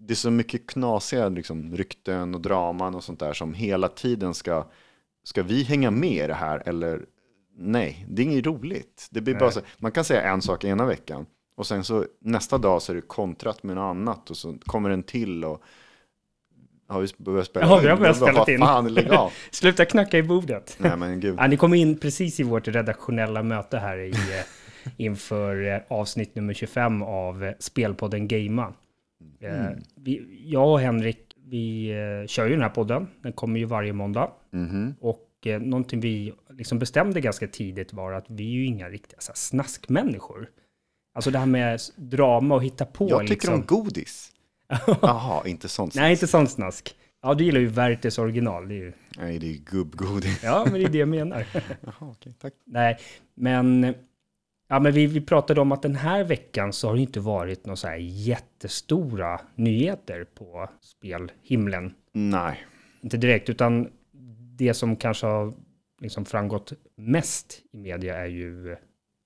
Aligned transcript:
det 0.00 0.12
är 0.12 0.16
så 0.16 0.30
mycket 0.30 0.66
knasiga 0.66 1.28
liksom, 1.28 1.76
rykten 1.76 2.34
och 2.34 2.40
draman 2.40 2.94
och 2.94 3.04
sånt 3.04 3.20
där 3.20 3.32
som 3.32 3.54
hela 3.54 3.88
tiden 3.88 4.34
ska, 4.34 4.66
ska 5.24 5.42
vi 5.42 5.62
hänga 5.62 5.90
med 5.90 6.24
i 6.24 6.26
det 6.26 6.34
här 6.34 6.62
eller 6.66 7.06
nej, 7.56 8.06
det 8.08 8.22
är 8.22 8.24
inget 8.24 8.46
roligt. 8.46 9.08
Det 9.10 9.20
blir 9.20 9.34
bara 9.34 9.50
så, 9.50 9.60
man 9.78 9.92
kan 9.92 10.04
säga 10.04 10.22
en 10.22 10.42
sak 10.42 10.64
ena 10.64 10.86
veckan 10.86 11.26
och 11.56 11.66
sen 11.66 11.84
så 11.84 12.06
nästa 12.20 12.58
dag 12.58 12.82
så 12.82 12.92
är 12.92 12.96
det 12.96 13.02
kontrat 13.02 13.62
med 13.62 13.76
något 13.76 13.90
annat 13.90 14.30
och 14.30 14.36
så 14.36 14.58
kommer 14.66 14.90
en 14.90 15.02
till 15.02 15.44
och 15.44 15.62
har 16.88 17.00
vi 17.00 17.08
börjat 17.16 17.46
spela 17.46 17.66
Ja, 17.66 17.78
vi 17.78 17.88
har 17.88 17.96
börjat 17.96 18.16
spela 18.16 18.44
in. 18.46 18.58
fan, 18.58 18.94
lägg 18.94 19.10
av. 19.10 19.32
Sluta 19.50 19.84
knacka 19.84 20.18
i 20.18 20.22
bordet. 20.22 20.76
Nej 20.78 20.96
men 20.96 21.20
gud. 21.20 21.34
Ja, 21.38 21.46
ni 21.46 21.56
kom 21.56 21.74
in 21.74 21.98
precis 21.98 22.40
i 22.40 22.42
vårt 22.42 22.68
redaktionella 22.68 23.42
möte 23.42 23.78
här 23.78 23.98
i, 23.98 24.10
eh, 24.10 24.44
inför 24.96 25.74
eh, 25.74 25.98
avsnitt 25.98 26.34
nummer 26.34 26.54
25 26.54 27.02
av 27.02 27.44
eh, 27.44 27.52
Spelpodden 27.58 28.28
Gamea. 28.28 28.72
Eh, 29.40 29.70
vi, 29.96 30.40
jag 30.46 30.72
och 30.72 30.80
Henrik, 30.80 31.36
vi 31.46 31.90
eh, 31.90 32.26
kör 32.26 32.46
ju 32.46 32.52
den 32.52 32.62
här 32.62 32.68
podden. 32.68 33.06
Den 33.22 33.32
kommer 33.32 33.58
ju 33.58 33.64
varje 33.64 33.92
måndag. 33.92 34.30
Mhm. 34.50 34.94
Och 35.00 35.46
eh, 35.46 35.60
någonting 35.60 36.00
vi 36.00 36.32
liksom 36.50 36.78
bestämde 36.78 37.20
ganska 37.20 37.46
tidigt 37.46 37.92
var 37.92 38.12
att 38.12 38.24
vi 38.28 38.44
är 38.44 38.54
ju 38.54 38.66
inga 38.66 38.88
riktiga 38.88 39.20
så 39.20 39.32
här, 39.32 39.36
snaskmänniskor. 39.36 40.48
Alltså 41.14 41.30
det 41.30 41.38
här 41.38 41.46
med 41.46 41.80
drama 41.96 42.54
och 42.54 42.64
hitta 42.64 42.84
på. 42.84 43.10
Jag 43.10 43.20
tycker 43.20 43.34
liksom. 43.34 43.54
om 43.54 43.66
godis. 43.66 44.32
Jaha, 45.02 45.46
inte 45.46 45.68
sånt. 45.68 45.94
Nej, 45.94 46.12
inte 46.12 46.26
sånt 46.26 46.50
snask. 46.50 46.94
Ja, 47.22 47.34
du 47.34 47.44
gillar 47.44 47.60
ju 47.60 47.66
Vertes 47.66 48.18
original. 48.18 48.68
Det 48.68 48.74
är 48.74 48.76
ju... 48.76 48.92
Nej, 49.18 49.38
det 49.38 49.46
är 49.46 49.58
gubbgodis. 49.58 50.40
Ja, 50.42 50.62
men 50.64 50.74
det 50.74 50.84
är 50.84 50.88
det 50.88 50.98
jag 50.98 51.08
menar. 51.08 51.46
Jaha, 51.80 51.94
okej, 52.00 52.34
tack. 52.40 52.52
Nej, 52.66 52.98
men, 53.34 53.94
ja, 54.70 54.80
men 54.80 54.92
vi, 54.92 55.06
vi 55.06 55.20
pratade 55.20 55.60
om 55.60 55.72
att 55.72 55.82
den 55.82 55.94
här 55.94 56.24
veckan 56.24 56.72
så 56.72 56.88
har 56.88 56.94
det 56.94 57.00
inte 57.00 57.20
varit 57.20 57.66
några 57.66 57.76
så 57.76 57.88
här 57.88 57.96
jättestora 58.00 59.40
nyheter 59.54 60.24
på 60.24 60.68
spelhimlen. 60.80 61.94
Nej. 62.12 62.64
Inte 63.00 63.16
direkt, 63.16 63.48
utan 63.48 63.88
det 64.56 64.74
som 64.74 64.96
kanske 64.96 65.26
har 65.26 65.52
liksom 66.00 66.24
framgått 66.24 66.72
mest 66.96 67.62
i 67.72 67.76
media 67.76 68.16
är 68.16 68.26
ju 68.26 68.76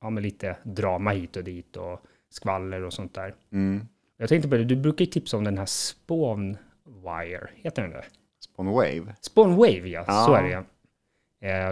ja, 0.00 0.10
men 0.10 0.22
lite 0.22 0.56
drama 0.62 1.10
hit 1.10 1.36
och 1.36 1.44
dit 1.44 1.76
och 1.76 2.00
skvaller 2.30 2.82
och 2.82 2.92
sånt 2.92 3.14
där. 3.14 3.34
Mm. 3.52 3.86
Jag 4.16 4.28
tänkte 4.28 4.48
på 4.48 4.56
det, 4.56 4.64
du 4.64 4.76
brukar 4.76 5.04
ju 5.04 5.10
tipsa 5.10 5.36
om 5.36 5.44
den 5.44 5.58
här 5.58 5.66
Spawn 5.66 6.56
Wire, 6.86 7.48
heter 7.54 7.82
den 7.82 7.90
det? 7.90 8.04
Spawn 8.44 8.66
Wave. 8.66 9.14
Spawn 9.20 9.56
Wave, 9.56 9.88
ja, 9.88 10.04
Ja. 10.06 10.24
så 10.26 10.34
är 10.34 10.42
det 10.42 10.64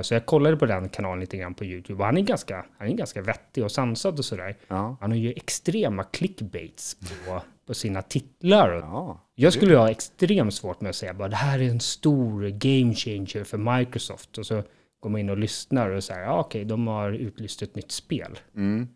Så 0.03 0.15
jag 0.15 0.27
kollade 0.27 0.57
på 0.57 0.67
den 0.67 0.89
kanalen 0.89 1.21
lite 1.21 1.37
grann 1.37 1.55
på 1.55 1.65
YouTube 1.65 1.99
och 2.01 2.07
han 2.07 2.19
är 2.19 2.23
ganska, 2.23 2.65
han 2.79 2.89
är 2.89 2.93
ganska 2.93 3.23
vettig 3.23 3.65
och 3.65 3.73
sansad 3.73 4.19
och 4.19 4.25
sådär. 4.25 4.57
Ja. 4.69 4.97
Han 5.01 5.11
har 5.11 5.19
ju 5.19 5.31
extrema 5.33 6.05
clickbaits 6.05 6.97
på, 7.27 7.43
på 7.67 7.75
sina 7.75 8.03
titlar. 8.03 8.73
Ja. 8.73 9.21
jag 9.35 9.53
skulle 9.53 9.77
ha 9.77 9.91
extremt 9.91 10.55
svårt 10.55 10.81
med 10.81 10.91
att 10.91 10.97
säga 10.97 11.15
bara 11.15 11.29
det 11.29 11.37
här 11.37 11.59
är 11.59 11.69
en 11.69 11.81
stor 11.81 12.49
game 12.49 12.95
changer 12.95 13.45
för 13.45 13.79
Microsoft. 13.79 14.39
Och 14.39 14.47
så 14.47 14.63
går 15.01 15.11
man 15.11 15.21
in 15.21 15.31
och 15.31 15.39
lyssnar 15.39 15.91
och 15.91 16.05
säger 16.05 16.23
ja 16.23 16.41
okej, 16.41 16.65
de 16.65 16.87
har 16.87 17.13
utlyst 17.13 17.63
ett 17.63 17.77
nytt 17.77 17.93
spel. 17.93 18.39
Mm. 18.57 18.89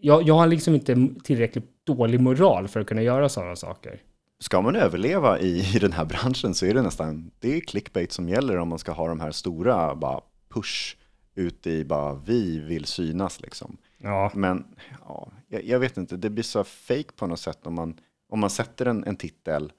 Jag, 0.00 0.22
jag 0.22 0.34
har 0.34 0.46
liksom 0.46 0.74
inte 0.74 1.08
tillräckligt 1.24 1.86
dålig 1.86 2.20
moral 2.20 2.68
för 2.68 2.80
att 2.80 2.86
kunna 2.86 3.02
göra 3.02 3.28
sådana 3.28 3.56
saker. 3.56 4.00
Ska 4.40 4.60
man 4.60 4.76
överleva 4.76 5.38
i, 5.38 5.58
i 5.76 5.78
den 5.78 5.92
här 5.92 6.04
branschen 6.04 6.54
så 6.54 6.66
är 6.66 6.74
det 6.74 6.82
nästan, 6.82 7.30
det 7.38 7.56
är 7.56 7.60
clickbait 7.60 8.12
som 8.12 8.28
gäller 8.28 8.56
om 8.56 8.68
man 8.68 8.78
ska 8.78 8.92
ha 8.92 9.08
de 9.08 9.20
här 9.20 9.30
stora 9.32 9.94
bara 9.94 10.20
push 10.48 10.96
ut 11.34 11.66
i 11.66 11.84
bara 11.84 12.14
vi 12.14 12.58
vill 12.58 12.84
synas 12.84 13.40
liksom. 13.40 13.76
Ja, 13.98 14.30
Men 14.34 14.64
ja, 15.06 15.28
jag, 15.48 15.64
jag 15.64 15.78
vet 15.78 15.96
inte, 15.96 16.16
det 16.16 16.30
blir 16.30 16.44
så 16.44 16.64
fake 16.64 17.12
på 17.16 17.26
något 17.26 17.40
sätt 17.40 17.66
om 17.66 17.74
man, 17.74 18.00
om 18.28 18.40
man 18.40 18.50
sätter 18.50 18.86
en, 18.86 19.04
en 19.04 19.16
titel 19.16 19.72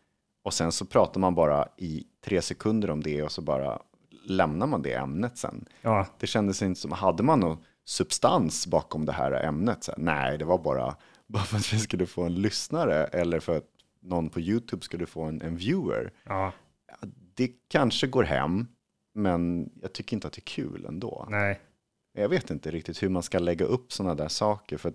och 0.43 0.53
sen 0.53 0.71
så 0.71 0.85
pratar 0.85 1.19
man 1.19 1.35
bara 1.35 1.67
i 1.77 2.03
tre 2.25 2.41
sekunder 2.41 2.89
om 2.89 3.03
det 3.03 3.23
och 3.23 3.31
så 3.31 3.41
bara 3.41 3.79
lämnar 4.25 4.67
man 4.67 4.81
det 4.81 4.93
ämnet 4.93 5.37
sen. 5.37 5.65
ja, 5.81 6.05
Det 6.19 6.27
kändes 6.27 6.61
inte 6.61 6.81
som, 6.81 6.91
hade 6.91 7.23
man 7.23 7.39
någon 7.39 7.57
substans 7.85 8.67
bakom 8.67 9.05
det 9.05 9.11
här 9.11 9.31
ämnet? 9.31 9.83
Så 9.83 9.91
här, 9.91 9.99
nej, 9.99 10.37
det 10.37 10.45
var 10.45 10.57
bara, 10.57 10.95
bara 11.27 11.43
för 11.43 11.57
att 11.57 11.73
vi 11.73 11.79
skulle 11.79 12.05
få 12.05 12.23
en 12.23 12.35
lyssnare 12.35 13.05
eller 13.05 13.39
för 13.39 13.57
att 13.57 13.65
någon 14.01 14.29
på 14.29 14.39
YouTube 14.39 14.81
skulle 14.83 15.05
få 15.05 15.21
en, 15.23 15.41
en 15.41 15.55
viewer. 15.57 16.11
ja, 16.23 16.51
Det 17.35 17.51
kanske 17.67 18.07
går 18.07 18.23
hem, 18.23 18.67
men 19.13 19.69
jag 19.81 19.93
tycker 19.93 20.15
inte 20.15 20.27
att 20.27 20.33
det 20.33 20.39
är 20.39 20.55
kul 20.55 20.85
ändå. 20.85 21.27
nej. 21.29 21.59
Jag 22.13 22.29
vet 22.29 22.49
inte 22.49 22.71
riktigt 22.71 23.03
hur 23.03 23.09
man 23.09 23.23
ska 23.23 23.39
lägga 23.39 23.65
upp 23.65 23.93
sådana 23.93 24.15
där 24.15 24.27
saker. 24.27 24.77
För 24.77 24.93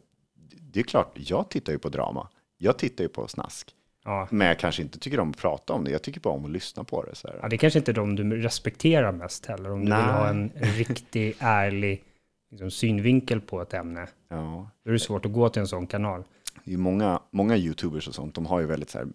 det 0.60 0.80
är 0.80 0.84
klart, 0.84 1.12
jag 1.14 1.48
tittar 1.50 1.72
ju 1.72 1.78
på 1.78 1.88
drama. 1.88 2.28
Jag 2.58 2.78
tittar 2.78 3.04
ju 3.04 3.08
på 3.08 3.28
snask. 3.28 3.74
Ja. 4.04 4.28
Men 4.30 4.46
jag 4.46 4.58
kanske 4.58 4.82
inte 4.82 4.98
tycker 4.98 5.20
om 5.20 5.30
att 5.30 5.36
prata 5.38 5.72
om 5.72 5.84
det. 5.84 5.90
Jag 5.90 6.02
tycker 6.02 6.20
bara 6.20 6.34
om 6.34 6.44
att 6.44 6.50
lyssna 6.50 6.84
på 6.84 7.02
det. 7.04 7.14
Så 7.14 7.28
här. 7.28 7.38
Ja, 7.42 7.48
det 7.48 7.56
är 7.56 7.58
kanske 7.58 7.78
inte 7.78 7.90
är 7.90 7.94
de 7.94 8.16
du 8.16 8.42
respekterar 8.42 9.12
mest 9.12 9.46
heller. 9.46 9.70
Om 9.70 9.80
du 9.84 9.88
Nej. 9.88 9.98
vill 10.02 10.10
ha 10.12 10.28
en, 10.28 10.50
en 10.54 10.72
riktig, 10.72 11.34
ärlig 11.38 12.04
liksom, 12.50 12.70
synvinkel 12.70 13.40
på 13.40 13.62
ett 13.62 13.74
ämne. 13.74 14.06
Ja. 14.28 14.70
Då 14.84 14.90
är 14.90 14.92
det 14.92 14.98
svårt 15.00 15.26
att 15.26 15.32
gå 15.32 15.48
till 15.48 15.60
en 15.60 15.68
sån 15.68 15.86
kanal. 15.86 16.24
Det 16.64 16.72
är 16.74 16.78
många, 16.78 17.20
många 17.30 17.56
YouTubers 17.56 18.08
och 18.08 18.14
sånt, 18.14 18.34
de 18.34 18.46
har 18.46 18.60
ju 18.60 18.66
väldigt 18.66 18.90
så 18.90 18.98
här, 18.98 19.08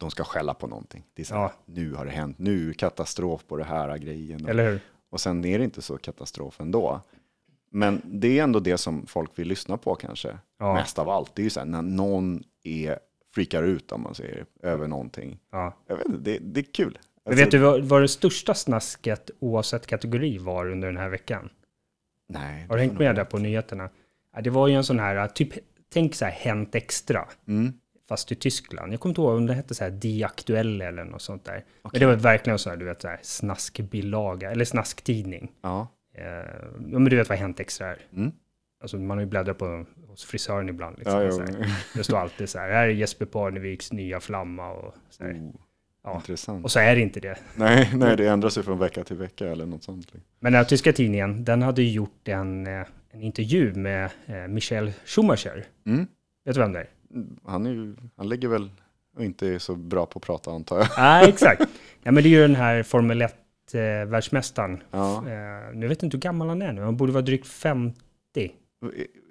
de 0.00 0.10
ska 0.10 0.24
skälla 0.24 0.54
på 0.54 0.66
någonting. 0.66 1.04
Det 1.14 1.22
är 1.22 1.26
så 1.26 1.34
här, 1.34 1.42
Ja. 1.42 1.52
nu 1.66 1.92
har 1.94 2.04
det 2.04 2.10
hänt, 2.10 2.38
nu 2.38 2.72
katastrof 2.72 3.46
på 3.46 3.56
det 3.56 3.64
här 3.64 3.98
grejen. 3.98 4.44
Och, 4.44 4.50
Eller 4.50 4.70
hur? 4.70 4.80
och 5.10 5.20
sen 5.20 5.44
är 5.44 5.58
det 5.58 5.64
inte 5.64 5.82
så 5.82 5.98
katastrof 5.98 6.60
ändå. 6.60 7.00
Men 7.70 8.00
det 8.04 8.38
är 8.38 8.42
ändå 8.44 8.60
det 8.60 8.78
som 8.78 9.06
folk 9.06 9.38
vill 9.38 9.48
lyssna 9.48 9.76
på 9.76 9.94
kanske. 9.94 10.38
Ja. 10.58 10.74
Mest 10.74 10.98
av 10.98 11.08
allt. 11.10 11.34
Det 11.34 11.42
är 11.42 11.44
ju 11.44 11.50
så 11.50 11.60
här 11.60 11.66
när 11.66 11.82
någon 11.82 12.42
är, 12.62 12.98
freakar 13.34 13.62
ut 13.62 13.92
om 13.92 14.02
man 14.02 14.14
säger 14.14 14.44
över 14.62 14.86
någonting. 14.88 15.38
Ja. 15.52 15.72
Jag 15.86 15.96
vet 15.96 16.06
inte, 16.06 16.18
det, 16.18 16.38
det 16.38 16.60
är 16.60 16.72
kul. 16.72 16.98
Alltså, 17.24 17.42
vet 17.44 17.50
du 17.50 17.58
vad, 17.58 17.84
vad 17.84 18.02
det 18.02 18.08
största 18.08 18.54
snasket 18.54 19.30
oavsett 19.38 19.86
kategori 19.86 20.38
var 20.38 20.70
under 20.70 20.88
den 20.88 20.96
här 20.96 21.08
veckan? 21.08 21.48
Nej. 22.28 22.66
Har 22.68 22.76
du 22.76 22.82
hängt 22.82 22.98
med 22.98 23.14
där 23.14 23.24
på 23.24 23.38
nyheterna? 23.38 23.88
Det 24.42 24.50
var 24.50 24.68
ju 24.68 24.74
en 24.74 24.84
sån 24.84 24.98
här, 24.98 25.28
typ, 25.28 25.52
tänk 25.92 26.14
så 26.14 26.24
här 26.24 26.32
Hänt 26.32 26.74
Extra, 26.74 27.28
Mm. 27.48 27.72
fast 28.08 28.32
i 28.32 28.34
Tyskland. 28.34 28.92
Jag 28.92 29.00
kommer 29.00 29.10
inte 29.10 29.20
ihåg 29.20 29.36
om 29.36 29.46
det 29.46 29.54
hette 29.54 29.74
så 29.74 29.84
här 29.84 29.90
Die 29.90 30.24
Aktuelle 30.24 30.86
eller 30.86 31.04
något 31.04 31.22
sånt 31.22 31.44
där. 31.44 31.64
Men 31.82 32.00
det 32.00 32.06
var 32.06 32.14
verkligen 32.14 32.58
så 32.58 32.70
här, 32.70 32.76
du 32.76 32.84
vet, 32.84 33.02
så 33.02 33.08
här 33.08 33.18
snaskbilaga, 33.22 34.50
eller 34.50 34.64
snasktidning. 34.64 35.52
Ja. 35.62 35.88
Eh, 36.14 36.24
ja, 36.92 36.98
men 36.98 37.04
du 37.04 37.16
vet 37.16 37.28
vad 37.28 37.38
Hänt 37.38 37.60
Extra 37.60 37.86
är? 37.86 37.98
Mm. 38.12 38.32
Alltså 38.80 38.96
man 38.96 39.16
har 39.16 39.24
ju 39.24 39.30
bläddrat 39.30 39.58
på 39.58 39.86
hos 40.08 40.24
frisören 40.24 40.68
ibland. 40.68 40.98
Liksom, 40.98 41.22
Ja, 41.22 41.30
så 41.32 41.40
här. 41.40 41.70
Det 41.94 42.04
står 42.04 42.18
alltid 42.18 42.48
så 42.48 42.58
här, 42.58 42.70
här 42.70 42.86
är 42.86 42.90
Jesper 42.90 43.26
Parneviks 43.26 43.92
nya 43.92 44.20
flamma 44.20 44.70
och 44.72 44.94
så 45.10 45.24
här. 45.24 45.32
Oh, 45.32 45.50
Ja. 46.04 46.14
Intressant. 46.16 46.64
Och 46.64 46.70
så 46.70 46.78
är 46.78 46.94
det 46.94 47.00
inte 47.00 47.20
det. 47.20 47.38
Nej, 47.56 47.90
nej, 47.94 48.16
det 48.16 48.26
ändras 48.28 48.58
ju 48.58 48.62
från 48.62 48.78
vecka 48.78 49.04
till 49.04 49.16
vecka 49.16 49.46
eller 49.48 49.66
något 49.66 49.82
sånt. 49.84 50.12
Men 50.40 50.52
den 50.52 50.58
här 50.58 50.64
tyska 50.64 50.92
tidningen, 50.92 51.44
den 51.44 51.62
hade 51.62 51.82
ju 51.82 51.90
gjort 51.92 52.28
en, 52.28 52.66
eh, 52.66 52.86
en 53.16 53.22
intervju 53.22 53.74
med 53.74 54.10
eh, 54.26 54.48
Michael 54.48 54.92
Schumacher. 55.04 55.64
Mm. 55.86 56.06
Vet 56.44 56.54
du 56.54 56.60
vem 56.60 56.72
det 56.72 56.78
är? 56.78 56.88
Han, 57.44 57.66
är 57.66 57.70
ju, 57.70 57.96
han 58.16 58.28
ligger 58.28 58.48
väl 58.48 58.70
och 59.16 59.24
inte 59.24 59.48
är 59.48 59.58
så 59.58 59.74
bra 59.74 60.06
på 60.06 60.18
att 60.18 60.22
prata 60.22 60.50
antar 60.50 60.78
jag. 60.78 60.88
Nej, 60.98 61.28
exakt. 61.28 61.62
Ja, 62.02 62.12
men 62.12 62.22
det 62.22 62.28
är 62.28 62.30
ju 62.30 62.40
den 62.40 62.56
här 62.56 62.82
Formel 62.82 63.22
1-världsmästaren. 63.22 64.82
Ja. 64.90 65.16
Eh, 65.16 65.74
nu 65.74 65.88
vet 65.88 66.02
jag 66.02 66.06
inte 66.06 66.16
hur 66.16 66.22
gammal 66.22 66.48
han 66.48 66.62
är 66.62 66.72
nu, 66.72 66.82
han 66.82 66.96
borde 66.96 67.12
vara 67.12 67.22
drygt 67.22 67.46
50. 67.46 68.00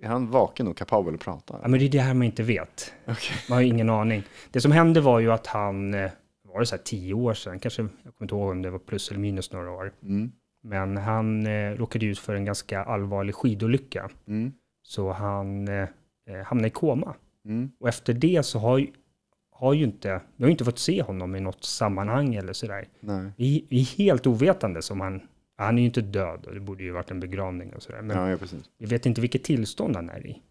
Är 0.01 0.07
han 0.07 0.31
vaken 0.31 0.67
och 0.67 0.77
kapabel 0.77 1.13
att 1.13 1.19
prata? 1.19 1.59
Ja, 1.61 1.67
men 1.67 1.79
det 1.79 1.85
är 1.85 1.89
det 1.89 1.99
här 1.99 2.13
man 2.13 2.23
inte 2.23 2.43
vet. 2.43 2.93
Okej. 3.07 3.37
Man 3.49 3.55
har 3.55 3.63
ingen 3.63 3.89
aning. 3.89 4.23
Det 4.51 4.61
som 4.61 4.71
hände 4.71 5.01
var 5.01 5.19
ju 5.19 5.31
att 5.31 5.47
han, 5.47 5.93
eh, 5.93 6.11
var 6.47 6.59
det 6.59 6.65
så 6.65 6.75
här 6.75 6.83
tio 6.83 7.13
år 7.13 7.33
sedan, 7.33 7.59
kanske, 7.59 7.81
jag 7.81 7.89
kommer 8.15 8.25
inte 8.25 8.35
ihåg 8.35 8.51
om 8.51 8.61
det 8.61 8.69
var 8.69 8.79
plus 8.79 9.09
eller 9.09 9.19
minus 9.19 9.51
några 9.51 9.71
år. 9.71 9.93
Mm. 10.03 10.31
Men 10.65 10.97
han 10.97 11.45
eh, 11.47 11.71
råkade 11.71 12.05
ut 12.05 12.19
för 12.19 12.35
en 12.35 12.45
ganska 12.45 12.83
allvarlig 12.83 13.35
skidolycka. 13.35 14.09
Mm. 14.27 14.53
Så 14.83 15.11
han 15.11 15.67
eh, 15.67 15.87
eh, 16.29 16.45
hamnade 16.45 16.67
i 16.67 16.71
koma. 16.71 17.15
Mm. 17.45 17.71
Och 17.79 17.89
efter 17.89 18.13
det 18.13 18.43
så 18.45 18.59
har 18.59 18.87
har 19.51 19.73
ju 19.73 19.83
inte, 19.83 20.21
vi 20.35 20.43
har 20.43 20.47
ju 20.47 20.51
inte 20.51 20.65
fått 20.65 20.79
se 20.79 21.01
honom 21.01 21.35
i 21.35 21.39
något 21.39 21.63
sammanhang 21.63 22.35
eller 22.35 22.53
sådär. 22.53 22.87
Nej. 22.99 23.31
Vi, 23.37 23.65
vi 23.69 23.79
är 23.81 23.97
helt 23.97 24.27
ovetande 24.27 24.81
som 24.81 25.01
han, 25.01 25.21
han 25.57 25.77
är 25.77 25.81
ju 25.81 25.85
inte 25.85 26.01
död 26.01 26.45
och 26.45 26.53
det 26.53 26.59
borde 26.59 26.83
ju 26.83 26.91
varit 26.91 27.11
en 27.11 27.19
begravning 27.19 27.73
och 27.73 27.83
sådär. 27.83 28.01
Men 28.01 28.17
Ja, 28.17 28.29
ja, 28.29 28.37
precis. 28.37 28.69
vi 28.77 28.85
vet 28.85 29.05
inte 29.05 29.21
vilket 29.21 29.43
tillstånd 29.43 29.95
han 29.95 30.09
är 30.09 30.27
i. 30.27 30.41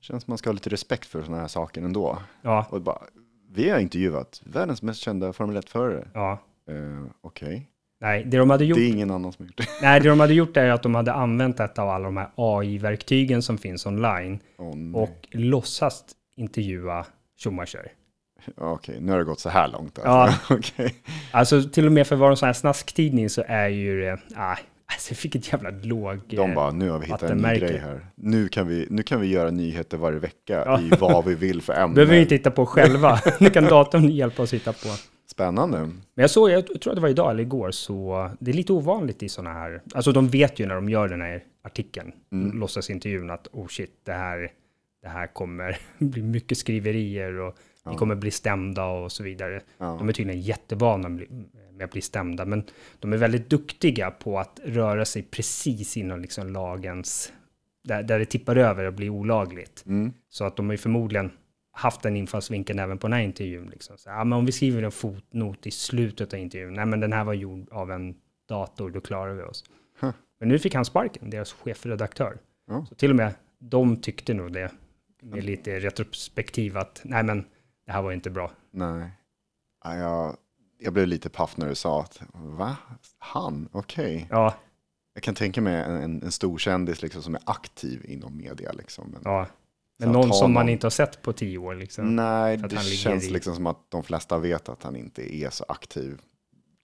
Känns 0.00 0.22
som 0.24 0.30
man 0.30 0.38
ska 0.38 0.50
ha 0.50 0.54
lite 0.54 0.70
respekt 0.70 1.06
för 1.06 1.22
sådana 1.22 1.40
här 1.40 1.48
saker 1.48 1.82
ändå. 1.82 2.18
Ja, 2.42 2.66
Och 2.70 2.82
bara, 2.82 3.02
vi 3.50 3.70
har 3.70 3.78
intervjuat 3.78 4.42
världens 4.44 4.82
mest 4.82 5.00
kända 5.00 5.32
Formel 5.32 5.56
1-förare. 5.56 6.08
ja. 6.14 6.38
Uh, 6.70 7.04
Okej, 7.20 7.68
Nej, 8.02 8.24
det 8.24 8.36
de 8.36 8.50
hade 8.50 8.64
gjort 8.64 8.78
det 8.78 8.84
är 8.84 8.88
ingen 8.88 9.10
annan 9.10 9.32
som 9.32 9.46
gjort 9.46 9.56
det. 9.56 9.66
Nej, 9.82 10.00
det 10.00 10.08
de 10.08 10.20
hade 10.20 10.34
gjort 10.34 10.56
är 10.56 10.70
att 10.70 10.82
de 10.82 10.94
hade 10.94 11.12
använt 11.12 11.60
ett 11.60 11.78
av 11.78 11.88
alla 11.88 12.04
de 12.04 12.16
här 12.16 12.28
AI-verktygen 12.36 13.42
som 13.42 13.58
finns 13.58 13.86
online 13.86 14.38
nej. 14.58 15.02
och 15.02 15.26
låtsas 15.30 16.04
intervjua 16.36 17.06
Schumacher. 17.44 17.92
Ja, 18.56 18.70
Okej, 18.72 18.96
nu 19.00 19.12
har 19.12 19.18
det 19.18 19.24
gått 19.24 19.40
så 19.40 19.48
här 19.48 19.68
långt. 19.68 19.98
Ja. 20.04 20.10
Alltså. 20.10 20.54
Okej. 20.54 20.94
Alltså 21.30 21.62
till 21.62 21.86
och 21.86 21.92
med 21.92 22.06
för 22.06 22.14
att 22.14 22.20
vara 22.20 22.30
en 22.30 22.36
sån 22.36 22.46
här 22.46 22.52
snasktidning 22.52 23.30
så 23.30 23.44
är 23.46 23.68
ju 23.68 24.00
det, 24.00 24.18
ah, 24.36 24.56
så 24.98 25.12
jag 25.12 25.18
fick 25.18 25.34
ett 25.34 25.52
jävla 25.52 25.70
låg... 25.70 26.20
De 26.28 26.50
eh, 26.50 26.54
bara, 26.54 26.70
nu 26.70 26.90
har 26.90 26.98
vi 26.98 27.06
hittat 27.06 27.22
en 27.22 27.38
ny 27.38 27.58
grej 27.58 27.78
här. 27.78 28.06
Nu 28.14 28.48
kan, 28.48 28.66
vi, 28.66 28.86
nu 28.90 29.02
kan 29.02 29.20
vi 29.20 29.26
göra 29.26 29.50
nyheter 29.50 29.96
varje 29.96 30.18
vecka 30.18 30.62
Ja. 30.66 30.80
i 30.80 30.90
vad 31.00 31.24
vi 31.24 31.34
vill 31.34 31.62
för 31.62 31.72
ämnen. 31.72 31.94
behöver 31.94 32.14
vi 32.14 32.20
inte 32.20 32.34
hitta 32.34 32.50
på 32.50 32.66
själva. 32.66 33.20
nu 33.40 33.50
kan 33.50 33.64
datorn 33.64 34.08
hjälpa 34.08 34.42
oss 34.42 34.54
hitta 34.54 34.72
på. 34.72 34.88
Spännande. 35.32 35.78
Men 35.78 36.00
jag 36.14 36.30
såg, 36.30 36.50
jag 36.50 36.66
tror 36.80 36.90
att 36.92 36.96
det 36.96 37.00
var 37.00 37.08
idag 37.08 37.30
eller 37.30 37.42
igår, 37.42 37.70
så 37.70 38.30
det 38.40 38.50
är 38.50 38.54
lite 38.54 38.72
ovanligt 38.72 39.22
i 39.22 39.28
sådana 39.28 39.54
här, 39.54 39.82
alltså 39.94 40.12
de 40.12 40.28
vet 40.28 40.58
ju 40.58 40.66
när 40.66 40.74
de 40.74 40.88
gör 40.88 41.08
den 41.08 41.20
här 41.20 41.44
artikeln, 41.64 42.12
Mm. 42.32 42.58
låtsasintervjun, 42.60 43.30
att 43.30 43.48
oh 43.52 43.66
shit, 43.66 44.00
det 44.04 44.12
här, 44.12 44.50
det 45.02 45.08
här 45.08 45.26
kommer 45.26 45.78
bli 45.98 46.22
mycket 46.22 46.58
skriverier 46.58 47.38
och 47.40 47.56
vi 47.90 47.96
kommer 47.96 48.14
bli 48.14 48.30
stämda 48.30 48.86
och 48.86 49.12
så 49.12 49.22
vidare. 49.22 49.60
Ja. 49.78 49.96
De 49.98 50.08
är 50.08 50.12
tydligen 50.12 50.40
jättevana 50.40 51.08
med 51.08 51.84
att 51.84 51.90
bli 51.92 52.00
stämda, 52.00 52.44
men 52.44 52.64
de 53.00 53.12
är 53.12 53.16
väldigt 53.16 53.50
duktiga 53.50 54.10
på 54.10 54.38
att 54.38 54.60
röra 54.64 55.04
sig 55.04 55.22
precis 55.22 55.96
inom 55.96 56.20
liksom 56.20 56.48
lagens, 56.52 57.32
där, 57.84 58.02
där 58.02 58.18
det 58.18 58.24
tippar 58.24 58.56
över 58.56 58.84
och 58.84 58.92
blir 58.92 59.08
olagligt. 59.08 59.84
Mm. 59.86 60.12
Så 60.28 60.44
att 60.44 60.56
de 60.56 60.70
ju 60.70 60.76
förmodligen 60.76 61.30
haft 61.72 62.02
den 62.02 62.16
infallsvinkeln 62.16 62.78
även 62.78 62.98
på 62.98 63.06
den 63.06 63.12
här 63.12 63.22
intervjun. 63.22 63.68
Liksom. 63.70 63.98
Så, 63.98 64.08
ja, 64.08 64.24
men 64.24 64.38
om 64.38 64.46
vi 64.46 64.52
skriver 64.52 64.82
en 64.82 64.92
fotnot 64.92 65.66
i 65.66 65.70
slutet 65.70 66.32
av 66.32 66.38
intervjun, 66.38 66.74
nej 66.74 66.86
men 66.86 67.00
den 67.00 67.12
här 67.12 67.24
var 67.24 67.34
gjord 67.34 67.68
av 67.70 67.90
en 67.92 68.14
dator, 68.48 68.90
då 68.90 69.00
klarar 69.00 69.34
vi 69.34 69.42
oss. 69.42 69.64
Huh. 70.00 70.10
Men 70.40 70.48
nu 70.48 70.58
fick 70.58 70.74
han 70.74 70.84
sparken, 70.84 71.30
deras 71.30 71.52
chefredaktör. 71.52 72.38
Ja. 72.66 72.86
Så 72.88 72.94
till 72.94 73.10
och 73.10 73.16
med 73.16 73.34
de 73.58 73.96
tyckte 74.00 74.34
nog 74.34 74.52
det, 74.52 74.70
med 75.22 75.44
lite 75.44 75.78
retrospektiv, 75.80 76.78
att 76.78 77.00
nej 77.04 77.22
men 77.22 77.44
det 77.86 77.92
här 77.92 78.02
var 78.02 78.12
inte 78.12 78.30
bra. 78.30 78.50
Nej. 78.70 79.10
Ja, 79.84 79.96
jag, 79.96 80.36
jag 80.78 80.92
blev 80.92 81.06
lite 81.06 81.28
paff 81.28 81.56
när 81.56 81.68
du 81.68 81.74
sa 81.74 82.00
att, 82.00 82.22
va? 82.34 82.76
Han? 83.18 83.68
Okej. 83.72 84.26
Ja, 84.30 84.54
Jag 85.14 85.22
kan 85.22 85.34
tänka 85.34 85.60
mig 85.60 85.74
en, 85.74 85.96
en, 85.96 86.22
en 86.22 86.32
stor 86.32 86.58
kändis 86.58 87.02
liksom, 87.02 87.22
som 87.22 87.34
är 87.34 87.42
aktiv 87.46 88.04
inom 88.08 88.36
media. 88.36 88.72
Liksom. 88.72 89.10
Men, 89.10 89.22
ja. 89.24 89.46
Men 89.98 90.12
någon 90.12 90.32
som 90.32 90.52
man 90.52 90.66
någon- 90.66 90.72
inte 90.72 90.86
har 90.86 90.90
sett 90.90 91.22
på 91.22 91.32
tio 91.32 91.58
år 91.58 91.74
liksom. 91.74 92.16
Nej, 92.16 92.56
det 92.56 92.76
känns 92.82 93.24
i- 93.24 93.30
liksom 93.30 93.54
som 93.54 93.66
att 93.66 93.90
de 93.90 94.02
flesta 94.04 94.38
vet 94.38 94.68
att 94.68 94.82
han 94.82 94.96
inte 94.96 95.34
är 95.36 95.50
så 95.50 95.64
aktiv. 95.68 96.20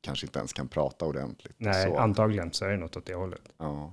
Kanske 0.01 0.27
inte 0.27 0.39
ens 0.39 0.53
kan 0.53 0.69
prata 0.69 1.05
ordentligt. 1.05 1.55
Nej, 1.59 1.87
så, 1.91 1.99
antagligen 1.99 2.53
så 2.53 2.65
är 2.65 2.69
det 2.71 2.77
något 2.77 2.97
åt 2.97 3.07
det 3.07 3.15
hållet. 3.15 3.43
ja. 3.59 3.93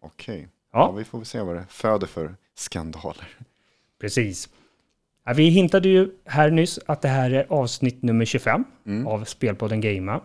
Okej. 0.00 0.48
Ja. 0.72 0.78
Ja, 0.78 0.92
vi 0.92 1.04
får 1.04 1.18
väl 1.18 1.26
se 1.26 1.40
vad 1.40 1.56
det 1.56 1.64
föder 1.68 2.06
för 2.06 2.36
skandaler. 2.54 3.36
precis. 4.00 4.48
Ja, 5.24 5.32
vi 5.32 5.48
hintade 5.48 5.88
ju 5.88 6.10
här 6.24 6.50
nyss 6.50 6.78
att 6.86 7.02
det 7.02 7.08
här 7.08 7.30
är 7.30 7.46
avsnitt 7.52 8.02
nummer 8.02 8.24
25 8.24 8.64
Mm. 8.86 9.06
av 9.06 9.24
Spelpodden 9.24 9.80
Gamea. 9.80 10.20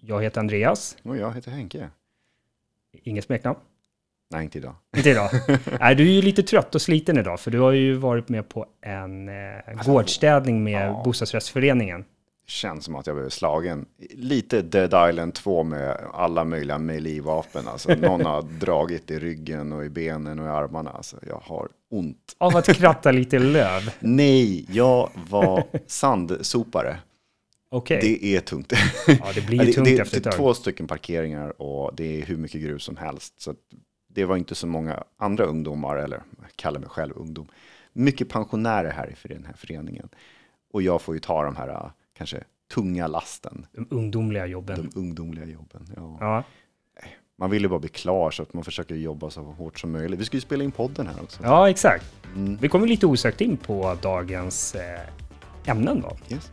Jag 0.00 0.22
heter 0.22 0.40
Andreas, 0.40 0.96
Och 1.02 1.16
jag 1.16 1.32
heter 1.34 1.50
Henke. 1.50 1.90
inget 2.92 3.24
smeknamn. 3.24 3.58
Nej, 4.30 4.44
inte 4.44 4.58
idag. 4.58 4.74
Inte 4.96 5.10
idag. 5.10 5.30
Nej, 5.80 5.94
du 5.94 6.02
är 6.08 6.12
ju 6.12 6.22
lite 6.22 6.42
trött 6.42 6.74
och 6.74 6.82
sliten 6.82 7.18
idag, 7.18 7.40
för 7.40 7.50
du 7.50 7.58
har 7.58 7.72
ju 7.72 7.94
varit 7.94 8.28
med 8.28 8.48
på 8.48 8.66
en 8.80 9.28
eh, 9.28 9.34
gårdsstädning 9.86 10.64
med 10.64 10.88
ja. 10.88 11.02
bostadsrättsföreningen. 11.04 12.04
Känns 12.46 12.84
som 12.84 12.96
att 12.96 13.06
jag 13.06 13.16
blev 13.16 13.28
slagen. 13.28 13.86
Lite 14.10 14.62
Dead 14.62 15.10
Island 15.10 15.34
2 15.34 15.62
med 15.62 15.98
alla 16.12 16.44
möjliga 16.44 16.78
melee-vapen. 16.78 17.68
Alltså, 17.68 17.94
någon 17.94 18.24
har 18.24 18.42
dragit 18.60 19.10
i 19.10 19.18
ryggen 19.18 19.72
och 19.72 19.84
i 19.84 19.88
benen 19.88 20.38
och 20.38 20.46
i 20.46 20.48
armarna. 20.48 20.90
Alltså, 20.90 21.16
jag 21.26 21.40
har 21.44 21.68
ont. 21.90 22.36
Av 22.38 22.56
att 22.56 22.66
kratta 22.66 23.10
lite 23.10 23.38
löv. 23.38 23.90
Nej, 24.00 24.66
jag 24.70 25.10
var 25.30 25.64
sandsopare. 25.86 26.96
Okej. 27.70 27.98
Det 28.02 28.36
är 28.36 28.40
tungt. 28.40 28.72
Ja, 29.06 29.32
det 29.34 29.46
blir 29.46 29.58
det, 29.58 29.72
tungt 29.72 29.88
det, 29.88 29.98
efter 29.98 30.16
det 30.16 30.20
ett 30.20 30.26
är 30.26 30.30
tag. 30.30 30.38
två 30.38 30.54
stycken 30.54 30.86
parkeringar 30.86 31.62
och 31.62 31.94
det 31.96 32.22
är 32.22 32.26
hur 32.26 32.36
mycket 32.36 32.60
grus 32.60 32.84
som 32.84 32.96
helst. 32.96 33.40
Så 33.40 33.54
det 34.14 34.24
var 34.24 34.36
inte 34.36 34.54
så 34.54 34.66
många 34.66 35.04
andra 35.16 35.44
ungdomar, 35.44 35.96
eller 35.96 36.22
jag 36.40 36.50
kallar 36.56 36.80
mig 36.80 36.88
själv 36.88 37.12
ungdom. 37.16 37.46
Mycket 37.92 38.28
pensionärer 38.28 38.90
här 38.92 39.10
i 39.10 39.14
för- 39.14 39.28
den 39.28 39.44
här 39.44 39.52
föreningen. 39.56 40.08
Och 40.72 40.82
jag 40.82 41.02
får 41.02 41.14
ju 41.14 41.20
ta 41.20 41.44
de 41.44 41.56
här 41.56 41.68
äh, 41.68 41.90
kanske 42.18 42.44
tunga 42.74 43.06
lasten, 43.06 43.66
De 43.72 43.86
ungdomliga 43.90 44.46
jobben. 44.46 44.90
de 44.92 44.98
ungdomliga 45.00 45.44
jobben. 45.44 45.86
Ja. 45.96 46.16
Ja, 46.20 46.44
Man 47.38 47.50
vill 47.50 47.62
ju 47.62 47.68
bara 47.68 47.78
bli 47.78 47.88
klar 47.88 48.30
så 48.30 48.42
att 48.42 48.54
man 48.54 48.64
försöker 48.64 48.94
jobba 48.94 49.30
så 49.30 49.42
hårt 49.42 49.78
som 49.80 49.92
möjligt. 49.92 50.20
Vi 50.20 50.24
ska 50.24 50.36
ju 50.36 50.40
spela 50.40 50.64
in 50.64 50.70
podden 50.72 51.06
här 51.06 51.22
också. 51.22 51.42
ja 51.42 51.70
exakt. 51.70 52.04
Mm. 52.34 52.56
Vi 52.56 52.68
kommer 52.68 52.86
lite 52.86 53.06
osökt 53.06 53.40
in 53.40 53.56
på 53.56 53.96
dagens 54.02 54.74
eh, 54.74 55.00
ämnen 55.70 56.00
då. 56.00 56.16
Yes. 56.34 56.50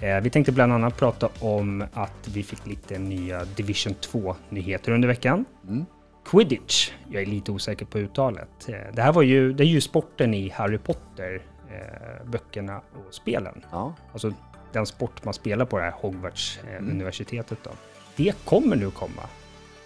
Eh, 0.00 0.20
vi 0.20 0.30
tänkte 0.30 0.52
bland 0.52 0.72
annat 0.72 0.96
prata 0.96 1.28
om 1.40 1.84
att 1.92 2.28
vi 2.28 2.42
fick 2.42 2.66
lite 2.66 2.98
nya 2.98 3.44
Division 3.44 3.94
2-nyheter 3.94 4.92
under 4.92 5.08
veckan. 5.08 5.44
Mm. 5.68 5.84
Quidditch, 6.24 6.90
jag 7.10 7.22
är 7.22 7.26
lite 7.26 7.52
osäker 7.52 7.86
på 7.86 7.98
uttalet. 7.98 8.68
Eh, 8.68 8.74
det 8.92 9.02
här 9.02 9.12
var 9.12 9.22
ju, 9.22 9.52
det 9.52 9.62
är 9.64 9.66
ju 9.66 9.80
sporten 9.80 10.34
i 10.34 10.48
Harry 10.48 10.78
Potter, 10.78 11.42
eh, 11.70 12.26
böckerna 12.26 12.76
och 12.76 13.14
spelen. 13.14 13.64
Ja. 13.70 13.94
Alltså 14.12 14.32
den 14.72 14.86
sport 14.86 15.24
man 15.24 15.34
spelar 15.34 15.64
på 15.64 15.78
det 15.78 15.84
här 15.84 15.94
Hogwarts-universitetet 16.00 16.78
Mm. 16.78 16.90
universitetet 16.90 17.58
då. 17.64 17.70
Det 18.16 18.44
kommer 18.44 18.76
nu 18.76 18.90
komma, 18.90 19.22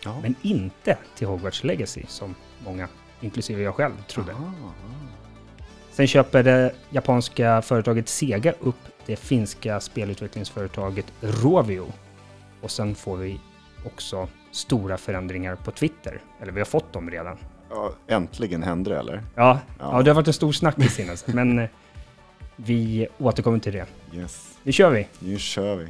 ja. 0.04 0.20
men 0.22 0.34
inte 0.42 0.98
till 1.16 1.26
Hogwarts 1.26 1.64
Legacy 1.64 2.02
som 2.08 2.34
många, 2.64 2.88
inklusive 3.20 3.62
jag 3.62 3.74
själv, 3.74 4.02
trodde. 4.08 4.32
Aha. 4.32 4.52
Sen 5.90 6.06
köper 6.06 6.42
det 6.42 6.74
japanska 6.90 7.62
företaget 7.62 8.08
Sega 8.08 8.52
upp 8.60 8.76
det 9.06 9.16
finska 9.16 9.80
spelutvecklingsföretaget 9.80 11.06
Rovio. 11.20 11.86
Och 12.60 12.70
sen 12.70 12.94
får 12.94 13.16
vi 13.16 13.40
också 13.86 14.28
stora 14.56 14.96
förändringar 14.96 15.54
på 15.56 15.70
Twitter. 15.70 16.20
Eller 16.42 16.52
vi 16.52 16.60
har 16.60 16.64
fått 16.64 16.92
dem 16.92 17.10
redan. 17.10 17.36
Ja, 17.70 17.92
äntligen 18.06 18.62
hände 18.62 18.90
det 18.90 18.98
eller? 18.98 19.22
Ja, 19.34 19.58
Ja. 19.78 19.84
ja. 19.96 20.02
det 20.02 20.10
har 20.10 20.14
varit 20.14 20.26
en 20.26 20.32
stor 20.32 20.52
snackis 20.52 20.94
senast. 20.94 21.26
men 21.26 21.58
eh, 21.58 21.68
vi 22.56 23.06
återkommer 23.18 23.58
till 23.58 23.72
det. 23.72 23.86
Yes, 24.14 24.58
Nu 24.62 24.72
kör 24.72 24.90
vi! 24.90 25.08
nu 25.18 25.38
kör 25.38 25.76
vi. 25.76 25.86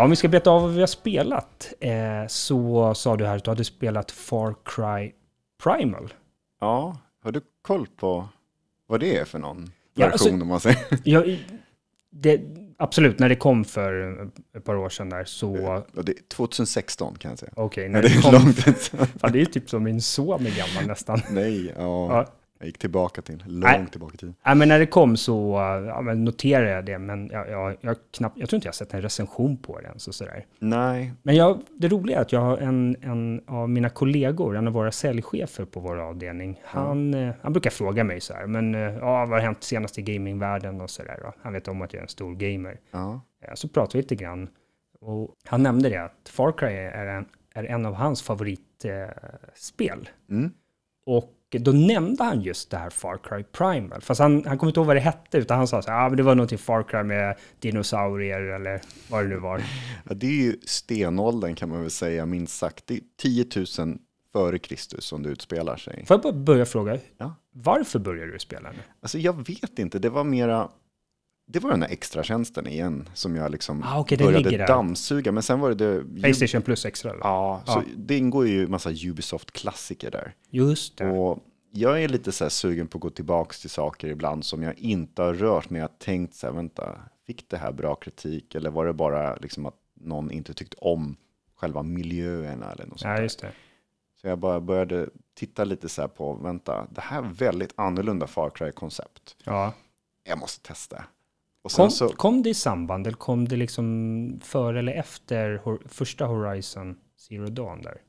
Ja, 0.00 0.04
om 0.04 0.10
vi 0.10 0.16
ska 0.16 0.28
beta 0.28 0.50
av 0.50 0.62
vad 0.62 0.70
vi 0.74 0.80
har 0.80 0.86
spelat 0.86 1.72
eh, 1.80 2.26
så 2.28 2.94
sa 2.94 3.16
du 3.16 3.26
här 3.26 3.36
att 3.36 3.44
du 3.44 3.50
hade 3.50 3.64
spelat 3.64 4.10
Far 4.10 4.54
Cry 4.64 5.12
Primal. 5.62 6.12
Ja, 6.60 6.96
har 7.24 7.32
du 7.32 7.40
koll 7.62 7.86
på 7.96 8.28
vad 8.86 9.00
det 9.00 9.16
är 9.18 9.24
för 9.24 9.38
någon 9.38 9.70
Ja, 9.94 10.06
version 10.06 10.12
alltså- 10.12 10.30
om 10.42 10.48
man 10.48 10.60
säger? 10.60 10.78
Ja, 11.04 11.24
det, 12.12 12.40
absolut, 12.78 13.18
när 13.18 13.28
det 13.28 13.36
kom 13.36 13.64
för 13.64 14.22
ett 14.56 14.64
par 14.64 14.74
år 14.74 14.88
sedan 14.88 15.10
där 15.10 15.24
så... 15.24 15.56
Ja, 15.56 16.02
det 16.02 16.12
är 16.12 16.22
2016 16.28 17.14
kan 17.18 17.30
jag 17.30 17.38
säga. 17.38 17.52
Okej, 17.56 17.84
Ja, 17.84 17.90
när 17.90 18.02
det 18.02 18.08
det 18.08 18.14
är 18.14 18.22
kom... 18.22 18.32
långt. 18.32 18.58
Fan, 19.20 19.32
det 19.32 19.40
är 19.40 19.44
typ 19.44 19.70
som 19.70 19.82
min 19.82 20.02
son 20.02 20.46
är 20.46 20.56
gammal 20.58 20.86
nästan. 20.88 21.20
Nej, 21.30 21.66
ja, 21.66 21.72
Ja. 21.76 22.26
Jag 22.60 22.66
gick 22.66 22.78
tillbaka 22.78 23.22
till, 23.22 23.42
långt 23.46 23.64
Nej. 23.64 23.86
tillbaka 23.90 24.14
i 24.14 24.16
tiden. 24.16 24.34
Ja, 24.42 24.54
men 24.54 24.68
när 24.68 24.78
det 24.78 24.86
kom 24.86 25.16
så 25.16 25.54
ja, 25.88 26.00
noterade 26.00 26.70
jag 26.70 26.84
det, 26.84 26.98
men 26.98 27.28
jag, 27.32 27.50
jag, 27.50 27.76
jag, 27.80 27.96
knappt, 28.10 28.38
jag 28.38 28.48
tror 28.48 28.56
inte 28.56 28.68
jag 28.68 28.74
sett 28.74 28.94
en 28.94 29.02
recension 29.02 29.56
på 29.56 29.80
ens 29.80 30.08
och 30.08 30.14
sådär. 30.14 30.46
Nej, 30.58 31.12
Men 31.22 31.36
jag, 31.36 31.60
det 31.78 31.88
roliga 31.88 32.16
är 32.18 32.22
att 32.22 32.32
jag 32.32 32.40
har 32.40 32.58
en, 32.58 32.96
en 33.02 33.42
av 33.46 33.68
mina 33.70 33.88
kollegor, 33.88 34.56
en 34.56 34.66
av 34.66 34.72
våra 34.72 34.92
säljchefer 34.92 35.64
på 35.64 35.80
vår 35.80 35.98
avdelning, 35.98 36.60
han, 36.64 37.14
eh, 37.14 37.34
han 37.42 37.52
brukar 37.52 37.70
fråga 37.70 38.04
mig 38.04 38.20
så 38.20 38.34
här, 38.34 38.46
men 38.46 38.74
eh, 38.74 38.80
ja, 38.80 39.26
vad 39.26 39.28
har 39.28 39.40
hänt 39.40 39.62
senast 39.64 39.98
i 39.98 40.02
gamingvärlden 40.02 40.80
och 40.80 40.90
sådär. 40.90 41.18
då. 41.22 41.32
Han 41.42 41.52
vet 41.52 41.68
om 41.68 41.82
att 41.82 41.92
jag 41.92 41.98
är 41.98 42.04
en 42.04 42.08
stor 42.08 42.34
gamer. 42.34 42.80
ja, 42.90 43.20
Eh, 43.42 43.54
Så 43.54 43.68
pratade 43.68 43.98
vi 43.98 44.02
lite 44.02 44.14
grann 44.16 44.48
och 45.00 45.34
han 45.44 45.62
nämnde 45.62 45.88
det 45.88 46.04
att 46.04 46.28
Far 46.28 46.52
Cry 46.58 46.68
är 46.74 47.06
en, 47.06 47.26
är 47.54 47.64
en 47.64 47.86
av 47.86 47.94
hans 47.94 48.22
favoritspel. 48.22 50.08
Eh, 50.28 50.36
mm. 50.36 50.50
Och 51.06 51.32
då 51.58 51.72
nämnde 51.72 52.24
han 52.24 52.40
just 52.42 52.70
det 52.70 52.76
här 52.76 52.90
Far 52.90 53.18
Cry 53.22 53.42
Primal. 53.42 54.00
Fast 54.00 54.20
han, 54.20 54.44
han 54.46 54.58
kommer 54.58 54.70
inte 54.70 54.80
ihåg 54.80 54.86
vad 54.86 54.96
det 54.96 55.00
hette, 55.00 55.38
utan 55.38 55.58
han 55.58 55.66
sa 55.68 55.82
så 55.82 55.90
här, 55.90 56.04
ah, 56.06 56.08
men 56.08 56.16
det 56.16 56.22
var 56.22 56.34
någonting 56.34 56.58
Far 56.58 56.82
Cry 56.82 57.02
med 57.02 57.36
dinosaurier 57.58 58.40
eller 58.40 58.80
vad 59.10 59.24
det 59.24 59.28
nu 59.28 59.36
var. 59.36 59.62
ja, 60.08 60.14
det 60.14 60.26
är 60.26 60.30
ju 60.42 60.56
stenåldern 60.66 61.54
kan 61.54 61.68
man 61.68 61.80
väl 61.80 61.90
säga 61.90 62.26
minst 62.26 62.58
sagt. 62.58 62.86
Det 62.86 62.94
är 62.94 63.00
10 63.22 63.46
000 63.78 63.98
före 64.32 64.58
Kristus 64.58 65.04
som 65.04 65.22
det 65.22 65.28
utspelar 65.28 65.76
sig. 65.76 66.04
Får 66.06 66.14
jag 66.14 66.22
bara 66.22 66.32
börja 66.32 66.66
fråga, 66.66 66.98
Ja. 67.18 67.34
varför 67.52 67.98
började 67.98 68.32
du 68.32 68.38
spela 68.38 68.70
nu? 68.70 68.78
Alltså 69.02 69.18
jag 69.18 69.46
vet 69.48 69.78
inte, 69.78 69.98
det 69.98 70.10
var 70.10 70.24
mera, 70.24 70.68
det 71.52 71.58
var 71.58 71.70
den 71.70 71.82
här 71.82 71.90
extra 71.90 72.22
tjänsten 72.22 72.66
igen 72.66 73.08
som 73.14 73.36
jag 73.36 73.50
liksom 73.50 73.82
Ah, 73.86 74.04
den 74.08 74.18
började 74.18 74.50
där. 74.50 74.66
dammsuga. 74.66 75.32
Men 75.32 75.42
sen 75.42 75.60
var 75.60 75.68
det 75.74 75.74
det... 75.74 76.20
Playstation 76.20 76.62
Plus 76.62 76.86
extra 76.86 77.10
eller? 77.10 77.20
Ja, 77.20 77.62
så 77.66 77.72
Ja. 77.72 77.82
det 77.96 78.16
ingår 78.18 78.46
ju 78.46 78.68
massa 78.68 78.90
Ubisoft-klassiker 78.90 80.10
där. 80.10 80.34
Just 80.50 80.96
det. 80.96 81.10
Och 81.10 81.38
jag 81.72 82.02
är 82.02 82.08
lite 82.08 82.32
så 82.32 82.44
här 82.44 82.48
sugen 82.48 82.86
på 82.86 82.98
att 82.98 83.02
gå 83.02 83.10
tillbaka 83.10 83.52
till 83.60 83.70
saker 83.70 84.08
ibland 84.08 84.44
som 84.44 84.62
jag 84.62 84.78
inte 84.78 85.22
har 85.22 85.34
rört, 85.34 85.70
men 85.70 85.80
jag 85.80 85.88
har 85.88 85.94
tänkt 85.98 86.34
så 86.34 86.46
här, 86.46 86.54
vänta, 86.54 86.98
fick 87.26 87.48
det 87.50 87.56
här 87.56 87.72
bra 87.72 87.94
kritik 87.94 88.54
eller 88.54 88.70
var 88.70 88.86
det 88.86 88.92
bara 88.92 89.36
liksom 89.36 89.66
att 89.66 89.74
någon 90.00 90.30
inte 90.30 90.54
tyckte 90.54 90.76
om 90.80 91.16
själva 91.56 91.82
miljöerna 91.82 92.72
eller 92.72 92.86
något 92.86 93.00
sånt 93.00 93.10
Ja, 93.10 93.16
där. 93.16 93.22
just 93.22 93.40
det. 93.40 93.52
Så 94.20 94.26
jag 94.28 94.38
bara 94.38 94.60
började 94.60 95.08
titta 95.34 95.64
lite 95.64 95.88
så 95.88 96.00
här 96.00 96.08
på, 96.08 96.32
vänta, 96.34 96.86
det 96.90 97.00
här 97.00 97.22
är 97.22 97.26
väldigt 97.28 97.72
annorlunda 97.76 98.26
Far 98.26 98.50
Cry-koncept. 98.50 99.36
Ja. 99.44 99.72
Jag 100.24 100.38
måste 100.38 100.68
testa. 100.68 101.04
Kom, 101.76 101.90
så, 101.90 102.08
kom 102.08 102.42
det 102.42 102.50
i 102.50 102.54
samband 102.54 103.06
eller 103.06 103.16
kom 103.16 103.48
det 103.48 103.56
liksom 103.56 104.40
före 104.44 104.78
eller 104.78 104.92
efter 104.92 105.60
hor- 105.64 105.82
första 105.86 106.26
Horizon 106.26 106.96
Zero 107.16 107.46
Dawn 107.46 107.82
där? 107.82 108.00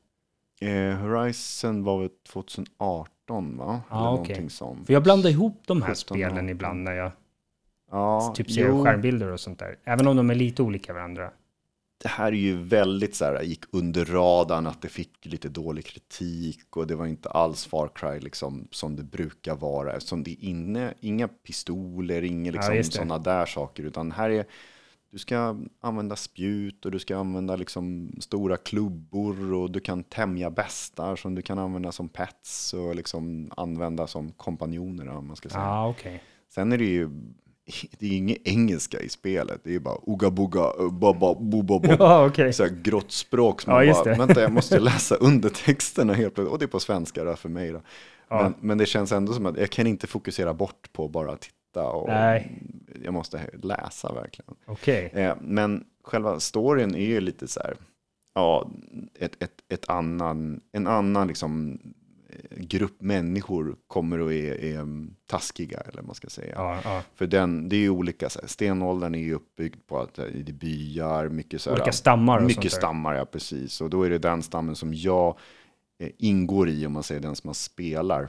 eh, 0.60 0.96
Horizon 0.96 1.84
var 1.84 2.00
väl 2.00 2.08
2018 2.28 3.56
va? 3.56 3.80
Eller 3.90 4.12
okej. 4.12 4.50
sånt. 4.50 4.86
För 4.86 4.92
jag 4.92 5.02
blandar 5.02 5.30
ihop 5.30 5.62
de 5.66 5.82
här 5.82 5.88
17, 5.94 5.96
spelen 5.96 6.32
18. 6.32 6.48
ibland 6.48 6.82
när 6.82 6.92
jag 6.92 7.12
Ja, 7.90 8.32
typ 8.36 8.50
ser 8.50 8.68
jo. 8.68 8.84
skärmbilder 8.84 9.30
och 9.32 9.40
sånt 9.40 9.58
där. 9.58 9.76
Även 9.84 10.06
om 10.06 10.16
de 10.16 10.30
är 10.30 10.34
lite 10.34 10.62
olika 10.62 10.92
varandra. 10.92 11.30
Det 12.02 12.08
här 12.08 12.26
är 12.26 12.36
ju 12.36 12.62
väldigt 12.62 13.14
så 13.14 13.24
här, 13.24 13.42
gick 13.42 13.64
under 13.70 14.04
radarn 14.04 14.66
att 14.66 14.82
det 14.82 14.88
fick 14.88 15.26
lite 15.26 15.48
dålig 15.48 15.86
kritik 15.86 16.76
och 16.76 16.86
det 16.86 16.94
var 16.94 17.06
inte 17.06 17.28
alls 17.30 17.66
Far 17.66 17.90
Cry 17.94 18.20
liksom 18.20 18.68
som 18.70 18.96
det 18.96 19.02
brukar 19.02 19.54
vara 19.54 19.92
eftersom 19.92 20.22
det 20.22 20.30
är 20.30 20.44
inne, 20.44 20.94
inga 21.00 21.28
pistoler, 21.28 22.22
inga 22.22 22.50
liksom 22.50 22.74
det. 22.74 22.84
sådana 22.84 23.18
där 23.18 23.46
saker 23.46 23.82
utan 23.82 24.12
här 24.12 24.30
är 24.30 24.46
du 25.10 25.18
ska 25.18 25.56
använda 25.80 26.16
spjut 26.16 26.84
och 26.84 26.90
du 26.90 26.98
ska 26.98 27.16
använda 27.16 27.56
liksom 27.56 28.12
stora 28.20 28.56
klubbor 28.56 29.52
och 29.52 29.70
du 29.70 29.80
kan 29.80 30.04
tämja 30.04 30.50
bestar 30.50 31.16
som 31.16 31.34
du 31.34 31.42
kan 31.42 31.58
använda 31.58 31.92
som 31.92 32.08
pets 32.08 32.74
och 32.74 32.94
liksom 32.94 33.52
använda 33.56 34.06
som 34.06 34.32
kompanjoner 34.32 35.08
om 35.08 35.26
man 35.26 35.36
ska 35.36 35.48
säga. 35.48 35.62
Ja, 35.62 35.88
okej. 35.88 36.22
Sen 36.48 36.72
är 36.72 36.78
det 36.78 36.84
ju 36.84 37.10
det 37.98 38.06
är 38.06 38.16
inget 38.16 38.38
engelska 38.44 39.00
i 39.00 39.08
spelet. 39.08 39.60
Det 39.64 39.74
är 39.74 39.80
bara 39.80 39.98
uga 40.06 40.30
buga, 40.30 40.72
uh, 40.80 40.92
baba, 40.92 41.34
boba, 41.34 41.78
boba. 41.78 41.96
Ja, 41.98 42.26
okej. 42.26 42.52
Så 42.52 42.62
här 42.62 42.70
grått 42.82 43.12
språk 43.12 43.60
som 43.62 43.72
Ja, 43.72 43.94
man 43.94 44.04
bara, 44.04 44.14
vänta 44.14 44.40
jag 44.40 44.52
måste 44.52 44.78
läsa 44.80 45.14
undertexterna 45.14 46.12
helt 46.12 46.34
plötsligt. 46.34 46.52
Och 46.52 46.58
det 46.58 46.64
är 46.64 46.66
på 46.66 46.80
svenska 46.80 47.24
då 47.24 47.36
för 47.36 47.48
mig 47.48 47.72
då. 47.72 47.80
Ja. 48.28 48.42
Men, 48.42 48.54
men 48.60 48.78
det 48.78 48.86
känns 48.86 49.12
ändå 49.12 49.32
som 49.32 49.46
att 49.46 49.58
jag 49.58 49.70
kan 49.70 49.86
inte 49.86 50.06
fokusera 50.06 50.54
bort 50.54 50.92
på 50.92 51.08
bara 51.08 51.36
titta 51.36 51.86
och 51.86 52.08
Nej. 52.08 52.62
jag 53.04 53.14
måste 53.14 53.50
läsa 53.62 54.12
verkligen. 54.12 54.54
Okej. 54.66 55.10
Eh, 55.14 55.34
men 55.40 55.84
själva 56.04 56.40
storyn 56.40 56.94
är 56.94 57.06
ju 57.06 57.20
lite 57.20 57.48
så 57.48 57.60
här, 57.60 57.76
ja, 58.34 58.70
ett, 59.18 59.42
ett, 59.42 59.54
ett 59.68 59.88
annan, 59.88 60.60
en 60.72 60.86
annan 60.86 61.28
liksom 61.28 61.78
eh, 61.84 61.90
grupp 62.56 63.00
människor 63.00 63.76
kommer 63.86 64.20
och 64.20 64.32
är, 64.32 64.64
är 64.64 64.86
taskiga 65.26 65.78
eller 65.78 65.96
vad 65.96 66.06
man 66.06 66.14
ska 66.14 66.28
säga. 66.28 66.54
Ja, 66.56 66.80
ja. 66.84 67.02
För 67.14 67.26
den, 67.26 67.68
det 67.68 67.76
är 67.76 67.80
ju 67.80 67.90
olika, 67.90 68.30
så 68.30 68.40
här, 68.40 68.48
stenåldern 68.48 69.14
är 69.14 69.18
ju 69.18 69.34
uppbyggd 69.34 69.86
på 69.86 70.00
att 70.00 70.18
eh, 70.18 70.24
det 70.24 70.52
är 70.52 70.54
byar, 70.54 71.28
mycket 71.28 71.60
så 71.60 71.70
här, 71.70 71.76
Olika 71.76 71.92
stammar 71.92 72.38
och 72.38 72.44
mycket 72.44 72.72
sånt 72.72 72.82
stammar, 72.82 73.14
ja 73.14 73.24
precis. 73.24 73.80
Och 73.80 73.90
då 73.90 74.02
är 74.02 74.10
det 74.10 74.18
den 74.18 74.42
stammen 74.42 74.76
som 74.76 74.94
jag 74.94 75.38
eh, 75.98 76.10
ingår 76.18 76.68
i, 76.68 76.86
om 76.86 76.92
man 76.92 77.02
säger 77.02 77.20
den 77.20 77.36
som 77.36 77.48
man 77.48 77.54
spelar. 77.54 78.28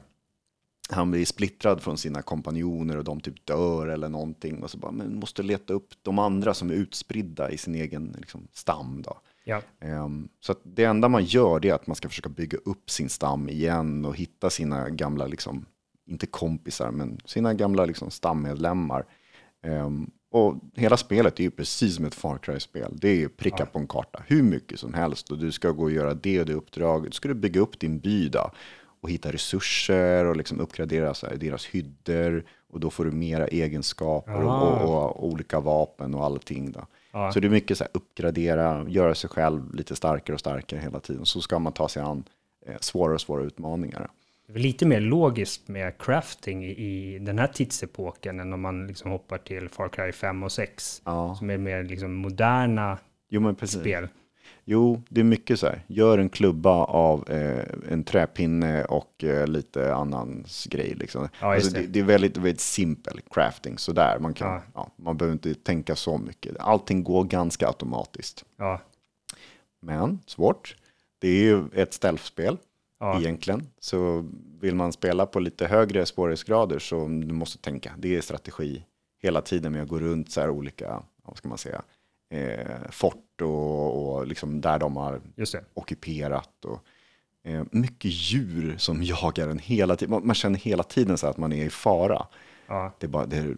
Han 0.90 1.12
blir 1.12 1.26
splittrad 1.26 1.82
från 1.82 1.98
sina 1.98 2.22
kompanjoner 2.22 2.98
och 2.98 3.04
de 3.04 3.20
typ 3.20 3.46
dör 3.46 3.88
eller 3.88 4.10
någonting. 4.10 4.64
Och 4.64 4.72
så 4.72 4.78
bara, 4.78 4.92
men 4.92 5.16
måste 5.16 5.44
leta 5.44 5.74
upp 5.74 5.94
de 6.02 6.20
andra 6.20 6.54
som 6.54 6.70
är 6.70 6.74
utspridda 6.74 7.52
i 7.52 7.58
sin 7.58 7.76
egen 7.76 8.16
liksom, 8.20 8.48
stam 8.54 9.02
då. 9.02 9.20
Ja. 9.44 9.62
Ehm, 9.82 10.28
så 10.40 10.56
det 10.64 10.84
enda 10.84 11.10
man 11.10 11.24
gör 11.24 11.66
är 11.66 11.74
att 11.74 11.88
man 11.88 11.96
ska 11.96 12.10
försöka 12.10 12.30
bygga 12.30 12.58
upp 12.66 12.90
sin 12.90 13.10
stam 13.10 13.50
igen 13.50 14.06
och 14.06 14.16
hitta 14.16 14.50
sina 14.50 14.90
gamla, 14.90 15.28
liksom, 15.28 15.66
inte 16.08 16.28
kompisar, 16.28 16.92
men 16.92 17.20
sina 17.26 17.54
gamla 17.54 17.86
liksom, 17.86 18.12
stammedlemmar. 18.12 19.06
Ehm, 19.64 20.10
och 20.32 20.56
hela 20.76 20.98
spelet 20.98 21.40
är 21.40 21.44
ju 21.44 21.52
precis 21.52 21.96
som 21.96 22.06
ett 22.06 22.16
Far 22.16 22.38
Cry-spel. 22.38 22.98
Det 23.02 23.24
är 23.24 23.28
pricka 23.28 23.56
Ja. 23.60 23.66
på 23.66 23.80
en 23.80 23.88
karta, 23.88 24.24
hur 24.28 24.44
mycket 24.44 24.80
som 24.80 24.94
helst. 24.94 25.32
Och 25.32 25.38
du 25.38 25.52
ska 25.52 25.72
gå 25.72 25.84
och 25.84 25.92
göra 25.92 26.14
det 26.14 26.40
och 26.40 26.46
det 26.46 26.54
uppdraget. 26.54 27.12
Du 27.12 27.16
ska 27.16 27.28
du 27.28 27.34
bygga 27.34 27.62
upp 27.62 27.80
din 27.80 28.00
by 28.00 28.30
då, 28.30 28.52
och 29.02 29.10
hitta 29.10 29.32
resurser 29.32 30.26
och 30.26 30.36
liksom 30.38 30.60
uppgradera 30.60 31.14
här, 31.24 31.36
deras 31.36 31.66
hyddor. 31.66 32.44
Och 32.70 32.80
då 32.80 32.90
får 32.90 33.06
du 33.06 33.12
mera 33.12 33.48
egenskaper 33.48 34.44
och, 34.44 34.52
Ah. 34.52 34.84
och, 34.84 35.16
och 35.18 35.28
olika 35.28 35.60
vapen 35.60 36.14
och 36.16 36.24
allting. 36.26 36.72
Då. 36.72 36.88
Ja. 37.14 37.32
Så 37.32 37.40
det 37.40 37.48
är 37.48 37.50
mycket 37.50 37.78
så 37.78 37.84
här, 37.84 37.92
uppgradera, 37.94 38.86
göra 38.90 39.16
sig 39.16 39.30
själv 39.30 39.74
lite 39.74 39.96
starkare 39.96 40.34
och 40.34 40.40
starkare 40.40 40.80
hela 40.80 41.00
tiden. 41.00 41.26
Så 41.26 41.42
ska 41.42 41.60
man 41.60 41.74
ta 41.74 41.90
sig 41.90 42.02
an 42.02 42.24
eh, 42.66 42.76
svårare 42.80 43.14
och 43.14 43.22
svårare 43.22 43.46
utmaningar. 43.46 44.10
Det 44.48 44.54
är 44.54 44.60
lite 44.60 44.86
mer 44.86 45.00
logiskt 45.00 45.68
med 45.68 45.98
crafting 45.98 46.66
i, 46.66 47.20
den 47.20 47.40
här 47.40 47.48
tidsepoken 47.48 48.40
än 48.40 48.54
om 48.54 48.62
man 48.62 48.88
liksom 48.88 49.12
hoppar 49.12 49.38
till 49.38 49.70
Far 49.70 49.90
Cry 49.90 50.12
5 50.12 50.44
och 50.44 50.52
6. 50.52 51.02
Ja, 51.06 51.36
Som 51.36 51.50
är 51.50 51.58
mer 51.58 51.84
liksom 51.84 52.14
moderna 52.14 52.98
jo 53.30 53.56
spel. 53.66 54.08
Jo, 54.66 55.02
det 55.10 55.20
är 55.20 55.24
mycket 55.24 55.60
så 55.60 55.66
här. 55.68 55.84
Gör 55.88 56.18
en 56.18 56.30
klubba 56.30 56.84
av 56.84 57.30
eh, 57.30 57.66
en 57.90 58.04
träpinne 58.04 58.86
och 58.86 59.24
eh, 59.24 59.48
lite 59.48 59.96
annan 59.96 60.46
grej. 60.70 60.96
Liksom. 60.96 61.30
Ja, 61.42 61.56
alltså, 61.56 61.72
det. 61.72 61.80
det. 61.80 61.88
det 61.88 62.00
är 62.00 62.04
väldigt, 62.04 62.38
väldigt 62.38 62.60
simpel 62.60 63.22
crafting 63.32 63.78
sådär. 63.78 64.20
Man, 64.20 64.34
kan, 64.34 64.48
Ja. 64.48 64.62
ja. 64.74 64.92
man 64.96 65.18
behöver 65.18 65.34
inte 65.34 65.54
tänka 65.54 65.96
så 65.96 66.18
mycket. 66.18 66.58
Allting 66.60 67.04
går 67.04 67.24
ganska 67.24 67.68
automatiskt. 67.68 68.46
Men 69.82 70.20
svårt. 70.26 70.76
Det 71.20 71.28
är 71.28 71.44
ju 71.44 71.64
ett 71.74 71.94
stealth-spel 71.94 72.58
ja, 73.00 73.20
egentligen. 73.20 73.68
Så 73.80 74.30
vill 74.60 74.76
man 74.76 74.92
spela 74.92 75.26
på 75.26 75.40
lite 75.40 75.68
högre 75.68 76.06
svårighetsgrader 76.06 76.80
så 76.80 76.96
du 77.08 77.34
måste 77.34 77.58
tänka. 77.58 77.94
Det 77.98 78.16
är 78.16 78.22
strategi 78.22 78.84
hela 79.22 79.42
tiden 79.42 79.72
med 79.72 79.82
att 79.82 79.90
gå 79.90 80.00
runt 80.00 80.32
så 80.32 80.42
här 80.42 80.50
olika, 80.50 81.04
vad 81.24 81.38
ska 81.38 81.48
man 81.50 81.58
säga, 81.58 81.82
eh, 82.34 82.90
fort 82.92 83.42
och, 83.42 84.16
och 84.16 84.28
liksom 84.28 84.62
där 84.62 84.80
de 84.80 84.98
har 84.98 85.22
ockuperat. 85.74 86.66
Och, 86.66 86.80
eh, 87.50 87.64
mycket 87.72 88.12
djur 88.12 88.76
som 88.78 89.04
jagar 89.04 89.48
en 89.48 89.60
hela 89.60 89.96
tiden. 89.96 90.12
Man, 90.12 90.28
man 90.28 90.36
känner 90.36 90.60
hela 90.60 90.84
tiden 90.84 91.18
så 91.18 91.28
att 91.28 91.38
man 91.38 91.54
är 91.54 91.66
i 91.66 91.70
fara. 91.70 92.28
Ja, 92.68 92.92
Det 93.00 93.06
är, 93.06 93.10
bara, 93.10 93.26
det 93.26 93.38
är, 93.38 93.56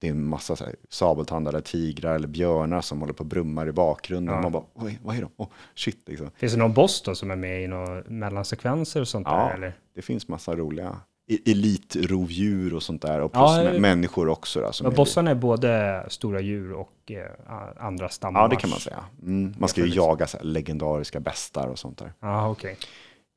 det 0.00 0.06
är 0.06 0.10
en 0.10 0.24
massa 0.24 0.56
så 0.56 0.64
här, 0.64 0.74
sabeltandade 0.88 1.60
tigrar 1.62 2.14
eller 2.14 2.28
björnar 2.28 2.80
som 2.80 3.00
håller 3.00 3.12
på 3.12 3.20
och 3.20 3.26
brummar 3.26 3.68
i 3.68 3.72
bakgrunden. 3.72 4.34
Ja. 4.34 4.40
Man 4.42 4.52
bara, 4.52 4.64
Oj, 4.74 4.98
vad 5.02 5.16
är 5.16 5.20
de? 5.20 5.30
Oh, 5.36 5.48
shit, 5.74 6.02
liksom. 6.08 6.30
Finns 6.36 6.52
det 6.52 6.58
någon 6.58 6.72
boss 6.74 7.02
då 7.02 7.14
som 7.14 7.30
är 7.30 7.36
med 7.36 7.64
i 7.64 7.66
några 7.66 8.02
mellansekvenser 8.06 9.00
och 9.00 9.08
sånt 9.08 9.26
Ja. 9.30 9.36
där? 9.36 9.54
Eller? 9.54 9.78
Det 9.94 10.02
finns 10.02 10.28
massa 10.28 10.56
roliga 10.56 10.96
elitrovdjur 11.46 12.74
och 12.74 12.82
sånt 12.82 13.02
där. 13.02 13.20
Och 13.20 13.30
Ja, 13.34 13.54
plus 13.56 13.66
eh, 13.66 13.72
mä- 13.74 13.80
människor 13.80 14.28
också. 14.28 14.60
Då, 14.60 14.72
som 14.72 14.84
Ja, 14.84 14.90
bossarna 14.90 15.30
är 15.30 15.34
både 15.34 16.04
stora 16.08 16.40
djur 16.40 16.72
och 16.72 17.10
eh, 17.10 17.86
andra 17.86 18.08
stammar. 18.08 18.40
Ja, 18.40 18.48
det 18.48 18.56
kan 18.56 18.70
man 18.70 18.78
säga. 18.80 19.04
Mm, 19.22 19.54
man 19.58 19.68
ska 19.68 19.80
ju 19.86 19.94
jaga 19.94 20.26
så 20.26 20.38
legendariska 20.42 21.20
bestar 21.20 21.68
och 21.68 21.78
sånt 21.78 21.98
där. 21.98 22.12
Ja, 22.20 22.48
okej. 22.50 22.76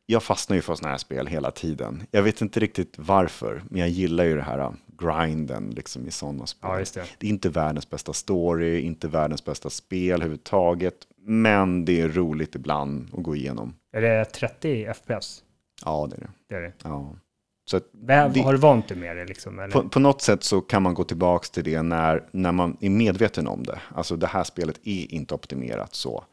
Jag 0.07 0.23
fastnar 0.23 0.55
ju 0.55 0.61
för 0.61 0.75
sådana 0.75 0.91
här 0.91 0.97
spel 0.97 1.27
hela 1.27 1.51
tiden. 1.51 2.03
Jag 2.11 2.23
vet 2.23 2.41
inte 2.41 2.59
riktigt 2.59 2.93
varför, 2.97 3.63
men 3.69 3.79
jag 3.79 3.89
gillar 3.89 4.23
ju 4.23 4.35
det 4.35 4.41
här 4.41 4.59
uh, 4.59 4.71
grinden 4.87 5.69
liksom 5.75 6.07
i 6.07 6.11
sådana 6.11 6.45
spel. 6.45 6.69
Ja, 6.71 6.77
det. 6.77 7.03
Det 7.17 7.27
är 7.27 7.29
inte 7.29 7.49
världens 7.49 7.89
bästa 7.89 8.13
story, 8.13 8.79
inte 8.79 9.07
världens 9.07 9.45
bästa 9.45 9.69
spel 9.69 10.11
överhuvudtaget, 10.13 10.95
men 11.21 11.85
det 11.85 12.01
är 12.01 12.09
roligt 12.09 12.55
ibland 12.55 13.07
att 13.17 13.23
gå 13.23 13.35
igenom. 13.35 13.75
Är 13.93 14.01
det 14.01 14.25
30 14.25 14.93
FPS? 14.93 15.43
Ja, 15.85 16.07
det 16.09 16.15
är 16.15 16.19
det. 16.21 16.29
Det 16.49 16.55
är 16.55 16.61
det. 16.61 16.73
Ja. 16.83 17.15
Så 17.65 17.79
Det- 17.91 18.41
Har 18.41 18.51
du 18.53 18.59
vant 18.59 18.87
dig 18.87 18.97
med 18.97 19.17
det 19.17 19.25
liksom? 19.25 19.69
På, 19.73 19.89
på 19.89 19.99
något 19.99 20.21
sätt 20.21 20.43
så 20.43 20.61
kan 20.61 20.83
man 20.83 20.93
gå 20.93 21.03
tillbaka 21.03 21.47
till 21.51 21.63
det 21.63 21.81
när, 21.81 22.23
när 22.31 22.51
man 22.51 22.77
är 22.81 22.89
medveten 22.89 23.47
om 23.47 23.63
det. 23.63 23.81
Alltså 23.95 24.15
det 24.15 24.27
här 24.27 24.43
spelet 24.43 24.79
är 24.83 25.13
inte 25.13 25.33
optimerat 25.33 25.95
så. 25.95 26.23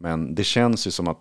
Men 0.00 0.34
det 0.34 0.44
känns 0.44 0.86
ju 0.86 0.90
som 0.90 1.08
att 1.08 1.18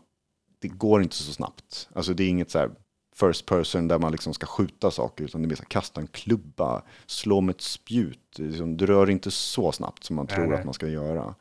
det 0.59 0.67
går 0.67 1.01
inte 1.03 1.15
så 1.15 1.31
snabbt. 1.33 1.89
Alltså 1.93 2.13
det 2.13 2.23
är 2.23 2.27
inget 2.29 2.51
så 2.51 2.59
här 2.59 2.69
first 3.15 3.45
person 3.45 3.87
där 3.87 3.99
man 3.99 4.11
liksom 4.11 4.33
ska 4.33 4.45
skjuta 4.45 4.91
saker, 4.91 5.23
utan 5.23 5.41
det 5.41 5.45
är 5.45 5.49
mer 5.49 5.55
så 5.55 5.61
här, 5.63 5.69
kasta 5.69 6.01
en 6.01 6.07
klubba, 6.07 6.81
slå 7.05 7.41
med 7.41 7.55
ett 7.55 7.61
spjut. 7.61 8.19
Liksom, 8.39 8.77
Du 8.77 8.85
rör 8.85 9.09
inte 9.09 9.31
så 9.31 9.71
snabbt 9.71 10.03
som 10.03 10.15
man 10.15 10.27
tror 10.27 10.45
nej. 10.47 10.59
att 10.59 10.65
man 10.65 10.73
ska 10.73 10.87
göra. 10.87 11.35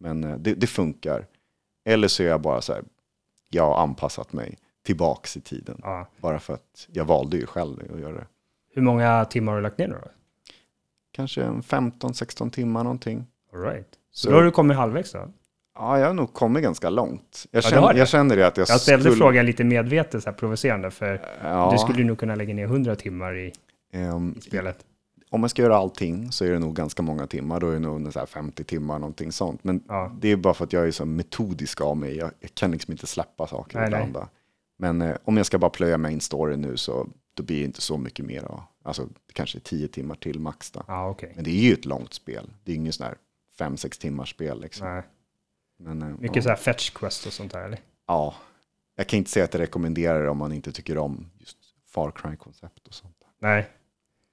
Men 0.00 0.24
eh, 0.24 0.36
det, 0.36 0.54
det 0.54 0.66
funkar. 0.66 1.26
Eller 1.84 2.08
så 2.08 2.22
är 2.22 2.26
jag 2.26 2.40
bara 2.40 2.60
så 2.60 2.72
här, 2.72 2.82
jag 3.50 3.64
har 3.66 3.82
anpassat 3.82 4.32
mig 4.32 4.58
tillbaks 4.86 5.36
i 5.36 5.40
tiden. 5.40 5.80
Ja. 5.82 6.06
Bara 6.20 6.38
för 6.38 6.54
att 6.54 6.88
jag 6.92 7.04
valde 7.04 7.36
ju 7.36 7.46
själv 7.46 7.76
att 7.94 8.00
göra 8.00 8.12
det. 8.12 8.26
Hur 8.74 8.82
många 8.82 9.24
timmar 9.24 9.52
har 9.52 9.58
du 9.58 9.62
lagt 9.62 9.78
ner 9.78 9.88
då? 9.88 9.96
Kanske 11.12 11.42
en 11.42 11.62
15-16 11.62 12.50
timmar 12.50 12.84
någonting. 12.84 13.26
All 13.54 13.60
right. 13.60 13.88
Så, 14.10 14.20
Så- 14.26 14.30
då 14.30 14.36
har 14.36 14.42
du 14.44 14.50
kommit 14.50 14.76
halvvägs 14.76 15.12
då? 15.12 15.28
Ja, 15.78 15.98
jag 15.98 16.06
har 16.06 16.14
nog 16.14 16.32
kommit 16.32 16.62
ganska 16.62 16.90
långt. 16.90 17.46
Jag, 17.50 17.64
Ja, 17.64 17.68
känner, 17.70 17.94
jag 17.94 18.08
känner 18.08 18.36
det 18.36 18.46
att 18.46 18.56
jag, 18.56 18.68
Jag 18.68 18.80
ställde 18.80 19.04
skulle... 19.04 19.16
frågan 19.16 19.46
lite 19.46 19.64
medvetet 19.64 20.22
så 20.22 20.30
här 20.30 20.36
provocerande 20.36 20.90
för 20.90 21.20
Ja, 21.42 21.68
du 21.72 21.78
skulle 21.78 22.04
nog 22.04 22.18
kunna 22.18 22.34
lägga 22.34 22.54
ner 22.54 22.64
100 22.66 22.96
timmar 22.96 23.36
i, 23.36 23.52
ehm, 23.92 24.34
i 24.38 24.40
spelet. 24.40 24.78
om 25.30 25.40
jag 25.42 25.50
ska 25.50 25.62
göra 25.62 25.76
allting 25.76 26.32
så 26.32 26.44
är 26.44 26.50
det 26.50 26.58
nog 26.58 26.74
ganska 26.76 27.02
många 27.02 27.26
timmar. 27.26 27.60
Då 27.60 27.68
är 27.68 27.72
det 27.72 27.78
nog 27.78 28.12
så 28.12 28.18
här 28.18 28.26
50 28.26 28.64
timmar, 28.64 28.98
någonting 28.98 29.32
sånt. 29.32 29.64
Men 29.64 29.82
Ja. 29.88 30.12
det 30.20 30.28
är 30.32 30.36
bara 30.36 30.54
för 30.54 30.64
att 30.64 30.72
jag 30.72 30.86
är 30.86 30.90
så 30.90 31.04
metodisk 31.04 31.80
av 31.80 31.96
mig. 31.96 32.16
Jag, 32.16 32.30
jag 32.40 32.54
kan 32.54 32.70
liksom 32.70 32.92
inte 32.92 33.06
släppa 33.06 33.46
saker 33.46 33.80
Nej, 33.80 33.90
nej. 33.90 34.12
Men 34.76 35.02
eh, 35.02 35.16
om 35.24 35.36
jag 35.36 35.46
ska 35.46 35.58
bara 35.58 35.70
plöja 35.70 35.98
main 35.98 36.20
story 36.20 36.56
nu 36.56 36.76
så 36.76 37.08
då 37.34 37.42
blir 37.42 37.58
det 37.58 37.64
inte 37.64 37.80
så 37.80 37.98
mycket 37.98 38.24
mer. 38.24 38.42
Då. 38.42 38.64
Alltså 38.84 39.08
kanske 39.32 39.60
tio 39.60 39.88
timmar 39.88 40.14
till 40.14 40.40
max. 40.40 40.70
Då. 40.70 40.84
Ja, 40.88 41.08
okej. 41.08 41.32
Men 41.34 41.44
det 41.44 41.50
är 41.50 41.62
ju 41.62 41.72
ett 41.72 41.84
långt 41.84 42.14
spel. 42.14 42.50
Det 42.64 42.72
är 42.72 42.76
inget 42.76 42.94
sån 42.94 43.06
här 43.06 43.16
fem, 43.58 43.76
sex 43.76 43.98
timmars 43.98 44.30
spel. 44.30 44.60
Liksom. 44.60 44.88
Nej. 44.88 45.02
Men, 45.78 46.02
eh, 46.02 46.08
Mycket 46.08 46.36
ja. 46.36 46.42
så 46.42 46.48
här 46.48 46.56
fetch 46.56 46.90
quest 46.90 47.26
och 47.26 47.32
sånt 47.32 47.52
där, 47.52 47.64
eller? 47.64 47.78
ja, 48.06 48.34
jag 48.96 49.06
kan 49.08 49.18
inte 49.18 49.30
säga 49.30 49.44
att 49.44 49.54
jag 49.54 49.60
rekommenderar 49.60 50.22
det 50.22 50.30
om 50.30 50.38
man 50.38 50.52
inte 50.52 50.72
tycker 50.72 50.98
om 50.98 51.30
just 51.38 51.56
Far 51.86 52.10
Cry-koncept 52.10 52.88
och 52.88 52.94
sånt. 52.94 53.16
Nej. 53.38 53.70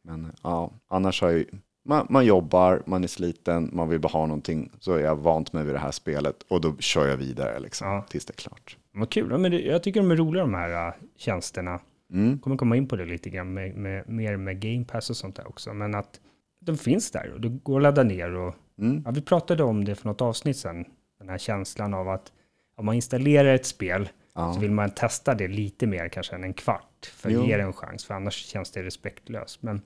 Men 0.02 0.26
eh, 0.26 0.32
ja, 0.44 0.72
annars 0.88 1.22
har 1.22 1.30
jag 1.30 1.40
ju, 1.40 1.46
man, 1.86 2.08
man 2.10 2.26
jobbar, 2.26 2.84
man 2.86 3.04
är 3.04 3.08
sliten, 3.08 3.70
man 3.74 3.90
vill 3.90 4.00
bara 4.00 4.08
ha 4.10 4.26
någonting, 4.26 4.72
så 4.80 4.94
är 4.94 5.00
jag 5.00 5.16
vant 5.16 5.54
mig 5.54 5.64
vid 5.66 5.76
det 5.76 5.80
här 5.80 5.92
spelet 5.92 6.36
och 6.48 6.62
då 6.62 6.76
kör 6.80 7.08
jag 7.08 7.18
vidare 7.18 7.60
liksom, 7.60 7.88
Ja. 7.88 8.06
tills 8.10 8.26
det 8.26 8.32
är 8.32 8.42
klart. 8.42 8.78
Vad 8.92 9.10
kul. 9.10 9.28
Ja, 9.32 9.38
Men 9.38 9.52
det, 9.52 9.60
jag 9.62 9.84
tycker 9.84 10.00
de 10.02 10.12
är 10.12 10.16
roliga 10.16 10.44
de 10.44 10.54
här 10.54 10.88
uh, 10.88 10.94
tjänsterna. 11.18 11.80
Mm. 12.14 12.40
kommer 12.40 12.58
komma 12.58 12.76
in 12.76 12.88
på 12.88 12.96
det 12.96 13.06
lite 13.06 13.30
grann, 13.30 13.54
med, 13.54 13.76
med, 13.76 14.10
mer 14.10 14.38
med 14.38 14.60
Game 14.62 14.86
Pass 14.86 15.10
och 15.10 15.18
sånt 15.18 15.36
där 15.36 15.48
också. 15.48 15.74
Men 15.74 15.96
att 15.96 16.20
de 16.62 16.78
finns 16.78 17.12
där 17.12 17.32
och 17.34 17.42
det 17.42 17.50
går 17.50 17.78
att 17.80 17.84
ladda 17.84 18.04
ner. 18.04 18.36
Och, 18.36 18.56
Mm. 18.78 19.02
ja, 19.06 19.12
vi 19.12 19.22
pratade 19.22 19.64
om 19.64 19.86
det 19.86 19.96
för 19.96 20.08
något 20.08 20.22
avsnitt 20.22 20.58
sedan, 20.58 20.86
den 21.20 21.30
här 21.30 21.38
känslan 21.38 21.94
av 21.94 22.10
att 22.10 22.32
om 22.78 22.86
man 22.86 22.96
installerar 22.96 23.54
ett 23.56 23.66
spel 23.66 24.10
Ja. 24.36 24.54
så 24.54 24.60
vill 24.60 24.72
man 24.72 24.92
testa 24.92 25.34
det 25.36 25.48
lite 25.48 25.88
mer 25.88 26.10
kanske 26.10 26.36
än 26.36 26.44
en 26.44 26.54
kvart 26.54 27.12
för 27.16 27.30
att 27.30 27.34
Jo. 27.36 27.46
ge 27.46 27.58
det 27.58 27.64
en 27.64 27.74
chans, 27.74 28.06
för 28.06 28.14
annars 28.14 28.34
känns 28.34 28.72
det 28.72 28.84
respektlöst. 28.84 29.64
Men 29.64 29.82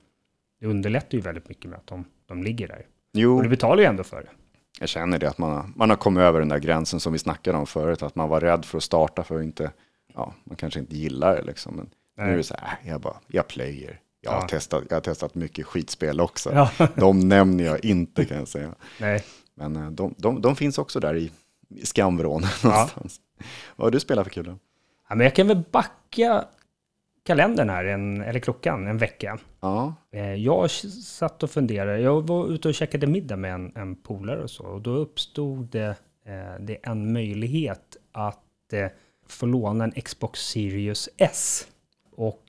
det 0.60 0.66
underlättar 0.66 1.18
ju 1.18 1.20
väldigt 1.20 1.48
mycket 1.48 1.70
med 1.70 1.78
att 1.78 1.86
de, 1.86 2.04
de 2.26 2.42
ligger 2.42 2.68
där. 2.68 2.86
Jo, 3.12 3.36
Och 3.36 3.42
du 3.42 3.48
betalar 3.48 3.82
ju 3.82 3.84
ändå 3.88 4.04
för 4.04 4.22
det. 4.22 4.28
jag 4.80 4.88
känner 4.88 5.18
det 5.18 5.28
att 5.28 5.38
man 5.38 5.50
har, 5.52 5.70
man 5.76 5.90
har 5.90 5.96
kommit 5.96 6.20
över 6.20 6.38
den 6.38 6.48
där 6.48 6.58
gränsen 6.58 7.00
som 7.00 7.12
vi 7.12 7.18
snackade 7.18 7.58
om 7.58 7.66
förut, 7.66 8.02
att 8.02 8.14
man 8.14 8.28
var 8.28 8.40
rädd 8.40 8.64
för 8.64 8.78
att 8.78 8.84
starta 8.84 9.24
för 9.24 9.36
att 9.38 9.44
inte, 9.44 9.70
ja, 10.14 10.34
man 10.44 10.56
kanske 10.56 10.80
inte 10.80 10.96
gillar 10.96 11.36
det 11.36 11.42
liksom. 11.42 11.74
Men 11.76 11.84
nu 12.16 12.24
Nej. 12.24 12.32
är 12.32 12.36
det 12.36 12.42
så 12.42 12.54
här, 12.62 12.78
jag 12.90 13.00
bara, 13.00 13.16
jag 13.26 13.48
player. 13.48 14.00
Jag, 14.20 14.30
har 14.30 14.40
Ja. 14.40 14.48
testat, 14.48 14.84
jag 14.88 14.96
har 14.96 15.00
testat 15.00 15.34
mycket 15.34 15.66
skitspel 15.66 16.20
också. 16.20 16.52
Ja. 16.54 16.70
De 16.94 17.28
nämner 17.28 17.64
jag 17.64 17.84
inte 17.84 18.24
kan 18.24 18.36
jag 18.36 18.48
säga. 18.48 18.74
Nej. 19.00 19.24
Men 19.54 19.76
eh, 19.76 19.90
de, 19.90 20.14
de, 20.18 20.40
de 20.42 20.56
finns 20.56 20.78
också 20.78 21.00
där 21.00 21.16
i, 21.16 21.30
i 21.68 21.86
skamvrån 21.86 22.42
någonstans. 22.64 23.20
Vad 23.76 23.86
har 23.86 23.90
du 23.90 24.00
spelat 24.00 24.24
för 24.26 24.30
kul 24.30 24.44
då? 24.44 24.58
Ja, 25.08 25.14
men 25.14 25.24
jag 25.24 25.34
kan 25.34 25.46
väl 25.48 25.62
backa 25.70 26.44
kalendern 27.28 27.70
här, 27.70 27.84
en, 27.84 28.22
eller 28.22 28.40
klockan, 28.40 28.86
en 28.86 28.98
vecka. 28.98 29.38
Ja, 29.60 29.94
Eh, 30.12 30.34
Jag 30.34 30.70
satt 30.70 31.42
och 31.42 31.50
funderade. 31.50 32.00
Jag 32.00 32.26
var 32.26 32.52
ute 32.52 32.68
och 32.68 32.74
käkade 32.74 33.06
middag 33.06 33.36
med 33.36 33.54
en, 33.54 33.72
en 33.76 33.96
polare 33.96 34.42
och 34.42 34.50
så. 34.50 34.64
Och 34.66 34.80
då 34.82 34.90
uppstod 34.90 35.66
det, 35.70 35.96
eh, 36.26 36.60
det 36.60 36.78
en 36.82 37.12
möjlighet 37.12 37.96
att 38.12 38.72
eh, 38.72 38.86
få 39.28 39.46
låna 39.46 39.84
en 39.84 39.90
Xbox 39.90 40.40
Series 40.40 41.08
S. 41.16 41.66
Och 42.16 42.44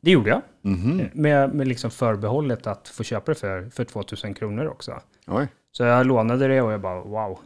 det 0.00 0.10
gjorde 0.10 0.30
jag. 0.30 0.42
mhm, 0.62 1.00
Eh, 1.00 1.06
Med, 1.12 1.54
med 1.54 1.68
liksom 1.68 1.90
förbehållet 1.90 2.66
att 2.66 2.88
få 2.88 3.02
köpa 3.04 3.32
det 3.32 3.38
för, 3.38 3.70
för 3.70 3.84
2000 3.84 4.34
kronor 4.34 4.66
också. 4.66 5.00
oj, 5.26 5.46
Så 5.72 5.82
jag 5.84 6.06
lånade 6.06 6.48
det 6.48 6.62
och 6.62 6.72
jag 6.72 6.80
bara 6.80 7.00
wow. 7.00 7.38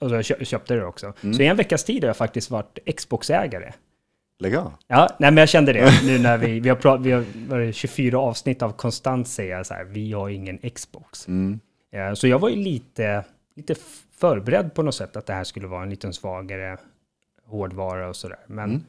Och 0.00 0.08
så 0.08 0.14
jag 0.14 0.24
kö- 0.24 0.44
köpte 0.44 0.74
det 0.74 0.84
också. 0.84 1.12
Så 1.20 1.42
i 1.42 1.46
en 1.46 1.56
veckas 1.56 1.84
tid 1.84 2.02
har 2.02 2.08
jag 2.08 2.16
faktiskt 2.16 2.50
varit 2.50 2.78
Xbox-ägare. 2.96 3.72
Lägg 4.38 4.54
av. 4.56 4.72
Ja, 4.86 5.08
nej, 5.18 5.30
men 5.30 5.36
jag 5.36 5.48
kände 5.48 5.72
det 5.72 5.92
nu 6.06 6.18
när 6.18 6.38
vi, 6.38 6.60
vi 6.60 6.68
har, 6.68 6.76
pra- 6.76 7.02
vi 7.02 7.10
har 7.12 7.24
varit 7.48 7.76
24 7.76 8.18
avsnitt 8.18 8.62
av 8.62 8.72
konstant 8.72 9.28
säga 9.28 9.64
så 9.64 9.74
här, 9.74 9.84
vi 9.84 10.12
har 10.12 10.28
ingen 10.28 10.58
Xbox. 10.58 11.28
Mm. 11.28 11.60
Ja, 11.90 12.16
så 12.16 12.26
jag 12.28 12.38
var 12.38 12.48
ju 12.48 12.56
lite, 12.56 13.24
lite 13.56 13.74
förberedd 14.16 14.74
på 14.74 14.82
något 14.82 14.94
sätt 14.94 15.16
att 15.16 15.26
det 15.26 15.32
här 15.32 15.44
skulle 15.44 15.66
vara 15.66 15.82
en 15.82 15.90
liten 15.90 16.12
svagare 16.12 16.76
hårdvara 17.46 18.08
och 18.08 18.16
sådär. 18.16 18.38
Men 18.46 18.70
Mm. 18.70 18.82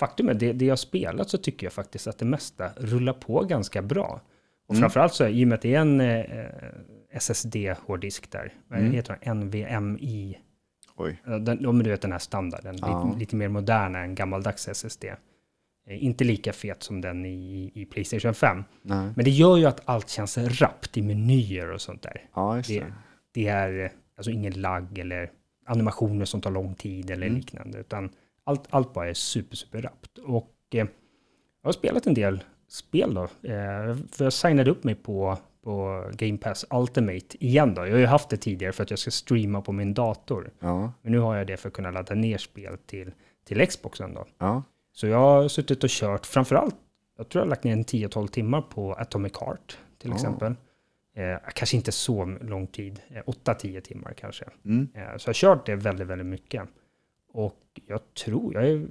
faktum 0.00 0.28
är, 0.28 0.34
det, 0.34 0.52
det 0.52 0.64
jag 0.64 0.78
spelat 0.78 1.28
så 1.30 1.38
tycker 1.38 1.66
jag 1.66 1.72
faktiskt 1.72 2.06
att 2.06 2.18
det 2.18 2.24
mesta 2.24 2.70
rullar 2.76 3.12
på 3.12 3.44
ganska 3.44 3.82
bra. 3.82 4.20
Och 4.68 4.74
Mm. 4.74 4.80
framförallt 4.80 5.14
så, 5.14 5.26
i 5.26 5.44
och 5.44 5.48
med 5.48 5.56
att 5.56 5.62
det 5.62 5.74
är 5.74 5.80
en 5.80 6.00
eh, 6.00 6.24
SSD-hårddisk 7.12 8.30
där, 8.30 8.52
Mm. 8.72 8.92
heter 8.92 9.18
den? 9.20 9.38
NVMe 9.38 10.34
Oj, 10.98 11.22
Ja, 11.26 11.38
Den, 11.38 11.66
om 11.66 11.82
du 11.82 11.90
vet 11.90 12.02
den 12.02 12.12
här 12.12 12.18
standarden, 12.18 12.76
Ja. 12.80 13.04
lite, 13.06 13.18
lite 13.18 13.36
mer 13.36 13.48
moderna 13.48 13.98
än 13.98 14.14
gammaldags 14.14 14.68
SSD. 14.68 15.04
Eh, 15.88 16.04
Inte 16.04 16.24
lika 16.24 16.52
fet 16.52 16.82
som 16.82 17.00
den 17.00 17.26
i, 17.26 17.70
i 17.74 17.84
Playstation 17.84 18.34
5. 18.34 18.64
nej. 18.82 19.12
Men 19.16 19.24
det 19.24 19.30
gör 19.30 19.56
ju 19.56 19.66
att 19.66 19.80
allt 19.84 20.08
känns 20.08 20.38
rappt 20.38 20.96
i 20.96 21.02
menyer 21.02 21.70
och 21.72 21.80
sånt 21.80 22.02
där. 22.02 22.22
Ja, 22.34 22.62
Det, 22.68 22.80
det. 22.80 22.92
det 23.34 23.48
är 23.48 23.84
eh, 23.84 23.90
alltså 24.16 24.30
ingen 24.30 24.52
lagg 24.52 24.98
eller 24.98 25.30
animationer 25.66 26.24
som 26.24 26.40
tar 26.40 26.50
lång 26.50 26.74
tid 26.74 27.10
eller 27.10 27.26
Mm. 27.26 27.36
liknande, 27.38 27.78
utan 27.78 28.10
allt, 28.44 28.62
allt 28.70 28.94
bara 28.94 29.08
är 29.08 29.14
super, 29.14 29.56
super 29.56 29.82
rappt. 29.82 30.18
Och 30.18 30.52
eh, 30.74 30.78
jag 31.62 31.68
har 31.68 31.72
spelat 31.72 32.06
en 32.06 32.14
del 32.14 32.44
spel 32.68 33.14
då, 33.14 33.22
eh, 33.22 33.96
för 34.12 34.24
jag 34.24 34.32
signade 34.32 34.70
upp 34.70 34.84
mig 34.84 34.94
på, 34.94 35.38
på 35.62 36.04
Game 36.12 36.38
Pass 36.38 36.64
Ultimate 36.70 37.44
igen 37.44 37.74
då. 37.74 37.86
Jag 37.86 37.92
har 37.92 37.98
ju 37.98 38.06
haft 38.06 38.28
det 38.28 38.36
tidigare 38.36 38.72
för 38.72 38.82
att 38.82 38.90
jag 38.90 38.98
ska 38.98 39.10
streama 39.10 39.60
på 39.60 39.72
min 39.72 39.94
dator. 39.94 40.50
Ja, 40.60 40.92
Men 41.02 41.12
nu 41.12 41.18
har 41.18 41.36
jag 41.36 41.46
det 41.46 41.56
för 41.56 41.68
att 41.68 41.74
kunna 41.74 41.90
ladda 41.90 42.14
ner 42.14 42.38
spel 42.38 42.78
till, 42.86 43.12
till 43.44 43.66
Xboxen 43.66 44.14
då. 44.14 44.26
ja, 44.38 44.62
Så 44.92 45.06
jag 45.06 45.18
har 45.18 45.48
suttit 45.48 45.84
och 45.84 45.90
kört, 45.90 46.26
framförallt, 46.26 46.76
jag 47.16 47.28
tror 47.28 47.40
jag 47.40 47.46
har 47.46 47.50
lagt 47.50 47.64
ner 47.64 47.72
en 47.72 47.84
10-12 47.84 48.26
timmar 48.26 48.60
på 48.60 48.92
Atomic 48.94 49.32
Heart 49.40 49.78
till 49.98 50.10
Ja. 50.10 50.14
exempel. 50.16 50.54
Eh, 51.16 51.36
kanske 51.54 51.76
inte 51.76 51.92
så 51.92 52.24
lång 52.24 52.66
tid, 52.66 53.00
eh, 53.08 53.22
8-10 53.26 53.80
timmar 53.80 54.12
kanske. 54.16 54.44
mm. 54.64 54.88
Eh, 54.94 55.00
så 55.16 55.28
jag 55.28 55.28
har 55.28 55.34
kört 55.34 55.66
det 55.66 55.76
väldigt, 55.76 56.06
väldigt 56.06 56.26
mycket. 56.26 56.62
Och 57.32 57.60
jag 57.86 58.14
tror, 58.14 58.54
jag 58.54 58.68
är, 58.68 58.86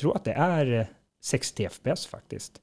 tror 0.00 0.16
att 0.16 0.24
det 0.24 0.32
är 0.32 0.80
eh, 0.80 0.86
60 1.22 1.68
FPS 1.68 2.06
faktiskt. 2.06 2.60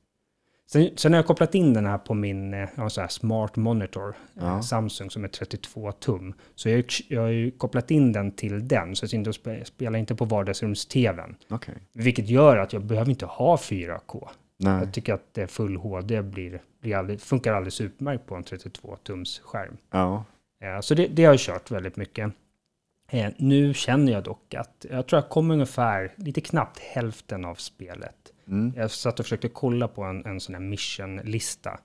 Sen, 0.68 0.90
sen 0.98 1.14
har 1.14 1.18
jag 1.18 1.26
kopplat 1.26 1.56
in 1.56 1.74
den 1.74 1.86
här 1.86 1.98
på 1.98 2.14
min 2.14 2.54
eh, 2.54 2.70
har 2.76 2.90
så 2.90 3.02
här 3.02 3.08
smart 3.08 3.56
monitor, 3.56 4.10
eh, 4.10 4.44
Ja. 4.44 4.62
Samsung 4.62 5.10
som 5.10 5.24
är 5.24 5.28
32 5.28 5.92
tum. 5.92 6.34
Så 6.56 6.70
jag, 6.70 6.86
jag 7.08 7.22
har 7.22 7.28
ju 7.30 7.52
kopplat 7.52 7.92
in 7.92 8.12
den 8.12 8.32
till 8.32 8.68
den, 8.68 8.96
så 8.96 9.06
jag 9.16 9.36
spelar 9.68 10.00
inte 10.00 10.16
på 10.16 10.26
vardagsrums-tvn. 10.26 11.36
okej. 11.50 11.76
Vilket 11.94 12.30
gör 12.30 12.58
att 12.58 12.74
jag 12.74 12.84
behöver 12.86 13.10
inte 13.10 13.26
ha 13.26 13.56
4K. 13.56 14.28
Nej, 14.58 14.80
Jag 14.80 14.94
tycker 14.94 15.14
att 15.14 15.52
full 15.52 15.76
HD 15.78 16.22
blir, 16.22 16.62
blir 16.82 16.96
aldrig, 16.96 17.22
funkar 17.22 17.54
alldeles 17.54 17.82
utmärkt 17.82 18.26
på 18.26 18.36
en 18.36 18.44
32 18.44 18.96
tums 19.04 19.40
skärm. 19.40 19.78
ja, 19.92 20.24
Eh, 20.64 20.80
Så 20.82 20.96
det, 20.96 21.08
det 21.08 21.26
har 21.26 21.34
jag 21.34 21.40
kört 21.40 21.72
väldigt 21.72 21.96
mycket. 21.98 22.32
Nu 23.38 23.74
känner 23.74 24.12
jag 24.12 24.24
dock 24.24 24.54
att 24.54 24.86
jag 24.90 25.08
tror 25.08 25.22
jag 25.22 25.30
kom 25.30 25.52
ungefär 25.52 26.14
lite 26.16 26.42
knappt 26.42 26.80
hälften 26.80 27.46
av 27.46 27.56
spelet. 27.56 28.16
Mm. 28.48 28.74
Jag 28.76 28.92
satt 28.92 29.20
och 29.20 29.26
försökte 29.26 29.50
kolla 29.50 29.88
på 29.88 30.04
en, 30.04 30.26
en 30.26 30.40
sån 30.40 30.56
här 30.56 30.62
mission-lista. 30.62 31.80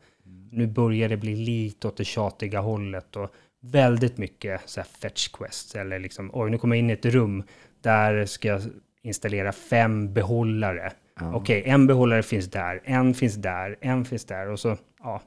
Nu 0.50 0.66
börjar 0.66 1.08
det 1.08 1.16
bli 1.16 1.36
lite 1.36 1.88
åt 1.88 1.96
det 1.96 2.04
tjatiga 2.04 2.60
hållet 2.60 3.16
och 3.16 3.34
väldigt 3.60 4.18
mycket 4.18 4.60
så 4.66 4.80
här 4.80 4.88
fetch 5.00 5.28
quests 5.28 5.74
eller 5.74 5.98
liksom 5.98 6.30
oj, 6.32 6.50
nu 6.50 6.58
kommer 6.58 6.76
jag 6.76 6.78
in 6.78 6.90
i 6.90 6.92
ett 6.92 7.04
rum 7.04 7.42
där 7.80 8.26
ska 8.26 8.48
jag 8.48 8.62
installera 9.02 9.52
fem 9.52 10.14
behållare. 10.14 10.92
Ja. 11.20 11.34
Okej, 11.34 11.62
en 11.66 11.86
behållare 11.86 12.22
finns 12.22 12.50
där, 12.50 12.80
en 12.84 13.14
finns 13.14 13.34
där, 13.34 13.76
en 13.80 14.04
finns 14.04 14.24
där 14.24 14.48
och 14.48 14.60
så, 14.60 14.76
ja, 14.98 15.22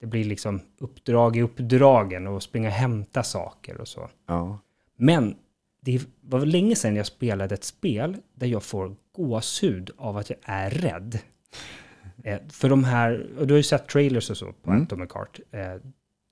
det 0.00 0.06
blir 0.06 0.24
liksom 0.24 0.60
uppdrag 0.78 1.36
i 1.36 1.42
uppdragen 1.42 2.26
och 2.26 2.42
springa 2.42 2.68
och 2.68 2.74
hämta 2.74 3.22
saker 3.22 3.80
och 3.80 3.88
så. 3.88 4.10
ja, 4.26 4.58
Men 4.96 5.36
det 5.84 6.00
var 6.20 6.46
länge 6.46 6.76
sedan 6.76 6.96
jag 6.96 7.06
spelade 7.06 7.54
ett 7.54 7.64
spel 7.64 8.16
där 8.34 8.46
jag 8.46 8.62
får 8.62 8.96
gåshud 9.12 9.90
av 9.96 10.16
att 10.16 10.30
jag 10.30 10.38
är 10.42 10.70
rädd. 10.70 11.18
Eh, 12.24 12.38
för 12.48 12.68
de 12.68 12.84
här, 12.84 13.26
och 13.38 13.46
du 13.46 13.54
har 13.54 13.56
ju 13.56 13.62
sett 13.62 13.88
trailers 13.88 14.30
och 14.30 14.36
så 14.36 14.52
på 14.52 14.70
Mm. 14.70 14.82
Atomic 14.82 15.10
Heart. 15.14 15.40
Eh, 15.50 15.74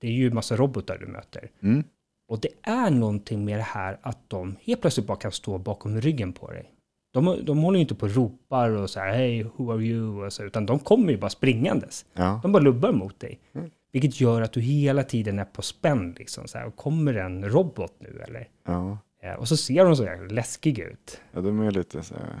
det 0.01 0.07
är 0.07 0.11
ju 0.11 0.31
massa 0.31 0.55
robotar 0.55 0.97
du 0.97 1.05
möter. 1.07 1.51
mm. 1.61 1.83
Och 2.27 2.39
det 2.39 2.49
är 2.61 2.89
någonting 2.89 3.45
med 3.45 3.59
det 3.59 3.63
här 3.63 3.97
att 4.01 4.29
de 4.29 4.55
helt 4.61 4.81
plötsligt 4.81 5.07
bara 5.07 5.17
kan 5.17 5.31
stå 5.31 5.57
bakom 5.57 6.01
ryggen 6.01 6.33
på 6.33 6.51
dig. 6.51 6.71
De, 7.13 7.39
de 7.45 7.57
håller 7.57 7.77
ju 7.77 7.81
inte 7.81 7.95
på 7.95 8.05
och 8.05 8.15
ropar 8.15 8.69
och 8.69 8.89
så 8.89 8.99
här, 8.99 9.13
hej, 9.13 9.43
who 9.43 9.71
are 9.73 9.81
you? 9.83 10.25
Och 10.25 10.33
så, 10.33 10.43
utan 10.43 10.65
de 10.65 10.79
kommer 10.79 11.11
ju 11.11 11.17
bara 11.17 11.29
springandes. 11.29 12.05
ja, 12.13 12.39
De 12.43 12.51
bara 12.51 12.63
lubbar 12.63 12.91
mot 12.91 13.19
dig. 13.19 13.39
Mm. 13.53 13.69
Vilket 13.91 14.21
gör 14.21 14.41
att 14.41 14.51
du 14.53 14.61
hela 14.61 15.03
tiden 15.03 15.39
är 15.39 15.45
på 15.45 15.61
spänn. 15.61 16.15
Liksom, 16.19 16.47
så 16.47 16.57
här, 16.57 16.65
och 16.67 16.75
kommer 16.75 17.13
en 17.13 17.49
robot 17.49 17.93
nu 17.99 18.21
eller? 18.27 18.47
ja. 18.65 18.97
Eh, 19.23 19.33
och 19.33 19.47
så 19.47 19.57
ser 19.57 19.85
de 19.85 19.95
så 19.95 20.05
här 20.05 20.27
läskiga 20.29 20.85
ut. 20.85 21.21
Ja, 21.31 21.41
de 21.41 21.59
är 21.61 21.71
lite 21.71 22.03
så 22.03 22.13
här, 22.13 22.39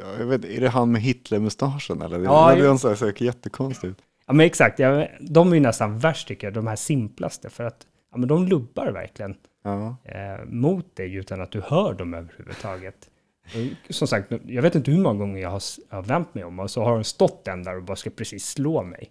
ja, 0.00 0.06
jag 0.18 0.26
vet, 0.26 0.44
är 0.44 0.60
det 0.60 0.68
han 0.68 0.92
med 0.92 1.02
Hitler-mustaschen 1.02 2.02
eller? 2.02 2.18
Ja, 2.18 2.54
det 2.54 2.66
är 2.66 2.76
så 2.76 2.88
här, 2.88 2.94
så 2.94 3.04
här 3.04 3.22
jättekonstigt. 3.22 4.02
Ja 4.26 4.32
men 4.32 4.46
exakt, 4.46 4.78
ja, 4.78 5.08
de 5.20 5.50
är 5.50 5.54
ju 5.54 5.60
nästan 5.60 5.98
värst 5.98 6.28
tycker 6.28 6.46
jag, 6.46 6.54
de 6.54 6.66
här 6.66 6.76
simplaste. 6.76 7.50
För 7.50 7.64
att 7.64 7.86
ja, 8.12 8.18
men 8.18 8.28
de 8.28 8.46
lubbar 8.46 8.92
verkligen 8.92 9.36
Ja, 9.64 9.96
eh, 10.04 10.44
mot 10.46 10.96
dig 10.96 11.14
utan 11.14 11.40
att 11.40 11.50
du 11.50 11.60
hör 11.60 11.94
dem 11.94 12.14
överhuvudtaget. 12.14 13.10
Och, 13.44 13.94
som 13.94 14.08
sagt, 14.08 14.32
jag 14.46 14.62
vet 14.62 14.74
inte 14.74 14.90
hur 14.90 14.98
många 14.98 15.18
gånger 15.18 15.42
jag 15.42 15.50
har, 15.50 15.62
har 15.88 16.02
vänt 16.02 16.34
mig 16.34 16.44
om 16.44 16.58
och 16.58 16.70
så 16.70 16.84
har 16.84 16.94
de 16.94 17.04
stått 17.04 17.44
den 17.44 17.62
där 17.62 17.76
och 17.76 17.82
bara 17.82 17.96
ska 17.96 18.10
precis 18.10 18.46
slå 18.46 18.82
mig. 18.82 19.10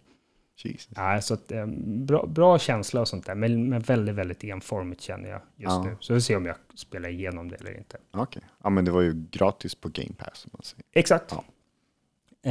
Jesus. 0.58 0.90
Ja, 0.96 1.22
så 1.22 1.34
att, 1.34 1.52
eh, 1.52 1.66
bra, 2.06 2.26
bra 2.26 2.60
känsla 2.60 3.02
och 3.02 3.08
sånt 3.08 3.26
där, 3.26 3.36
men, 3.36 3.70
men 3.70 3.82
väldigt, 3.82 4.16
väldigt 4.16 4.44
enformigt 4.44 5.02
känner 5.02 5.30
jag 5.30 5.42
just 5.56 5.72
Ja. 5.72 5.84
nu. 5.84 5.98
Så 6.00 6.14
vi 6.14 6.20
får 6.20 6.24
se 6.24 6.36
om 6.36 6.46
jag 6.46 6.56
spelar 6.76 7.10
igenom 7.10 7.50
det 7.50 7.56
eller 7.56 7.78
inte. 7.78 7.98
Okej. 8.12 8.42
Ja, 8.64 8.70
men 8.70 8.86
det 8.86 8.92
var 8.92 9.02
ju 9.02 9.26
gratis 9.32 9.76
på 9.76 9.90
Game 9.90 10.14
Pass. 10.18 10.46
Om 10.46 10.50
man 10.54 10.62
säger. 10.64 10.84
Exakt. 10.94 11.32
Ja. 11.32 11.44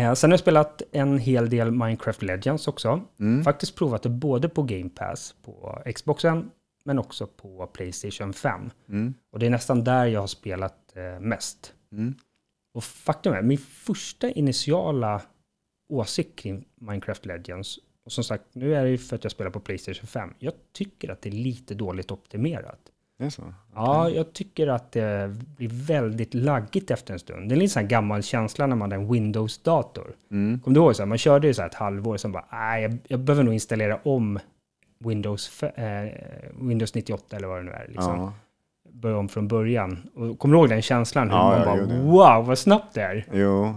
Eh, 0.00 0.14
sen 0.14 0.30
har 0.30 0.32
jag 0.32 0.40
spelat 0.40 0.82
en 0.92 1.18
hel 1.18 1.50
del 1.50 1.70
Minecraft 1.70 2.22
Legends 2.22 2.68
också. 2.68 3.00
Mm. 3.20 3.44
Faktiskt 3.44 3.76
provat 3.76 4.02
det 4.02 4.08
både 4.08 4.48
på 4.48 4.62
Game 4.62 4.88
Pass 4.88 5.34
på 5.44 5.82
Xboxen, 5.94 6.50
men 6.84 6.98
också 6.98 7.26
på 7.26 7.66
Playstation 7.66 8.32
5. 8.32 8.70
Mm. 8.88 9.14
Och 9.32 9.38
det 9.38 9.46
är 9.46 9.50
nästan 9.50 9.84
där 9.84 10.06
jag 10.06 10.20
har 10.20 10.26
spelat 10.26 10.96
eh, 10.96 11.20
mest. 11.20 11.74
Mm. 11.92 12.14
Och 12.74 12.84
faktum 12.84 13.32
är, 13.32 13.42
min 13.42 13.58
första 13.58 14.30
initiala 14.30 15.22
åsikt 15.88 16.38
kring 16.38 16.64
Minecraft 16.80 17.26
Legends, 17.26 17.78
och 18.04 18.12
som 18.12 18.24
sagt, 18.24 18.44
nu 18.52 18.74
är 18.74 18.84
det 18.84 18.90
ju 18.90 18.98
för 18.98 19.16
att 19.16 19.24
jag 19.24 19.30
spelar 19.30 19.50
på 19.50 19.60
Playstation 19.60 20.06
5, 20.06 20.34
jag 20.38 20.52
tycker 20.72 21.10
att 21.10 21.22
det 21.22 21.28
är 21.28 21.32
lite 21.32 21.74
dåligt 21.74 22.10
optimerat. 22.10 22.80
Det 23.18 23.24
är 23.24 23.30
så? 23.30 23.54
Ja, 23.74 24.10
jag 24.10 24.32
tycker 24.32 24.66
att 24.66 24.92
det 24.92 25.36
blir 25.56 25.68
väldigt 25.86 26.34
laggigt 26.34 26.90
efter 26.90 27.12
en 27.12 27.18
stund. 27.18 27.48
Det 27.48 27.54
är 27.54 27.56
lite 27.56 27.72
sån 27.72 27.88
gammal 27.88 28.22
känsla 28.22 28.66
när 28.66 28.76
man 28.76 28.92
hade 28.92 29.02
en 29.02 29.12
Windows-dator. 29.12 30.14
Mm. 30.30 30.60
Kommer 30.60 30.74
du 30.74 30.80
ihåg 30.80 30.96
så 30.96 31.02
här, 31.02 31.06
man 31.06 31.18
körde 31.18 31.46
ju 31.46 31.54
så 31.54 31.62
här 31.62 31.68
ett 31.68 31.74
halvår, 31.74 32.16
sen 32.16 32.32
bara, 32.32 32.44
nej, 32.52 32.82
jag, 32.82 32.98
jag 33.08 33.20
behöver 33.20 33.44
nog 33.44 33.54
installera 33.54 33.98
om 34.02 34.38
Windows, 34.98 35.62
eh, 35.62 36.12
Windows 36.60 36.94
98 36.94 37.36
eller 37.36 37.48
vad 37.48 37.58
det 37.58 37.62
nu 37.62 37.70
är. 37.70 37.86
Liksom. 37.88 38.18
Ja. 38.18 38.32
Börja 38.92 39.16
om 39.16 39.28
från 39.28 39.48
början. 39.48 40.08
Och 40.14 40.38
kommer 40.38 40.54
du 40.54 40.60
ihåg 40.60 40.68
den 40.68 40.82
känslan? 40.82 41.30
Hur 41.30 41.36
Ja, 41.36 41.64
man 41.66 41.88
bara, 41.88 42.02
wow, 42.02 42.46
vad 42.46 42.58
snabbt 42.58 42.94
det 42.94 43.02
är. 43.02 43.26
Jo, 43.32 43.74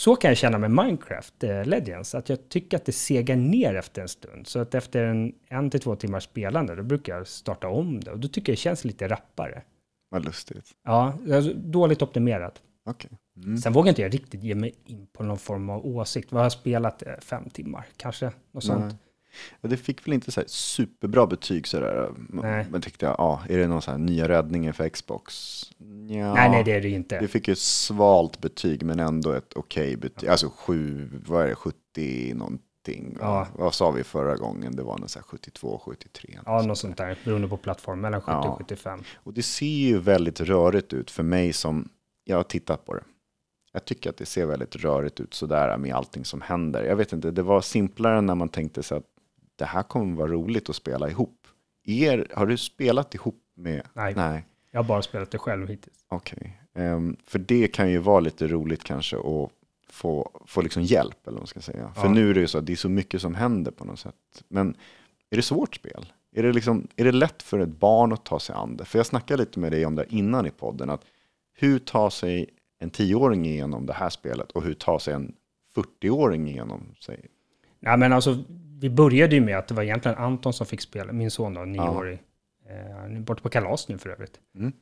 Så 0.00 0.16
kan 0.16 0.30
jag 0.30 0.38
känna 0.38 0.58
med 0.58 0.70
Minecraft 0.70 1.44
eh, 1.44 1.64
Legends, 1.64 2.14
att 2.14 2.28
jag 2.28 2.48
tycker 2.48 2.76
att 2.76 2.84
det 2.84 2.92
segar 2.92 3.36
ner 3.36 3.74
efter 3.74 4.02
en 4.02 4.08
stund. 4.08 4.46
Så 4.46 4.58
att 4.58 4.74
efter 4.74 5.04
en, 5.04 5.34
en 5.48 5.70
till 5.70 5.80
två 5.80 5.96
timmars 5.96 6.24
spelande, 6.24 6.74
då 6.74 6.82
brukar 6.82 7.16
jag 7.16 7.26
starta 7.26 7.68
om 7.68 8.00
det. 8.00 8.10
Och 8.10 8.18
då 8.18 8.28
tycker 8.28 8.52
jag 8.52 8.56
det 8.56 8.60
känns 8.60 8.84
lite 8.84 9.08
rappare. 9.08 9.62
vad 10.10 10.24
lustigt. 10.24 10.70
Ja, 10.84 11.14
alltså, 11.32 11.52
dåligt 11.54 12.02
optimerat. 12.02 12.62
Okej. 12.86 13.10
Mm. 13.36 13.58
Sen 13.58 13.72
vågar 13.72 13.88
inte 13.88 14.02
jag 14.02 14.14
riktigt 14.14 14.42
ge 14.42 14.54
mig 14.54 14.74
in 14.86 15.06
på 15.12 15.22
någon 15.22 15.38
form 15.38 15.70
av 15.70 15.86
åsikt. 15.86 16.32
Vad 16.32 16.40
har 16.40 16.44
jag 16.44 16.52
spelat? 16.52 17.02
Eh, 17.02 17.12
Fem 17.20 17.50
timmar, 17.50 17.86
kanske? 17.96 18.32
Något 18.52 18.64
sånt. 18.64 18.84
Nej. 18.84 18.94
Ja, 19.60 19.68
det 19.68 19.76
fick 19.76 20.06
väl 20.06 20.14
inte 20.14 20.32
så 20.32 20.40
här 20.40 20.48
superbra 20.48 21.26
betyg 21.26 21.66
sådär. 21.66 22.12
Nej. 22.28 22.66
Men 22.70 22.80
tyckte 22.80 23.06
jag, 23.06 23.14
ja, 23.18 23.42
är 23.48 23.58
det 23.58 23.66
någon 23.66 23.82
så 23.82 23.90
här 23.90 23.98
nya 23.98 24.28
räddningen 24.28 24.74
för 24.74 24.88
Xbox? 24.88 25.62
Ja. 26.08 26.34
Nej, 26.34 26.50
nej, 26.50 26.64
det 26.64 26.72
är 26.72 26.80
det 26.80 26.88
ju 26.88 26.94
inte. 26.94 27.20
Det 27.20 27.28
fick 27.28 27.48
ju 27.48 27.52
ett 27.52 27.58
svalt 27.58 28.40
betyg 28.40 28.82
men 28.82 29.00
ändå 29.00 29.32
ett 29.32 29.52
okej 29.54 29.96
betyg. 29.96 30.28
Alltså 30.28 30.50
sju, 30.56 31.08
vad 31.26 31.44
är 31.44 31.48
det, 31.48 31.54
70 31.54 32.34
någonting. 32.34 33.16
Ja. 33.20 33.46
Vad 33.54 33.74
sa 33.74 33.90
vi 33.90 34.04
förra 34.04 34.36
gången? 34.36 34.76
Det 34.76 34.82
var 34.82 34.98
någon 34.98 35.08
så 35.08 35.18
här 35.18 35.24
72, 35.24 35.80
73. 35.84 36.38
Ja, 36.46 36.62
något 36.62 36.78
sånt 36.78 36.96
där, 36.96 37.18
beroende 37.24 37.48
på 37.48 37.56
plattform, 37.56 38.00
mellan 38.00 38.20
70 38.20 38.30
Ja. 38.32 38.48
och 38.48 38.58
75. 38.58 39.02
Och 39.14 39.32
det 39.34 39.42
ser 39.42 39.66
ju 39.66 39.98
väldigt 39.98 40.40
rörigt 40.40 40.92
ut 40.92 41.10
för 41.10 41.22
mig 41.22 41.52
som, 41.52 41.88
jag 42.24 42.36
har 42.36 42.42
tittat 42.42 42.84
på 42.84 42.94
det. 42.94 43.02
Jag 43.72 43.84
tycker 43.84 44.10
att 44.10 44.16
det 44.16 44.26
ser 44.26 44.46
väldigt 44.46 44.76
rörigt 44.76 45.20
ut 45.20 45.34
sådär 45.34 45.76
med 45.76 45.94
allting 45.94 46.24
som 46.24 46.40
händer. 46.40 46.84
Jag 46.84 46.96
vet 46.96 47.12
inte, 47.12 47.30
det 47.30 47.42
var 47.42 47.60
simplare 47.60 48.20
när 48.20 48.34
man 48.34 48.48
tänkte 48.48 48.82
sig 48.82 48.98
att 48.98 49.04
det 49.60 49.66
här 49.66 49.82
kommer 49.82 50.16
vara 50.16 50.28
roligt 50.28 50.68
att 50.70 50.76
spela 50.76 51.10
ihop. 51.10 51.46
Er, 51.84 52.26
har 52.34 52.46
du 52.46 52.56
spelat 52.56 53.14
ihop 53.14 53.42
med? 53.54 53.82
Nej. 53.92 54.14
Nej. 54.16 54.46
Jag 54.70 54.78
har 54.82 54.84
bara 54.88 55.02
spelat 55.02 55.30
det 55.30 55.38
själv 55.38 55.68
hittills. 55.68 56.04
Okej. 56.08 56.60
Ehm, 56.74 57.16
för 57.26 57.38
det 57.38 57.68
kan 57.68 57.90
ju 57.90 57.98
vara 57.98 58.20
lite 58.20 58.46
roligt 58.48 58.84
kanske 58.84 59.16
att 59.16 59.50
få, 59.88 60.30
få 60.46 60.60
liksom 60.62 60.82
hjälp, 60.82 61.26
eller 61.26 61.32
vad 61.34 61.40
man 61.40 61.46
ska 61.46 61.60
säga. 61.60 61.92
För 61.94 62.06
Ja. 62.06 62.12
nu 62.12 62.30
är 62.30 62.34
det 62.34 62.40
ju 62.40 62.46
så 62.46 62.58
att 62.58 62.66
det 62.66 62.72
är 62.72 62.76
så 62.76 62.88
mycket 62.88 63.20
som 63.20 63.34
händer 63.34 63.70
på 63.70 63.84
något 63.84 63.98
sätt. 63.98 64.14
Men 64.48 64.74
är 65.30 65.36
det 65.36 65.42
svårt 65.42 65.74
spel? 65.74 66.12
Är 66.32 66.42
det, 66.42 66.52
liksom, 66.52 66.88
är 66.96 67.04
det 67.04 67.12
lätt 67.12 67.42
för 67.42 67.58
ett 67.58 67.68
barn 67.68 68.12
att 68.12 68.24
ta 68.24 68.40
sig 68.40 68.54
an 68.54 68.76
det? 68.76 68.84
För 68.84 68.98
jag 68.98 69.06
snackade 69.06 69.42
lite 69.42 69.58
med 69.60 69.72
dig 69.72 69.86
om 69.86 69.94
det 69.94 70.04
innan 70.08 70.46
i 70.46 70.50
podden. 70.50 70.90
Att 70.90 71.04
hur 71.54 71.78
tar 71.78 72.10
sig 72.10 72.50
en 72.78 72.90
tioåring 72.90 73.46
igenom 73.46 73.86
det 73.86 73.92
här 73.92 74.10
spelet 74.10 74.50
och 74.52 74.62
hur 74.62 74.74
tar 74.74 74.98
sig 74.98 75.14
en 75.14 75.34
40-åring 75.74 76.48
igenom 76.48 76.82
sig? 77.00 77.26
Nej, 77.80 77.96
men 77.98 78.12
alltså, 78.12 78.38
vi 78.80 78.90
började 78.90 79.34
ju 79.34 79.40
med 79.40 79.58
att 79.58 79.68
det 79.68 79.74
var 79.74 79.82
egentligen 79.82 80.18
Anton 80.18 80.52
som 80.52 80.66
fick 80.66 80.80
spela, 80.80 81.12
min 81.12 81.30
son 81.30 81.54
då, 81.54 81.60
nioårig. 81.64 82.18
Eh, 82.68 82.96
han 82.96 83.16
är 83.16 83.20
borta 83.20 83.42
på 83.42 83.48
kalas 83.48 83.88
nu 83.88 83.98
för 83.98 84.10
övrigt. 84.10 84.40
Mm. 84.58 84.72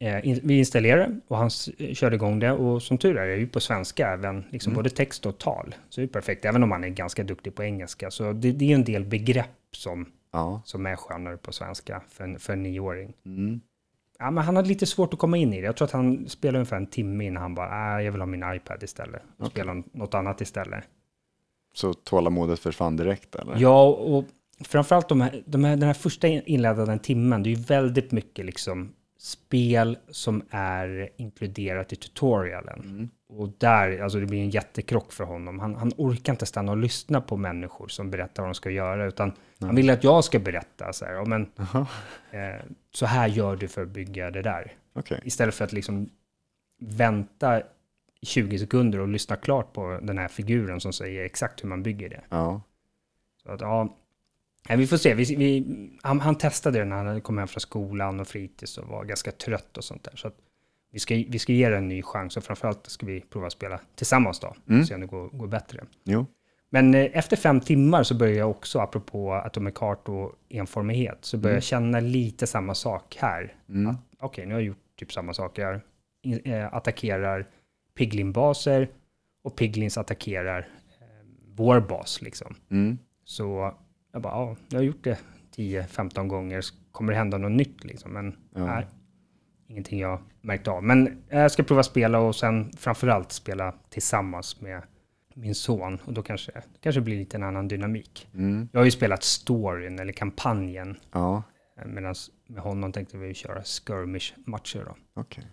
Eh, 0.00 0.28
in, 0.28 0.40
vi 0.42 0.58
installerade 0.58 1.20
och 1.28 1.36
han 1.36 1.46
s- 1.46 1.68
körde 1.92 2.16
igång 2.16 2.38
det 2.38 2.52
och 2.52 2.82
som 2.82 2.98
tur 2.98 3.16
är, 3.16 3.22
är 3.22 3.28
det 3.28 3.36
ju 3.36 3.46
på 3.48 3.60
svenska 3.60 4.08
även, 4.08 4.44
liksom 4.50 4.72
Mm. 4.72 4.76
både 4.76 4.90
text 4.90 5.26
och 5.26 5.38
tal. 5.38 5.74
Så 5.88 6.00
det 6.00 6.04
är 6.04 6.08
perfekt, 6.08 6.44
även 6.44 6.62
om 6.62 6.70
han 6.72 6.84
är 6.84 6.88
ganska 6.88 7.24
duktig 7.24 7.54
på 7.54 7.62
engelska. 7.64 8.10
Så 8.10 8.32
det, 8.32 8.52
det 8.52 8.70
är 8.70 8.74
en 8.74 8.84
del 8.84 9.04
begrepp 9.04 9.48
som, 9.72 10.06
Ja. 10.32 10.62
som 10.64 10.86
är 10.86 10.96
skönare 10.96 11.36
på 11.36 11.52
svenska 11.52 12.02
för 12.08 12.24
en, 12.24 12.38
för 12.38 12.52
en 12.52 12.62
nioåring. 12.62 13.12
Mm. 13.26 13.60
Ja, 14.18 14.30
men 14.30 14.44
han 14.44 14.56
hade 14.56 14.68
lite 14.68 14.86
svårt 14.86 15.12
att 15.14 15.18
komma 15.20 15.36
in 15.36 15.52
i 15.52 15.60
det. 15.60 15.66
Jag 15.66 15.76
tror 15.76 15.86
att 15.86 15.92
han 15.92 16.28
spelade 16.28 16.58
ungefär 16.58 16.76
en 16.76 16.86
timme 16.86 17.24
innan 17.26 17.42
han 17.42 17.54
bara, 17.54 17.98
äh, 17.98 18.04
jag 18.04 18.12
vill 18.12 18.20
ha 18.20 18.26
min 18.26 18.44
iPad 18.54 18.82
istället. 18.82 19.22
Och 19.22 19.46
Okej. 19.46 19.50
spela 19.50 19.82
något 19.92 20.14
annat 20.14 20.40
istället. 20.40 20.84
Så 21.78 21.94
tålamodet 21.94 22.58
försvann 22.58 22.96
direkt 22.96 23.34
eller? 23.34 23.56
Ja, 23.58 23.86
och 23.88 24.24
framförallt 24.64 25.08
de 25.08 25.20
här, 25.20 25.42
de 25.46 25.64
här, 25.64 25.76
den 25.76 25.86
här 25.86 25.94
första 25.94 26.28
inledande 26.28 26.98
timmen, 26.98 27.42
det 27.42 27.48
är 27.48 27.54
ju 27.54 27.62
väldigt 27.62 28.12
mycket 28.12 28.44
liksom 28.46 28.92
spel 29.18 29.98
som 30.10 30.42
är 30.50 31.08
inkluderat 31.16 31.92
i 31.92 31.96
tutorialen. 31.96 32.80
Mm. 32.80 33.08
Och 33.28 33.50
där, 33.58 34.02
alltså 34.02 34.20
det 34.20 34.26
blir 34.26 34.40
en 34.40 34.50
jättekrock 34.50 35.12
för 35.12 35.24
honom. 35.24 35.58
Han, 35.58 35.74
han 35.74 35.92
orkar 35.96 36.32
inte 36.32 36.46
stanna 36.46 36.72
och 36.72 36.78
lyssna 36.78 37.20
på 37.20 37.36
människor 37.36 37.88
som 37.88 38.10
berättar 38.10 38.42
vad 38.42 38.50
de 38.50 38.54
ska 38.54 38.70
göra, 38.70 39.06
utan 39.06 39.32
han 39.60 39.76
vill 39.76 39.90
att 39.90 40.04
jag 40.04 40.24
ska 40.24 40.38
berätta 40.38 40.92
så 40.92 41.04
här, 41.04 41.12
ja, 41.12 41.24
men 41.24 41.42
eh, 42.30 42.64
så 42.94 43.06
här 43.06 43.28
gör 43.28 43.56
du 43.56 43.68
för 43.68 43.82
att 43.82 43.88
bygga 43.88 44.30
det 44.30 44.42
där. 44.42 44.72
Okej. 44.94 45.20
Istället 45.24 45.54
för 45.54 45.64
att 45.64 45.72
liksom 45.72 46.08
vänta 46.80 47.62
20 48.22 48.58
sekunder 48.58 49.00
och 49.00 49.08
lyssna 49.08 49.36
klart 49.36 49.72
på 49.72 49.98
den 50.02 50.18
här 50.18 50.28
figuren 50.28 50.80
som 50.80 50.92
säger 50.92 51.24
exakt 51.24 51.64
hur 51.64 51.68
man 51.68 51.82
bygger 51.82 52.08
det. 52.08 52.24
Ja. 52.28 52.62
Så 53.42 53.50
att, 53.50 53.60
ja, 53.60 53.96
vi 54.68 54.86
får 54.86 54.96
se. 54.96 55.14
Vi, 55.14 55.24
vi, 55.36 55.66
han, 56.02 56.20
han 56.20 56.34
testade 56.38 56.78
det 56.78 56.84
när 56.84 57.04
han 57.04 57.20
kom 57.20 57.38
hem 57.38 57.48
från 57.48 57.60
skolan 57.60 58.20
och 58.20 58.28
fritids 58.28 58.78
och 58.78 58.88
var 58.88 59.04
ganska 59.04 59.32
trött 59.32 59.76
och 59.76 59.84
sånt 59.84 60.04
där. 60.04 60.16
Så 60.16 60.30
vi, 60.92 60.98
ska, 60.98 61.14
vi 61.14 61.38
ska 61.38 61.52
ge 61.52 61.68
det 61.68 61.76
en 61.76 61.88
ny 61.88 62.02
chans 62.02 62.36
och 62.36 62.44
framförallt 62.44 62.86
ska 62.86 63.06
vi 63.06 63.20
prova 63.20 63.46
att 63.46 63.52
spela 63.52 63.80
tillsammans 63.94 64.40
då. 64.40 64.54
Mm. 64.68 64.84
Se 64.84 64.94
om 64.94 65.00
det 65.00 65.06
går, 65.06 65.28
går 65.28 65.46
bättre. 65.46 65.84
Jo. 66.04 66.26
Men 66.70 66.94
eh, 66.94 67.10
efter 67.12 67.36
fem 67.36 67.60
timmar 67.60 68.02
så 68.02 68.14
börjar 68.14 68.34
jag 68.38 68.50
också, 68.50 68.78
apropå 68.78 69.32
Atomic 69.32 69.74
Heart 69.80 70.08
och 70.08 70.32
enformighet, 70.48 71.18
så 71.20 71.36
börjar 71.36 71.52
Mm. 71.52 71.56
jag 71.56 71.62
känna 71.62 72.00
lite 72.00 72.46
samma 72.46 72.74
sak 72.74 73.16
här. 73.20 73.54
Mm. 73.68 73.96
Okej, 74.20 74.46
nu 74.46 74.54
har 74.54 74.60
jag 74.60 74.66
gjort 74.66 74.82
typ 74.98 75.12
samma 75.12 75.34
sak. 75.34 75.58
Jag 75.58 75.80
eh, 76.44 76.74
attackerar 76.74 77.46
Piglin-baser 77.98 78.88
och 79.44 79.56
Piglins 79.56 79.98
attackerar 79.98 80.58
eh, 81.00 81.06
vår 81.56 81.80
bas 81.80 82.22
liksom. 82.22 82.54
Mm. 82.70 82.98
Så 83.24 83.74
jag 84.12 84.22
bara, 84.22 84.32
ja, 84.32 84.56
jag 84.68 84.78
har 84.78 84.84
gjort 84.84 85.04
det 85.04 85.18
10-15 85.56 86.26
gånger. 86.26 86.64
Kommer 86.92 87.12
det 87.12 87.18
hända 87.18 87.38
något 87.38 87.52
nytt 87.52 87.84
liksom? 87.84 88.12
Men 88.12 88.36
Ja. 88.54 88.66
nej, 88.66 88.86
ingenting 89.68 90.00
jag 90.00 90.20
märkt 90.40 90.68
av. 90.68 90.84
Men 90.84 91.22
jag 91.28 91.52
ska 91.52 91.62
prova 91.62 91.82
spela 91.82 92.18
och 92.18 92.36
sen 92.36 92.72
framförallt 92.76 93.32
spela 93.32 93.74
tillsammans 93.88 94.60
med 94.60 94.82
min 95.34 95.54
son. 95.54 95.98
Och 96.04 96.12
då 96.12 96.22
kanske 96.22 96.52
det 96.52 96.62
kanske 96.80 97.00
blir 97.00 97.16
lite 97.18 97.36
en 97.36 97.42
annan 97.42 97.68
dynamik. 97.68 98.28
Mm. 98.34 98.68
Jag 98.72 98.80
har 98.80 98.84
ju 98.84 98.90
spelat 98.90 99.22
storyn 99.22 99.98
eller 99.98 100.12
kampanjen. 100.12 100.96
Ja. 101.12 101.42
Medan 101.86 102.14
med 102.48 102.62
honom 102.62 102.92
tänkte 102.92 103.16
vi 103.18 103.34
köra 103.34 103.62
skirmish-matcher 103.62 104.84
då. 104.84 104.96
Okej. 105.20 105.44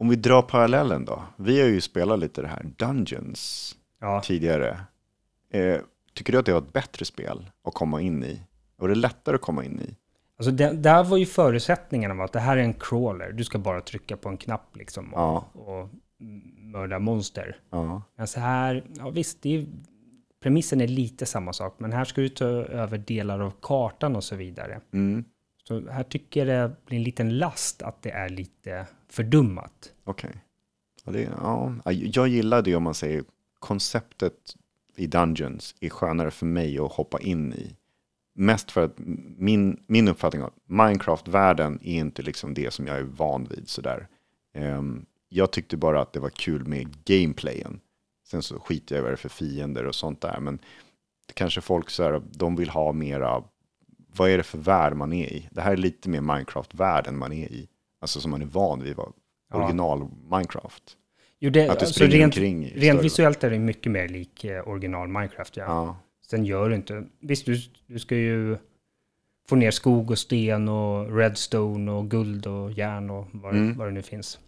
Om 0.00 0.08
vi 0.08 0.16
drar 0.16 0.42
parallellen 0.42 1.04
då. 1.04 1.22
Vi 1.36 1.60
har 1.60 1.68
ju 1.68 1.80
spelat 1.80 2.18
lite 2.18 2.42
det 2.42 2.48
här 2.48 2.66
Dungeons 2.76 3.74
Ja, 4.00 4.20
tidigare. 4.24 4.80
Eh, 5.52 5.76
tycker 6.14 6.32
du 6.32 6.38
att 6.38 6.46
det 6.46 6.52
var 6.52 6.60
ett 6.60 6.72
bättre 6.72 7.04
spel 7.04 7.50
att 7.64 7.74
komma 7.74 8.00
in 8.00 8.24
i? 8.24 8.42
Var 8.76 8.88
det 8.88 8.94
lättare 8.94 9.34
att 9.34 9.40
komma 9.40 9.64
in 9.64 9.80
i? 9.80 9.96
alltså 10.38 10.50
det, 10.50 10.72
där 10.72 11.04
var 11.04 11.16
ju 11.16 11.26
förutsättningarna 11.26 12.14
var 12.14 12.24
att 12.24 12.32
det 12.32 12.40
här 12.40 12.56
är 12.56 12.62
en 12.62 12.74
crawler. 12.74 13.32
Du 13.32 13.44
ska 13.44 13.58
bara 13.58 13.80
trycka 13.80 14.16
på 14.16 14.28
en 14.28 14.36
knapp 14.36 14.76
liksom 14.76 15.14
och, 15.14 15.20
Ja. 15.20 15.44
och 15.52 15.88
mörda 16.58 16.98
monster. 16.98 17.56
Ja. 17.70 18.02
Men 18.16 18.26
så 18.26 18.40
här, 18.40 18.84
ja 18.96 19.10
visst, 19.10 19.46
är, 19.46 19.66
premissen 20.42 20.80
är 20.80 20.88
lite 20.88 21.26
samma 21.26 21.52
sak, 21.52 21.74
men 21.78 21.92
här 21.92 22.04
ska 22.04 22.20
du 22.20 22.28
ta 22.28 22.44
över 22.46 22.98
delar 22.98 23.40
av 23.40 23.52
kartan 23.62 24.16
och 24.16 24.24
så 24.24 24.36
vidare. 24.36 24.80
Mm. 24.92 25.24
Så 25.70 25.90
här 25.90 26.02
tycker 26.02 26.46
jag 26.46 26.70
det 26.70 26.76
blir 26.86 26.98
en 26.98 27.04
liten 27.04 27.38
last 27.38 27.82
att 27.82 28.02
det 28.02 28.10
är 28.10 28.28
lite 28.28 28.86
fördummat. 29.08 29.92
Okej. 30.04 30.30
Ja, 31.04 31.12
ja. 31.84 31.92
Jag 31.92 32.28
gillar 32.28 32.62
det 32.62 32.76
om 32.76 32.82
man 32.82 32.94
säger 32.94 33.24
konceptet 33.58 34.56
i 34.96 35.06
Dungeons 35.06 35.74
är 35.80 35.88
skönare 35.88 36.30
för 36.30 36.46
mig 36.46 36.78
att 36.78 36.92
hoppa 36.92 37.20
in 37.20 37.52
i. 37.52 37.76
Mest 38.34 38.70
för 38.70 38.84
att 38.84 38.94
min, 39.36 39.82
min 39.86 40.08
uppfattning 40.08 40.42
av 40.42 40.52
Minecraft-världen 40.66 41.78
är 41.82 41.98
inte 41.98 42.22
liksom 42.22 42.54
det 42.54 42.72
som 42.72 42.86
jag 42.86 42.96
är 42.96 43.02
van 43.02 43.44
vid 43.44 43.68
sådär. 43.68 44.08
Um, 44.56 45.06
jag 45.28 45.50
tyckte 45.50 45.76
bara 45.76 46.00
att 46.00 46.12
det 46.12 46.20
var 46.20 46.30
kul 46.30 46.66
med 46.66 47.04
gameplayen. 47.04 47.80
Sen 48.26 48.42
så 48.42 48.60
skiter 48.60 48.94
jag 48.94 49.00
i 49.00 49.02
vad 49.02 49.10
det 49.10 49.14
är 49.14 49.16
för 49.16 49.28
fiender 49.28 49.84
och 49.84 49.94
sånt 49.94 50.20
där. 50.20 50.40
Men 50.40 50.58
det 51.26 51.34
kanske 51.34 51.60
folk 51.60 51.90
så 51.90 52.02
här, 52.02 52.22
de 52.32 52.56
vill 52.56 52.70
ha 52.70 52.92
mera, 52.92 53.44
vad 54.16 54.30
är 54.30 54.36
det 54.36 54.42
för 54.42 54.58
värld 54.58 54.96
man 54.96 55.12
är 55.12 55.26
i? 55.32 55.48
Det 55.50 55.60
här 55.60 55.72
är 55.72 55.76
lite 55.76 56.08
mer 56.08 56.20
Minecraft-världen 56.20 57.18
man 57.18 57.32
är 57.32 57.52
i. 57.52 57.68
Alltså 58.00 58.20
som 58.20 58.30
man 58.30 58.42
är 58.42 58.46
van 58.46 58.82
vid, 58.82 58.96
vad- 58.96 59.12
Ja. 59.52 59.56
original 59.64 60.08
Minecraft. 60.30 60.96
Jo, 61.38 61.50
det, 61.50 61.60
Att 61.60 61.66
du 61.66 61.70
alltså 61.84 61.94
springer 61.94 62.12
rent, 62.16 62.34
omkring 62.34 62.64
i 62.66 62.80
rent 62.80 63.04
visuellt 63.04 63.44
är 63.44 63.50
det 63.50 63.58
mycket 63.58 63.92
mer 63.92 64.08
lik 64.08 64.44
eh, 64.44 64.68
original 64.68 65.08
Minecraft. 65.08 65.56
Ja. 65.56 65.64
Ja. 65.66 65.96
Sen 66.26 66.44
gör 66.44 66.68
du 66.68 66.74
inte... 66.74 67.04
Visst, 67.20 67.46
du, 67.46 67.56
du 67.86 67.98
ska 67.98 68.16
ju 68.16 68.56
få 69.48 69.56
ner 69.56 69.70
skog 69.70 70.10
och 70.10 70.18
sten 70.18 70.68
och 70.68 71.16
redstone 71.16 71.90
och 71.90 72.10
guld 72.10 72.46
och 72.46 72.72
järn 72.72 73.10
och 73.10 73.26
vad, 73.32 73.54
Mm. 73.54 73.76
vad 73.78 73.86
det 73.88 73.92
nu 73.92 74.02
finns. 74.02 74.38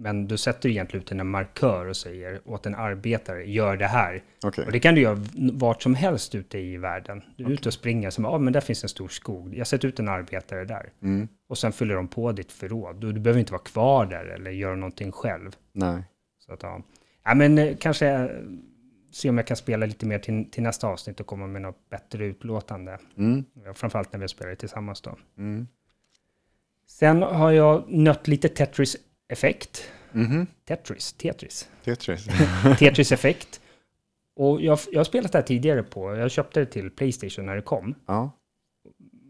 Men 0.00 0.28
du 0.28 0.36
sätter 0.36 0.68
egentligen 0.68 1.02
ut 1.02 1.12
en 1.12 1.30
markör 1.30 1.86
och 1.86 1.96
säger 1.96 2.40
åt 2.44 2.66
en 2.66 2.74
arbetare, 2.74 3.44
gör 3.44 3.76
det 3.76 3.86
här. 3.86 4.22
Okej. 4.44 4.66
Och 4.66 4.72
det 4.72 4.80
kan 4.80 4.94
du 4.94 5.00
göra 5.00 5.18
vart 5.52 5.82
som 5.82 5.94
helst 5.94 6.34
ute 6.34 6.58
i 6.58 6.76
världen. 6.76 7.22
Du 7.36 7.44
är 7.44 7.50
ute 7.50 7.68
och 7.68 7.72
springer, 7.72 8.10
som, 8.10 8.24
ja 8.24 8.38
men 8.38 8.52
där 8.52 8.60
finns 8.60 8.82
en 8.82 8.88
stor 8.88 9.08
skog. 9.08 9.54
Jag 9.54 9.66
sätter 9.66 9.88
ut 9.88 9.98
en 9.98 10.08
arbetare 10.08 10.64
där. 10.64 10.92
Mm. 11.02 11.28
Och 11.48 11.58
sen 11.58 11.72
fyller 11.72 11.94
de 11.94 12.08
på 12.08 12.32
ditt 12.32 12.52
förråd. 12.52 13.04
Och 13.04 13.14
du 13.14 13.20
behöver 13.20 13.40
inte 13.40 13.52
vara 13.52 13.62
kvar 13.62 14.06
där 14.06 14.24
eller 14.24 14.50
göra 14.50 14.76
någonting 14.76 15.12
själv. 15.12 15.56
Nej. 15.72 16.02
Så 16.38 16.52
att, 16.52 16.62
ja. 16.62 16.82
ja, 17.24 17.34
men 17.34 17.58
eh, 17.58 17.76
kanske 17.76 18.08
eh, 18.08 18.28
se 19.12 19.30
om 19.30 19.36
jag 19.36 19.46
kan 19.46 19.56
spela 19.56 19.86
lite 19.86 20.06
mer 20.06 20.18
till, 20.18 20.50
till 20.50 20.62
nästa 20.62 20.86
avsnitt 20.86 21.20
och 21.20 21.26
komma 21.26 21.46
med 21.46 21.62
något 21.62 21.90
bättre 21.90 22.24
utlåtande. 22.24 22.98
Mm. 23.16 23.44
Framförallt 23.74 24.12
när 24.12 24.20
vi 24.20 24.28
spelar 24.28 24.54
tillsammans 24.54 25.00
då. 25.00 25.16
Mm. 25.38 25.66
Sen 26.86 27.22
har 27.22 27.50
jag 27.50 27.84
nött 27.88 28.28
lite 28.28 28.48
Tetris-effekt. 29.28 29.90
Mhm. 30.12 30.46
Tetris, 30.64 31.12
Tetris. 31.12 31.68
Tetris. 31.84 32.26
Tetris-effekt. 32.78 33.60
Och 34.36 34.62
jag, 34.62 34.78
jag 34.92 34.98
har 34.98 35.04
spelat 35.04 35.32
det 35.32 35.38
här 35.38 35.42
tidigare 35.46 35.82
på, 35.82 36.16
jag 36.16 36.30
köpte 36.30 36.60
det 36.60 36.66
till 36.66 36.90
Playstation 36.90 37.46
när 37.46 37.56
det 37.56 37.62
kom. 37.62 37.94
ja. 38.06 38.30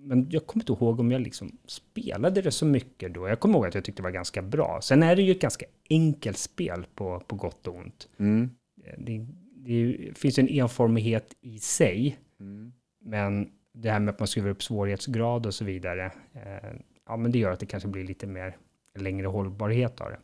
Men 0.02 0.26
jag 0.30 0.46
kommer 0.46 0.62
inte 0.62 0.72
ihåg 0.72 1.00
om 1.00 1.12
jag 1.12 1.20
liksom 1.20 1.58
spelade 1.66 2.42
det 2.42 2.50
så 2.50 2.66
mycket 2.66 3.14
då. 3.14 3.28
Jag 3.28 3.40
kommer 3.40 3.54
ihåg 3.58 3.66
att 3.66 3.74
jag 3.74 3.84
tyckte 3.84 4.02
det 4.02 4.04
var 4.04 4.10
ganska 4.10 4.42
bra. 4.42 4.80
Sen 4.82 5.02
är 5.02 5.16
det 5.16 5.22
ju 5.22 5.32
ett 5.32 5.40
ganska 5.40 5.66
enkelt 5.90 6.38
spel 6.38 6.86
på, 6.94 7.20
på 7.26 7.36
gott 7.36 7.66
och 7.66 7.74
ont. 7.76 8.08
Mm. 8.18 8.50
Det, 8.98 9.26
det 9.56 9.72
ju- 9.72 10.14
finns 10.14 10.38
en 10.38 10.48
enformighet 10.48 11.34
i 11.40 11.58
sig, 11.58 12.18
Mm. 12.40 12.72
men 13.04 13.50
det 13.74 13.90
här 13.90 14.00
med 14.00 14.12
att 14.14 14.18
man 14.20 14.28
skruvar 14.28 14.50
upp 14.50 14.62
svårighetsgrad 14.62 15.46
och 15.46 15.54
så 15.54 15.64
vidare, 15.64 16.04
eh, 16.34 16.70
ja 17.06 17.16
men 17.16 17.32
det 17.32 17.38
gör 17.38 17.50
att 17.50 17.60
det 17.60 17.66
kanske 17.66 17.88
blir 17.88 18.04
lite 18.04 18.26
mer 18.26 18.56
längre 18.98 19.26
hållbarhet 19.26 20.00
av 20.00 20.10
det. 20.10 20.18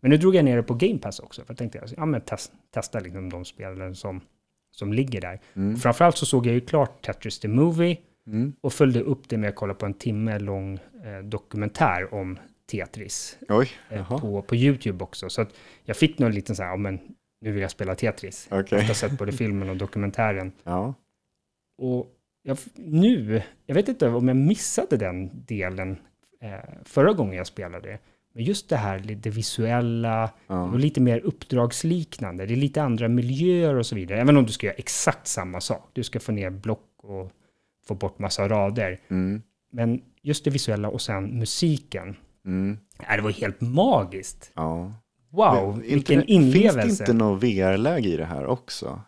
Men 0.00 0.10
nu 0.10 0.16
drog 0.16 0.34
jag 0.34 0.44
ner 0.44 0.56
det 0.56 0.62
på 0.62 0.74
Game 0.74 0.98
Pass 0.98 1.20
också, 1.20 1.44
för 1.44 1.50
jag 1.50 1.58
tänkte, 1.58 1.82
ja 1.96 2.06
men 2.06 2.20
test, 2.20 2.52
testa 2.70 3.00
liksom 3.00 3.30
de 3.30 3.44
spelen 3.44 3.94
som, 3.94 4.20
som 4.70 4.92
ligger 4.92 5.20
där. 5.20 5.40
Mm. 5.54 5.76
Framförallt 5.76 6.16
så 6.16 6.26
såg 6.26 6.46
jag 6.46 6.54
ju 6.54 6.60
klart 6.60 7.04
Tetris 7.06 7.38
the 7.38 7.48
Movie, 7.48 7.96
Mm. 8.28 8.52
och 8.60 8.72
följde 8.72 9.00
upp 9.00 9.28
det 9.28 9.36
med 9.36 9.48
att 9.48 9.54
kolla 9.54 9.74
på 9.74 9.86
en 9.86 9.94
timme 9.94 10.38
lång 10.38 10.74
eh, 11.04 11.18
dokumentär 11.24 12.14
om 12.14 12.38
Tetris 12.70 13.38
Oj, 13.48 13.68
eh, 13.90 14.20
på, 14.20 14.42
på 14.42 14.56
YouTube 14.56 15.04
också. 15.04 15.28
Så 15.30 15.42
att 15.42 15.48
jag 15.84 15.96
fick 15.96 16.18
nog 16.18 16.28
en 16.28 16.34
liten 16.34 16.56
så 16.56 16.62
här, 16.62 16.70
ja 16.70 16.76
men 16.76 17.00
nu 17.40 17.52
vill 17.52 17.62
jag 17.62 17.70
spela 17.70 17.94
Tetris. 17.94 18.48
Okej. 18.50 18.78
Jag 18.78 18.86
har 18.86 18.94
sett 18.94 19.12
både 19.18 19.32
filmen 19.32 19.70
och 19.70 19.76
dokumentären. 19.76 20.52
Ja. 20.64 20.94
Och 21.78 22.06
jag, 22.42 22.58
nu, 22.74 23.42
jag 23.66 23.74
vet 23.74 23.88
inte 23.88 24.08
om 24.08 24.28
jag 24.28 24.36
missade 24.36 24.96
den 24.96 25.30
delen 25.46 25.98
förra 26.84 27.12
gången 27.12 27.36
jag 27.36 27.46
spelade. 27.46 27.98
Men 28.34 28.44
just 28.44 28.68
det 28.68 28.76
här, 28.76 28.98
det 28.98 29.30
visuella 29.30 30.30
Ja. 30.46 30.62
och 30.62 30.78
lite 30.78 31.00
mer 31.00 31.20
uppdragsliknande. 31.20 32.46
Det 32.46 32.54
är 32.54 32.56
lite 32.56 32.82
andra 32.82 33.08
miljöer 33.08 33.74
och 33.74 33.86
så 33.86 33.94
vidare. 33.94 34.20
Även 34.20 34.36
om 34.36 34.46
du 34.46 34.52
ska 34.52 34.66
göra 34.66 34.76
exakt 34.76 35.26
samma 35.26 35.60
sak. 35.60 35.90
Du 35.92 36.02
ska 36.02 36.20
få 36.20 36.32
ner 36.32 36.50
block 36.50 36.84
och 36.96 37.32
få 37.88 37.94
bort 37.94 38.18
massa 38.18 38.48
rader. 38.48 39.00
Mm. 39.08 39.42
Men 39.72 40.02
just 40.22 40.44
det 40.44 40.50
visuella 40.50 40.88
och 40.88 41.00
sen 41.00 41.38
musiken. 41.38 42.16
Mm. 42.46 42.78
Ja, 43.08 43.16
det 43.16 43.22
var 43.22 43.30
helt 43.30 43.60
magiskt. 43.60 44.50
Ja. 44.54 44.92
Wow, 45.30 45.70
Men 45.72 45.80
vilken 45.80 46.20
inte, 46.20 46.32
inlevelse. 46.32 46.82
Finns 46.82 46.98
det 46.98 47.02
inte 47.02 47.12
något 47.12 47.42
VR-läge 47.42 48.08
i 48.08 48.16
det 48.16 48.24
här 48.24 48.46
också? 48.46 49.00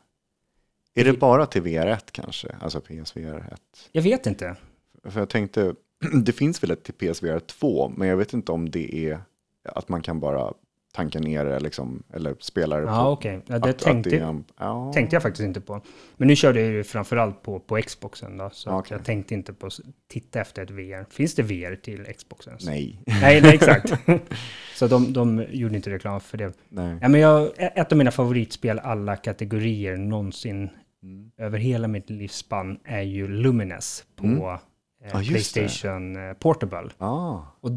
Är 0.95 1.05
det 1.05 1.13
bara 1.13 1.47
till 1.47 1.63
VR1 1.63 1.99
kanske? 2.13 2.57
Alltså 2.61 2.81
PSVR 2.81 3.49
1? 3.53 3.61
Jag 3.93 4.03
vet 4.03 4.27
inte. 4.27 4.57
För 5.05 5.21
jag 5.21 5.29
tänkte, 5.29 5.75
det 6.25 6.33
finns 6.33 6.63
väl 6.63 6.71
ett 6.71 6.85
till 6.85 6.95
PSVR 6.95 7.39
2, 7.39 7.93
men 7.97 8.09
jag 8.09 8.17
vet 8.17 8.33
inte 8.33 8.53
om 8.53 8.71
det 8.71 8.95
är 9.09 9.21
att 9.69 9.89
man 9.89 10.03
kan 10.03 10.21
bara 10.21 10.53
tanka 10.95 11.19
ner 11.21 11.45
det 11.45 11.61
liksom, 11.61 12.03
eller 12.13 12.37
spela 12.41 12.77
det 12.77 12.83
Ja, 12.87 13.05
på. 13.05 13.11
okej. 13.11 13.41
Ja, 13.47 13.59
det 13.59 13.65
att- 13.71 13.75
att 13.75 13.79
tänkte, 13.79 14.11
det 14.11 14.17
är 14.19 14.25
en- 14.25 14.45
ja. 14.59 14.93
tänkte 14.95 15.17
jag 15.17 15.23
faktiskt 15.23 15.45
inte 15.47 15.61
på. 15.61 15.81
Men 16.17 16.29
nu 16.29 16.37
körde 16.37 16.61
jag 16.61 16.71
ju 16.73 16.85
framförallt 16.85 17.43
på, 17.43 17.61
på 17.61 17.77
Xboxen 17.83 18.37
då, 18.37 18.51
så 18.53 18.71
att 18.71 18.77
Okej. 18.77 18.97
jag 18.97 19.05
tänkte 19.07 19.35
inte 19.35 19.53
på 19.53 19.67
att 19.67 19.81
titta 20.09 20.41
efter 20.41 20.63
ett 20.63 20.71
VR. 20.71 21.07
Finns 21.11 21.35
det 21.35 21.43
VR 21.43 21.77
till 21.77 22.05
Xboxen? 22.17 22.57
Nej. 22.65 23.01
Nej, 23.07 23.41
nej 23.43 23.55
exakt. 23.55 23.93
så 24.75 24.87
de, 24.87 25.13
de 25.13 25.45
gjorde 25.51 25.77
inte 25.77 25.91
reklam 25.91 26.21
för 26.21 26.39
det. 26.39 26.53
Nej. 26.69 26.99
Ja, 27.03 27.09
men 27.09 27.21
jag, 27.21 27.51
ett 27.57 27.93
av 27.93 27.99
mina 27.99 28.11
favoritspel 28.11 28.79
alla 28.79 29.17
kategorier 29.17 29.97
någonsin 29.97 30.71
Mm. 31.03 31.31
över 31.39 31.59
hela 31.59 31.89
mitt 31.89 32.11
livsspann 32.11 32.79
är 32.85 33.03
ju 33.03 33.29
Lumines 33.29 34.05
på 34.17 34.25
Mm. 34.27 34.59
Eh, 35.05 35.11
Ja, 35.13 35.23
just 35.23 35.55
det. 35.55 35.61
Playstation 35.61 36.17
eh, 36.17 36.33
Portable. 36.33 36.91
Ah, 36.99 37.41
Och 37.61 37.71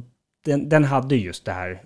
den, 0.45 0.69
den 0.69 0.83
hade 0.83 1.15
just 1.15 1.45
det 1.45 1.51
här 1.51 1.83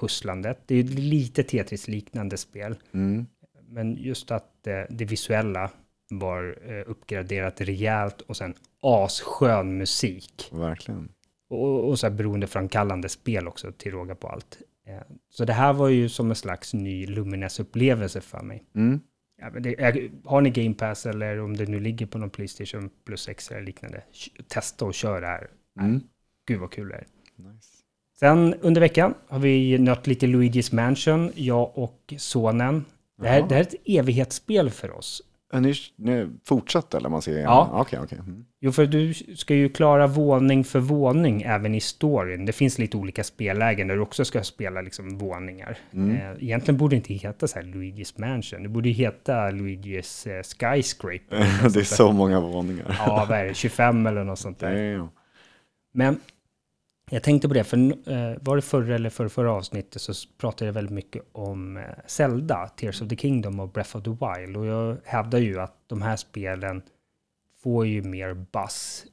pusslandet. 0.00 0.58
Det 0.66 0.74
är 0.74 0.82
ju 0.82 0.88
lite 0.96 1.42
Tetris-liknande 1.42 2.36
spel. 2.36 2.76
mm. 2.92 3.26
Men 3.68 3.96
just 3.96 4.30
att 4.30 4.66
eh, 4.66 4.82
det 4.90 5.04
visuella 5.04 5.70
var 6.10 6.58
eh, 6.66 6.90
uppgraderat 6.90 7.60
rejält 7.60 8.20
och 8.20 8.36
sen 8.36 8.54
asskön 8.82 9.78
musik. 9.78 10.48
Verkligen. 10.52 11.08
Och, 11.50 11.88
och 11.88 11.98
så 11.98 12.06
här 12.06 12.14
beroendeframkallande 12.14 13.08
spel 13.08 13.48
också 13.48 13.72
till 13.72 13.92
råga 13.92 14.14
på 14.14 14.28
allt. 14.28 14.58
Eh, 14.86 15.00
så 15.30 15.44
det 15.44 15.52
här 15.52 15.72
var 15.72 15.88
ju 15.88 16.08
som 16.08 16.30
en 16.30 16.36
slags 16.36 16.74
ny 16.74 17.06
Lumines-upplevelse 17.06 18.20
för 18.20 18.42
mig. 18.42 18.64
Mm. 18.74 19.00
Ja, 19.44 19.50
men 19.52 19.62
det, 19.62 19.80
är- 19.80 20.10
har 20.24 20.40
ni 20.40 20.50
Game 20.50 20.74
Pass 20.74 21.06
eller 21.06 21.40
om 21.40 21.56
det 21.56 21.66
nu 21.66 21.80
ligger 21.80 22.06
på 22.06 22.18
någon 22.18 22.30
Playstation 22.30 22.90
plus 23.04 23.28
X 23.28 23.50
eller 23.50 23.62
liknande, 23.62 24.02
testa 24.48 24.84
och 24.84 24.94
kör 24.94 25.20
det 25.20 25.26
här. 25.26 25.50
Mm. 25.80 26.00
Gud 26.46 26.60
vad 26.60 26.70
kul 26.70 26.88
det 26.88 26.94
är. 26.94 27.06
Nice. 27.36 27.68
Sen 28.20 28.54
under 28.54 28.80
veckan 28.80 29.14
har 29.28 29.38
vi 29.38 29.78
nött 29.78 30.06
lite 30.06 30.26
Luigi's 30.26 30.74
Mansion, 30.74 31.30
jag 31.34 31.78
och 31.78 32.14
sonen. 32.18 32.84
Det 33.22 33.28
här, 33.28 33.48
det 33.48 33.54
här 33.54 33.62
är 33.62 33.66
ett 33.66 33.74
evighetsspel 33.84 34.70
för 34.70 34.90
oss. 34.90 35.22
Är 35.52 35.60
ni, 35.60 35.74
ni 35.96 36.28
fortsatt 36.44 36.94
eller 36.94 37.08
man 37.08 37.22
ser 37.22 37.38
Ja. 37.38 37.70
Okej, 37.72 37.98
okej. 38.02 38.18
Mm. 38.18 38.44
Jo, 38.60 38.72
för 38.72 38.86
du 38.86 39.14
ska 39.14 39.54
ju 39.54 39.68
klara 39.68 40.06
våning 40.06 40.64
för 40.64 40.80
våning 40.80 41.42
även 41.42 41.74
i 41.74 41.80
storyn. 41.80 42.46
Det 42.46 42.52
finns 42.52 42.78
lite 42.78 42.96
olika 42.96 43.24
spellägen 43.24 43.88
där 43.88 43.94
du 43.94 44.00
också 44.00 44.24
ska 44.24 44.42
spela 44.42 44.80
liksom 44.80 45.18
våningar. 45.18 45.78
Mm. 45.92 46.16
Eh, 46.16 46.44
egentligen 46.44 46.78
borde 46.78 46.92
det 46.92 46.96
inte 46.96 47.14
heta 47.14 47.48
så 47.48 47.58
här 47.58 47.66
Luigi's 47.66 48.20
Mansion. 48.20 48.62
Det 48.62 48.68
borde 48.68 48.88
heta 48.88 49.50
Luigi's 49.50 50.36
eh, 50.36 50.42
Skyscraper. 50.42 51.68
det 51.74 51.80
är 51.80 51.84
så 51.84 52.12
många 52.12 52.40
våningar. 52.40 52.96
Ja, 52.98 53.26
vad 53.28 53.38
är 53.38 53.44
det? 53.44 53.54
25 53.54 54.06
eller 54.06 54.24
något 54.24 54.38
sånt 54.38 54.58
där. 54.58 54.96
Damn. 54.96 55.08
Men 55.92 56.20
jag 57.10 57.22
tänkte 57.22 57.48
på 57.48 57.54
det, 57.54 57.64
för 57.64 57.76
eh, 58.10 58.36
var 58.40 58.56
det 58.56 58.62
förra 58.62 58.94
eller 58.94 59.10
förra, 59.10 59.28
förra 59.28 59.52
avsnittet 59.52 60.02
så 60.02 60.12
pratade 60.38 60.66
jag 60.66 60.72
väldigt 60.72 60.94
mycket 60.94 61.22
om 61.32 61.76
eh, 61.76 61.82
Zelda, 62.06 62.68
Tears 62.68 63.02
of 63.02 63.08
the 63.08 63.16
Kingdom 63.16 63.60
och 63.60 63.68
Breath 63.68 63.96
of 63.96 64.02
the 64.02 64.10
Wild. 64.10 64.56
Och 64.56 64.66
jag 64.66 64.96
hävdar 65.04 65.38
ju 65.38 65.60
att 65.60 65.76
de 65.86 66.02
här 66.02 66.16
spelen 66.16 66.82
får 67.62 67.86
ju 67.86 68.02
mer 68.02 68.34
buzz 68.34 69.04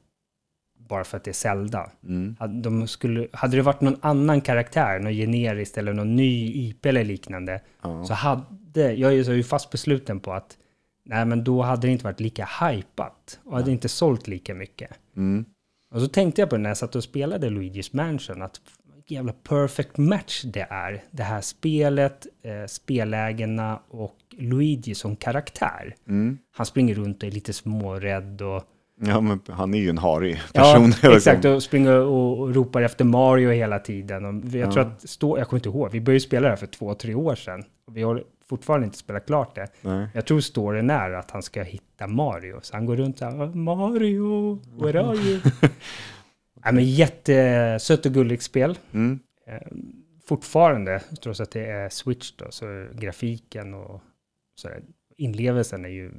bara 0.88 1.04
för 1.04 1.16
att 1.16 1.24
det 1.24 1.30
är 1.30 1.32
Zelda. 1.32 1.90
Mm. 2.08 2.36
De 2.62 2.88
skulle, 2.88 3.28
hade 3.32 3.56
det 3.56 3.62
varit 3.62 3.80
någon 3.80 3.96
annan 4.00 4.40
karaktär, 4.40 4.98
någon 4.98 5.12
generiskt 5.12 5.78
eller 5.78 5.92
någon 5.92 6.16
ny 6.16 6.52
IP 6.68 6.86
eller 6.86 7.04
liknande, 7.04 7.60
Ja. 7.82 8.04
så 8.04 8.14
hade, 8.14 8.92
jag 8.92 9.12
är 9.12 9.32
ju 9.32 9.42
fast 9.42 9.70
besluten 9.70 10.20
på 10.20 10.32
att 10.32 10.58
nej 11.04 11.24
men 11.24 11.44
då 11.44 11.62
hade 11.62 11.86
det 11.86 11.92
inte 11.92 12.04
varit 12.04 12.20
lika 12.20 12.48
hypat 12.60 13.40
och 13.44 13.56
hade 13.56 13.70
inte 13.72 13.88
sålt 13.88 14.28
lika 14.28 14.54
mycket. 14.54 14.90
Mm. 15.16 15.44
Och 15.92 16.00
så 16.00 16.08
tänkte 16.08 16.42
jag 16.42 16.50
på 16.50 16.56
det 16.56 16.62
när 16.62 16.70
jag 16.70 16.76
satt 16.76 16.96
och 16.96 17.04
spelade 17.04 17.48
Luigi's 17.50 17.96
Mansion, 17.96 18.42
att 18.42 18.60
jävla 19.06 19.32
perfect 19.32 19.96
match 19.98 20.42
det 20.44 20.66
är. 20.70 21.02
Det 21.10 21.22
här 21.22 21.40
spelet, 21.40 22.26
eh, 22.42 22.66
spellägena 22.66 23.80
och 23.90 24.16
Luigi 24.38 24.94
som 24.94 25.16
karaktär. 25.16 25.94
Mm. 26.08 26.38
Han 26.56 26.66
springer 26.66 26.94
runt 26.94 27.22
och 27.22 27.26
är 27.28 27.32
lite 27.32 27.52
smårädd 27.52 28.42
och... 28.42 28.62
Ja, 29.04 29.20
men 29.20 29.40
han 29.48 29.74
är 29.74 29.78
ju 29.78 29.88
en 29.88 29.98
harig 29.98 30.40
Ja, 30.52 30.60
person. 30.62 30.92
hela 31.02 31.16
exakt. 31.16 31.44
Och 31.44 31.62
springer 31.62 31.96
och, 31.98 32.38
och 32.40 32.54
ropar 32.54 32.82
efter 32.82 33.04
Mario 33.04 33.50
hela 33.50 33.78
tiden. 33.78 34.24
Och 34.24 34.34
jag 34.54 34.68
Ja. 34.68 34.72
tror 34.72 34.82
att, 34.82 35.08
stå, 35.08 35.38
jag 35.38 35.48
kommer 35.48 35.58
inte 35.58 35.68
ihåg, 35.68 35.90
vi 35.92 36.00
började 36.00 36.20
spela 36.20 36.42
det 36.42 36.48
här 36.48 36.56
för 36.56 36.66
två, 36.66 36.94
tre 36.94 37.14
år 37.14 37.34
sedan. 37.34 37.64
Vi 37.90 38.02
har 38.02 38.24
fortfarande 38.52 38.84
inte 38.84 38.98
spelat 38.98 39.26
klart 39.26 39.54
det. 39.54 39.68
Nej. 39.82 40.08
Jag 40.14 40.26
tror 40.26 40.40
storyn 40.40 40.90
är 40.90 41.10
att 41.10 41.30
han 41.30 41.42
ska 41.42 41.62
hitta 41.62 42.06
Mario. 42.06 42.60
Så 42.62 42.76
han 42.76 42.86
går 42.86 42.96
runt 42.96 43.18
så 43.18 43.24
här, 43.24 43.46
Mario, 43.46 44.54
where 44.82 45.00
are 45.00 45.16
you? 45.16 45.40
ja, 46.64 46.72
men 46.72 46.84
jättesött 46.84 48.06
och 48.06 48.12
gulligt 48.12 48.42
spel. 48.42 48.78
Mm. 48.92 49.18
Eh, 49.46 49.60
fortfarande, 50.28 51.02
trots 51.22 51.40
att 51.40 51.50
det 51.50 51.66
är 51.66 51.88
Switch 51.88 52.32
då, 52.32 52.46
så 52.50 52.86
grafiken 52.94 53.74
och 53.74 54.00
så 54.54 54.68
där, 54.68 54.82
inlevelsen 55.16 55.84
är 55.84 55.88
ju 55.88 56.12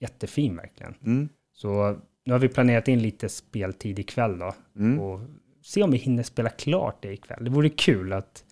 jättefin 0.00 0.56
verkligen. 0.56 0.94
Mm. 1.04 1.28
Så 1.52 1.96
nu 2.24 2.32
har 2.32 2.40
vi 2.40 2.48
planerat 2.48 2.88
in 2.88 3.02
lite 3.02 3.28
speltid 3.28 3.98
ikväll 3.98 4.38
då 4.38 4.54
Mm. 4.76 5.00
och 5.00 5.20
se 5.62 5.82
om 5.82 5.90
vi 5.90 5.98
hinner 5.98 6.22
spela 6.22 6.48
klart 6.48 7.02
det 7.02 7.12
ikväll. 7.12 7.44
Det 7.44 7.50
vore 7.50 7.68
kul 7.68 8.12
att 8.12 8.44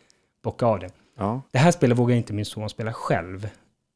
bocka 0.42 0.66
av 0.66 0.78
det. 0.78 0.90
Ja, 1.20 1.42
Det 1.50 1.58
här 1.58 1.70
spelet 1.70 1.98
vågar 1.98 2.16
inte 2.16 2.32
min 2.32 2.44
son 2.44 2.70
spela 2.70 2.92
själv. 2.92 3.48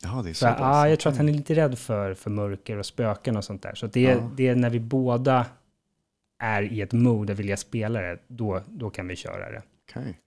ja 0.02 0.22
det 0.24 0.30
är 0.30 0.34
så. 0.34 0.38
Så, 0.46 0.54
ah, 0.58 0.88
jag 0.88 1.00
tror 1.00 1.12
att 1.12 1.16
han 1.18 1.28
är 1.28 1.32
lite 1.32 1.54
rädd 1.54 1.78
för, 1.78 2.14
för 2.14 2.30
mörker 2.30 2.76
och 2.78 2.86
spöken 2.86 3.36
och 3.36 3.44
sånt 3.44 3.62
där. 3.62 3.74
Så 3.74 3.86
det, 3.86 4.06
är- 4.06 4.16
Ja. 4.16 4.30
det 4.36 4.48
är 4.48 4.54
när 4.54 4.70
vi 4.70 4.80
båda 4.80 5.46
är 6.38 6.62
i 6.62 6.80
ett 6.80 6.92
mode 6.92 7.32
och 7.32 7.38
vilja 7.38 7.56
spela 7.56 8.00
det, 8.00 8.18
då, 8.26 8.60
då 8.68 8.90
kan 8.90 9.08
vi 9.08 9.16
köra 9.16 9.50
det. 9.50 9.62
Okej. 9.90 10.20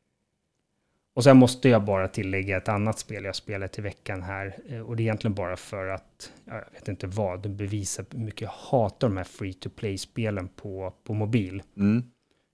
Och 1.13 1.23
sen 1.23 1.37
måste 1.37 1.69
jag 1.69 1.83
bara 1.83 2.07
tillägga 2.07 2.57
ett 2.57 2.69
annat 2.69 2.99
spel 2.99 3.23
jag 3.23 3.35
spelar 3.35 3.67
till 3.67 3.83
veckan 3.83 4.21
här. 4.23 4.57
eh, 4.69 4.79
Och 4.79 4.95
det 4.95 5.01
är 5.01 5.05
egentligen 5.05 5.33
bara 5.35 5.55
för 5.55 5.87
att, 5.87 6.31
ja, 6.45 6.53
jag 6.53 6.71
vet 6.79 6.87
inte 6.87 7.07
vad, 7.07 7.49
bevisa 7.49 8.03
hur 8.11 8.19
mycket 8.19 8.41
jag 8.41 8.49
hatar 8.49 9.07
de 9.07 9.17
här 9.17 9.23
free 9.23 9.53
to 9.53 9.69
play-spelen 9.69 10.47
på, 10.47 10.93
på 11.03 11.13
mobil. 11.13 11.63
Mm. 11.77 12.03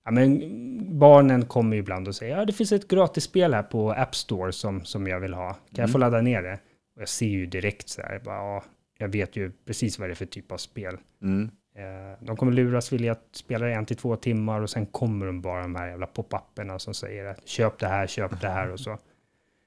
Ja, 0.05 0.11
men 0.11 0.99
barnen 0.99 1.45
kommer 1.45 1.75
ju 1.75 1.79
ibland 1.79 2.07
och 2.07 2.15
säger 2.15 2.37
ja 2.37 2.45
det 2.45 2.53
finns 2.53 2.71
ett 2.71 2.87
gratisspel 2.87 3.53
här 3.53 3.63
på 3.63 3.91
App 3.91 4.15
Store 4.15 4.51
som, 4.51 4.85
som 4.85 5.07
jag 5.07 5.19
vill 5.19 5.33
ha. 5.33 5.53
Kan 5.53 5.83
jag 5.83 5.91
få 5.91 5.97
ladda 5.97 6.21
ner 6.21 6.41
det? 6.41 6.59
Och 6.95 7.01
jag 7.01 7.09
ser 7.09 7.27
ju 7.27 7.45
direkt 7.45 7.89
så 7.89 8.01
här, 8.01 8.19
bara, 8.19 8.35
ja, 8.35 8.63
jag 8.97 9.07
vet 9.07 9.35
ju 9.35 9.51
precis 9.65 9.99
vad 9.99 10.09
det 10.09 10.13
är 10.13 10.15
för 10.15 10.25
typ 10.25 10.51
av 10.51 10.57
spel. 10.57 10.97
Mm. 11.21 11.51
Eh, 11.75 12.25
de 12.25 12.37
kommer 12.37 12.51
luras 12.51 12.93
vilja 12.93 13.11
att 13.11 13.27
spela 13.31 13.69
en 13.69 13.85
till 13.85 13.97
två 13.97 14.15
timmar 14.15 14.61
och 14.61 14.69
sen 14.69 14.85
kommer 14.85 15.25
de 15.25 15.41
bara 15.41 15.61
de 15.61 15.75
här 15.75 15.87
jävla 15.87 16.05
pop-upperna 16.05 16.79
som 16.79 16.93
säger 16.93 17.25
att 17.25 17.47
köp 17.47 17.79
det 17.79 17.87
här, 17.87 18.07
köp 18.07 18.41
det 18.41 18.49
här 18.49 18.71
och 18.71 18.79
så. 18.79 18.97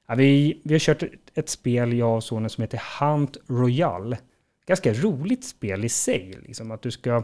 Ja, 0.09 0.15
vi, 0.15 0.61
vi 0.65 0.75
har 0.75 0.79
kört 0.79 1.03
ett, 1.03 1.13
ett 1.35 1.49
spel, 1.49 1.93
jag 1.93 2.17
och 2.17 2.25
sonen, 2.25 2.51
som 2.51 2.63
heter 2.63 2.83
Hunt 3.01 3.37
Royale. 3.47 4.19
Ganska 4.67 4.93
roligt 4.93 5.45
spel 5.45 5.85
i 5.85 5.89
sig, 5.89 6.39
liksom 6.43 6.71
att 6.71 6.83
du 6.83 6.91
ska... 6.91 7.23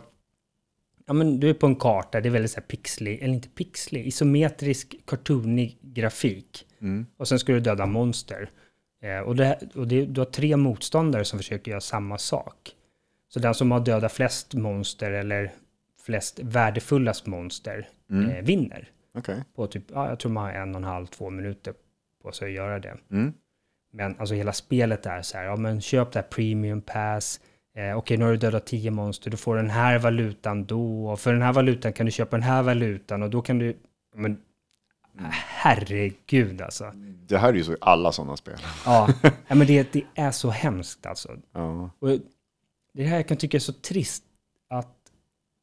Ja, 1.07 1.12
men 1.12 1.41
du 1.41 1.51
är 1.51 1.55
på 1.55 1.67
en 1.67 1.77
karta, 1.77 2.21
det 2.21 2.29
är 2.29 2.31
väldigt 2.31 2.51
så 2.51 2.61
här 2.61 2.67
pixlig, 2.67 3.23
eller 3.23 3.35
inte 3.35 3.49
pixlig, 3.49 4.07
isometrisk, 4.07 4.97
cartoonig 5.07 5.79
grafik. 5.83 6.67
Mm. 6.81 7.07
Och 7.17 7.29
sen 7.29 7.38
ska 7.38 7.53
du 7.53 7.61
döda 7.61 7.87
monster. 7.87 8.51
Eh, 9.03 9.19
och 9.21 9.37
det, 9.37 9.59
och 9.75 9.88
det, 9.88 10.07
du 10.07 10.21
har 10.21 10.27
tre 10.27 10.57
motståndare 10.57 11.25
som 11.25 11.38
försöker 11.38 11.71
göra 11.71 11.81
samma 11.81 12.19
sak. 12.19 12.71
Så 13.29 13.38
den 13.41 13.55
som 13.55 13.71
har 13.71 13.81
dödat 13.81 14.12
flest 14.12 14.55
monster 14.55 15.11
eller 15.11 15.53
flest 16.07 16.41
värdefullast 16.43 17.27
monster 17.27 17.88
Mm. 18.11 18.31
eh, 18.31 18.43
vinner. 18.45 18.88
Okej. 19.15 19.45
På 19.57 19.67
typ, 19.67 19.85
ja, 19.93 20.09
jag 20.09 20.19
tror 20.19 20.33
man 20.33 20.45
har 20.45 20.53
en 20.53 20.71
och 20.71 20.77
en 20.77 20.85
halv, 20.85 21.07
två 21.07 21.31
minuter 21.31 21.75
på 22.23 22.33
sig 22.33 22.47
att 22.49 22.55
göra 22.55 22.79
det. 22.79 22.97
Mm. 23.11 23.33
Men 23.93 24.17
alltså 24.19 24.35
hela 24.35 24.53
spelet 24.53 25.07
är 25.07 25.23
så 25.23 25.37
här, 25.38 25.45
ja 25.45 25.57
men 25.57 25.81
köp 25.81 26.12
det 26.12 26.19
här 26.19 26.27
premium 26.29 26.81
pass. 26.83 27.41
Eh, 27.76 27.96
Okej, 27.96 28.16
nu 28.16 28.24
har 28.24 28.30
du 28.32 28.37
dödat 28.38 28.66
tio 28.66 28.90
monster, 28.90 29.30
du 29.30 29.37
får 29.37 29.56
den 29.56 29.70
här 29.70 29.98
valutan 29.98 30.64
då. 30.64 31.06
Och 31.06 31.20
för 31.20 31.32
den 31.32 31.42
här 31.42 31.52
valutan 31.52 31.92
kan 31.92 32.06
du 32.06 32.12
köpa 32.12 32.37
den 32.37 32.42
här 32.42 32.62
valutan 32.62 33.22
och 33.22 33.30
då 33.30 33.42
kan 33.42 33.58
du... 33.58 33.76
Men 34.14 34.40
herregud 35.40 36.62
alltså. 36.62 36.92
Det 37.26 37.38
här 37.38 37.48
är 37.48 37.52
ju 37.52 37.64
så 37.64 37.72
i 37.72 37.76
alla 37.80 38.12
sådana 38.12 38.37
spel. 38.37 38.58
Ja, 38.85 39.08
men 39.48 39.66
det, 39.66 39.92
det 39.92 40.04
är 40.14 40.30
så 40.30 40.50
hemskt 40.50 41.06
alltså. 41.06 41.37
Ja. 41.52 41.90
Och 41.98 42.08
det 42.94 43.04
här 43.04 43.16
jag 43.16 43.28
kan 43.28 43.37
tycka 43.37 43.56
är 43.56 43.61
så 43.61 43.72
trist 43.72 44.24
att 44.68 44.96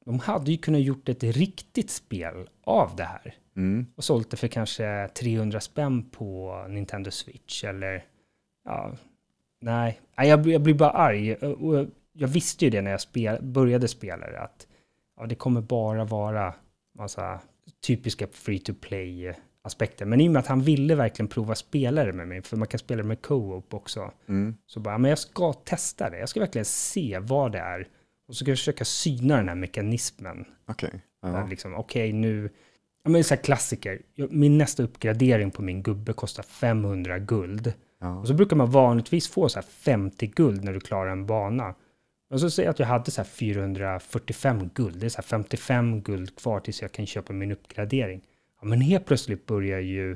de 0.05 0.19
hade 0.19 0.51
ju 0.51 0.57
kunnat 0.57 0.81
gjort 0.81 1.09
ett 1.09 1.23
riktigt 1.23 1.89
spel 1.91 2.49
av 2.63 2.95
det 2.95 3.03
här. 3.03 3.35
Mm. 3.55 3.85
Och 3.95 4.03
sålt 4.03 4.31
det 4.31 4.37
för 4.37 4.47
kanske 4.47 5.07
300 5.07 5.59
spänn 5.61 6.09
på 6.09 6.55
Nintendo 6.69 7.11
Switch 7.11 7.63
eller 7.63 8.05
ja, 8.65 8.91
nej, 9.61 9.99
jag, 10.15 10.41
blir- 10.41 10.53
jag 10.53 10.61
blir 10.61 10.73
bara 10.73 10.89
arg. 10.91 11.35
Och 11.35 11.85
jag 12.19 12.27
visste 12.27 12.65
ju 12.65 12.71
det 12.71 12.81
när 12.81 12.91
jag 12.91 13.01
spel, 13.01 13.37
började 13.41 13.87
spela 13.87 14.27
det 14.31 14.39
att 14.39 14.67
ja, 15.17 15.25
det 15.25 15.35
kommer 15.35 15.61
bara 15.61 16.05
vara 16.05 16.53
massa 16.97 17.39
typiska 17.87 18.27
free 18.31 18.59
to 18.59 18.73
play 18.81 19.33
aspekter. 19.61 20.05
Men 20.05 20.21
i 20.21 20.27
och 20.27 20.31
med 20.31 20.39
att 20.39 20.47
han 20.47 20.61
ville 20.61 20.95
verkligen 20.95 21.27
prova 21.27 21.55
spela 21.55 22.03
det 22.03 22.13
med 22.13 22.27
mig, 22.27 22.41
för 22.41 22.57
man 22.57 22.67
kan 22.67 22.79
spela 22.79 23.01
det 23.01 23.07
med 23.07 23.21
co-op 23.21 23.73
också, 23.73 24.11
Mm. 24.27 24.55
så 24.65 24.79
bara, 24.79 24.97
men 24.97 25.09
jag 25.09 25.19
ska 25.19 25.53
testa 25.53 26.09
det. 26.09 26.19
Jag 26.19 26.29
ska 26.29 26.39
verkligen 26.39 26.65
se 26.65 27.19
vad 27.19 27.51
det 27.51 27.59
är. 27.59 27.87
Och 28.27 28.35
så 28.35 28.43
ska 28.43 28.51
jag 28.51 28.57
försöka 28.57 28.85
syna 28.85 29.37
den 29.37 29.47
här 29.47 29.55
mekanismen. 29.55 30.45
Okej. 30.67 30.91
Där 31.21 31.29
Ja. 31.29 31.47
Liksom, 31.47 31.75
Okej, 31.75 32.13
nu... 32.13 32.49
Ja, 33.03 33.09
men 33.09 33.23
så 33.23 33.35
här 33.35 33.43
klassiker. 33.43 34.01
Min 34.29 34.57
nästa 34.57 34.83
uppgradering 34.83 35.51
på 35.51 35.61
min 35.61 35.83
gubbe 35.83 36.13
kostar 36.13 36.43
500 36.43 37.19
guld. 37.19 37.73
Ja. 37.99 38.19
Och 38.19 38.27
så 38.27 38.33
brukar 38.33 38.55
man 38.55 38.71
vanligtvis 38.71 39.27
få 39.29 39.49
så 39.49 39.57
här 39.59 39.63
50 39.67 40.27
guld 40.27 40.63
när 40.63 40.73
du 40.73 40.79
klarar 40.79 41.11
en 41.11 41.25
bana. 41.25 41.75
Och 42.29 42.39
så 42.39 42.49
säger 42.49 42.67
jag 42.67 42.71
att 42.73 42.79
jag 42.79 42.87
hade 42.87 43.11
så 43.11 43.21
här 43.21 43.27
445 43.29 44.69
guld. 44.73 44.99
Det 44.99 45.05
är 45.05 45.09
så 45.09 45.17
här 45.17 45.23
55 45.23 46.01
guld 46.01 46.35
kvar 46.35 46.59
tills 46.59 46.81
jag 46.81 46.91
kan 46.91 47.05
köpa 47.05 47.33
min 47.33 47.51
uppgradering. 47.51 48.21
Ja, 48.61 48.67
men 48.67 48.81
helt 48.81 49.05
plötsligt 49.05 49.45
börjar 49.45 49.79
ju 49.79 50.15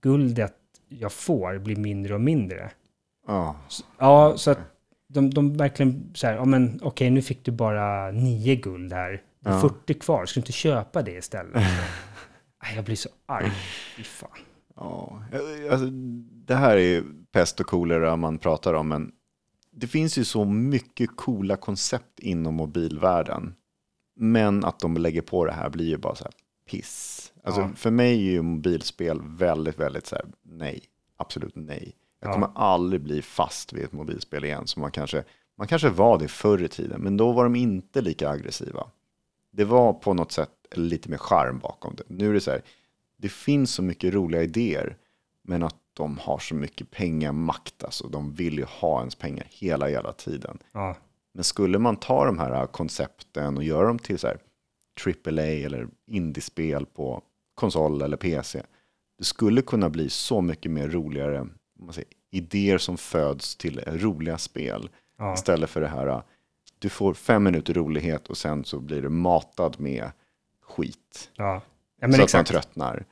guldet 0.00 0.54
jag 0.88 1.12
får 1.12 1.58
bli 1.58 1.76
mindre 1.76 2.14
och 2.14 2.20
mindre. 2.20 2.70
Ja. 3.26 3.56
Ja, 3.98 4.34
så 4.36 4.50
att 4.50 4.58
de, 5.08 5.30
de 5.30 5.56
verkligen 5.56 6.10
så 6.14 6.26
här, 6.26 6.34
ja 6.34 6.44
men 6.44 6.80
okej, 6.82 7.10
nu 7.10 7.22
fick 7.22 7.44
du 7.44 7.50
bara 7.50 8.10
nio 8.10 8.56
guld 8.56 8.92
här. 8.92 9.22
Det 9.40 9.50
är 9.50 9.54
Ja. 9.54 9.60
40 9.60 9.94
kvar, 9.94 10.26
ska 10.26 10.40
du 10.40 10.42
inte 10.42 10.52
köpa 10.52 11.02
det 11.02 11.12
istället? 11.12 11.62
Jag 12.74 12.84
blir 12.84 12.96
så 12.96 13.08
arg. 13.26 13.50
Fy 13.96 14.02
fan. 14.02 14.30
Ja, 14.76 15.22
alltså, 15.70 15.86
det 16.46 16.54
här 16.54 16.76
är 16.76 16.80
ju 16.80 17.04
pest 17.32 17.60
och 17.60 17.66
kolera 17.66 18.16
man 18.16 18.38
pratar 18.38 18.74
om, 18.74 18.88
men 18.88 19.12
det 19.80 19.86
finns 19.86 20.18
ju 20.18 20.24
så 20.24 20.44
mycket 20.44 21.16
coola 21.16 21.56
koncept 21.56 22.18
inom 22.18 22.54
mobilvärlden. 22.54 23.54
Men 24.16 24.64
att 24.64 24.80
de 24.80 24.96
lägger 24.96 25.22
på 25.22 25.44
det 25.44 25.52
här 25.52 25.70
blir 25.70 25.86
ju 25.86 25.96
bara 25.96 26.14
så 26.14 26.24
här 26.24 26.32
piss. 26.70 27.32
Alltså, 27.44 27.60
Ja. 27.60 27.70
För 27.76 27.90
mig 27.90 28.12
är 28.28 28.32
ju 28.32 28.42
mobilspel 28.42 29.20
väldigt, 29.22 29.78
väldigt 29.78 30.06
så 30.06 30.16
här, 30.16 30.24
nej, 30.42 30.80
absolut 31.16 31.56
nej. 31.56 31.96
Jag 32.20 32.28
Ja. 32.28 32.32
kommer 32.32 32.50
aldrig 32.54 33.00
bli 33.02 33.22
fast 33.22 33.72
vid 33.72 33.84
ett 33.84 33.92
mobilspel 33.92 34.44
igen. 34.44 34.66
Så 34.66 34.80
man 34.80 34.90
kanske, 34.90 35.24
man 35.58 35.66
kanske 35.66 35.88
var 35.88 36.18
det 36.18 36.28
förr 36.28 36.62
i 36.62 36.68
tiden, 36.68 37.00
men 37.00 37.16
då 37.16 37.32
var 37.32 37.44
de 37.44 37.56
inte 37.56 38.00
lika 38.00 38.28
aggressiva. 38.28 38.86
Det 39.50 39.64
var 39.64 39.92
på 39.92 40.14
något 40.14 40.32
sätt 40.32 40.50
lite 40.74 41.10
mer 41.10 41.18
charm 41.18 41.58
bakom 41.58 41.94
det. 41.96 42.02
Nu 42.06 42.28
är 42.28 42.32
det 42.34 42.40
så 42.40 42.50
här, 42.50 42.62
det 43.16 43.28
finns 43.28 43.74
så 43.74 43.82
mycket 43.82 44.14
roliga 44.14 44.42
idéer, 44.42 44.96
men 45.42 45.62
att 45.62 45.76
de 45.98 46.18
har 46.18 46.38
så 46.38 46.54
mycket 46.54 46.90
pengamakt. 46.90 47.84
Alltså, 47.84 48.08
de 48.08 48.32
vill 48.34 48.58
ju 48.58 48.64
ha 48.64 48.98
ens 49.00 49.14
pengar 49.14 49.46
hela, 49.50 49.86
hela 49.86 50.12
tiden. 50.12 50.58
Ja, 50.72 50.96
Men 51.34 51.44
skulle 51.44 51.78
man 51.78 51.96
ta 51.96 52.24
de 52.24 52.38
här 52.38 52.66
koncepten 52.66 53.56
och 53.56 53.64
göra 53.64 53.86
dem 53.86 53.98
till 53.98 54.18
så 54.18 54.26
här 54.26 54.38
AAA 55.06 55.42
eller 55.42 55.88
indiespel 56.06 56.86
på 56.86 57.22
konsol 57.54 58.02
eller 58.02 58.16
PC, 58.16 58.62
det 59.18 59.24
skulle 59.24 59.62
kunna 59.62 59.90
bli 59.90 60.10
så 60.10 60.40
mycket 60.40 60.70
mer 60.70 60.88
roligare 60.88 61.46
man 61.78 61.92
säger, 61.92 62.08
idéer 62.30 62.78
som 62.78 62.96
föds 62.98 63.56
till 63.56 63.80
roliga 63.86 64.38
spel. 64.38 64.90
ja, 65.18 65.34
Istället 65.34 65.70
för 65.70 65.80
det 65.80 65.88
här, 65.88 66.22
du 66.78 66.88
får 66.88 67.14
fem 67.14 67.42
minuter 67.42 67.74
rolighet 67.74 68.28
och 68.28 68.36
sen 68.36 68.64
så 68.64 68.80
blir 68.80 69.02
du 69.02 69.08
matad 69.08 69.80
med 69.80 70.10
skit. 70.62 71.30
ja. 71.36 71.44
ja 71.54 71.60
så 71.60 71.62
men 72.00 72.10
att 72.10 72.18
man 72.18 72.24
exakt. 72.24 72.50
tröttnar. 72.50 73.04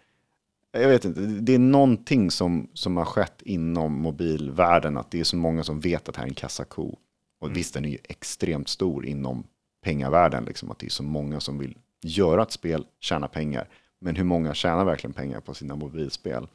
Jag 0.81 0.89
vet 0.89 1.05
inte, 1.05 1.21
det 1.21 1.55
är 1.55 1.59
någonting 1.59 2.31
som, 2.31 2.71
som 2.75 2.97
har 2.97 3.05
skett 3.05 3.43
inom 3.43 3.93
mobilvärlden, 3.93 4.97
att 4.97 5.11
det 5.11 5.21
är 5.21 5.25
så 5.25 5.37
många 5.37 5.65
som 5.65 5.81
vet 5.81 6.09
att 6.09 6.15
det 6.15 6.21
här 6.21 6.27
är 6.27 6.29
en 6.31 6.35
kassako. 6.35 6.97
Och 7.41 7.47
Mm. 7.47 7.55
visst, 7.55 7.75
den 7.75 7.85
är 7.85 7.89
ju 7.89 7.99
extremt 8.05 8.69
stor 8.69 9.07
inom 9.07 9.45
pengavärlden, 9.85 10.45
liksom, 10.45 10.71
att 10.71 10.79
det 10.79 10.87
är 10.87 10.91
så 10.91 11.03
många 11.03 11.41
som 11.41 11.59
vill 11.59 11.77
göra 12.03 12.43
ett 12.43 12.53
spel, 12.53 12.87
tjäna 13.01 13.29
pengar. 13.29 13.69
Men 14.01 14.17
hur 14.17 14.25
många 14.25 14.55
tjänar 14.55 14.85
verkligen 14.85 15.15
pengar 15.15 15.41
på 15.41 15.55
sina 15.55 15.77
mobilspel? 15.77 16.47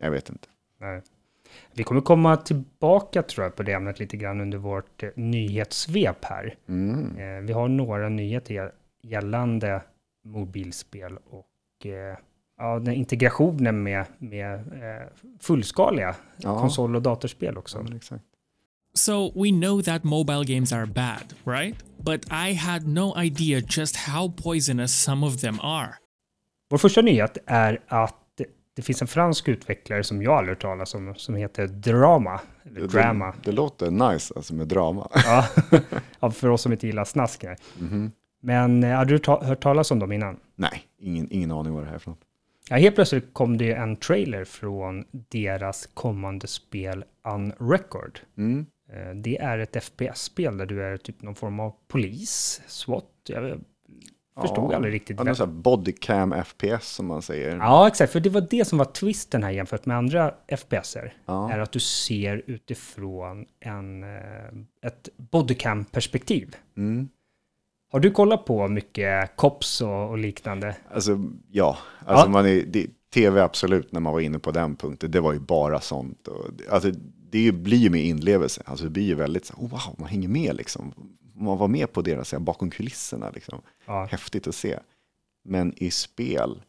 Jag 0.00 0.10
vet 0.10 0.28
inte. 0.30 0.48
Nej. 0.80 1.02
Vi 1.74 1.82
kommer 1.84 2.00
komma 2.00 2.36
tillbaka 2.36 3.22
tror 3.22 3.44
jag 3.44 3.56
på 3.56 3.62
det 3.62 3.72
ämnet 3.72 3.98
lite 3.98 4.16
grann 4.16 4.40
under 4.40 4.58
vårt 4.58 5.02
eh, 5.02 5.10
nyhetssvep 5.16 6.24
här. 6.24 6.54
Mm. 6.68 7.16
Eh, 7.16 7.42
vi 7.46 7.52
har 7.52 7.68
några 7.68 8.08
nyheter 8.08 8.54
gä- 8.54 8.72
gällande 9.02 9.82
mobilspel 10.24 11.18
och 11.30 11.86
eh, 11.86 12.16
ja, 12.58 12.78
den 12.78 12.94
integrationen 12.94 13.82
med, 13.82 14.04
med 14.18 14.54
eh, 14.54 15.06
fullskaliga 15.40 16.14
Ja. 16.36 16.60
konsol 16.60 16.96
och 16.96 17.02
datorspel 17.02 17.56
också. 17.58 17.86
Ja. 18.10 18.16
So, 18.94 19.42
we 19.42 19.50
know 19.50 19.82
that 19.82 20.04
mobile 20.04 20.44
games 20.54 20.72
are 20.72 20.86
bad, 20.86 21.34
right? 21.44 21.84
But 21.98 22.24
I 22.48 22.54
had 22.54 22.86
no 22.86 23.22
idea 23.22 23.60
just 23.68 23.96
how 23.96 24.32
poisonous 24.32 25.02
some 25.02 25.26
of 25.26 25.40
them 25.40 25.60
are. 25.60 25.94
Vår 26.70 26.78
första 26.78 27.02
nyhet 27.02 27.38
är 27.46 27.80
att 27.88 28.14
det, 28.36 28.44
det 28.76 28.82
finns 28.82 29.02
en 29.02 29.08
fransk 29.08 29.48
utvecklare 29.48 30.04
som 30.04 30.22
jag 30.22 30.32
aldrig 30.34 30.56
hört 30.56 30.62
talas 30.62 30.94
om 30.94 31.14
som 31.16 31.34
heter 31.34 31.66
Drama. 31.66 32.40
Eller 32.64 32.88
Drama. 32.88 33.26
Det, 33.26 33.50
det 33.50 33.52
låter 33.52 33.90
nice 33.90 34.34
alltså 34.36 34.54
med 34.54 34.68
drama. 34.68 35.08
Ja, 36.20 36.30
för 36.30 36.48
oss 36.48 36.62
som 36.62 36.72
inte 36.72 36.86
gillar 36.86 37.04
snask. 37.04 37.44
här. 37.44 37.56
Mhm. 37.78 38.10
Men 38.40 38.84
eh, 38.84 38.96
hade 38.96 39.10
du 39.10 39.18
ta- 39.18 39.44
hört 39.44 39.60
talas 39.62 39.90
om 39.90 39.98
dem 39.98 40.12
innan? 40.12 40.36
Nej, 40.56 40.82
ingen, 40.98 41.28
ingen 41.32 41.50
aning 41.50 41.72
vad 41.74 41.82
det 41.82 41.86
här 41.86 41.94
är 41.94 41.98
för 41.98 42.10
något. 42.10 42.20
Ja, 42.70 42.76
helt 42.76 42.94
plötsligt 42.94 43.34
kom 43.34 43.58
det 43.58 43.72
en 43.72 43.96
trailer 43.96 44.44
från 44.44 45.04
deras 45.10 45.86
kommande 45.94 46.46
spel 46.46 47.04
Unrecord. 47.34 48.20
Mm. 48.36 48.66
Eh, 48.92 49.14
Det 49.14 49.38
är 49.38 49.58
ett 49.58 49.84
FPS-spel 49.84 50.56
där 50.56 50.66
du 50.66 50.82
är 50.82 50.96
typ 50.96 51.22
någon 51.22 51.34
form 51.34 51.60
av 51.60 51.74
polis, 51.88 52.62
SWAT. 52.66 53.04
Jag 53.28 53.60
förstod 54.40 54.72
aldrig 54.74 54.94
riktigt. 54.94 55.16
Ja, 55.18 55.24
det 55.24 55.40
är 55.40 55.46
bodycam 55.46 56.34
FPS 56.44 56.88
som 56.88 57.06
man 57.06 57.22
säger. 57.22 57.56
Ja, 57.56 57.88
exakt. 57.88 58.12
För 58.12 58.20
det 58.20 58.30
var 58.30 58.46
det 58.50 58.64
som 58.64 58.78
var 58.78 58.84
twisten 58.84 59.42
här 59.42 59.50
jämfört 59.50 59.86
med 59.86 59.96
andra 59.96 60.34
FPSer. 60.46 61.12
Ja. 61.26 61.52
Är 61.52 61.58
att 61.58 61.72
du 61.72 61.80
ser 61.80 62.42
utifrån 62.46 63.46
en, 63.60 64.02
eh, 64.02 64.48
ett 64.86 65.08
bodycam-perspektiv. 65.16 66.56
Mm. 66.76 67.08
Har 67.90 68.00
du 68.00 68.10
kollat 68.10 68.44
på 68.44 68.68
mycket 68.68 69.36
COPS 69.36 69.80
och, 69.80 70.10
och 70.10 70.18
liknande? 70.18 70.76
Alltså, 70.90 71.18
ja. 71.50 71.78
Alltså, 72.06 72.26
Ja. 72.26 72.30
Man 72.30 72.46
är, 72.46 72.62
det, 72.62 72.86
tv 73.14 73.42
absolut, 73.42 73.92
när 73.92 74.00
man 74.00 74.12
var 74.12 74.20
inne 74.20 74.38
på 74.38 74.50
den 74.50 74.76
punkten, 74.76 75.10
det 75.10 75.20
var 75.20 75.32
ju 75.32 75.40
bara 75.40 75.80
sånt. 75.80 76.28
Och, 76.28 76.50
alltså, 76.70 76.90
det 77.30 77.52
blir 77.52 77.78
ju 77.78 77.90
med 77.90 78.04
inlevelse. 78.04 78.62
Alltså, 78.66 78.84
det 78.84 78.90
blir 78.90 79.02
ju 79.02 79.14
väldigt 79.14 79.46
så 79.46 79.54
oh, 79.54 79.70
wow, 79.70 79.94
man 79.98 80.08
hänger 80.08 80.28
med 80.28 80.56
liksom. 80.56 80.92
Man 81.34 81.58
var 81.58 81.68
med 81.68 81.92
på 81.92 82.02
deras, 82.02 82.32
här, 82.32 82.38
bakom 82.38 82.70
kulisserna 82.70 83.30
liksom. 83.30 83.60
Ja. 83.86 84.04
Häftigt 84.10 84.46
att 84.46 84.54
se. 84.54 84.78
Men 85.44 85.74
i 85.76 85.90
spel 85.90 86.62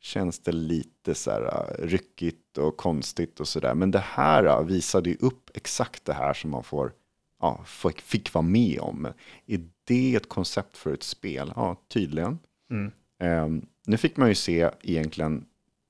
känns 0.00 0.38
det 0.38 0.52
lite 0.52 1.14
så 1.14 1.30
här 1.30 1.42
uh, 1.42 1.86
ryckigt 1.86 2.58
och 2.58 2.76
konstigt 2.76 3.40
och 3.40 3.48
sådär. 3.48 3.74
Men 3.74 3.90
det 3.90 4.04
här 4.06 4.46
uh, 4.46 4.66
visade 4.66 5.10
ju 5.10 5.16
upp 5.20 5.50
exakt 5.54 6.04
det 6.04 6.12
här 6.12 6.34
som 6.34 6.50
man 6.50 6.62
får, 6.64 6.92
ja, 7.42 7.60
fick, 7.66 8.00
fick 8.00 8.34
vara 8.34 8.42
med 8.42 8.80
om. 8.80 9.08
Är 9.46 9.60
det 9.84 10.14
ett 10.14 10.28
koncept 10.28 10.76
för 10.76 10.94
ett 10.94 11.02
spel? 11.02 11.52
Ja, 11.56 11.76
tydligen. 11.88 12.38
Mm. 12.70 12.92
Ehm, 13.18 13.66
nu 13.86 13.96
fick 13.96 14.16
man 14.16 14.28
ju 14.28 14.34
se 14.34 14.70
egentligen, 14.82 15.44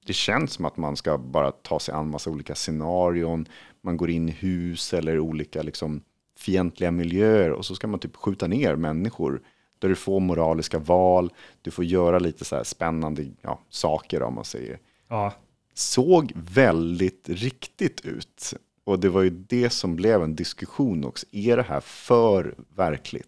det 0.07 0.13
känns 0.13 0.53
som 0.53 0.65
att 0.65 0.77
man 0.77 0.97
ska 0.97 1.19
bara 1.19 1.51
ta 1.51 1.81
sig 1.81 1.95
an 1.95 2.11
massa 2.11 2.31
olika 2.31 2.55
scenarion. 2.55 3.49
Man 3.81 3.97
går 3.97 4.11
in 4.11 4.29
i 4.29 4.33
hus 4.33 4.95
eller 4.95 5.19
olika 5.19 5.63
liksom, 5.63 6.03
fientliga 6.39 6.91
miljöer 6.91 7.51
och 7.51 7.67
så 7.67 7.75
ska 7.75 7.87
man 7.87 8.01
typ 8.01 8.17
skjuta 8.17 8.47
ner 8.47 8.77
människor. 8.77 9.43
Där 9.79 9.89
du 9.89 9.95
får 9.95 10.21
moraliska 10.21 10.79
val, 10.79 11.33
du 11.63 11.71
får 11.71 11.85
göra 11.85 12.19
lite 12.19 12.45
så 12.45 12.65
spännande 12.65 13.27
ja, 13.41 13.61
saker 13.69 14.23
om 14.23 14.35
man 14.35 14.45
säger. 14.45 14.79
Ja, 15.09 15.33
Såg 15.75 16.33
väldigt 16.35 17.29
riktigt 17.29 18.01
ut. 18.01 18.55
Och 18.85 18.99
det 19.01 19.09
var 19.09 19.23
ju 19.23 19.31
det 19.31 19.71
som 19.71 19.97
blev 19.97 20.23
en 20.23 20.35
diskussion 20.37 21.05
också. 21.05 21.27
Är 21.33 21.57
det 21.57 21.63
här 21.63 21.81
för 21.81 22.55
verkligt? 22.77 23.27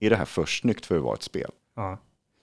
Är 0.00 0.10
det 0.10 0.16
här 0.16 0.24
för 0.24 0.44
snyggt 0.46 0.86
för 0.86 0.96
att 0.96 1.02
vara 1.02 1.14
ett 1.14 1.22
spel? 1.22 1.50
ja. 1.76 1.98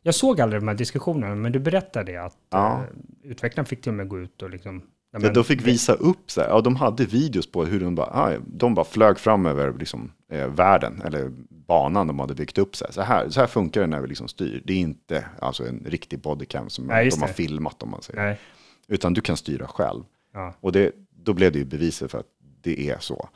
Jag 0.06 0.16
såg 0.16 0.42
aldrig 0.42 0.62
de 0.62 0.68
här 0.68 0.76
diskussionerna, 0.76 1.36
men 1.36 1.52
du 1.52 1.60
berättade 1.60 2.24
att 2.24 2.38
Ja. 2.50 2.74
eh, 2.84 3.30
utvecklarna 3.32 3.66
fick 3.68 3.82
till 3.82 3.90
och 3.90 3.94
med 3.96 4.08
gå 4.08 4.20
ut 4.20 4.42
och 4.42 4.50
liksom... 4.50 4.76
Ja, 4.76 4.88
Ja, 5.12 5.20
men- 5.20 5.34
de 5.34 5.44
fick 5.44 5.62
visa 5.68 5.94
upp, 5.94 6.32
så 6.32 6.42
här, 6.42 6.48
ja, 6.50 6.62
de 6.62 6.76
hade 6.76 7.06
videos 7.06 7.52
på 7.52 7.66
hur 7.66 7.80
de 7.80 7.96
bara, 7.96 8.08
ah, 8.08 8.32
de 8.48 8.74
bara 8.76 8.86
flög 8.86 9.20
fram 9.20 9.46
över 9.46 9.74
liksom, 9.80 10.12
eh, 10.32 10.48
världen, 10.48 11.02
eller 11.06 11.32
banan 11.50 12.08
de 12.08 12.20
hade 12.20 12.36
byggt 12.36 12.58
upp. 12.58 12.76
Så 12.76 12.86
här, 12.86 12.92
så 12.92 13.02
här, 13.02 13.30
så 13.30 13.40
här 13.40 13.48
funkar 13.48 13.82
det 13.82 13.88
när 13.88 14.02
vi 14.02 14.08
liksom 14.08 14.28
styr. 14.28 14.62
Det 14.66 14.74
är 14.74 14.78
inte 14.78 15.26
alltså, 15.40 15.68
en 15.68 15.84
riktig 15.88 16.20
bodycam 16.20 16.70
som 16.70 16.86
Nej, 16.88 17.10
de 17.10 17.22
har 17.22 17.28
det. 17.28 17.34
filmat, 17.34 17.84
om 17.84 17.90
man 17.90 18.02
säger. 18.02 18.22
Nej, 18.22 18.40
Utan 18.88 19.14
du 19.14 19.22
kan 19.22 19.38
styra 19.38 19.68
själv. 19.68 20.04
ja. 20.34 20.54
Och 20.60 20.72
det, 20.72 20.92
då 21.16 21.34
blev 21.34 21.52
det 21.52 21.60
ju 21.60 21.66
beviset 21.66 22.12
för 22.12 22.20
att 22.20 22.26
det 22.64 22.90
är 22.90 23.00
så. 23.00 23.30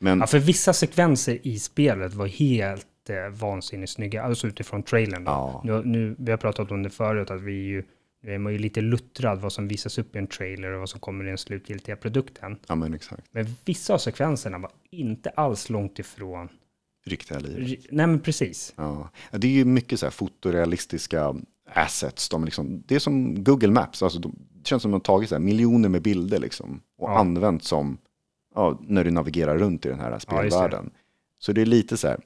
Men 0.00 0.20
ja, 0.20 0.26
för 0.26 0.38
vissa 0.38 0.72
sekvenser 0.72 1.38
i 1.42 1.58
spelet 1.58 2.14
var 2.14 2.26
helt 2.26 2.86
eh, 3.10 3.28
vansinnigt 3.40 3.92
snygga, 3.92 4.22
alltså 4.22 4.46
utifrån 4.46 4.82
trailern. 4.82 5.24
Då. 5.24 5.30
Ja. 5.30 5.60
Nu, 5.64 5.82
nu, 5.84 6.16
vi 6.18 6.30
har 6.30 6.38
pratat 6.38 6.70
om 6.70 6.82
det 6.82 6.90
förut, 6.90 7.30
att 7.30 7.40
vi 7.42 7.52
är 7.52 7.64
ju, 7.66 7.82
nu 8.22 8.34
är 8.34 8.38
man 8.38 8.52
ju 8.52 8.58
lite 8.58 8.80
luttrad 8.80 9.40
vad 9.40 9.52
som 9.52 9.68
visas 9.68 9.98
upp 9.98 10.16
i 10.16 10.18
en 10.18 10.26
trailer 10.26 10.70
och 10.70 10.80
vad 10.80 10.88
som 10.90 11.00
kommer 11.00 11.24
i 11.24 11.28
den 11.28 11.38
slutgiltiga 11.38 11.96
produkten. 11.96 12.56
ja, 12.68 12.74
men 12.74 12.94
exakt, 12.94 13.22
Men 13.30 13.46
vissa 13.64 13.94
av 13.94 13.98
sekvenserna 13.98 14.58
var 14.58 14.70
inte 14.90 15.30
alls 15.30 15.70
långt 15.70 15.98
ifrån. 15.98 16.48
riktiga 17.06 17.38
liv. 17.38 17.58
Ri- 17.58 17.86
Nej, 17.90 18.06
men 18.06 18.20
precis. 18.20 18.72
Ja. 18.76 19.10
Det 19.30 19.46
är 19.46 19.50
ju 19.52 19.64
mycket 19.64 20.00
så 20.00 20.06
här 20.06 20.10
fotorealistiska 20.10 21.34
assets. 21.74 22.28
De 22.28 22.44
liksom, 22.44 22.82
det 22.86 22.94
är 22.94 22.98
som 22.98 23.44
Google 23.44 23.70
Maps. 23.70 24.02
Alltså 24.02 24.18
de, 24.18 24.34
det 24.52 24.68
känns 24.68 24.82
som 24.82 24.94
att 24.94 25.04
de 25.04 25.10
har 25.12 25.16
tagit 25.16 25.28
så 25.28 25.38
miljoner 25.38 25.88
med 25.88 26.02
bilder 26.02 26.38
liksom, 26.38 26.80
och 26.98 27.10
Ja. 27.10 27.18
använt 27.18 27.64
som 27.64 27.98
ja, 28.56 28.78
när 28.82 29.04
du 29.04 29.10
navigerar 29.10 29.58
runt 29.58 29.86
i 29.86 29.88
den 29.88 30.00
här 30.00 30.10
det. 30.10 30.20
spelvärlden. 30.20 30.90
så 31.38 31.52
det 31.52 31.60
är 31.60 31.66
lite 31.66 31.96
så 31.96 32.08
här. 32.08 32.20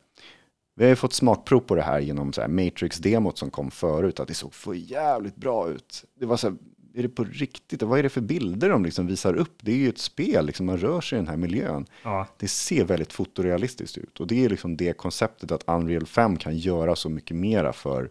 Vi 0.76 0.85
har 0.85 0.91
ju 0.91 0.97
fått 0.97 1.12
smakprov 1.12 1.61
på 1.61 1.74
det 1.74 1.83
här 1.83 2.01
genom 2.01 2.33
så 2.33 2.41
här 2.41 2.49
Matrix-demot 2.49 3.39
som 3.39 3.51
kom 3.51 3.70
förut. 3.70 4.20
Att 4.20 4.28
det 4.28 4.35
såg 4.35 4.55
för 4.55 4.74
jävligt 4.74 5.37
bra 5.37 5.68
ut. 5.68 6.05
Det 6.14 6.26
var 6.26 6.37
så 6.37 6.49
här, 6.49 6.57
är 6.95 7.03
det 7.03 7.09
på 7.09 7.24
riktigt? 7.24 7.83
Vad 7.83 7.99
är 7.99 8.03
det 8.03 8.09
för 8.09 8.20
bilder 8.20 8.68
de 8.68 8.85
liksom 8.85 9.07
visar 9.07 9.35
upp? 9.35 9.59
Det 9.61 9.72
är 9.72 9.76
ju 9.76 9.89
ett 9.89 9.99
spel, 9.99 10.47
liksom, 10.47 10.66
man 10.66 10.78
rör 10.78 11.01
sig 11.01 11.16
i 11.16 11.20
den 11.20 11.28
här 11.28 11.37
miljön 11.37 11.87
Ja, 12.03 12.26
det 12.39 12.49
ser 12.49 12.85
väldigt 12.85 13.12
fotorealistiskt 13.12 13.99
ut. 13.99 14.20
Och 14.20 14.26
det 14.26 14.45
är 14.45 14.49
liksom 14.49 14.76
det 14.76 14.93
konceptet 14.93 15.53
att 15.53 15.64
Unreal 15.66 16.07
5 16.07 16.37
kan 16.37 16.57
göra 16.57 16.97
så 16.97 17.09
mycket 17.09 17.37
mera 17.37 17.72
för, 17.72 18.11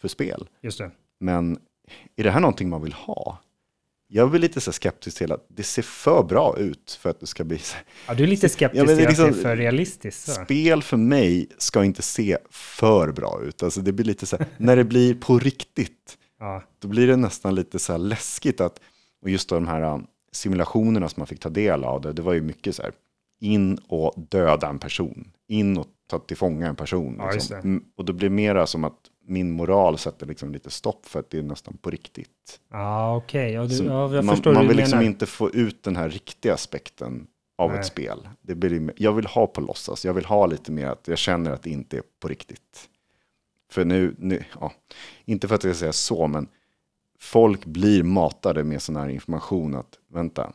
för 0.00 0.08
spel. 0.08 0.48
just 0.62 0.78
det. 0.78 0.90
Men 1.20 1.58
är 2.16 2.24
det 2.24 2.30
här 2.30 2.40
någonting 2.40 2.68
man 2.68 2.82
vill 2.82 2.92
ha? 2.92 3.38
Jag 4.10 4.26
är 4.26 4.30
väl 4.30 4.40
lite 4.40 4.60
så 4.60 4.72
skeptisk 4.72 5.18
till 5.18 5.32
att 5.32 5.46
det 5.48 5.62
ser 5.62 5.82
för 5.82 6.22
bra 6.22 6.58
ut 6.58 6.98
för 7.00 7.10
att 7.10 7.20
det 7.20 7.26
ska 7.26 7.44
bli. 7.44 7.60
Ja, 8.06 8.14
du 8.14 8.22
är 8.22 8.26
lite 8.26 8.48
skeptisk 8.48 8.82
Ja, 8.82 8.84
till 8.86 8.92
att 8.92 8.98
det 8.98 9.04
är 9.04 9.08
liksom- 9.08 9.42
för 9.42 9.56
realistiskt. 9.56 10.24
Så. 10.26 10.44
Spel 10.44 10.82
för 10.82 10.96
mig 10.96 11.48
ska 11.58 11.84
inte 11.84 12.02
se 12.02 12.38
för 12.50 13.12
bra 13.12 13.40
ut. 13.44 13.62
Alltså 13.62 13.80
det 13.80 13.92
blir 13.92 14.04
lite 14.06 14.26
så 14.26 14.36
här, 14.36 14.46
när 14.56 14.76
det 14.76 14.84
blir 14.84 15.14
på 15.14 15.38
riktigt, 15.38 16.18
Ja, 16.40 16.62
då 16.78 16.88
blir 16.88 17.06
det 17.06 17.16
nästan 17.16 17.54
lite 17.54 17.78
så 17.78 17.96
läskigt 17.96 18.60
att, 18.60 18.80
och 19.22 19.30
just 19.30 19.48
då 19.48 19.54
de 19.54 19.66
här 19.66 19.82
um, 19.94 20.06
simulationerna 20.32 21.08
som 21.08 21.20
man 21.20 21.26
fick 21.26 21.40
ta 21.40 21.48
del 21.48 21.84
av, 21.84 22.00
det, 22.00 22.12
det 22.12 22.22
var 22.22 22.32
ju 22.32 22.40
mycket 22.40 22.76
så 22.76 22.82
här, 22.82 22.92
in 23.40 23.78
och 23.88 24.14
döda 24.30 24.68
en 24.68 24.78
person, 24.78 25.30
in 25.48 25.76
och 25.78 25.86
ta 26.08 26.18
till 26.18 26.36
fånga 26.36 26.66
en 26.68 26.76
person. 26.76 27.16
Ja, 27.18 27.30
liksom. 27.30 27.56
Mm, 27.56 27.84
Och 27.96 28.04
då 28.04 28.12
blir 28.12 28.28
det 28.28 28.34
mera 28.34 28.66
som 28.66 28.84
att 28.84 28.98
min 29.26 29.50
moral 29.52 29.98
sätter 29.98 30.26
liksom 30.26 30.52
lite 30.52 30.70
stopp 30.70 31.06
för 31.06 31.20
att 31.20 31.30
det 31.30 31.38
är 31.38 31.42
nästan 31.42 31.76
på 31.76 31.90
riktigt. 31.90 32.60
okej. 33.16 33.52
Ja, 33.52 33.64
du- 33.64 33.84
ja, 33.84 34.14
jag 34.14 34.24
man 34.24 34.40
man 34.44 34.68
vill 34.68 34.76
liksom 34.76 35.00
inte 35.02 35.26
få 35.26 35.50
ut 35.50 35.82
den 35.82 35.96
här 35.96 36.08
riktiga 36.08 36.54
aspekten 36.54 37.26
av 37.58 37.70
Nej. 37.70 37.80
ett 37.80 37.86
spel. 37.86 38.28
Det 38.40 38.54
blir, 38.54 38.92
jag 38.96 39.12
vill 39.12 39.26
ha 39.26 39.46
på 39.46 39.60
låtsas, 39.60 40.04
jag 40.04 40.14
vill 40.14 40.24
ha 40.24 40.46
lite 40.46 40.72
mer 40.72 40.86
att 40.86 41.08
jag 41.08 41.18
känner 41.18 41.50
att 41.50 41.62
det 41.62 41.70
inte 41.70 41.96
är 41.96 42.02
på 42.20 42.28
riktigt. 42.28 42.88
För 43.70 43.84
nu, 43.84 44.14
nu 44.18 44.44
ja, 44.60 44.72
inte 45.24 45.48
för 45.48 45.54
att 45.54 45.64
jag 45.64 45.76
ska 45.76 45.80
säga 45.80 45.92
så, 45.92 46.26
men 46.26 46.48
folk 47.20 47.64
blir 47.64 48.02
matade 48.02 48.64
med 48.64 48.82
sån 48.82 48.96
här 48.96 49.08
information 49.08 49.74
att 49.74 49.98
vänta, 50.12 50.52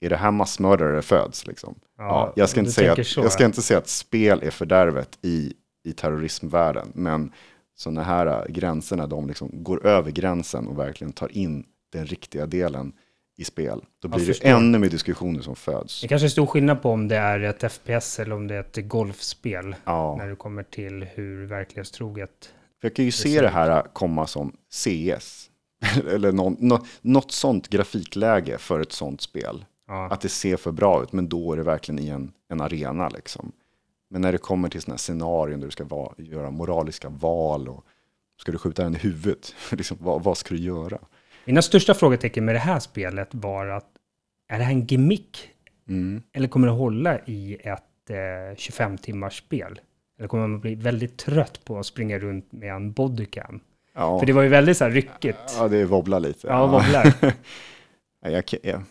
är 0.00 0.10
det 0.10 0.16
här 0.16 0.30
massmördare 0.30 1.02
föds? 1.02 1.46
Liksom? 1.46 1.74
Ja, 1.98 2.32
jag, 2.36 2.48
ska 2.48 2.60
du 2.60 2.66
inte 2.66 2.72
säga 2.72 2.92
att, 2.92 3.06
så, 3.06 3.20
jag 3.20 3.32
ska 3.32 3.42
ja. 3.42 3.46
inte 3.46 3.62
säga 3.62 3.78
att 3.78 3.88
spel 3.88 4.40
är 4.42 4.50
fördärvet 4.50 5.18
i, 5.22 5.52
i 5.84 5.92
terrorismvärlden, 5.92 6.92
men 6.94 7.32
sådana 7.76 8.02
här 8.02 8.26
äh, 8.26 8.52
gränserna, 8.52 9.06
de 9.06 9.28
liksom 9.28 9.50
går 9.52 9.86
över 9.86 10.10
gränsen 10.10 10.66
och 10.66 10.78
verkligen 10.78 11.12
tar 11.12 11.36
in 11.36 11.64
den 11.92 12.06
riktiga 12.06 12.46
delen 12.46 12.92
i 13.36 13.44
spel. 13.44 13.80
Då 14.02 14.08
blir 14.08 14.26
det 14.26 14.48
ännu 14.48 14.78
mer 14.78 14.88
diskussioner 14.88 15.42
som 15.42 15.56
föds. 15.56 16.00
Det 16.00 16.08
kanske 16.08 16.26
är 16.26 16.28
stor 16.28 16.46
skillnad 16.46 16.82
på 16.82 16.90
om 16.90 17.08
det 17.08 17.16
är 17.16 17.40
ett 17.40 17.72
FPS 17.72 18.18
eller 18.18 18.34
om 18.34 18.46
det 18.46 18.54
är 18.54 18.60
ett 18.60 18.88
golfspel. 18.88 19.76
Ja. 19.84 20.16
När 20.18 20.28
det 20.28 20.36
kommer 20.36 20.62
till 20.62 21.06
hur 21.14 21.46
verklighetstroget. 21.46 22.54
För 22.80 22.88
jag 22.88 22.96
kan 22.96 23.04
ju 23.04 23.10
se 23.10 23.40
det 23.40 23.48
här 23.48 23.82
komma 23.92 24.26
som 24.26 24.56
CS. 24.70 25.50
Eller 26.10 26.32
någon, 26.32 26.56
nå- 26.58 26.84
något 27.00 27.32
sånt 27.32 27.68
grafikläge 27.68 28.58
för 28.58 28.80
ett 28.80 28.92
sånt 28.92 29.20
spel. 29.20 29.64
Ja, 29.88 30.08
Att 30.10 30.20
det 30.20 30.28
ser 30.28 30.56
för 30.56 30.72
bra 30.72 31.02
ut, 31.02 31.12
men 31.12 31.28
då 31.28 31.52
är 31.52 31.56
det 31.56 31.62
verkligen 31.62 31.98
i 31.98 32.08
en, 32.08 32.32
en 32.48 32.60
arena. 32.60 33.08
Liksom. 33.08 33.52
Men 34.10 34.20
när 34.22 34.32
det 34.32 34.38
kommer 34.38 34.68
till 34.68 34.80
sådana 34.82 34.94
här 34.94 34.98
scenarion 34.98 35.60
där 35.60 35.66
du 35.66 35.70
ska 35.70 35.84
vara, 35.84 36.14
göra 36.16 36.50
moraliska 36.50 37.08
val 37.08 37.68
och 37.68 37.84
ska 38.40 38.52
du 38.52 38.58
skjuta 38.58 38.82
den 38.82 38.94
i 38.94 38.98
huvudet, 38.98 39.54
liksom, 39.70 39.96
vad, 40.00 40.22
vad 40.22 40.38
ska 40.38 40.54
du 40.54 40.60
göra? 40.60 40.98
Mina 41.44 41.62
största 41.62 41.94
frågetecken 41.94 42.44
med 42.44 42.54
det 42.54 42.58
här 42.58 42.80
spelet 42.80 43.28
var 43.30 43.66
att 43.66 43.88
är 44.48 44.58
det 44.58 44.64
här 44.64 44.72
en 44.72 44.86
gimmick? 44.86 45.50
Mm. 45.88 46.22
Eller 46.32 46.48
kommer 46.48 46.66
det 46.66 46.72
hålla 46.72 47.18
i 47.26 47.56
ett 47.60 48.10
eh, 48.10 48.56
25 48.56 48.98
timmars 48.98 49.38
spel? 49.38 49.80
Eller 50.18 50.28
kommer 50.28 50.46
man 50.46 50.60
bli 50.60 50.74
väldigt 50.74 51.16
trött 51.16 51.64
på 51.64 51.78
att 51.78 51.86
springa 51.86 52.18
runt 52.18 52.52
med 52.52 52.74
en 52.74 52.92
bodycam? 52.92 53.60
Ja, 53.94 54.18
För 54.18 54.26
det 54.26 54.32
var 54.32 54.42
ju 54.42 54.48
väldigt 54.48 54.76
så 54.76 54.84
här 54.84 54.90
ryckigt. 54.90 55.38
ja, 55.58 55.68
det 55.68 55.84
wobblar 55.84 56.20
lite. 56.20 56.46
Ja, 56.46 56.66
wobblar. 56.66 57.14
Ja, 58.22 58.30
jag, 58.30 58.44
jag, 58.62 58.82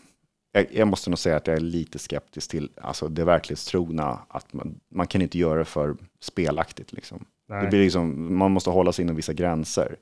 jag, 0.55 0.65
jag 0.71 0.87
måste 0.87 1.09
nog 1.09 1.19
säga 1.19 1.35
att 1.37 1.47
jag 1.47 1.55
är 1.55 1.61
lite 1.61 1.99
skeptisk 1.99 2.51
till 2.51 2.69
alltså, 2.81 3.07
det 3.07 3.25
verklighetstrogna. 3.25 4.19
Att 4.27 4.53
man, 4.53 4.79
man 4.89 5.07
kan 5.07 5.21
inte 5.21 5.37
göra 5.37 5.59
det 5.59 5.65
för 5.65 5.95
spelaktigt. 6.19 6.93
Liksom. 6.93 7.25
Det 7.47 7.67
blir 7.69 7.83
liksom, 7.83 8.35
man 8.37 8.51
måste 8.51 8.69
hålla 8.69 8.91
sig 8.91 9.03
inom 9.03 9.15
vissa 9.15 9.33
gränser. 9.33 9.95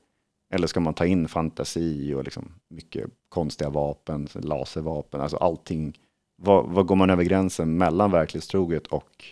Eller 0.54 0.66
ska 0.66 0.80
man 0.80 0.94
ta 0.94 1.06
in 1.06 1.28
fantasi 1.28 2.14
och 2.14 2.24
liksom 2.24 2.52
mycket 2.68 3.06
konstiga 3.28 3.70
vapen, 3.70 4.28
laservapen, 4.34 5.20
alltså 5.20 5.36
allting. 5.36 5.98
Vad, 6.36 6.66
vad 6.66 6.86
går 6.86 6.96
man 6.96 7.10
över 7.10 7.24
gränsen 7.24 7.76
mellan 7.76 8.10
verklighetstroget 8.10 8.86
och 8.86 9.24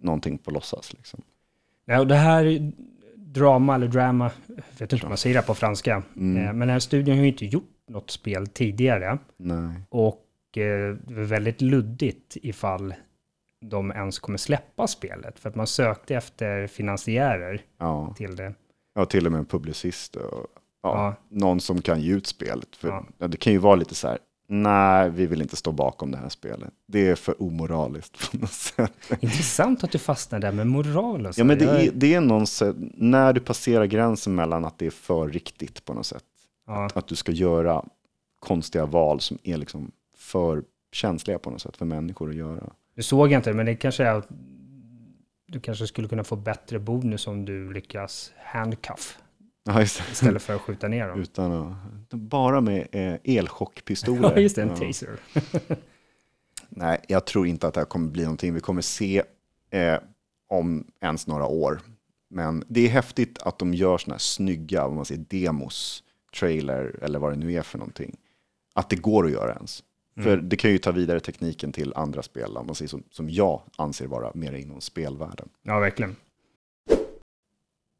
någonting 0.00 0.38
på 0.38 0.50
låtsas? 0.50 0.92
Liksom? 0.92 1.22
Ja, 1.84 2.00
och 2.00 2.06
det 2.06 2.14
här 2.14 2.72
drama 3.16 3.74
eller 3.74 3.88
drama, 3.88 4.30
jag 4.46 4.56
vet 4.78 4.92
inte 4.92 5.06
om 5.06 5.10
man 5.10 5.18
säger 5.18 5.36
det 5.36 5.42
på 5.42 5.54
franska, 5.54 6.02
Mm. 6.16 6.36
eh, 6.36 6.42
men 6.52 6.58
den 6.58 6.68
här 6.68 6.78
studion 6.78 7.16
har 7.16 7.22
ju 7.22 7.28
inte 7.28 7.46
gjort 7.46 7.70
något 7.88 8.10
spel 8.10 8.46
tidigare. 8.46 9.18
Nej. 9.36 9.80
Och 9.88 10.18
eh, 10.58 10.96
väldigt 11.06 11.60
luddigt 11.60 12.36
ifall 12.42 12.94
de 13.60 13.90
ens 13.90 14.18
kommer 14.18 14.38
släppa 14.38 14.86
spelet. 14.86 15.38
För 15.38 15.48
att 15.48 15.54
man 15.54 15.66
sökte 15.66 16.14
efter 16.16 16.66
finansiärer 16.66 17.62
Ja. 17.78 18.14
till 18.16 18.36
det. 18.36 18.54
Ja, 18.94 19.04
till 19.04 19.26
och 19.26 19.32
med 19.32 19.38
en 19.38 19.44
publicist 19.46 20.16
och 20.16 20.46
ja, 20.82 21.14
någon 21.28 21.60
som 21.60 21.82
kan 21.82 22.00
ge 22.00 22.12
ut 22.12 22.26
spelet. 22.26 22.76
För. 22.76 23.04
Det 23.18 23.36
kan 23.36 23.52
ju 23.52 23.58
vara 23.58 23.74
lite 23.74 23.94
så 23.94 24.08
här, 24.08 24.18
nej, 24.48 25.10
vi 25.10 25.26
vill 25.26 25.42
inte 25.42 25.56
stå 25.56 25.72
bakom 25.72 26.10
det 26.10 26.16
här 26.18 26.28
spelet. 26.28 26.70
Det 26.88 27.08
är 27.08 27.14
för 27.14 27.42
omoraliskt 27.42 28.30
på 28.30 28.36
något 28.36 28.52
sätt. 28.52 28.92
Intressant 29.20 29.84
att 29.84 29.90
du 29.92 29.98
fastnar 29.98 30.38
där 30.38 30.52
med 30.52 30.66
moral 30.66 31.26
och 31.26 31.34
så. 31.34 31.40
Ja, 31.40 31.44
men 31.44 31.58
det 31.58 31.64
är, 31.64 31.90
det 31.94 32.14
är 32.14 32.20
någon 32.20 32.46
sätt, 32.46 32.76
när 32.94 33.32
du 33.32 33.40
passerar 33.40 33.84
gränsen 33.84 34.34
mellan 34.34 34.64
att 34.64 34.78
det 34.78 34.86
är 34.86 34.90
för 34.90 35.28
riktigt 35.28 35.84
på 35.84 35.94
något 35.94 36.06
sätt. 36.06 36.24
ja. 36.66 36.88
Att 36.94 37.06
du 37.06 37.16
ska 37.16 37.32
göra 37.32 37.84
konstiga 38.38 38.86
val 38.86 39.20
som 39.20 39.38
är 39.42 39.56
liksom 39.56 39.90
för 40.32 40.64
känsliga 40.92 41.38
på 41.38 41.50
något 41.50 41.62
sätt 41.62 41.76
för 41.76 41.84
människor 41.84 42.30
att 42.30 42.36
göra. 42.36 42.72
Nu 42.94 43.02
såg 43.02 43.32
inte 43.32 43.50
det, 43.50 43.54
men 43.56 43.66
det 43.66 43.74
kanske 43.74 44.04
är 44.04 44.14
att 44.14 44.28
du 45.46 45.60
kanske 45.60 45.86
skulle 45.86 46.08
kunna 46.08 46.24
få 46.24 46.36
bättre 46.36 46.78
bonus 46.78 47.26
om 47.26 47.44
du 47.44 47.72
lyckas 47.72 48.32
handcuff 48.44 49.18
Ja, 49.64 49.82
istället 49.82 50.42
för 50.42 50.54
att 50.54 50.60
skjuta 50.60 50.88
ner 50.88 51.08
dem. 51.08 51.20
Utan 51.20 51.52
att, 51.52 52.10
bara 52.10 52.60
med 52.60 52.88
eh, 52.92 53.36
elchockpistoler. 53.38 54.32
Ja, 54.34 54.38
just 54.40 54.56
det, 54.56 54.62
en 54.62 54.68
Ja. 54.68 54.76
taser. 54.76 55.10
Nej, 56.68 57.00
jag 57.08 57.26
tror 57.26 57.46
inte 57.46 57.66
att 57.66 57.74
det 57.74 57.80
här 57.80 57.84
kommer 57.84 58.10
bli 58.10 58.22
någonting 58.22 58.54
vi 58.54 58.60
kommer 58.60 58.82
se 58.82 59.22
eh, 59.70 59.98
om 60.48 60.86
ens 61.00 61.26
några 61.26 61.46
år. 61.46 61.80
Men 62.30 62.64
det 62.68 62.80
är 62.80 62.88
häftigt 62.88 63.42
att 63.42 63.58
de 63.58 63.74
gör 63.74 63.98
såna 63.98 64.14
här 64.14 64.18
snygga, 64.18 64.86
vad 64.86 64.96
man 64.96 65.04
säger, 65.04 65.24
demos, 65.28 66.02
trailer 66.38 66.98
eller 67.02 67.18
vad 67.18 67.32
det 67.32 67.36
nu 67.36 67.52
är 67.52 67.62
för 67.62 67.78
någonting. 67.78 68.16
Att 68.74 68.90
det 68.90 68.96
går 68.96 69.26
att 69.26 69.32
göra 69.32 69.54
ens. 69.54 69.82
För 70.16 70.36
det 70.36 70.56
kan 70.56 70.70
ju 70.70 70.78
ta 70.78 70.90
vidare 70.92 71.20
tekniken 71.20 71.72
till 71.72 71.92
andra 71.96 72.22
spel, 72.22 72.56
om 72.56 72.66
man 72.66 72.74
säger 72.74 72.88
som, 72.88 73.02
som 73.10 73.30
jag 73.30 73.62
anser 73.76 74.06
vara 74.06 74.30
mer 74.34 74.52
inom 74.52 74.80
spelvärlden. 74.80 75.48
Ja, 75.62 75.78
verkligen. 75.78 76.16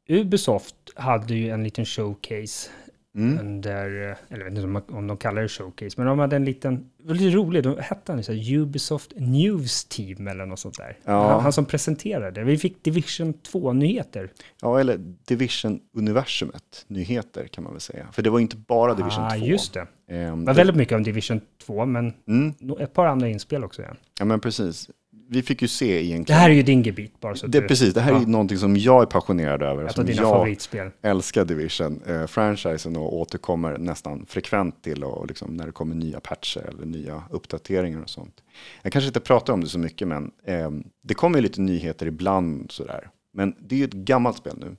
Ubisoft 0.09 0.75
hade 0.95 1.35
ju 1.35 1.49
en 1.49 1.63
liten 1.63 1.85
showcase 1.85 2.69
Mm. 3.15 3.39
under, 3.39 3.85
eller 4.29 4.45
jag 4.45 4.51
vet 4.51 4.57
inte 4.57 4.93
om 4.93 5.07
de 5.07 5.17
kallar 5.17 5.41
det 5.41 5.47
showcase, 5.47 5.93
men 5.97 6.07
de 6.07 6.19
hade 6.19 6.35
en 6.35 6.45
liten, 6.45 6.89
lite 7.05 7.37
roligt, 7.37 7.63
de 7.63 7.77
hette 7.79 8.11
han 8.11 8.23
så 8.23 8.33
här, 8.33 8.53
Ubisoft 8.53 9.13
News 9.15 9.85
Team 9.85 10.27
eller 10.27 10.45
något 10.45 10.59
sånt 10.59 10.77
där. 10.77 10.97
Ja. 11.03 11.27
Han, 11.31 11.41
han 11.41 11.53
som 11.53 11.65
presenterade. 11.65 12.43
Vi 12.43 12.57
fick 12.57 12.83
Division 12.83 13.33
2-nyheter. 13.33 14.29
Ja, 14.61 14.79
eller 14.79 14.97
Division-universumet, 15.27 16.85
nyheter 16.87 17.47
kan 17.47 17.63
man 17.63 17.73
väl 17.73 17.81
säga. 17.81 18.07
För 18.11 18.21
det 18.21 18.29
var 18.29 18.39
inte 18.39 18.57
bara 18.57 18.93
Division 18.93 19.23
ah, 19.23 19.29
2. 19.37 19.45
just 19.45 19.73
det. 19.73 19.87
Ehm, 20.07 20.39
Det 20.39 20.45
var 20.45 20.53
väldigt 20.53 20.75
mycket 20.75 20.95
om 20.95 21.03
Division 21.03 21.41
2, 21.65 21.85
men 21.85 22.13
mm, 22.27 22.53
ett 22.79 22.93
par 22.93 23.05
andra 23.05 23.27
inspel 23.29 23.63
också. 23.63 23.81
Ja. 23.81 23.95
ja, 24.19 24.25
men 24.25 24.39
precis. 24.39 24.89
Vi 25.29 25.41
fick 25.41 25.61
ju 25.61 25.67
se 25.67 25.85
Det 25.93 26.03
egentligen. 26.05 26.41
här 26.41 26.49
är 26.49 26.53
ju 26.53 26.63
din 26.63 26.81
gebit 26.83 27.19
bara 27.19 27.35
så 27.35 27.47
det, 27.47 27.59
du, 27.61 27.67
precis, 27.67 27.93
det 27.93 28.01
här 28.01 28.11
är 28.11 28.15
Ja. 28.15 28.21
ju 28.21 28.27
någonting 28.27 28.57
som 28.57 28.77
jag 28.77 29.01
är 29.01 29.05
passionerad 29.05 29.63
över. 29.63 29.85
ett 29.85 29.91
Som 29.93 30.01
av 30.01 30.05
dina 30.07 30.21
jag 30.21 30.31
favoritspel. 30.31 30.89
älskar 31.01 31.45
Division, 31.45 32.01
eh, 32.07 32.25
franchisen 32.27 32.95
och 32.97 33.15
återkommer 33.17 33.77
nästan 33.77 34.25
frekvent 34.25 34.83
till 34.83 35.03
och 35.03 35.27
liksom 35.27 35.57
när 35.57 35.65
det 35.65 35.71
kommer 35.71 35.95
nya 35.95 36.19
patcher 36.19 36.59
eller 36.69 36.85
nya 36.85 37.23
uppdateringar 37.29 38.01
och 38.01 38.09
sånt. 38.09 38.43
Jag 38.81 38.93
kanske 38.93 39.07
inte 39.07 39.19
pratar 39.19 39.53
om 39.53 39.61
det 39.61 39.67
så 39.67 39.79
mycket 39.79 40.07
men 40.07 40.31
eh, 40.45 40.71
det 41.03 41.13
kommer 41.13 41.37
ju 41.37 41.41
lite 41.43 41.61
nyheter 41.61 42.05
ibland 42.05 42.71
sådär. 42.71 43.09
Men 43.33 43.55
det 43.59 43.75
är 43.75 43.79
ju 43.79 43.85
ett 43.85 43.93
gammalt 43.93 44.37
spel 44.37 44.53
nu. 44.59 44.75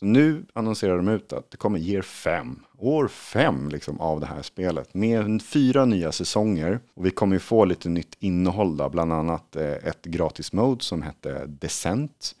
Så 0.00 0.06
nu 0.06 0.44
annonserar 0.52 0.96
de 0.96 1.08
ut 1.08 1.32
att 1.32 1.50
det 1.50 1.56
kommer 1.56 1.78
year 1.78 2.02
5, 2.02 2.58
år 2.78 3.08
5 3.08 3.68
liksom 3.68 4.00
av 4.00 4.20
det 4.20 4.26
här 4.26 4.42
spelet. 4.42 4.94
Med 4.94 5.42
fyra 5.42 5.84
nya 5.84 6.12
säsonger. 6.12 6.80
Och 6.94 7.06
vi 7.06 7.10
kommer 7.10 7.36
ju 7.36 7.40
få 7.40 7.64
lite 7.64 7.88
nytt 7.88 8.16
innehåll 8.18 8.76
där, 8.76 8.88
bland 8.88 9.12
annat 9.12 9.56
eh, 9.56 9.72
ett 9.72 10.04
gratis 10.04 10.52
mode 10.52 10.84
som 10.84 11.02
hette 11.02 11.46
Descent. 11.46 12.34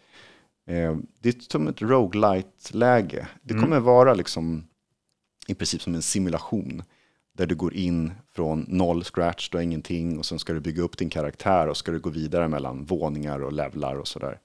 Eh, 0.66 0.96
det 1.20 1.28
är 1.28 1.50
som 1.50 1.68
ett 1.68 1.82
roguelite-läge. 1.82 3.28
Det 3.42 3.54
kommer 3.54 3.80
vara 3.80 4.14
liksom 4.14 4.64
i 5.46 5.54
princip 5.54 5.82
som 5.82 5.94
en 5.94 6.02
simulation. 6.02 6.82
Där 7.36 7.46
du 7.46 7.54
går 7.54 7.74
in 7.74 8.12
från 8.32 8.64
noll 8.68 9.04
scratch, 9.04 9.50
du 9.50 9.58
har 9.58 9.62
ingenting 9.62 10.18
och 10.18 10.26
sen 10.26 10.38
ska 10.38 10.52
du 10.52 10.60
bygga 10.60 10.82
upp 10.82 10.98
din 10.98 11.10
karaktär 11.10 11.68
och 11.68 11.76
ska 11.76 11.92
du 11.92 12.00
gå 12.00 12.10
vidare 12.10 12.48
mellan 12.48 12.84
våningar 12.84 13.42
och 13.42 13.52
levlar 13.52 13.94
och 13.94 14.08
sådär. 14.08 14.38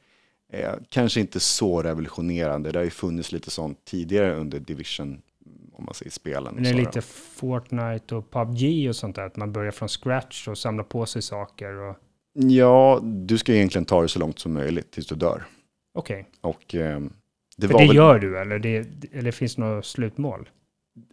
Eh, 0.55 0.73
kanske 0.89 1.19
inte 1.19 1.39
så 1.39 1.81
revolutionerande, 1.81 2.71
det 2.71 2.79
har 2.79 2.83
ju 2.83 2.89
funnits 2.89 3.31
lite 3.31 3.51
sånt 3.51 3.85
tidigare 3.85 4.35
under 4.35 4.59
Division, 4.59 5.21
om 5.73 5.85
man 5.85 5.93
säger 5.93 6.11
spelen. 6.11 6.55
Men 6.55 6.63
det 6.63 6.69
är 6.69 6.73
lite 6.73 7.01
Fortnite 7.01 8.15
och 8.15 8.31
PubG 8.31 8.89
och 8.89 8.95
sånt 8.95 9.15
där, 9.15 9.25
att 9.25 9.35
man 9.35 9.51
börjar 9.51 9.71
från 9.71 9.89
scratch 9.89 10.47
och 10.47 10.57
samlar 10.57 10.83
på 10.83 11.05
sig 11.05 11.21
saker. 11.21 11.73
Och... 11.73 11.95
Ja, 12.33 12.99
du 13.03 13.37
ska 13.37 13.53
egentligen 13.53 13.85
ta 13.85 14.01
det 14.01 14.07
så 14.07 14.19
långt 14.19 14.39
som 14.39 14.53
möjligt 14.53 14.91
tills 14.91 15.07
du 15.07 15.15
dör. 15.15 15.43
Okej, 15.93 16.25
Och 16.41 16.75
eh, 16.75 16.99
det 17.57 17.67
för 17.67 17.73
var 17.73 17.81
det 17.81 17.87
väl, 17.87 17.95
gör 17.95 18.19
du 18.19 18.39
eller, 18.39 18.59
det, 18.59 18.87
eller 19.11 19.31
finns 19.31 19.55
det 19.55 19.61
något 19.61 19.85
slutmål? 19.85 20.49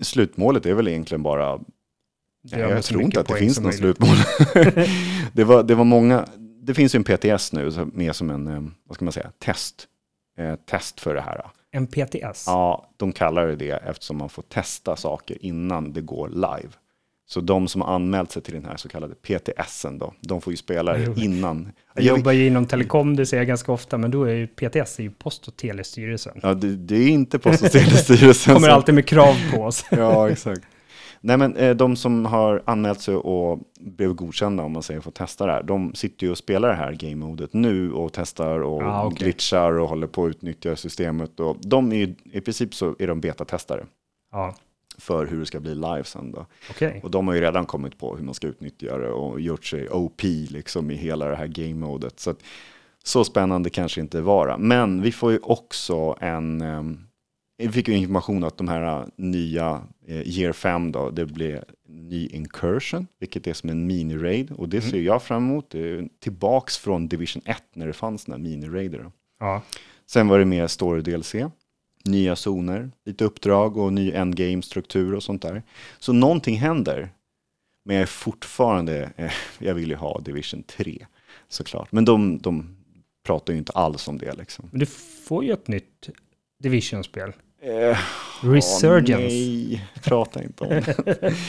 slutmålet 0.01 0.66
är 0.66 0.74
väl 0.74 0.88
egentligen 0.88 1.22
bara 1.22 1.61
Nej, 2.45 2.61
jag 2.61 2.84
tror 2.84 3.03
inte 3.03 3.20
att 3.20 3.28
det 3.28 3.34
finns 3.34 3.61
något 3.61 3.74
slutmål. 3.74 4.16
det, 5.32 5.45
var, 5.45 5.62
det 5.62 5.74
var 5.74 5.84
många, 5.84 6.26
det 6.62 6.74
finns 6.74 6.94
ju 6.94 6.96
en 6.96 7.04
PTS 7.04 7.52
nu 7.52 7.70
som 7.70 8.00
är 8.00 8.12
som 8.12 8.30
en, 8.30 8.46
eh, 8.46 8.62
vad 8.84 8.94
ska 8.94 9.04
man 9.04 9.12
säga, 9.12 9.30
test. 9.38 9.86
Eh, 10.38 10.54
test 10.54 11.00
för 11.00 11.14
det 11.14 11.20
här. 11.20 11.46
En 11.70 11.86
PTS? 11.86 12.44
Ja, 12.46 12.90
de 12.96 13.12
kallar 13.12 13.46
det 13.46 13.56
det 13.56 13.70
eftersom 13.70 14.16
man 14.16 14.28
får 14.28 14.42
testa 14.42 14.96
saker 14.96 15.36
innan 15.40 15.92
det 15.92 16.00
går 16.00 16.28
live. 16.28 16.68
Så 17.26 17.40
de 17.40 17.68
som 17.68 17.80
har 17.80 17.94
anmält 17.94 18.32
sig 18.32 18.42
till 18.42 18.54
den 18.54 18.64
här 18.64 18.76
så 18.76 18.88
kallade 18.88 19.14
PTSen 19.14 19.98
då, 19.98 20.14
de 20.20 20.40
får 20.40 20.52
ju 20.52 20.56
spela 20.56 20.92
det 20.92 21.20
innan. 21.22 21.72
Jag 21.94 22.04
jobbar 22.04 22.32
ju 22.32 22.46
inom 22.46 22.66
telekom, 22.66 23.16
det 23.16 23.26
säger 23.26 23.40
jag 23.40 23.48
ganska 23.48 23.72
ofta, 23.72 23.98
men 23.98 24.10
då 24.10 24.24
är 24.24 24.34
ju 24.34 24.46
PTS 24.46 24.98
är 24.98 25.02
ju 25.02 25.10
Post 25.10 25.48
och 25.48 25.56
telestyrelsen. 25.56 26.40
Ja, 26.42 26.54
det, 26.54 26.76
det 26.76 26.96
är 26.96 27.08
inte 27.08 27.38
Post 27.38 27.62
och 27.62 27.70
telestyrelsen. 27.70 28.54
Kommer 28.54 28.68
alltid 28.68 28.94
med 28.94 29.06
krav 29.06 29.36
på 29.54 29.62
oss. 29.62 29.84
Ja, 29.90 30.30
exakt. 30.30 30.62
Nej, 31.24 31.36
men 31.36 31.56
eh, 31.56 31.76
de 31.76 31.96
som 31.96 32.24
har 32.26 32.62
anmält 32.66 33.00
sig 33.00 33.14
och 33.14 33.58
blev 33.80 34.14
godkända, 34.14 34.62
om 34.62 34.72
man 34.72 34.82
säger, 34.82 35.00
för 35.00 35.08
att 35.08 35.14
testa 35.14 35.46
det 35.46 35.52
här, 35.52 35.62
de 35.62 35.94
sitter 35.94 36.26
ju 36.26 36.30
och 36.30 36.38
spelar 36.38 36.68
det 36.68 36.74
här 36.74 36.92
game-modet 36.92 37.52
nu 37.52 37.92
och 37.92 38.12
testar 38.12 38.60
och 38.60 38.82
Ah, 38.82 39.04
okej. 39.04 39.18
glitchar 39.18 39.78
och 39.78 39.88
håller 39.88 40.06
på 40.06 40.24
att 40.24 40.30
utnyttja 40.30 40.76
systemet. 40.76 41.40
Och 41.40 41.56
de 41.60 41.92
är 41.92 41.96
ju, 41.96 42.14
i 42.32 42.40
princip 42.40 42.74
så 42.74 42.96
är 42.98 43.06
de 43.06 43.20
betatestare 43.20 43.86
Ja, 44.32 44.54
för 44.98 45.26
hur 45.26 45.40
det 45.40 45.46
ska 45.46 45.60
bli 45.60 45.74
live 45.74 46.04
sen 46.04 46.32
då. 46.32 46.46
okej. 46.70 47.00
Och 47.04 47.10
de 47.10 47.28
har 47.28 47.34
ju 47.34 47.40
redan 47.40 47.66
kommit 47.66 47.98
på 47.98 48.16
hur 48.16 48.24
man 48.24 48.34
ska 48.34 48.46
utnyttja 48.46 48.98
det 48.98 49.10
och 49.10 49.40
gjort 49.40 49.64
sig 49.64 49.88
OP 49.90 50.22
liksom 50.50 50.90
i 50.90 50.94
hela 50.94 51.28
det 51.28 51.36
här 51.36 51.46
game-modet. 51.46 52.20
Så, 52.20 52.30
att, 52.30 52.38
så 53.04 53.24
spännande 53.24 53.70
kanske 53.70 54.00
inte 54.00 54.20
vara. 54.20 54.58
Men 54.58 55.02
vi 55.02 55.12
får 55.12 55.32
ju 55.32 55.38
också 55.42 56.16
en... 56.20 56.64
vi 57.66 57.72
fick 57.72 57.88
ju 57.88 57.94
information 57.94 58.44
att 58.44 58.56
de 58.56 58.68
här 58.68 59.00
eh, 59.00 59.06
nya 59.16 59.82
eh, 60.06 60.28
Year 60.38 60.52
5 60.52 60.92
då, 60.92 61.10
det 61.10 61.26
blir 61.26 61.64
ny 61.88 62.26
incursion, 62.26 63.06
vilket 63.18 63.46
är 63.46 63.52
som 63.52 63.70
en 63.70 63.90
mini-raid. 63.90 64.52
Och 64.52 64.68
det 64.68 64.80
ser 64.80 65.00
jag 65.00 65.22
fram 65.22 65.44
emot. 65.50 65.74
Tillbaks 66.20 66.78
från 66.78 67.08
Division 67.08 67.42
1 67.44 67.62
när 67.74 67.86
det 67.86 67.92
fanns 67.92 68.22
sådana 68.22 68.44
mini-raider. 68.44 69.02
då. 69.02 69.12
Ja, 69.40 69.62
Sen 70.06 70.28
var 70.28 70.38
det 70.38 70.44
mer 70.44 70.66
story 70.66 71.02
DLC, 71.02 71.34
nya 72.04 72.36
zoner, 72.36 72.90
lite 73.04 73.24
uppdrag 73.24 73.76
och 73.76 73.92
ny 73.92 74.12
endgame-struktur 74.12 75.14
och 75.14 75.22
sånt 75.22 75.42
där. 75.42 75.62
Så 75.98 76.12
någonting 76.12 76.56
händer. 76.56 77.10
Men 77.84 77.96
jag 77.96 78.02
är 78.02 78.06
fortfarande, 78.06 79.10
eh, 79.16 79.32
jag 79.58 79.74
vill 79.74 79.88
ju 79.88 79.96
ha 79.96 80.20
Division 80.20 80.62
3 80.62 81.06
såklart. 81.48 81.92
Men 81.92 82.04
de, 82.04 82.38
de 82.38 82.76
pratar 83.26 83.52
ju 83.52 83.58
inte 83.58 83.72
alls 83.72 84.08
om 84.08 84.18
det 84.18 84.34
liksom. 84.34 84.68
men 84.70 84.80
du 84.80 84.86
får 84.86 85.44
ju 85.44 85.52
ett 85.52 85.68
nytt 85.68 86.08
Division-spel. 86.62 87.32
Eh, 87.62 87.98
Resurgence. 88.42 89.24
åh, 89.26 89.30
nej, 89.32 89.86
prata 90.02 90.42
inte 90.42 90.64
om 90.64 90.68
det. 90.70 91.34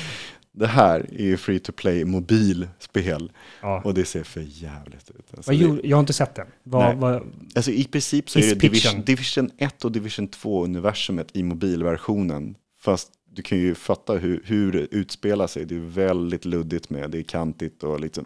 Det 0.55 0.67
här 0.67 0.99
är 1.11 1.23
ju 1.23 1.37
free 1.37 1.59
to 1.59 1.71
play 1.71 2.05
mobilspel 2.05 3.31
Ja. 3.61 3.81
och 3.85 3.93
det 3.93 4.05
ser 4.05 4.23
för 4.23 4.41
jävligt 4.47 5.09
ut. 5.09 5.25
Alltså, 5.37 5.51
det- 5.51 5.81
jag 5.87 5.97
har 5.97 5.99
inte 5.99 6.13
sett 6.13 6.35
den. 6.35 6.47
Vad, 6.63 6.95
vad, 6.97 7.21
Alltså 7.55 7.71
i 7.71 7.83
princip 7.83 8.29
så 8.29 8.39
är 8.39 8.43
det 8.43 8.55
Division. 8.55 9.01
Division 9.03 9.49
1 9.57 9.85
och 9.85 9.91
Division 9.91 10.27
2 10.27 10.63
universumet 10.63 11.27
i 11.33 11.43
mobilversionen. 11.43 12.55
Fast 12.81 13.11
du 13.31 13.41
kan 13.41 13.57
ju 13.57 13.75
fatta 13.75 14.13
hur, 14.13 14.41
hur 14.45 14.71
det 14.71 14.79
utspelar 14.95 15.47
sig. 15.47 15.65
Det 15.65 15.75
är 15.75 15.79
väldigt 15.79 16.45
luddigt 16.45 16.89
med, 16.89 17.09
det 17.11 17.17
är 17.19 17.23
kantigt 17.23 17.83
och 17.83 17.99
liksom, 17.99 18.25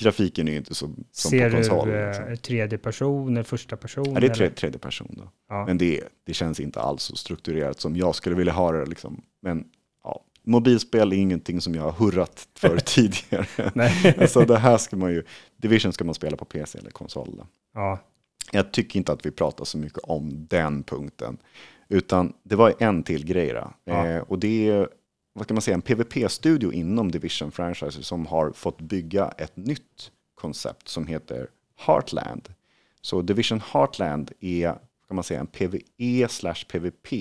grafiken 0.00 0.48
är 0.48 0.52
ju 0.52 0.58
inte 0.58 0.74
så 0.74 0.94
som 1.12 1.30
ser 1.30 1.50
på 1.50 1.56
konsol. 1.56 1.88
du 1.88 2.06
liksom. 2.06 2.28
eh, 2.28 2.36
tredje 2.36 2.78
person 2.78 3.32
eller 3.32 3.42
första 3.42 3.76
person? 3.76 4.04
Ja, 4.06 4.12
det 4.12 4.18
är 4.18 4.24
eller? 4.24 4.34
tre, 4.34 4.50
tredje 4.50 4.78
person 4.78 5.14
då. 5.18 5.30
Ja. 5.48 5.66
Men 5.66 5.78
det, 5.78 6.00
det 6.26 6.34
känns 6.34 6.60
inte 6.60 6.80
alls 6.80 7.02
så 7.02 7.16
strukturerat 7.16 7.80
som 7.80 7.96
jag 7.96 8.14
skulle 8.14 8.36
vilja 8.36 8.52
ha 8.52 8.72
det. 8.72 8.86
Liksom. 8.86 9.22
Men 9.42 9.64
ja, 10.04 10.24
mobilspel 10.42 11.12
är 11.12 11.16
ingenting 11.16 11.60
som 11.60 11.74
jag 11.74 11.82
har 11.82 11.92
hurrat 11.92 12.48
för 12.54 12.78
tidigare. 12.84 13.46
Nej. 13.74 14.14
alltså 14.20 14.40
det 14.40 14.58
här 14.58 14.78
ska 14.78 14.96
man 14.96 15.12
ju, 15.12 15.22
Division 15.56 15.92
ska 15.92 16.04
man 16.04 16.14
spela 16.14 16.36
på 16.36 16.44
PC 16.44 16.78
eller 16.78 16.90
konsol. 16.90 17.34
Då. 17.36 17.46
ja. 17.74 17.98
Jag 18.52 18.72
tycker 18.72 18.98
inte 18.98 19.12
att 19.12 19.26
vi 19.26 19.30
pratar 19.30 19.64
så 19.64 19.78
mycket 19.78 19.98
om 19.98 20.46
den 20.50 20.82
punkten. 20.82 21.38
Utan 21.88 22.32
det 22.42 22.56
var 22.56 22.74
en 22.78 23.02
till 23.02 23.24
grej. 23.24 23.54
Ja. 23.84 24.06
Eh, 24.06 24.22
och 24.22 24.38
det 24.38 24.68
är, 24.68 24.88
vad 25.32 25.46
kan 25.46 25.54
man 25.54 25.62
säga, 25.62 25.74
en 25.74 25.82
PVP-studio 25.82 26.72
inom 26.72 27.10
Division 27.10 27.50
Franchise 27.50 28.02
som 28.02 28.26
har 28.26 28.52
fått 28.52 28.80
bygga 28.80 29.28
ett 29.28 29.56
nytt 29.56 30.12
koncept 30.34 30.88
som 30.88 31.06
heter 31.06 31.48
Heartland. 31.76 32.54
Så 33.00 33.22
Division 33.22 33.60
Heartland 33.72 34.32
är, 34.40 34.72
kan 35.06 35.14
man 35.14 35.24
säga, 35.24 35.40
en 35.40 35.46
PVE 35.46 36.28
slash 36.28 36.64
PVP. 36.68 37.12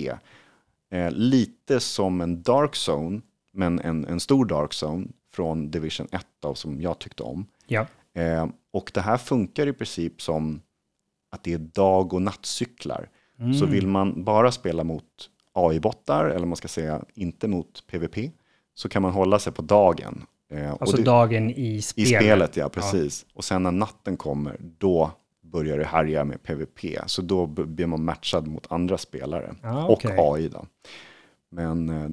Eh, 0.91 1.11
lite 1.11 1.79
som 1.79 2.21
en 2.21 2.43
Dark 2.43 2.75
Zone, 2.89 3.21
men 3.51 3.79
en, 3.79 4.05
en 4.05 4.19
stor 4.19 4.45
Dark 4.45 4.71
Zone 4.83 5.07
från 5.33 5.71
Division 5.71 6.07
1 6.11 6.25
av 6.43 6.53
som 6.53 6.81
jag 6.81 6.99
tyckte 6.99 7.23
om. 7.23 7.45
Ja. 7.67 7.87
Eh, 8.13 8.47
och 8.71 8.91
det 8.93 9.01
här 9.01 9.17
funkar 9.17 9.67
i 9.67 9.73
princip 9.73 10.21
som 10.21 10.61
att 11.29 11.43
det 11.43 11.53
är 11.53 11.57
dag 11.57 12.13
och 12.13 12.21
nattcyklar. 12.21 13.09
Så 13.59 13.65
vill 13.65 13.87
man 13.87 14.23
bara 14.23 14.51
spela 14.51 14.83
mot 14.83 15.29
AI-bottar, 15.67 16.25
eller 16.25 16.45
man 16.45 16.55
ska 16.55 16.67
säga 16.67 17.01
inte 17.13 17.47
mot 17.47 17.87
PVP, 17.87 18.31
så 18.73 18.89
kan 18.89 19.01
man 19.01 19.11
hålla 19.11 19.39
sig 19.39 19.53
på 19.53 19.61
dagen. 19.61 20.25
Eh, 20.53 20.69
och 20.71 20.81
Alltså 20.81 20.97
det- 20.97 21.03
dagen 21.03 21.49
i 21.49 21.81
spelet. 21.81 22.11
i 22.11 22.15
spelet, 22.15 22.57
ja 22.57 22.69
precis. 22.69 23.25
Och 23.33 23.43
sen 23.43 23.63
när 23.63 23.71
natten 23.71 24.17
kommer, 24.17 24.57
då 24.59 25.11
börjar 25.41 25.77
det 25.77 25.85
härja 25.85 26.23
med 26.25 26.43
PVP. 26.43 26.99
Så 27.05 27.21
då 27.21 27.45
blir 27.47 27.85
man 27.87 28.03
matchad 28.03 28.47
mot 28.47 28.71
andra 28.71 28.97
spelare. 28.97 29.55
Ah, 29.63 29.83
och 29.85 29.91
okej. 29.91 30.15
AI 30.19 30.47
då. 30.49 30.65
Men 31.51 31.89
eh, 31.89 32.09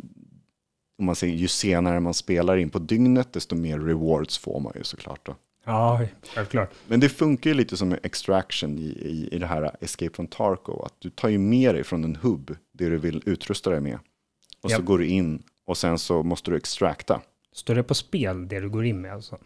om 0.98 1.04
man 1.06 1.14
säger, 1.16 1.34
ju 1.34 1.48
senare 1.48 2.00
man 2.00 2.14
spelar 2.14 2.56
in 2.56 2.70
på 2.70 2.78
dygnet, 2.78 3.32
desto 3.32 3.54
mer 3.56 3.78
rewards 3.78 4.38
får 4.38 4.60
man 4.60 4.72
ju 4.76 4.84
såklart. 4.84 5.26
Då. 5.26 5.34
Ja, 5.66 6.00
självklart. 6.34 6.70
Men 6.88 7.00
det 7.00 7.08
funkar 7.08 7.50
ju 7.50 7.54
lite 7.56 7.76
som 7.76 7.92
extraction 8.02 8.78
i, 8.78 8.82
i, 8.82 9.28
i 9.32 9.38
det 9.38 9.46
här 9.46 9.76
Escape 9.80 10.14
from 10.16 10.26
Tarkov. 10.26 10.84
Att 10.84 10.94
du 10.98 11.10
tar 11.10 11.28
ju 11.28 11.38
med 11.38 11.74
dig 11.74 11.84
från 11.84 12.04
en 12.04 12.16
hubb 12.16 12.56
det 12.72 12.88
du 12.88 12.96
vill 12.98 13.22
utrusta 13.26 13.70
dig 13.70 13.80
med. 13.80 13.98
Och 14.62 14.70
så 14.70 14.76
Japp. 14.76 14.84
går 14.84 14.98
du 14.98 15.06
in 15.06 15.42
och 15.66 15.76
sen 15.76 15.98
så 15.98 16.22
måste 16.22 16.50
du 16.50 16.56
extracta. 16.56 17.20
Står 17.52 17.74
det 17.74 17.82
på 17.82 17.94
spel 17.94 18.48
det 18.48 18.60
du 18.60 18.68
går 18.70 18.84
in 18.84 19.00
med 19.00 19.12
alltså? 19.12 19.38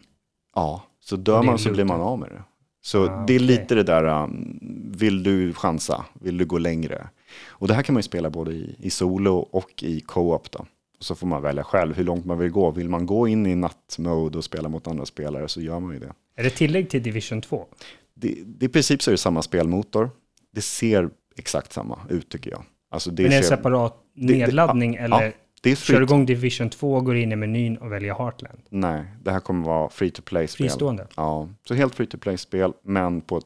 Ja, 0.55 0.83
så 0.99 1.15
dör 1.15 1.43
man 1.43 1.59
så 1.59 1.71
blir 1.71 1.85
man 1.85 2.01
av 2.01 2.19
med 2.19 2.29
det. 2.29 2.43
Så 2.83 3.03
Ah, 3.09 3.25
det 3.27 3.33
är 3.33 3.37
okej. 3.37 3.39
lite 3.39 3.75
det 3.75 3.83
där, 3.83 4.23
um, 4.23 4.59
vill 4.97 5.23
du 5.23 5.53
chansa? 5.53 6.05
Vill 6.13 6.37
du 6.37 6.45
gå 6.45 6.57
längre? 6.57 7.09
Och 7.47 7.67
det 7.67 7.73
här 7.73 7.83
kan 7.83 7.93
man 7.93 7.99
ju 7.99 8.03
spela 8.03 8.29
både 8.29 8.51
i, 8.51 8.75
i 8.79 8.89
solo 8.89 9.35
och 9.35 9.83
i 9.83 10.01
co-op 10.01 10.51
då. 10.51 10.65
Så 11.01 11.15
får 11.15 11.27
man 11.27 11.41
välja 11.41 11.63
själv 11.63 11.95
hur 11.95 12.03
långt 12.03 12.25
man 12.25 12.37
vill 12.37 12.49
gå. 12.51 12.71
Vill 12.71 12.89
man 12.89 13.05
gå 13.05 13.27
in 13.27 13.45
i 13.47 13.55
nattmode 13.55 14.37
och 14.37 14.43
spela 14.43 14.69
mot 14.69 14.87
andra 14.87 15.05
spelare 15.05 15.47
så 15.47 15.61
gör 15.61 15.79
man 15.79 15.93
ju 15.93 15.99
det. 15.99 16.13
Är 16.35 16.43
det 16.43 16.49
tillägg 16.49 16.89
till 16.89 17.03
Division 17.03 17.41
2? 17.41 17.65
det, 18.13 18.35
det 18.45 18.65
I 18.65 18.69
princip 18.69 19.01
så 19.01 19.09
är 19.09 19.13
det 19.13 19.17
samma 19.17 19.41
spelmotor. 19.41 20.09
Det 20.51 20.61
ser 20.61 21.09
exakt 21.37 21.73
samma 21.73 21.99
ut 22.09 22.29
tycker 22.29 22.51
jag. 22.51 22.63
Alltså 22.89 23.11
det 23.11 23.23
Men 23.23 23.31
är 23.31 23.37
det 23.37 23.43
ser, 23.43 23.55
separat 23.55 23.95
det- 24.13 24.33
nedladdning 24.37 24.93
ja, 24.93 24.99
eller 25.01 25.21
ja, 25.25 25.31
det 25.61 25.71
är 25.71 25.75
kör 25.75 25.97
du 25.97 26.03
igång 26.03 26.25
Division 26.25 26.69
2, 26.69 27.01
går 27.01 27.15
in 27.15 27.31
i 27.31 27.35
menyn 27.35 27.77
och 27.77 27.91
väljer 27.91 28.13
Heartland? 28.15 28.59
Nej, 28.69 29.03
det 29.23 29.31
här 29.31 29.39
kommer 29.39 29.65
vara 29.65 29.89
free 29.89 30.11
to 30.11 30.21
play-spel. 30.21 30.67
Fristående? 30.67 31.07
Ja, 31.15 31.49
så 31.67 31.73
helt 31.73 31.95
free 31.95 32.07
to 32.07 32.17
play-spel, 32.17 32.73
men 32.83 33.21
på 33.21 33.37
ett 33.37 33.45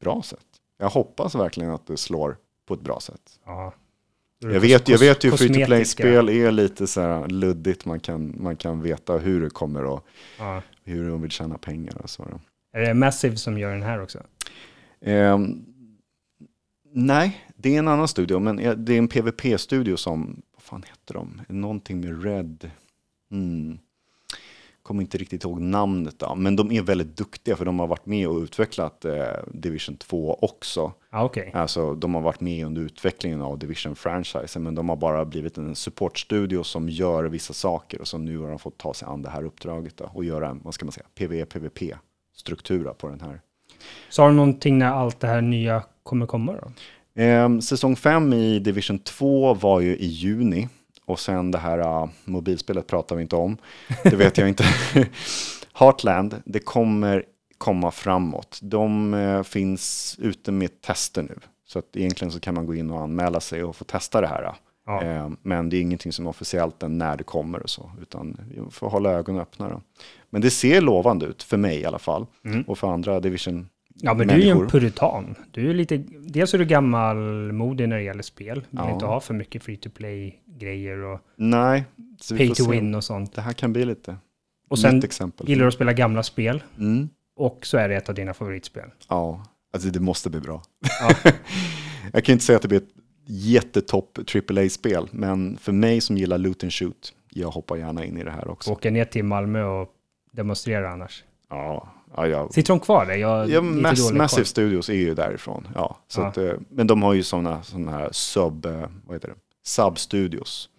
bra 0.00 0.22
sätt. 0.22 0.38
Jag 0.78 0.88
hoppas 0.90 1.34
verkligen 1.34 1.70
att 1.70 1.86
det 1.86 1.96
slår 1.96 2.36
på 2.66 2.74
ett 2.74 2.80
bra 2.80 3.00
sätt. 3.00 3.40
Ja. 3.46 3.72
Jag 4.52 4.60
vet, 4.60 4.88
jag 4.88 4.98
vet 4.98 5.24
ju 5.24 5.30
free 5.32 5.48
to 5.48 5.66
play-spel 5.66 6.28
är 6.28 6.50
lite 6.50 6.86
så 6.86 7.00
här 7.00 7.28
luddigt. 7.28 7.84
Man 7.84 8.00
kan, 8.00 8.34
man 8.38 8.56
kan 8.56 8.82
veta 8.82 9.18
hur 9.18 9.40
det 9.40 9.50
kommer 9.50 9.84
och 9.84 10.06
Ja. 10.38 10.62
hur 10.84 11.08
de 11.08 11.22
vill 11.22 11.30
tjäna 11.30 11.58
pengar 11.58 12.02
och 12.02 12.10
så. 12.10 12.40
Är 12.72 12.80
det 12.80 12.94
Massive 12.94 13.36
som 13.36 13.58
gör 13.58 13.72
den 13.72 13.82
här 13.82 14.02
också? 14.02 14.22
Ehm, 15.00 15.64
nej, 16.92 17.44
det 17.56 17.74
är 17.74 17.78
en 17.78 17.88
annan 17.88 18.08
studio, 18.08 18.38
men 18.38 18.56
det 18.56 18.94
är 18.94 18.98
en 18.98 19.08
PVP-studio 19.08 19.96
som, 19.96 20.42
vad 20.52 20.62
fan 20.62 20.82
heter 20.82 21.14
de? 21.14 21.40
Någonting 21.48 22.00
med 22.00 22.24
Red. 22.24 22.70
Mm. 23.30 23.78
Kommer 24.84 25.02
inte 25.02 25.18
riktigt 25.18 25.44
ihåg 25.44 25.60
namnet 25.60 26.18
då, 26.18 26.34
men 26.34 26.56
de 26.56 26.72
är 26.72 26.82
väldigt 26.82 27.16
duktiga 27.16 27.56
för 27.56 27.64
de 27.64 27.78
har 27.78 27.86
varit 27.86 28.06
med 28.06 28.28
och 28.28 28.38
utvecklat 28.38 29.04
eh, 29.04 29.14
Division 29.52 29.96
2 29.96 30.38
också. 30.42 30.92
Ja, 31.10 31.24
okej. 31.24 31.50
Alltså 31.54 31.94
de 31.94 32.14
har 32.14 32.22
varit 32.22 32.40
med 32.40 32.66
under 32.66 32.82
utvecklingen 32.82 33.42
av 33.42 33.58
Division-franchisen, 33.58 34.62
men 34.62 34.74
de 34.74 34.88
har 34.88 34.96
bara 34.96 35.24
blivit 35.24 35.58
en 35.58 35.74
supportstudio 35.74 36.62
som 36.62 36.88
gör 36.88 37.24
vissa 37.24 37.52
saker 37.52 38.00
och 38.00 38.08
så 38.08 38.18
nu 38.18 38.38
har 38.38 38.48
de 38.48 38.58
fått 38.58 38.78
ta 38.78 38.94
sig 38.94 39.08
an 39.08 39.22
det 39.22 39.30
här 39.30 39.44
uppdraget 39.44 39.96
då, 39.96 40.10
och 40.12 40.24
göra 40.24 40.48
en, 40.48 40.60
vad 40.64 40.74
ska 40.74 40.84
man 40.84 40.92
säga, 40.92 41.06
PVE-PVP-struktura 41.14 42.94
på 42.94 43.08
den 43.08 43.20
här. 43.20 43.40
Har 44.18 44.28
du 44.28 44.34
någonting 44.34 44.78
när 44.78 44.90
allt 44.90 45.20
det 45.20 45.26
här 45.26 45.40
nya 45.40 45.82
kommer 46.02 46.26
komma 46.26 46.52
då? 46.52 47.22
Eh, 47.22 47.58
säsong 47.58 47.96
5 47.96 48.32
i 48.32 48.58
Division 48.58 48.98
2 48.98 49.54
var 49.54 49.80
ju 49.80 49.96
i 49.96 50.06
juni 50.06 50.68
och 51.06 51.20
sen 51.20 51.50
det 51.50 51.58
här 51.58 51.78
uh, 51.78 52.08
mobilspelet 52.24 52.86
pratar 52.86 53.16
vi 53.16 53.22
inte 53.22 53.36
om. 53.36 53.56
Det 54.02 54.16
vet 54.16 54.38
jag 54.38 54.48
inte. 54.48 54.64
Heartland, 55.72 56.42
det 56.44 56.58
kommer 56.58 57.24
komma 57.58 57.90
framåt. 57.90 58.58
De 58.62 59.14
eh, 59.14 59.42
finns 59.42 60.16
ute 60.18 60.52
med 60.52 60.80
tester 60.80 61.22
nu. 61.22 61.38
Så 61.66 61.78
att 61.78 61.96
egentligen 61.96 62.32
så 62.32 62.40
kan 62.40 62.54
man 62.54 62.66
gå 62.66 62.74
in 62.74 62.90
och 62.90 63.00
anmäla 63.00 63.40
sig 63.40 63.64
och 63.64 63.76
få 63.76 63.84
testa 63.84 64.20
det 64.20 64.26
här. 64.26 64.54
Ja. 64.86 65.02
Eh, 65.02 65.30
men 65.42 65.68
det 65.68 65.76
är 65.76 65.80
ingenting 65.80 66.12
som 66.12 66.26
är 66.26 66.30
officiellt 66.30 66.82
än 66.82 66.98
när 66.98 67.16
det 67.16 67.24
kommer 67.24 67.62
och 67.62 67.70
så. 67.70 67.90
Utan 68.02 68.40
vi 68.48 68.70
får 68.70 68.90
hålla 68.90 69.10
ögonen 69.10 69.42
öppna. 69.42 69.68
Då. 69.68 69.80
Men 70.30 70.42
det 70.42 70.50
ser 70.50 70.80
lovande 70.80 71.26
ut, 71.26 71.42
för 71.42 71.56
mig 71.56 71.80
i 71.80 71.84
alla 71.84 71.98
fall. 71.98 72.26
Mm. 72.44 72.62
Och 72.62 72.78
för 72.78 72.88
andra 72.88 73.20
Division 73.20 73.68
Ja, 74.04 74.14
men 74.14 74.26
du 74.28 74.34
är 74.34 74.38
ju 74.38 74.42
en 74.48 74.56
människor. 74.58 74.70
puritan. 74.80 75.34
Du 75.50 75.70
är 75.70 75.74
lite, 75.74 75.96
dels 76.20 76.54
är 76.54 76.58
du 76.58 76.64
gammalmodig 76.64 77.88
när 77.88 77.96
det 77.96 78.02
gäller 78.02 78.22
spel. 78.22 78.54
Du 78.70 78.76
vill 78.76 78.86
Ja. 78.88 78.92
inte 78.94 79.06
ha 79.06 79.20
för 79.20 79.34
mycket 79.34 79.62
free 79.62 79.76
to 79.76 79.90
play-grejer 79.90 80.98
och 81.04 81.20
Nej, 81.36 81.84
pay 82.36 82.54
to 82.54 82.70
win 82.70 82.94
och 82.94 83.04
sånt. 83.04 83.34
Det 83.34 83.40
här 83.40 83.52
kan 83.52 83.72
bli 83.72 83.84
lite 83.84 84.16
Och 84.68 84.78
sen 84.78 85.04
exempel. 85.04 85.48
gillar 85.48 85.62
du 85.62 85.68
att 85.68 85.74
spela 85.74 85.92
gamla 85.92 86.22
spel 86.22 86.62
Mm. 86.78 87.08
och 87.36 87.66
så 87.66 87.78
är 87.78 87.88
det 87.88 87.96
ett 87.96 88.08
av 88.08 88.14
dina 88.14 88.34
favoritspel. 88.34 88.88
Ja, 89.08 89.44
alltså 89.72 89.88
det 89.88 90.00
måste 90.00 90.30
bli 90.30 90.40
bra. 90.40 90.62
Ja. 91.00 91.30
jag 92.12 92.24
kan 92.24 92.32
inte 92.32 92.44
säga 92.44 92.56
att 92.56 92.62
det 92.62 92.68
blir 92.68 92.78
ett 92.80 92.94
jättetopp 93.26 94.18
AAA-spel, 94.18 95.08
men 95.12 95.56
för 95.56 95.72
mig 95.72 96.00
som 96.00 96.16
gillar 96.16 96.38
loot 96.38 96.62
and 96.62 96.72
shoot, 96.72 97.12
jag 97.30 97.50
hoppar 97.50 97.76
gärna 97.76 98.04
in 98.04 98.18
i 98.18 98.24
det 98.24 98.30
här 98.30 98.48
också. 98.48 98.70
Åka 98.70 98.90
ner 98.90 99.04
till 99.04 99.24
Malmö 99.24 99.64
och 99.64 99.88
demonstrera 100.32 100.90
annars. 100.92 101.24
Ja, 101.50 101.88
ja, 102.16 102.26
ja. 102.26 102.48
Sitter 102.50 102.68
de 102.68 102.80
kvar 102.80 103.06
där? 103.06 103.14
Jag 103.14 103.50
Ja, 103.50 103.60
Mass, 103.60 104.12
Massive. 104.12 104.44
Studios 104.44 104.88
är 104.88 104.94
ju 104.94 105.14
därifrån. 105.14 105.68
Ja, 105.74 105.96
så 106.08 106.20
Ja. 106.20 106.26
Att, 106.26 106.38
eh, 106.38 106.52
men 106.68 106.86
de 106.86 107.02
har 107.02 107.14
ju 107.14 107.22
sådana 107.22 107.62
såna 107.62 107.92
här 107.92 108.08
sub, 108.12 108.66
eh, 108.66 108.88
vad 109.06 109.16
heter 109.16 109.28
det? 109.28 109.34
Substudios 109.66 110.70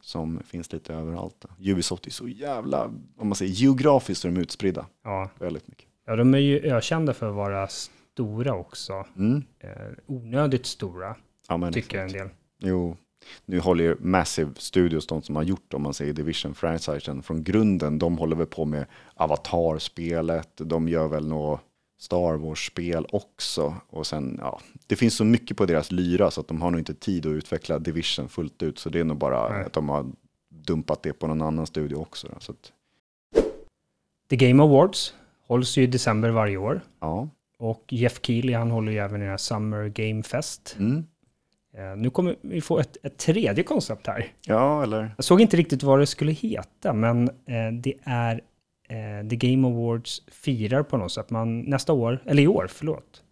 som 0.00 0.40
finns 0.46 0.72
lite 0.72 0.94
överallt. 0.94 1.44
Ubisoft 1.60 2.06
är 2.06 2.10
så 2.10 2.28
jävla, 2.28 2.84
om 3.18 3.28
man 3.28 3.34
säger 3.34 3.52
geografiskt 3.52 4.24
är 4.24 4.28
de 4.30 4.40
utspridda 4.40 4.86
Ja. 5.04 5.30
väldigt 5.38 5.68
mycket. 5.68 5.86
ja, 6.06 6.16
de 6.16 6.34
är 6.34 6.38
ju 6.38 6.60
ökända 6.60 7.14
för 7.14 7.28
att 7.28 7.34
vara 7.34 7.68
stora 7.68 8.54
också. 8.54 9.04
Mm. 9.16 9.42
Eh, 9.60 9.70
onödigt 10.06 10.66
stora, 10.66 11.16
Ja, 11.48 11.56
men 11.56 11.72
tycker 11.72 11.98
en 11.98 12.12
del. 12.12 12.28
Jo, 12.58 12.96
nu 13.44 13.60
håller 13.60 13.84
ju 13.84 13.96
Massive 14.00 14.50
Studios, 14.56 15.06
de 15.06 15.22
som 15.22 15.36
har 15.36 15.42
gjort, 15.42 15.74
om 15.74 15.82
man 15.82 15.94
säger 15.94 16.12
Division-franchisen 16.12 17.22
från 17.22 17.44
grunden, 17.44 17.98
de 17.98 18.18
håller 18.18 18.36
väl 18.36 18.46
på 18.46 18.64
med 18.64 18.86
Avatar-spelet, 19.14 20.50
de 20.56 20.88
gör 20.88 21.08
väl 21.08 21.28
något 21.28 21.60
Star 21.98 22.36
Wars-spel 22.36 23.06
också. 23.12 23.74
Och 23.88 24.06
sen, 24.06 24.38
ja, 24.40 24.60
det 24.86 24.96
finns 24.96 25.16
så 25.16 25.24
mycket 25.24 25.56
på 25.56 25.66
deras 25.66 25.92
lyra 25.92 26.30
så 26.30 26.40
att 26.40 26.48
de 26.48 26.62
har 26.62 26.70
nog 26.70 26.80
inte 26.80 26.94
tid 26.94 27.26
att 27.26 27.30
utveckla 27.30 27.78
Division 27.78 28.28
fullt 28.28 28.62
ut. 28.62 28.78
Så 28.78 28.88
det 28.88 29.00
är 29.00 29.04
nog 29.04 29.16
bara 29.16 29.48
Nej. 29.48 29.64
att 29.66 29.72
de 29.72 29.88
har 29.88 30.06
dumpat 30.48 31.02
det 31.02 31.12
på 31.12 31.26
någon 31.26 31.42
annan 31.42 31.66
studio 31.66 31.96
också. 31.96 32.28
Så 32.38 32.52
att, 32.52 32.72
The 34.30 34.36
Game 34.36 34.62
Awards 34.62 35.14
hålls 35.46 35.76
ju 35.76 35.82
i 35.82 35.86
december 35.86 36.30
varje 36.30 36.56
år. 36.56 36.80
ja. 37.00 37.28
Och 37.58 37.84
Jeff 37.88 38.20
Keely, 38.22 38.52
han 38.52 38.70
håller 38.70 38.92
ju 38.92 38.98
även 38.98 39.16
i 39.20 39.24
den 39.24 39.30
här 39.30 39.36
Summer 39.36 39.88
Game 39.88 40.22
Fest. 40.22 40.76
Mm. 40.78 41.04
Eh, 41.76 41.96
nu 41.96 42.10
kommer 42.10 42.36
vi 42.40 42.60
få 42.60 42.78
ett, 42.78 42.96
ett 43.02 43.18
tredje 43.18 43.64
koncept 43.64 44.06
här. 44.06 44.32
ja, 44.46 44.82
eller? 44.82 45.14
Jag 45.16 45.24
såg 45.24 45.40
inte 45.40 45.56
riktigt 45.56 45.82
vad 45.82 45.98
det 45.98 46.06
skulle 46.06 46.32
heta, 46.32 46.92
men 46.92 47.28
eh, 47.28 47.72
det 47.72 47.94
är 48.02 48.40
eh, 48.88 49.28
The 49.28 49.36
Game 49.36 49.68
Awards 49.68 50.22
firar 50.28 50.82
på 50.82 50.96
något 50.96 51.12
sätt. 51.12 51.30
Man, 51.30 51.60
nästa 51.60 51.92
år, 51.92 52.22
eller 52.26 52.42
i 52.42 52.46
år, 52.46 52.66
förlåt. 52.70 53.22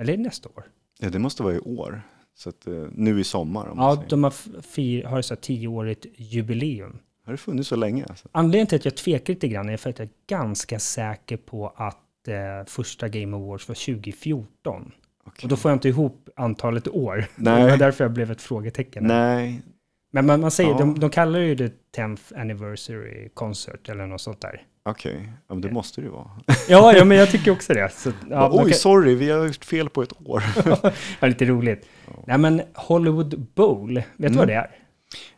Eller 0.00 0.12
är 0.12 0.16
det 0.16 0.22
nästa 0.22 0.48
år? 0.48 0.64
Ja, 0.98 1.10
det 1.10 1.18
måste 1.18 1.42
vara 1.42 1.54
i 1.54 1.58
år. 1.60 2.02
Så 2.34 2.48
att, 2.48 2.66
nu 2.92 3.20
i 3.20 3.24
sommar. 3.24 3.68
Om 3.68 3.78
Ja, 3.78 4.04
de 4.08 4.24
har, 4.24 4.30
fir, 4.62 5.04
har 5.04 5.22
så 5.22 5.34
här 5.34 5.40
tioårigt 5.40 6.06
jubileum. 6.16 6.98
Har 7.24 7.32
det 7.32 7.36
funnits 7.36 7.68
så 7.68 7.76
länge? 7.76 8.04
Alltså? 8.08 8.28
Anledningen 8.32 8.66
till 8.66 8.76
att 8.76 8.84
jag 8.84 8.96
tvekar 8.96 9.32
lite 9.32 9.48
grann 9.48 9.68
är 9.68 9.76
för 9.76 9.90
att 9.90 9.98
jag 9.98 10.08
är 10.08 10.12
ganska 10.26 10.78
säker 10.78 11.36
på 11.36 11.72
att 11.76 12.28
eh, 12.28 12.66
första 12.66 13.08
Game 13.08 13.36
Awards 13.36 13.68
var 13.68 13.74
2014. 13.74 14.92
Okej. 15.26 15.42
Och 15.42 15.48
då 15.48 15.56
får 15.56 15.70
jag 15.70 15.76
inte 15.76 15.88
ihop 15.88 16.28
antalet 16.36 16.88
år. 16.88 17.24
Nej. 17.36 17.62
Det 17.64 17.70
var 17.70 17.76
därför 17.76 18.04
jag 18.04 18.12
blev 18.12 18.30
ett 18.30 18.42
frågetecken. 18.42 19.04
Nej, 19.04 19.62
Men 20.12 20.26
man, 20.26 20.40
man 20.40 20.50
säger, 20.50 20.70
Ja. 20.70 20.78
de, 20.78 20.98
de 21.00 21.10
kallar 21.10 21.38
det 21.40 21.46
ju 21.46 21.54
det 21.54 21.72
10th 21.96 22.40
anniversary 22.40 23.28
concert 23.34 23.88
eller 23.88 24.06
något 24.06 24.20
sånt 24.20 24.40
där. 24.40 24.62
okej. 24.84 25.32
Ja, 25.48 25.54
men 25.54 25.60
det 25.60 25.70
måste 25.70 26.00
det 26.00 26.04
ju 26.04 26.10
vara. 26.12 26.30
Ja, 26.68 26.92
ja 26.96 27.04
men 27.04 27.16
jag 27.16 27.30
tycker 27.30 27.50
också 27.50 27.74
det. 27.74 27.92
Så, 27.92 28.08
ja, 28.20 28.26
Ja, 28.30 28.50
Oj, 28.52 28.70
kan- 28.70 28.78
sorry, 28.78 29.14
vi 29.14 29.30
har 29.30 29.46
gjort 29.46 29.64
fel 29.64 29.88
på 29.88 30.02
ett 30.02 30.12
år. 30.24 30.42
ja, 31.20 31.26
lite 31.28 31.44
roligt. 31.44 31.88
Nej, 32.26 32.38
men 32.38 32.62
Hollywood 32.74 33.46
Bowl, 33.54 33.94
vet 33.94 34.04
du 34.16 34.24
Mm. 34.26 34.38
vad 34.38 34.48
det 34.48 34.54
är? 34.54 34.70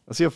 Alltså 0.08 0.22
jag, 0.22 0.32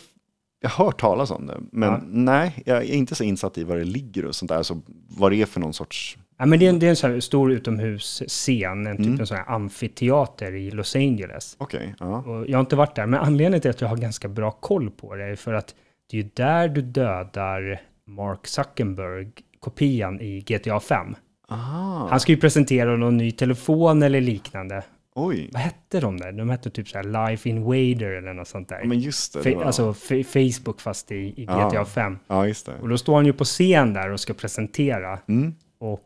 jag 0.61 0.69
har 0.69 0.85
hört 0.85 0.99
talas 1.01 1.31
om 1.31 1.47
det, 1.47 1.57
men 1.71 1.89
Ja. 1.89 2.01
nej, 2.07 2.63
jag 2.65 2.77
är 2.77 2.93
inte 2.93 3.15
så 3.15 3.23
insatt 3.23 3.57
i 3.57 3.63
vad 3.63 3.77
det 3.77 3.83
ligger 3.83 4.25
och 4.25 4.35
sånt 4.35 4.49
där, 4.49 4.55
alltså 4.57 4.81
vad 5.09 5.31
det 5.31 5.41
är 5.41 5.45
för 5.45 5.59
någon 5.59 5.73
sorts... 5.73 6.17
Ja, 6.43 6.47
men 6.47 6.59
det 6.59 6.65
är 6.65 6.69
en, 6.69 6.79
det 6.79 6.85
är 6.85 6.89
en 6.89 6.95
sån 6.95 7.11
här 7.11 7.19
stor 7.19 7.51
utomhusscen, 7.51 8.87
en 8.87 8.97
typ 8.97 9.05
Mm. 9.05 9.19
en 9.19 9.27
sån 9.27 9.37
här 9.37 9.49
amfiteater 9.55 10.55
i 10.55 10.71
Los 10.71 10.95
Angeles. 10.95 11.55
Okej, 11.59 11.95
ja. 11.99 12.17
Och 12.17 12.49
jag 12.49 12.57
har 12.57 12.59
inte 12.59 12.75
varit 12.75 12.95
där, 12.95 13.05
men 13.05 13.19
anledningen 13.19 13.61
till 13.61 13.71
att 13.71 13.81
jag 13.81 13.87
har 13.87 13.97
ganska 13.97 14.27
bra 14.27 14.51
koll 14.51 14.89
på 14.91 15.15
det 15.15 15.23
är 15.23 15.35
för 15.35 15.53
att 15.53 15.75
det 16.11 16.17
är 16.17 16.21
ju 16.23 16.29
där 16.33 16.67
du 16.67 16.81
dödar 16.81 17.81
Mark 18.07 18.47
Zuckerberg, 18.47 19.27
kopian 19.59 20.21
i 20.21 20.39
GTA 20.41 20.79
5. 20.79 21.15
Aha, 21.49 22.07
Han 22.09 22.19
ska 22.19 22.31
ju 22.31 22.37
presentera 22.37 22.95
någon 22.97 23.17
ny 23.17 23.31
telefon 23.31 24.03
eller 24.03 24.21
liknande. 24.21 24.83
oj. 25.15 25.49
Vad 25.53 25.61
hette 25.61 25.99
de 25.99 26.17
där? 26.19 26.31
De 26.31 26.49
hette 26.49 26.69
typ 26.69 26.87
så 26.89 26.97
här 26.97 27.29
Life 27.29 27.49
Invader 27.49 28.11
eller 28.11 28.33
något 28.33 28.47
sånt 28.47 28.69
där. 28.69 28.79
Ja, 28.79 28.85
men 28.87 28.99
just 28.99 29.33
det. 29.33 29.41
det 29.49 29.55
var... 29.55 29.63
Alltså 29.63 29.93
Facebook 30.33 30.81
fast 30.81 31.11
i, 31.11 31.15
i 31.15 31.45
Ja. 31.47 31.69
GTA 31.69 31.85
5. 31.85 32.17
Ja, 32.27 32.47
just 32.47 32.65
det. 32.65 32.73
Och 32.81 32.89
då 32.89 32.97
står 32.97 33.15
han 33.15 33.25
ju 33.25 33.33
på 33.33 33.43
scen 33.43 33.93
där 33.93 34.11
och 34.11 34.19
ska 34.19 34.33
presentera. 34.33 35.19
Mm. 35.27 35.53
Och 35.79 35.99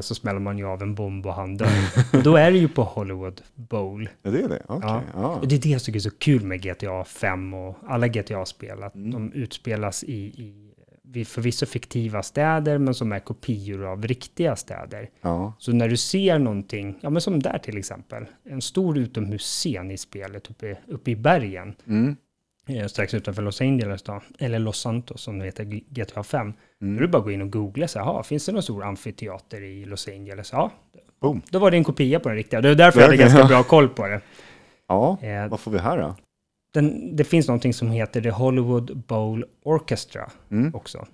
så 0.00 0.14
smäller 0.14 0.40
man 0.40 0.58
ju 0.58 0.66
av 0.66 0.82
en 0.82 0.94
bomb 0.94 1.26
och 1.26 1.34
han 1.34 1.56
dör. 1.56 2.22
då 2.24 2.36
är 2.36 2.50
det 2.50 2.58
ju 2.58 2.68
på 2.68 2.82
Hollywood 2.82 3.42
Bowl. 3.54 4.08
Ja, 4.22 4.30
det 4.30 4.40
är 4.42 4.48
det. 4.48 4.62
Okej, 4.68 4.88
Ja. 4.90 5.02
ja. 5.14 5.28
Och 5.36 5.48
det 5.48 5.54
är 5.54 5.60
det 5.60 5.68
jag 5.68 5.82
tycker 5.82 5.98
är 5.98 6.00
så 6.00 6.10
kul 6.10 6.42
med 6.44 6.62
GTA 6.62 7.04
5 7.04 7.54
och 7.54 7.76
alla 7.86 8.08
GTA-spel. 8.08 8.82
Att 8.82 8.94
Mm. 8.94 9.10
de 9.10 9.32
utspelas 9.32 10.04
i, 10.04 10.12
i 10.14 10.72
vid 11.08 11.28
förvisso 11.28 11.66
fiktiva 11.66 12.22
städer, 12.22 12.78
men 12.78 12.94
som 12.94 13.12
är 13.12 13.18
kopior 13.20 13.84
av 13.84 14.02
riktiga 14.06 14.56
städer. 14.56 15.10
ja. 15.20 15.52
Så 15.58 15.72
när 15.72 15.88
du 15.88 15.96
ser 15.96 16.38
någonting, 16.38 16.98
ja 17.02 17.10
men 17.10 17.20
som 17.22 17.40
där 17.42 17.58
till 17.58 17.78
exempel, 17.78 18.24
en 18.44 18.62
stor 18.62 18.98
utomhusscen 18.98 19.90
i 19.90 19.96
spelet 19.96 20.50
uppe, 20.50 20.76
uppe 20.88 21.10
i 21.10 21.16
bergen, 21.16 21.74
Mm. 21.86 22.16
Eh, 22.68 22.86
strax 22.86 23.14
utanför 23.14 23.42
Los 23.42 23.60
Angeles 23.60 24.02
då, 24.02 24.20
eller 24.38 24.58
Los 24.58 24.78
Santos 24.80 25.20
som 25.22 25.38
det 25.38 25.44
heter, 25.44 25.64
GTA 25.64 26.22
5. 26.22 26.52
Mm. 26.82 26.94
Då 26.96 26.98
är 26.98 27.06
det 27.06 27.08
bara 27.08 27.18
att 27.18 27.24
gå 27.24 27.30
in 27.30 27.42
och 27.42 27.50
googla, 27.52 27.88
så 27.88 27.98
här, 27.98 28.06
"Jaha, 28.06 28.22
finns 28.22 28.46
det 28.46 28.52
någon 28.52 28.62
stor 28.62 28.84
amfiteater 28.84 29.62
i 29.62 29.84
Los 29.84 30.08
Angeles? 30.08 30.52
Ja, 30.52 30.70
Boom. 31.20 31.42
då 31.50 31.58
var 31.58 31.70
det 31.70 31.76
en 31.76 31.84
kopia 31.84 32.20
på 32.20 32.28
den 32.28 32.36
riktiga. 32.36 32.60
Det 32.60 32.68
är 32.68 32.74
därför 32.74 33.00
jag 33.00 33.06
hade 33.06 33.16
ganska 33.22 33.44
bra 33.44 33.62
koll 33.62 33.88
på 33.88 34.06
det. 34.06 34.20
Ja, 34.88 35.18
Eh, 35.22 35.48
vad 35.48 35.60
får 35.60 35.70
vi 35.70 35.78
här 35.78 35.98
då? 35.98 36.14
den, 36.74 37.16
det 37.16 37.24
finns 37.24 37.48
någonting 37.48 37.74
som 37.74 37.90
heter 37.90 38.20
The 38.20 38.30
Hollywood 38.30 38.96
Bowl 39.06 39.44
Orchestra 39.64 40.30
Mm. 40.50 40.74
också. 40.74 41.06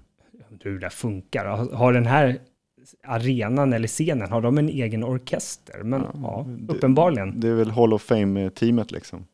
Hur 0.61 0.78
det 0.80 0.90
funkar. 0.90 1.44
Har, 1.46 1.72
har 1.76 1.92
den 1.92 2.07
här 2.07 2.38
arenan 3.07 3.72
eller 3.72 3.88
scenen, 3.88 4.30
har 4.32 4.40
de 4.40 4.59
en 4.59 4.68
egen 4.68 5.05
orkester? 5.05 5.82
Men 5.82 6.00
ja, 6.03 6.11
Ja, 6.22 6.46
det- 6.48 6.72
uppenbarligen. 6.72 7.40
Det 7.40 7.48
är 7.48 7.55
väl 7.55 7.70
Hall 7.70 7.92
of 7.94 8.03
Fame-teamet 8.03 8.92
liksom. 8.92 9.26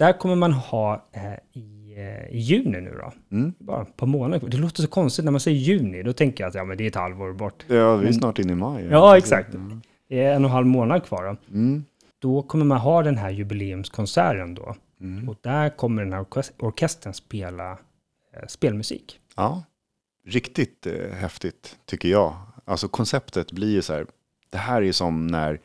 Där 0.00 0.12
kommer 0.12 0.34
man 0.36 0.52
ha 0.52 1.08
eh, 1.12 1.60
i, 1.60 1.94
eh, 1.96 2.36
i 2.36 2.38
juni 2.38 2.80
nu 2.80 2.98
då. 3.00 3.12
Mm. 3.36 3.54
Bara 3.58 3.82
ett 3.82 3.96
par 3.96 4.06
månader. 4.06 4.48
Det 4.48 4.56
låter 4.56 4.82
så 4.82 4.88
konstigt 4.88 5.24
när 5.24 5.32
man 5.32 5.40
säger 5.40 5.58
juni. 5.58 6.02
Då 6.02 6.12
tänker 6.12 6.44
jag 6.44 6.48
att 6.48 6.54
ja, 6.54 6.64
men 6.64 6.76
det 6.76 6.84
är 6.84 6.88
ett 6.88 6.94
halvår 6.94 7.32
bort. 7.32 7.64
Ja, 7.66 7.96
vi 7.96 8.08
är 8.08 8.12
snart 8.12 8.38
inne 8.38 8.52
i 8.52 8.56
maj. 8.56 8.88
Ja, 8.90 9.18
exakt. 9.18 9.54
Mm. 9.54 9.82
Det 10.08 10.20
är 10.20 10.34
en 10.34 10.44
och 10.44 10.50
en 10.50 10.54
halv 10.54 10.66
månad 10.66 11.04
kvar 11.04 11.24
då. 11.24 11.56
Mm. 11.56 11.84
Då 12.18 12.42
kommer 12.42 12.64
man 12.64 12.78
ha 12.78 13.02
den 13.02 13.16
här 13.16 13.30
jubileumskonserten 13.30 14.54
då. 14.54 14.74
Mm. 15.00 15.28
Och 15.28 15.36
där 15.40 15.68
kommer 15.76 16.04
den 16.04 16.12
här 16.12 16.20
orkes- 16.20 16.52
orkestern 16.58 17.14
spela 17.14 17.70
eh, 17.72 18.46
spelmusik. 18.48 19.20
Ja, 19.36 19.62
riktigt 20.26 20.86
eh, 20.86 21.10
häftigt 21.14 21.76
tycker 21.86 22.08
jag. 22.08 22.36
Alltså 22.64 22.88
konceptet 22.88 23.52
blir 23.52 23.72
ju 23.72 23.82
så 23.82 23.92
här, 23.92 24.06
det 24.50 24.58
här 24.58 24.76
är 24.76 24.86
ju 24.86 24.92
som 24.92 25.26
när, 25.26 25.60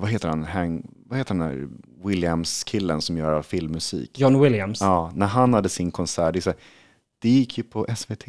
vad 0.00 0.10
heter 0.10 0.28
han, 0.28 0.44
Hang, 0.44 0.86
vad 1.12 1.18
heter 1.18 1.34
den 1.34 1.48
där 1.48 1.68
Williams-killen 2.08 3.00
som 3.00 3.16
gör 3.16 3.42
filmmusik? 3.42 4.18
John 4.18 4.40
Williams. 4.40 4.80
Ja, 4.80 4.86
Ja, 4.86 5.12
när 5.14 5.26
han 5.26 5.54
hade 5.54 5.68
sin 5.68 5.90
konsert, 5.90 6.32
det, 6.32 6.38
är 6.38 6.40
så 6.40 6.50
här, 6.50 6.58
det 7.18 7.28
gick 7.28 7.58
ju 7.58 7.64
på 7.64 7.86
SVT. 7.96 8.28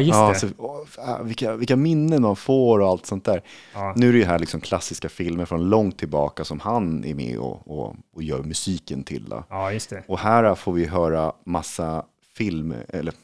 just 0.00 0.18
ja, 0.18 0.28
det. 0.28 0.38
Så, 0.38 0.48
åh, 0.58 1.22
vilka, 1.22 1.56
vilka 1.56 1.76
minnen 1.76 2.22
man 2.22 2.36
får 2.36 2.78
och 2.78 2.88
allt 2.88 3.06
sånt 3.06 3.24
där. 3.24 3.42
Ja. 3.74 3.92
Nu 3.96 4.08
är 4.08 4.12
det 4.12 4.18
ju 4.18 4.24
här 4.24 4.38
liksom 4.38 4.60
klassiska 4.60 5.08
filmer 5.08 5.44
från 5.44 5.68
långt 5.68 5.98
tillbaka 5.98 6.44
som 6.44 6.60
han 6.60 7.04
är 7.04 7.14
med 7.14 7.38
och, 7.38 7.78
och, 7.78 7.96
och 8.14 8.22
gör 8.22 8.42
musiken 8.42 9.02
till. 9.02 9.24
Då. 9.28 9.44
ja, 9.48 9.72
just 9.72 9.90
det. 9.90 10.02
Och 10.06 10.18
här 10.18 10.54
får 10.54 10.72
vi 10.72 10.86
höra 10.86 11.32
massa 11.46 12.04
film, 12.36 12.74
eller 12.88 13.14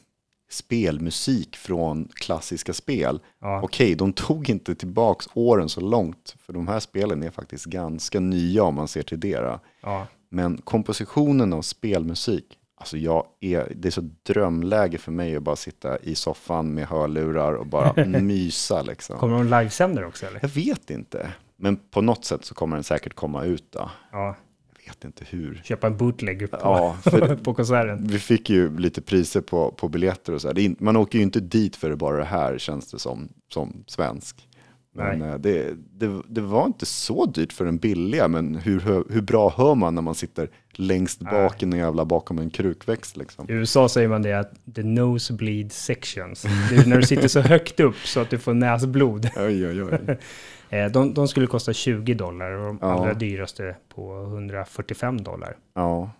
spelmusik 0.49 1.55
från 1.55 2.07
klassiska 2.13 2.73
spel. 2.73 3.19
Ja. 3.39 3.61
Okej, 3.63 3.95
de 3.95 4.13
tog 4.13 4.49
inte 4.49 4.75
tillbaks 4.75 5.27
åren 5.33 5.69
så 5.69 5.81
långt, 5.81 6.35
för 6.39 6.53
de 6.53 6.67
här 6.67 6.79
spelen 6.79 7.23
är 7.23 7.31
faktiskt 7.31 7.65
ganska 7.65 8.19
nya 8.19 8.63
om 8.63 8.75
man 8.75 8.87
ser 8.87 9.03
till 9.03 9.19
det. 9.19 9.59
Ja. 9.81 10.07
Men 10.29 10.57
kompositionen 10.57 11.53
av 11.53 11.61
spelmusik, 11.61 12.57
alltså 12.75 12.97
jag 12.97 13.25
är, 13.39 13.73
det 13.75 13.87
är 13.87 13.91
så 13.91 14.09
drömläge 14.23 14.97
för 14.97 15.11
mig 15.11 15.35
att 15.35 15.43
bara 15.43 15.55
sitta 15.55 15.97
i 15.99 16.15
soffan 16.15 16.73
med 16.73 16.87
hörlurar 16.87 17.53
och 17.53 17.67
bara 17.67 18.05
mysa 18.21 18.81
liksom. 18.81 19.17
Kommer 19.17 19.37
de 19.37 19.43
livesänder 19.43 20.05
också 20.05 20.25
eller? 20.25 20.39
Jag 20.41 20.49
vet 20.49 20.89
inte, 20.89 21.31
men 21.55 21.75
på 21.75 22.01
något 22.01 22.25
sätt 22.25 22.45
så 22.45 22.55
kommer 22.55 22.75
den 22.75 22.83
säkert 22.83 23.13
komma 23.13 23.43
ut 23.43 23.71
då. 23.71 23.89
Ja, 24.11 24.35
vet 24.87 25.05
inte 25.05 25.25
hur. 25.29 25.61
köpa 25.63 25.87
en 25.87 25.97
bootleg 25.97 26.51
på, 26.51 26.57
Ja, 26.61 26.97
på 27.43 27.53
konserten. 27.53 28.07
vi 28.07 28.19
fick 28.19 28.49
ju 28.49 28.77
lite 28.77 29.01
priser 29.01 29.41
på, 29.41 29.71
på 29.71 29.89
biljetter 29.89 30.33
och 30.33 30.41
så 30.41 30.49
är, 30.49 30.83
man 30.83 30.95
åker 30.97 31.17
ju 31.17 31.23
inte 31.23 31.39
dit 31.39 31.75
för 31.75 31.95
bara 31.95 32.17
det 32.17 32.23
här 32.25 32.57
känns 32.57 32.91
det 32.91 32.99
som, 32.99 33.29
som 33.53 33.83
svensk. 33.87 34.43
Men 34.97 35.19
Nej. 35.19 35.29
eh, 35.29 35.35
det, 35.37 35.73
det, 35.93 36.21
det 36.27 36.41
var 36.41 36.65
inte 36.65 36.85
så 36.85 37.25
dyrt 37.25 37.53
för 37.53 37.65
den 37.65 37.77
billiga, 37.77 38.27
men 38.27 38.55
hur, 38.55 38.79
hur 39.13 39.21
bra 39.21 39.53
hör 39.57 39.75
man 39.75 39.95
när 39.95 40.01
man 40.01 40.15
sitter 40.15 40.49
längst 40.71 41.19
bak 41.19 41.63
i 41.63 41.65
en 41.65 41.71
jävla 41.71 42.05
bakom 42.05 42.39
en 42.39 42.49
krukväxt 42.49 43.17
liksom? 43.17 43.45
I 43.49 43.53
USA 43.53 43.89
säger 43.89 44.07
man 44.07 44.21
det 44.21 44.33
att 44.33 44.51
the 44.75 44.83
nosebleed 44.83 45.71
sections. 45.71 46.41
Det 46.69 46.75
är 46.75 46.85
när 46.85 46.97
du 46.97 47.03
sitter 47.03 47.27
så 47.27 47.41
högt 47.41 47.79
upp 47.79 47.95
så 48.05 48.19
att 48.19 48.29
du 48.29 48.37
får 48.39 48.53
näsblod. 48.53 49.29
Oj, 49.35 49.67
oj, 49.67 49.83
oj. 49.83 50.17
Eh, 50.69 50.91
De, 50.91 51.13
de 51.13 51.27
skulle 51.27 51.47
kosta 51.47 51.73
20 51.73 52.13
dollar 52.13 52.51
och 52.51 52.65
de 52.67 52.79
Ja. 52.81 52.87
allra 52.87 53.13
dyraste 53.13 53.75
på 53.89 54.21
145 54.23 55.23
dollar. 55.23 55.55
Ja, 55.73 56.11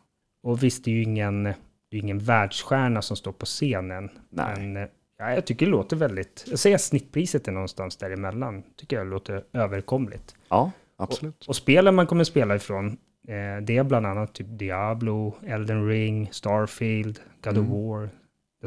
Och 0.43 0.63
visst, 0.63 0.83
det 0.85 0.91
är 0.91 0.95
ju 0.95 1.03
ingen, 1.03 1.43
det 1.43 1.97
är 1.97 1.99
ingen 1.99 2.19
världsstjärna 2.19 3.01
som 3.01 3.17
står 3.17 3.31
på 3.31 3.45
scenen. 3.45 4.09
Nej. 4.29 4.53
Men 4.59 4.77
eh, 4.77 4.89
ja, 5.17 5.33
jag 5.33 5.45
tycker 5.45 5.65
det 5.65 5.71
låter 5.71 5.95
väldigt... 5.95 6.45
Jag 6.49 6.59
säger 6.59 6.75
att 6.75 6.81
snittpriset 6.81 7.47
är 7.47 7.51
någonstans 7.51 7.97
däremellan. 7.97 8.63
Tycker 8.75 8.97
jag 8.97 9.07
låter 9.07 9.43
överkomligt. 9.53 10.35
ja 10.49 10.71
absolut. 10.97 11.45
Och 11.47 11.55
spelen 11.55 11.95
man 11.95 12.07
kommer 12.07 12.23
spela 12.23 12.55
ifrån, 12.55 12.87
eh, 13.27 13.61
det 13.63 13.77
är 13.77 13.83
bland 13.83 14.05
annat 14.05 14.33
typ 14.33 14.47
Diablo, 14.49 15.35
Elden 15.45 15.87
Ring, 15.87 16.29
Starfield, 16.31 17.19
God 17.43 17.57
Mm. 17.57 17.71
of 17.71 17.77
War, 17.89 18.09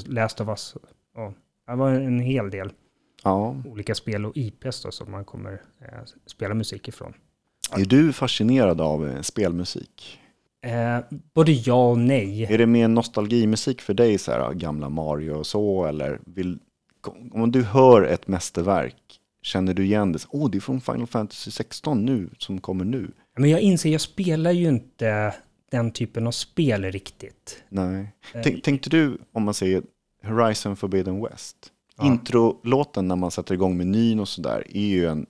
Last 0.06 0.40
of 0.40 0.48
Us. 0.48 0.76
Ja, 1.16 1.32
det 1.66 1.74
var 1.74 1.90
en 1.90 2.20
hel 2.20 2.50
del 2.50 2.72
Ja. 3.22 3.56
olika 3.64 3.94
spel 3.94 4.26
och 4.26 4.36
IPs 4.36 4.82
då 4.82 4.90
som 4.90 5.10
man 5.10 5.24
kommer 5.24 5.52
eh, 5.80 5.98
spela 6.26 6.54
musik 6.54 6.88
ifrån. 6.88 7.14
Är 7.76 7.84
du 7.84 8.12
fascinerad 8.12 8.80
av 8.80 9.08
eh, 9.08 9.20
spelmusik? 9.20 10.18
Eh, 10.62 10.98
både 11.34 11.52
ja 11.52 11.90
och 11.90 11.98
nej. 11.98 12.44
Är 12.44 12.58
det 12.58 12.66
mer 12.66 12.88
nostalgimusik 12.88 13.80
för 13.80 13.94
dig, 13.94 14.18
så 14.18 14.32
här, 14.32 14.54
gamla 14.54 14.88
Mario 14.88 15.32
och 15.32 15.46
så, 15.46 15.84
eller 15.84 16.20
vill, 16.26 16.58
om 17.32 17.52
du 17.52 17.62
hör 17.62 18.02
ett 18.02 18.28
mästerverk, 18.28 19.20
känner 19.42 19.74
du 19.74 19.84
igen 19.84 20.12
det? 20.12 20.26
Åh, 20.30 20.46
oh, 20.46 20.50
det 20.50 20.58
är 20.58 20.60
från 20.60 20.80
Final 20.80 21.06
Fantasy 21.06 21.50
16 21.50 22.04
nu, 22.04 22.30
som 22.38 22.60
kommer 22.60 22.84
nu. 22.84 23.10
Men 23.36 23.50
jag 23.50 23.60
inser, 23.60 23.90
jag 23.90 24.00
spelar 24.00 24.50
ju 24.50 24.68
inte 24.68 25.34
den 25.70 25.90
typen 25.90 26.26
av 26.26 26.30
spel 26.30 26.84
riktigt. 26.84 27.64
Nej. 27.68 28.12
Eh, 28.34 28.40
Tänk, 28.44 28.62
tänkte 28.64 28.90
du, 28.90 29.18
om 29.32 29.42
man 29.42 29.54
säger 29.54 29.82
Horizon 30.24 30.76
Forbidden 30.76 31.22
West, 31.22 31.56
Ja. 32.00 32.06
introlåten 32.06 33.08
när 33.08 33.16
man 33.16 33.30
sätter 33.30 33.54
igång 33.54 33.76
menyn 33.76 34.20
och 34.20 34.28
sådär, 34.28 34.64
är 34.76 34.80
ju 34.86 35.06
en 35.06 35.26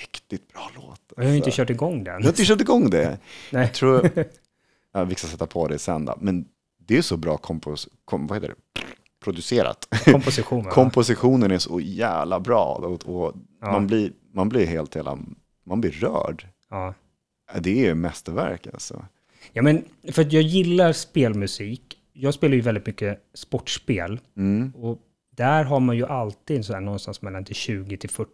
riktigt 0.00 0.52
bra 0.52 0.70
låt. 0.76 1.00
Jag 1.16 1.24
har 1.24 1.30
ju 1.30 1.36
inte 1.36 1.46
alltså. 1.46 1.62
kört 1.62 1.70
igång 1.70 2.04
den. 2.04 2.20
Du 2.20 2.26
har 2.26 2.32
inte 2.32 2.44
kört 2.44 2.60
igång 2.60 2.90
det? 2.90 3.18
Nej. 3.52 3.62
Jag 3.62 3.74
tror, 3.74 4.10
ja, 4.92 5.04
vi 5.04 5.14
ska 5.14 5.26
sätta 5.26 5.46
på 5.46 5.68
det 5.68 5.78
sen 5.78 6.04
då, 6.04 6.14
men 6.20 6.44
det 6.86 6.98
är 6.98 7.02
så 7.02 7.16
bra 7.16 7.36
kompos, 7.36 7.88
kom, 8.04 8.26
vad 8.26 8.36
heter 8.36 8.48
det? 8.48 8.80
producerat. 9.24 9.88
Kompositionen. 10.04 10.70
Kompositionen 10.72 11.50
är 11.50 11.58
så 11.58 11.80
jävla 11.80 12.40
bra 12.40 12.64
och, 12.74 13.08
och 13.08 13.34
Ja. 13.60 13.72
man, 13.72 13.86
blir, 13.86 14.12
man 14.32 14.48
blir 14.48 14.66
helt 14.66 14.96
hela, 14.96 15.18
man 15.64 15.80
blir 15.80 15.90
rörd. 15.90 16.46
ja. 16.70 16.94
Det 17.60 17.86
är 17.86 17.94
mästerverk 17.94 18.66
alltså. 18.66 19.04
ja, 19.52 19.62
men 19.62 19.84
för 20.12 20.22
att 20.22 20.32
jag 20.32 20.42
gillar 20.42 20.92
spelmusik. 20.92 21.98
Jag 22.12 22.34
spelar 22.34 22.54
ju 22.54 22.60
väldigt 22.60 22.86
mycket 22.86 23.20
sportspel. 23.34 24.20
Mm. 24.36 24.72
Och 24.76 24.98
där 25.38 25.64
har 25.64 25.80
man 25.80 25.96
ju 25.96 26.06
alltid 26.06 26.64
så 26.64 26.72
här 26.72 26.80
någonstans 26.80 27.22
mellan 27.22 27.44
till 27.44 27.54
20 27.54 27.96
till 27.96 28.10
40 28.10 28.30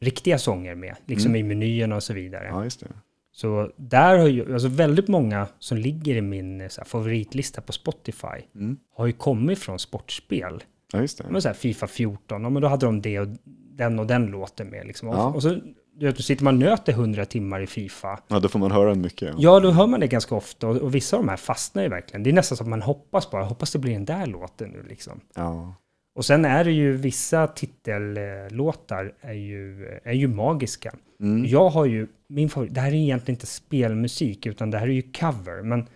riktiga 0.00 0.38
sånger 0.38 0.74
med. 0.74 0.96
Liksom 1.06 1.36
i 1.36 1.42
menyerna 1.42 1.96
och 1.96 2.02
så 2.02 2.12
vidare. 2.14 2.46
Ja, 2.50 2.64
just 2.64 2.80
det. 2.80 2.86
Så 3.32 3.70
där 3.76 4.18
har 4.18 4.28
ju, 4.28 4.52
alltså 4.52 4.68
väldigt 4.68 5.08
många 5.08 5.46
som 5.58 5.78
ligger 5.78 6.16
i 6.16 6.20
min 6.20 6.60
eh, 6.60 6.68
så 6.68 6.80
här, 6.80 6.86
favoritlista 6.88 7.60
på 7.60 7.72
Spotify 7.72 8.26
Mm. 8.54 8.76
har 8.96 9.06
ju 9.06 9.12
kommit 9.12 9.58
från 9.58 9.78
sportspel. 9.78 10.62
Ja, 10.92 11.00
just 11.00 11.18
det. 11.18 11.24
Men 11.30 11.42
så 11.42 11.48
här 11.48 11.54
Fifa 11.54 11.86
14, 11.86 12.42
ja, 12.42 12.50
men 12.50 12.62
då 12.62 12.68
hade 12.68 12.86
de 12.86 13.02
det 13.02 13.20
och 13.20 13.28
den 13.76 13.98
och 13.98 14.06
den 14.06 14.26
låten 14.26 14.68
med. 14.70 14.86
Liksom. 14.86 15.08
Ja. 15.08 15.26
Och, 15.26 15.42
så 15.42 15.58
du 15.96 16.06
vet, 16.06 16.24
sitter 16.24 16.44
man 16.44 16.54
och 16.54 16.60
nöter 16.60 16.92
100 16.92 17.24
timmar 17.24 17.60
i 17.60 17.66
Fifa. 17.66 18.18
Ja, 18.28 18.40
då 18.40 18.48
får 18.48 18.58
man 18.58 18.70
höra 18.70 18.88
den 18.88 19.00
mycket. 19.00 19.34
Ja, 19.38 19.60
då 19.60 19.70
hör 19.70 19.86
man 19.86 20.00
det 20.00 20.06
ganska 20.06 20.34
ofta 20.34 20.68
och, 20.68 20.76
och 20.76 20.94
vissa 20.94 21.16
av 21.16 21.22
de 21.22 21.28
här 21.28 21.36
fastnar 21.36 21.82
ju 21.82 21.88
verkligen. 21.88 22.22
Det 22.22 22.30
är 22.30 22.34
nästan 22.34 22.56
som 22.56 22.66
att 22.66 22.70
man 22.70 22.82
hoppas 22.82 23.30
bara, 23.30 23.44
hoppas 23.44 23.72
det 23.72 23.78
blir 23.78 23.92
den 23.92 24.04
där 24.04 24.26
låten 24.26 24.70
nu 24.70 24.82
liksom. 24.88 25.20
Ja. 25.34 25.74
Och 26.18 26.24
sen 26.24 26.44
är 26.44 26.64
det 26.64 26.72
ju 26.72 26.92
vissa 26.92 27.46
titellåtar 27.46 29.14
är 29.20 29.32
ju, 29.32 29.86
är 30.04 30.12
ju 30.12 30.28
magiska. 30.28 30.94
Mm. 31.20 31.46
Jag 31.46 31.68
har 31.68 31.86
ju, 31.86 32.06
min 32.28 32.48
favorit, 32.48 32.74
det 32.74 32.80
här 32.80 32.88
är 32.88 32.94
egentligen 32.94 33.36
inte 33.36 33.46
spelmusik, 33.46 34.46
utan 34.46 34.70
det 34.70 34.78
här 34.78 34.86
är 34.86 34.92
ju 34.92 35.02
cover. 35.02 35.62
Men 35.62 35.86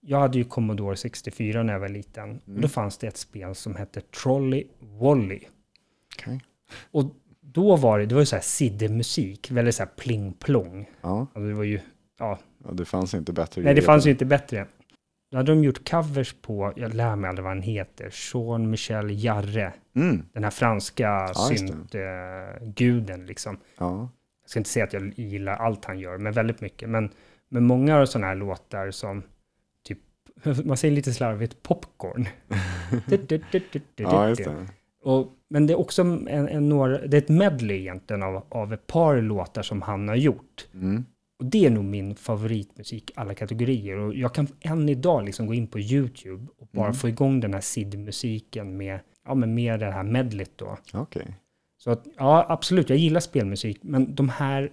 jag 0.00 0.20
hade 0.20 0.38
ju 0.38 0.44
Commodore 0.44 0.96
64 0.96 1.62
när 1.62 1.72
jag 1.72 1.80
var 1.80 1.88
liten. 1.88 2.40
Och 2.46 2.60
då 2.60 2.68
fanns 2.68 2.98
det 2.98 3.06
ett 3.06 3.16
spel 3.16 3.54
som 3.54 3.76
hette 3.76 4.00
Trolley 4.00 4.64
Wolly. 4.78 5.40
Okej. 6.16 6.40
Och 6.90 7.04
då 7.40 7.76
var 7.76 7.98
det, 7.98 8.06
det 8.06 8.14
var 8.14 8.22
ju 8.22 8.26
så 8.26 8.36
här 8.36 8.42
siddemusik, 8.42 9.50
väldigt 9.50 9.74
så 9.74 9.82
här 9.82 9.90
pling-plong. 9.96 10.90
Ja, 11.00 11.20
Alltså 11.20 11.48
det 11.48 11.54
var 11.54 11.64
ju, 11.64 11.80
ja, 12.18 12.38
ja, 12.64 12.72
det 12.72 12.84
fanns 12.84 13.14
inte 13.14 13.32
bättre 13.32 13.62
nej 13.62 13.74
det 13.74 13.82
fanns 13.82 14.06
ju 14.06 14.10
inte 14.10 14.24
bättre. 14.24 14.66
Då 15.36 15.40
hade 15.40 15.52
de 15.52 15.64
gjort 15.64 15.90
covers 15.90 16.32
på, 16.32 16.72
jag 16.76 16.94
lär 16.94 17.16
mig 17.16 17.28
aldrig 17.28 17.44
vad 17.44 17.52
han 17.52 17.62
heter, 17.62 18.14
Jean-Michel 18.32 19.10
Jarre. 19.10 19.72
Mm. 19.96 20.22
Den 20.32 20.44
här 20.44 20.50
franska 20.50 21.02
Ja, 21.04 21.34
syntguden 21.34 23.26
liksom. 23.26 23.58
Ja. 23.78 24.08
Jag 24.42 24.50
ska 24.50 24.60
inte 24.60 24.70
säga 24.70 24.84
att 24.84 24.92
jag 24.92 25.12
gillar 25.16 25.56
allt 25.56 25.84
han 25.84 25.98
gör, 25.98 26.18
men 26.18 26.32
väldigt 26.32 26.60
mycket. 26.60 26.88
Men, 26.88 27.10
men 27.48 27.64
många 27.66 27.96
av 27.96 28.06
sådana 28.06 28.26
här 28.26 28.34
låtar 28.34 28.90
som 28.90 29.22
typ, 29.84 29.98
man 30.64 30.76
säger 30.76 30.94
lite 30.94 31.12
slarvigt, 31.12 31.62
popcorn. 31.62 32.28
ja, 33.96 34.28
just 34.28 34.44
det. 34.44 34.66
Och, 35.02 35.32
men 35.48 35.66
det 35.66 35.72
är 35.72 35.78
också 35.78 36.02
en, 36.02 36.28
en, 36.28 36.68
några, 36.68 36.98
det 36.98 37.16
är 37.16 37.22
ett 37.22 37.28
medley 37.28 37.80
egentligen 37.80 38.22
av, 38.22 38.46
av 38.48 38.72
ett 38.72 38.86
par 38.86 39.20
låtar 39.20 39.62
som 39.62 39.82
han 39.82 40.08
har 40.08 40.16
gjort. 40.16 40.68
Mm. 40.74 41.04
Och 41.38 41.44
det 41.44 41.66
är 41.66 41.70
nog 41.70 41.84
min 41.84 42.14
favoritmusik 42.14 43.10
alla 43.14 43.34
kategorier. 43.34 43.98
Och 43.98 44.14
jag 44.14 44.34
kan 44.34 44.48
än 44.60 44.88
idag 44.88 45.24
liksom 45.24 45.46
gå 45.46 45.54
in 45.54 45.66
på 45.66 45.80
YouTube 45.80 46.46
och 46.58 46.68
bara 46.72 46.92
få 46.92 47.08
igång 47.08 47.40
den 47.40 47.54
här 47.54 47.60
SID-musiken 47.60 48.76
med, 48.76 49.00
ja, 49.26 49.34
men 49.34 49.54
med 49.54 49.80
det 49.80 49.90
här 49.90 50.02
medlet 50.02 50.50
då. 50.56 50.78
Okej. 50.94 51.34
Så 51.78 51.90
att, 51.90 52.06
ja, 52.16 52.46
absolut, 52.48 52.90
jag 52.90 52.98
gillar 52.98 53.20
spelmusik, 53.20 53.78
men 53.82 54.14
de 54.14 54.28
här 54.28 54.70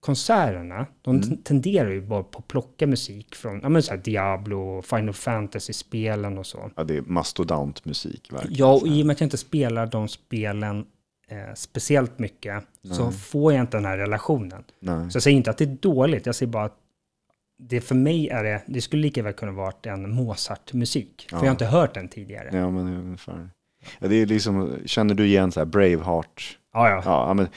konserterna, 0.00 0.86
de 1.02 1.16
Mm. 1.16 1.36
tenderar 1.36 1.90
ju 1.90 2.00
bara 2.00 2.22
på 2.22 2.38
att 2.38 2.48
plocka 2.48 2.86
musik 2.86 3.34
från, 3.34 3.60
ja 3.62 3.68
men 3.68 3.82
så 3.82 3.96
Diablo, 3.96 4.82
Final 4.82 5.14
Fantasy-spelen 5.14 6.38
och 6.38 6.46
så. 6.46 6.70
Ja, 6.76 6.84
det 6.84 6.96
är 6.96 7.02
mastodontmusik 7.02 8.32
verkligen. 8.32 8.56
Ja, 8.56 8.72
och 8.74 8.86
i 8.88 9.02
och 9.02 9.06
med 9.06 9.14
att 9.14 9.20
jag 9.20 9.26
inte 9.26 9.36
spelar 9.36 9.86
de 9.86 10.08
spelen 10.08 10.86
eh, 11.34 11.54
speciellt 11.54 12.18
mycket, 12.18 12.64
så 12.82 13.10
får 13.12 13.52
jag 13.52 13.60
inte 13.60 13.76
den 13.76 13.84
här 13.84 13.98
relationen. 13.98 14.64
Nej. 14.80 15.10
Så 15.10 15.16
jag 15.16 15.22
säger 15.22 15.36
inte 15.36 15.50
att 15.50 15.58
det 15.58 15.64
är 15.64 15.76
dåligt, 15.80 16.26
jag 16.26 16.34
säger 16.34 16.52
bara 16.52 16.64
att 16.64 16.76
det 17.58 17.80
för 17.80 17.94
mig 17.94 18.28
är 18.28 18.44
det, 18.44 18.62
det 18.66 18.80
skulle 18.80 19.02
lika 19.02 19.22
väl 19.22 19.32
kunna 19.32 19.52
varit 19.52 19.86
en 19.86 20.10
Mozart-musik. 20.14 21.26
För 21.30 21.36
Ja. 21.36 21.40
jag 21.42 21.46
har 21.46 21.50
inte 21.52 21.66
hört 21.66 21.94
den 21.94 22.08
tidigare. 22.08 22.48
Ja, 22.52 22.70
men 22.70 22.88
ungefär. 22.88 23.48
Ja, 23.98 24.08
det 24.08 24.16
är 24.16 24.26
liksom, 24.26 24.76
känner 24.86 25.14
du 25.14 25.26
igen 25.26 25.52
så 25.52 25.60
här 25.60 25.64
Braveheart? 25.64 26.58
ja. 26.72 26.88
ja. 26.88 27.02
Ja, 27.04 27.34
men 27.34 27.48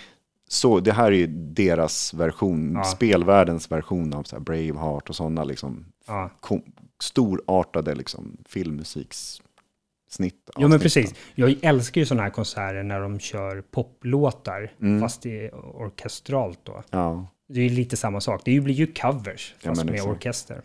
så, 0.49 0.79
det 0.79 0.91
här 0.93 1.05
är 1.11 1.15
ju 1.15 1.27
deras 1.27 2.13
version, 2.13 2.73
Ja. 2.75 2.83
spelvärldens 2.83 3.71
version 3.71 4.13
av 4.13 4.23
så 4.23 4.35
här 4.35 4.43
Braveheart 4.43 5.09
och 5.09 5.15
sådana 5.15 5.43
liksom 5.43 5.85
ja. 6.07 6.29
kom, 6.39 6.61
storartade 7.03 7.95
liksom 7.95 8.37
filmmusikssnitt. 10.17 10.49
Jo 10.57 10.67
men 10.67 10.79
precis. 10.79 11.13
Jag 11.35 11.55
älskar 11.61 12.01
ju 12.01 12.05
sådana 12.05 12.23
här 12.23 12.29
konserter 12.29 12.83
när 12.83 12.99
de 13.01 13.19
kör 13.19 13.61
poplåtar, 13.61 14.71
Mm. 14.81 15.01
fast 15.01 15.21
det 15.21 15.45
är 15.45 15.55
orkestralt 15.55 16.59
då. 16.63 16.83
Ja. 16.89 17.27
Det 17.49 17.59
är 17.59 17.63
ju 17.63 17.69
lite 17.75 17.97
samma 17.97 18.21
sak. 18.21 18.41
Det 18.45 18.59
blir 18.59 18.75
ju 18.75 18.87
covers, 18.87 19.55
Ja, 19.61 19.69
fast 19.69 19.79
men 19.79 19.85
med 19.85 19.95
exakt. 19.95 20.11
orkester. 20.11 20.61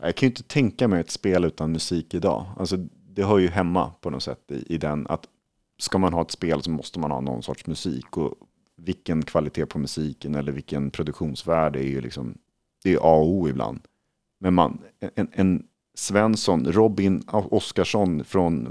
Jag 0.00 0.14
kan 0.16 0.26
ju 0.26 0.30
inte 0.30 0.42
tänka 0.42 0.88
mig 0.88 1.00
ett 1.00 1.10
spel 1.10 1.44
utan 1.44 1.72
musik 1.72 2.14
idag. 2.14 2.46
Alltså, 2.58 2.76
det 3.08 3.24
hör 3.24 3.38
ju 3.38 3.48
hemma 3.48 3.92
på 4.00 4.10
något 4.10 4.22
sätt 4.22 4.50
i, 4.50 4.74
i 4.74 4.78
den 4.78 5.06
att 5.06 5.26
ska 5.78 5.98
man 5.98 6.12
ha 6.12 6.22
ett 6.22 6.30
spel 6.30 6.62
så 6.62 6.70
måste 6.70 6.98
man 7.00 7.10
ha 7.10 7.20
någon 7.20 7.42
sorts 7.42 7.66
musik. 7.66 8.16
Och 8.16 8.34
vilken 8.76 9.22
kvalitet 9.22 9.66
på 9.66 9.78
musiken 9.78 10.34
eller 10.34 10.52
vilken 10.52 10.90
produktionsvärde 10.90 11.78
är 11.78 11.88
ju 11.88 12.00
liksom, 12.00 12.38
det 12.84 12.92
är 12.92 12.96
A 12.96 13.16
och 13.16 13.28
O 13.28 13.48
ibland. 13.48 13.80
Men 14.40 14.54
man, 14.54 14.78
en, 15.14 15.28
en 15.32 15.66
Svensson, 15.98 16.72
Robin 16.72 17.22
Oskarsson 17.32 18.24
från 18.24 18.68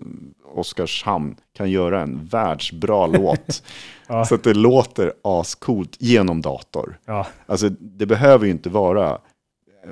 Oskarshamn 0.54 1.36
kan 1.54 1.72
göra 1.72 2.02
en 2.02 2.26
världsbra 2.26 3.08
låt. 3.18 3.64
Ja. 4.08 4.26
Så 4.26 4.36
att 4.36 4.44
det 4.44 4.54
låter 4.54 5.14
ascoolt 5.22 5.96
genom 6.00 6.42
dator. 6.42 7.00
Ja. 7.06 7.28
Alltså 7.46 7.70
det 7.70 8.06
behöver 8.06 8.46
ju 8.46 8.52
inte 8.52 8.70
vara 8.70 9.18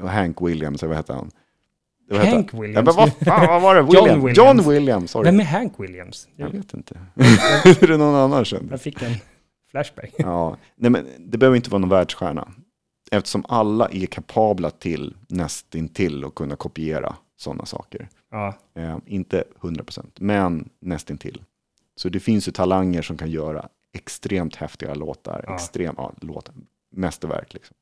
Hank 0.08 0.42
Williams, 0.42 0.84
eller 0.84 0.90
vad 0.90 0.98
heter 0.98 1.14
han? 1.14 1.32
Var 2.10 2.18
Hank 2.18 2.52
heta- 2.52 2.62
Williams? 2.62 2.76
Ja, 2.76 2.82
men 2.82 2.96
vad 2.96 3.28
fan 3.28 3.48
vad 3.48 3.62
var 3.62 3.76
det? 3.76 3.82
John 3.82 3.92
Williams. 3.92 4.24
Williams. 4.26 4.38
John 4.38 4.70
Williams, 4.74 5.12
sorry. 5.12 5.26
Vem 5.26 5.40
är 5.40 5.44
Hank 5.44 5.74
Williams? 5.78 6.28
Jag 6.36 6.48
Jag, 6.50 6.54
vet 6.54 6.74
inte. 6.74 7.00
är 7.82 7.88
det 7.88 7.98
någon 7.98 8.16
annan 8.16 8.46
känd? 8.46 8.68
jag 8.72 8.82
fick 8.82 9.02
en 9.02 9.14
flashback. 9.72 10.12
Ja, 10.18 10.58
nej 10.76 10.92
men 10.92 11.08
det 11.20 11.38
behöver 11.38 11.56
inte 11.56 11.70
vara 11.70 11.80
någon 11.80 11.90
världsstjärna. 11.90 12.48
Eftersom 13.12 13.46
alla 13.50 13.90
är 13.92 14.06
kapabla 14.06 14.70
till 14.70 15.16
nästintill 15.28 16.26
att 16.26 16.36
kunna 16.36 16.56
kopiera 16.56 17.16
sådana 17.44 17.66
saker. 17.66 18.10
Ja, 18.32 18.54
Eh, 18.76 18.98
inte 19.06 19.44
100%, 19.62 20.06
men 20.20 20.70
nästintill. 20.80 21.42
Så 21.96 22.10
det 22.10 22.20
finns 22.20 22.48
ju 22.48 22.52
talanger 22.52 23.02
som 23.02 23.18
kan 23.18 23.30
göra 23.32 23.70
extremt 23.94 24.56
häftiga 24.56 24.94
låtar. 24.94 25.44
Ja. 25.48 25.56
Extrem, 25.56 25.96
ja, 25.98 26.14
låtar. 26.22 26.56
Mästerverk 26.92 27.54
liksom. 27.54 27.76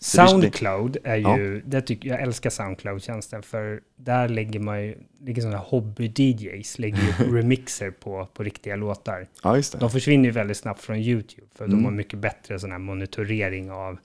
Soundcloud 0.00 0.96
är 1.04 1.16
ju, 1.38 1.60
det 1.66 1.80
tycker, 1.80 2.08
jag 2.08 2.20
älskar 2.22 2.50
Soundcloud-tjänsten 2.50 3.42
för 3.42 3.80
där 3.96 4.28
lägger 4.28 4.60
man 4.60 4.82
ju, 4.84 4.98
ligger 5.20 5.42
sådana 5.42 5.58
hobby-DJs, 5.58 6.80
lägger 6.80 6.98
ju 7.02 7.36
remixer 7.36 7.90
på, 7.90 8.28
på 8.34 8.42
riktiga 8.42 8.76
låtar. 8.76 9.28
Ja, 9.42 9.56
just 9.56 9.72
det. 9.72 9.78
De 9.78 9.90
försvinner 9.90 10.24
ju 10.24 10.30
väldigt 10.30 10.56
snabbt 10.56 10.80
från 10.80 10.96
YouTube, 10.96 11.46
för 11.54 11.64
Mm. 11.64 11.76
de 11.76 11.84
har 11.84 11.92
mycket 11.92 12.18
bättre 12.18 12.58
sån 12.58 12.72
här 12.72 12.78
monitorering 12.78 13.70
av, 13.70 13.98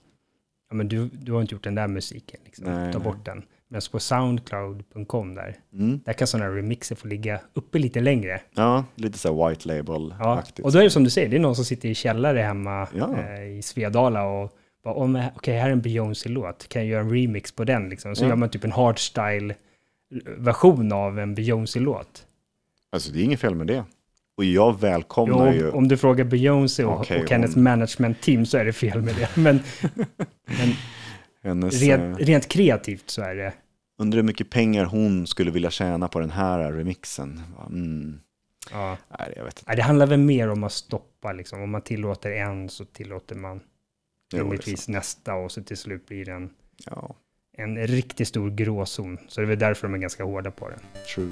ja 0.70 0.74
men 0.76 0.88
du, 0.88 1.08
du 1.12 1.32
har 1.32 1.40
inte 1.42 1.54
gjort 1.54 1.64
den 1.64 1.74
där 1.74 1.88
musiken, 1.88 2.40
liksom. 2.44 2.64
Nej, 2.64 2.92
ta 2.92 2.98
bort 2.98 3.24
den. 3.24 3.42
Men 3.74 3.82
på 3.92 4.00
soundcloud.com 4.00 5.34
där, 5.34 5.56
Mm. 5.72 6.00
där 6.04 6.12
kan 6.12 6.26
sådana 6.26 6.50
här 6.50 6.56
remixer 6.56 6.94
få 6.96 7.08
ligga 7.08 7.40
uppe 7.54 7.78
lite 7.78 8.00
längre. 8.00 8.40
Ja, 8.54 8.84
lite 8.94 9.18
så 9.18 9.48
white 9.48 9.68
Ja, 9.68 9.74
label-aktigt. 9.74 10.64
och 10.64 10.72
då 10.72 10.78
är 10.78 10.82
det 10.82 10.90
som 10.90 11.04
du 11.04 11.10
säger, 11.10 11.28
det 11.28 11.36
är 11.36 11.40
någon 11.40 11.56
som 11.56 11.64
sitter 11.64 11.88
i 11.88 11.94
källare 11.94 12.38
hemma 12.38 12.88
Ja. 12.98 13.16
eh, 13.18 13.42
i 13.58 13.62
Svedala 13.62 14.24
och 14.24 14.52
bara, 14.84 14.94
om, 14.94 15.22
okej, 15.36 15.58
här 15.58 15.68
är 15.68 15.72
en 15.72 15.80
Beyoncé-låt, 15.80 16.68
kan 16.68 16.82
jag 16.82 16.88
göra 16.90 17.00
en 17.02 17.10
remix 17.10 17.52
på 17.52 17.64
den 17.64 17.88
liksom? 17.88 18.16
Så 18.16 18.24
Ja. 18.24 18.28
gör 18.28 18.36
man 18.36 18.48
typ 18.48 18.64
en 18.64 18.72
hardstyle-version 18.72 20.92
av 20.92 21.18
en 21.18 21.34
Beyoncé-låt. 21.34 22.26
Alltså 22.92 23.12
det 23.12 23.20
är 23.20 23.24
inget 23.24 23.40
fel 23.40 23.54
med 23.54 23.66
det. 23.66 23.84
Och 24.36 24.44
jag 24.44 24.72
Jo, 24.72 24.76
välkomnar 24.80 25.52
ju... 25.52 25.70
om 25.70 25.88
du 25.88 25.96
frågar 25.96 26.24
Beyoncé 26.24 26.84
och, 26.84 27.00
Okej, 27.00 27.22
och 27.22 27.30
hennes 27.30 27.56
om- 27.56 27.64
management-team 27.64 28.46
så 28.46 28.58
är 28.58 28.64
det 28.64 28.72
fel 28.72 29.02
med 29.02 29.14
det. 29.14 29.28
Men, 29.40 29.60
men 30.44 30.72
hennes, 31.42 31.82
rent, 31.82 32.20
eh, 32.20 32.24
rent 32.26 32.48
kreativt 32.48 33.10
så 33.10 33.22
är 33.22 33.34
det, 33.34 33.52
undrar 33.98 34.16
hur 34.16 34.22
mycket 34.22 34.50
pengar 34.50 34.84
hon 34.84 35.26
skulle 35.26 35.50
vilja 35.50 35.70
tjäna 35.70 36.08
på 36.08 36.20
den 36.20 36.30
här 36.30 36.72
remixen. 36.72 37.42
Mm. 37.68 38.20
ja. 38.70 38.96
Nej, 39.18 39.32
jag 39.36 39.44
vet 39.44 39.58
inte. 39.58 39.64
Nej, 39.66 39.76
det 39.76 39.82
handlar 39.82 40.06
väl 40.06 40.18
mer 40.18 40.48
om 40.48 40.64
att 40.64 40.72
stoppa, 40.72 41.32
liksom. 41.32 41.62
Om 41.62 41.70
man 41.70 41.82
tillåter 41.82 42.30
en 42.30 42.68
så 42.68 42.84
tillåter 42.84 43.34
man 43.34 43.60
rimligtvis 44.32 44.88
nästa 44.88 45.34
och 45.34 45.52
så 45.52 45.62
till 45.62 45.76
slut 45.76 46.06
blir 46.06 46.24
det 46.24 46.32
en 46.32 46.50
Ja, 46.86 47.14
en 47.56 47.86
riktigt 47.86 48.28
stor 48.28 48.50
gråzon. 48.50 49.18
Så 49.28 49.40
det 49.40 49.44
är 49.44 49.48
väl 49.48 49.58
därför 49.58 49.88
de 49.88 49.94
är 49.94 49.98
ganska 49.98 50.24
hårda 50.24 50.50
på 50.50 50.68
det. 50.68 50.78
true. 51.14 51.30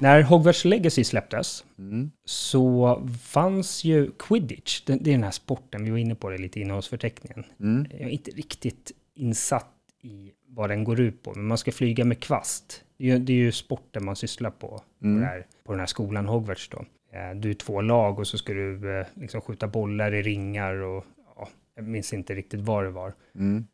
När 0.00 0.22
Hogwarts 0.22 0.64
Legacy 0.64 1.04
släpptes 1.04 1.64
Mm. 1.78 2.10
så 2.24 3.02
fanns 3.22 3.84
ju 3.84 4.10
Quidditch, 4.18 4.80
det, 4.84 4.96
det 5.00 5.10
är 5.10 5.14
den 5.14 5.22
här 5.24 5.30
sporten, 5.30 5.84
vi 5.84 5.90
var 5.90 5.98
inne 5.98 6.14
på 6.14 6.30
det 6.30 6.38
lite 6.38 6.58
i 6.58 6.62
innehållsförteckningen. 6.62 7.44
Mm. 7.60 7.86
Jag 7.90 8.00
är 8.00 8.08
inte 8.08 8.30
riktigt 8.30 8.92
insatt 9.14 9.66
i 10.02 10.30
vad 10.46 10.70
den 10.70 10.84
går 10.84 11.00
ut 11.00 11.22
på, 11.22 11.34
men 11.34 11.46
man 11.46 11.58
ska 11.58 11.72
flyga 11.72 12.04
med 12.04 12.20
kvast. 12.20 12.84
Det 12.96 13.04
är 13.04 13.12
ju, 13.12 13.18
det 13.18 13.32
är 13.32 13.36
ju 13.36 13.52
sporten 13.52 14.04
man 14.04 14.16
sysslar 14.16 14.50
på, 14.50 14.68
på, 14.68 14.82
Mm. 15.06 15.20
det 15.20 15.26
här, 15.26 15.46
på 15.64 15.72
den 15.72 15.80
här 15.80 15.86
skolan 15.86 16.26
Hogwarts 16.26 16.68
då. 16.68 16.84
Eh, 17.12 17.34
Du 17.36 17.50
är 17.50 17.54
två 17.54 17.80
lag 17.80 18.18
och 18.18 18.26
så 18.26 18.38
ska 18.38 18.52
du 18.52 18.98
eh, 19.00 19.06
liksom 19.14 19.40
skjuta 19.40 19.68
bollar 19.68 20.14
i 20.14 20.22
ringar 20.22 20.74
och 20.74 21.04
ja, 21.36 21.48
jag 21.74 21.84
minns 21.84 22.12
inte 22.12 22.34
riktigt 22.34 22.60
vad 22.60 22.84
det 22.84 22.90
var. 22.90 23.12
Mm. 23.34 23.64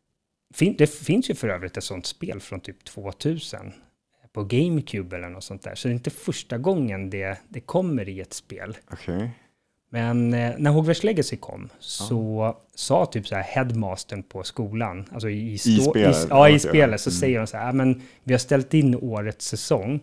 Det 0.77 0.87
finns 0.87 1.29
ju 1.29 1.35
för 1.35 1.49
övrigt 1.49 1.77
ett 1.77 1.83
sånt 1.83 2.05
spel 2.05 2.39
från 2.39 2.59
typ 2.59 2.83
2000 2.83 3.71
på 4.33 4.43
GameCube 4.43 5.15
eller 5.15 5.29
något 5.29 5.43
sånt 5.43 5.61
där. 5.61 5.75
Så 5.75 5.87
det 5.87 5.91
är 5.91 5.93
inte 5.93 6.09
första 6.09 6.57
gången 6.57 7.09
det, 7.09 7.37
det 7.49 7.59
kommer 7.59 8.09
i 8.09 8.21
ett 8.21 8.33
spel. 8.33 8.77
Okej. 8.91 9.31
Men 9.89 10.33
eh, 10.33 10.53
när 10.57 10.71
Hogwarts 10.71 11.03
Legacy 11.03 11.37
kom 11.37 11.69
så 11.79 12.55
sa 12.75 13.05
typ 13.05 13.27
så 13.27 13.35
här 13.35 13.43
headmastern 13.43 14.23
på 14.23 14.43
skolan, 14.43 15.05
alltså 15.11 15.29
i, 15.29 15.53
i, 15.53 15.57
spelet, 15.57 16.25
i, 16.25 16.27
ja, 16.29 16.49
i 16.49 16.53
ja, 16.53 16.59
spelet, 16.59 17.01
så 17.01 17.09
mm. 17.09 17.19
säger 17.19 17.39
de 17.39 17.47
så 17.47 17.57
här, 17.57 17.65
"Ja, 17.65 17.71
men 17.71 18.01
vi 18.23 18.33
har 18.33 18.39
ställt 18.39 18.73
in 18.73 18.95
årets 18.95 19.45
säsong, 19.45 19.99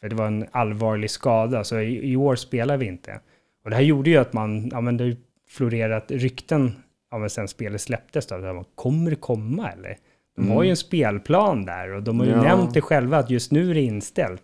för 0.00 0.08
det 0.08 0.14
var 0.14 0.26
en 0.26 0.46
allvarlig 0.50 1.10
skada, 1.10 1.64
så 1.64 1.80
i, 1.80 2.12
i 2.12 2.16
år 2.16 2.36
spelar 2.36 2.76
vi 2.76 2.86
inte. 2.86 3.20
Och 3.64 3.70
det 3.70 3.76
här 3.76 3.82
gjorde 3.82 4.10
ju 4.10 4.16
att 4.16 4.32
man, 4.32 4.68
ja 4.72 4.80
men 4.80 4.96
det 4.96 5.04
har 5.04 5.16
florerat 5.48 6.10
rykten, 6.10 6.72
ja 7.10 7.18
men 7.18 7.30
sen 7.30 7.48
spelet 7.48 7.80
släpptes 7.80 8.26
då, 8.26 8.38
man, 8.38 8.64
kommer 8.74 9.10
det 9.10 9.16
komma 9.16 9.70
eller? 9.72 9.98
De 10.36 10.48
har 10.50 10.62
ju 10.62 10.70
en 10.70 10.76
spelplan 10.76 11.64
där 11.64 11.92
och 11.92 12.02
de 12.02 12.18
har 12.20 12.26
ju 12.26 12.32
Ja. 12.32 12.42
nämnt 12.42 12.74
det 12.74 12.80
själva 12.80 13.18
att 13.18 13.30
just 13.30 13.52
nu 13.52 13.70
är 13.70 13.74
det 13.74 13.80
inställt. 13.82 14.42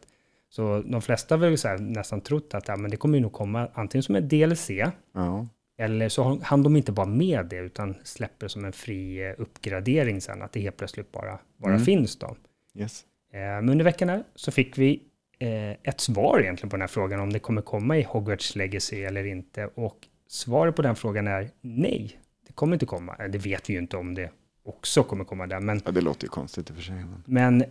Så 0.48 0.82
de 0.86 1.02
flesta 1.02 1.34
har 1.34 1.40
väl 1.40 1.58
så 1.58 1.68
här 1.68 1.78
nästan 1.78 2.20
trott 2.20 2.54
att 2.54 2.68
ja, 2.68 2.76
men 2.76 2.90
det 2.90 2.96
kommer 2.96 3.18
ju 3.18 3.22
nog 3.22 3.32
komma 3.32 3.68
antingen 3.74 4.02
som 4.02 4.14
en 4.16 4.28
DLC, 4.28 4.70
Ja. 5.14 5.46
eller 5.78 6.08
så 6.08 6.38
hann 6.42 6.62
de 6.62 6.76
inte 6.76 6.92
bara 6.92 7.06
med 7.06 7.46
det, 7.46 7.56
utan 7.56 7.94
släpper 8.04 8.48
som 8.48 8.64
en 8.64 8.72
fri 8.72 9.26
eh, 9.28 9.34
uppgradering 9.38 10.20
sen, 10.20 10.42
att 10.42 10.52
det 10.52 10.60
helt 10.60 10.76
plötsligt 10.76 11.12
bara, 11.12 11.38
bara 11.56 11.72
Mm. 11.72 11.84
finns 11.84 12.18
då. 12.18 12.36
Yes. 12.74 13.04
Eh, 13.32 13.38
Men 13.40 13.68
under 13.68 13.84
veckan 13.84 14.08
här 14.08 14.24
så 14.34 14.50
fick 14.52 14.78
vi 14.78 15.02
eh, 15.38 15.70
ett 15.82 16.00
svar 16.00 16.40
egentligen 16.40 16.70
på 16.70 16.76
den 16.76 16.80
här 16.82 16.88
frågan, 16.88 17.20
om 17.20 17.32
det 17.32 17.38
kommer 17.38 17.62
komma 17.62 17.98
i 17.98 18.02
Hogwarts 18.02 18.56
Legacy 18.56 19.02
eller 19.02 19.24
inte. 19.26 19.66
Och 19.74 19.96
svaret 20.28 20.76
på 20.76 20.82
den 20.82 20.96
frågan 20.96 21.26
är 21.26 21.50
nej, 21.60 22.18
det 22.46 22.52
kommer 22.52 22.72
inte 22.74 22.86
komma. 22.86 23.16
Det 23.28 23.38
vet 23.38 23.70
vi 23.70 23.72
ju 23.72 23.78
inte 23.78 23.96
om 23.96 24.14
det 24.14 24.30
också 24.62 25.02
kommer 25.02 25.24
komma 25.24 25.46
där, 25.46 25.60
men 25.60 25.80
Ja, 25.84 25.90
det 25.90 26.00
låter 26.00 26.24
ju 26.24 26.28
konstigt 26.28 26.70
i 26.70 26.72
och 26.72 26.76
för 26.76 26.82
sig. 26.82 26.94
Men... 26.94 27.22
men 27.26 27.64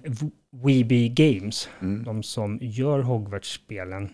Weeby 0.64 1.10
Games, 1.10 1.70
Mm. 1.82 2.04
de 2.04 2.24
som 2.24 2.60
gör 2.62 3.00
Hogwarts-spelen, 3.00 4.10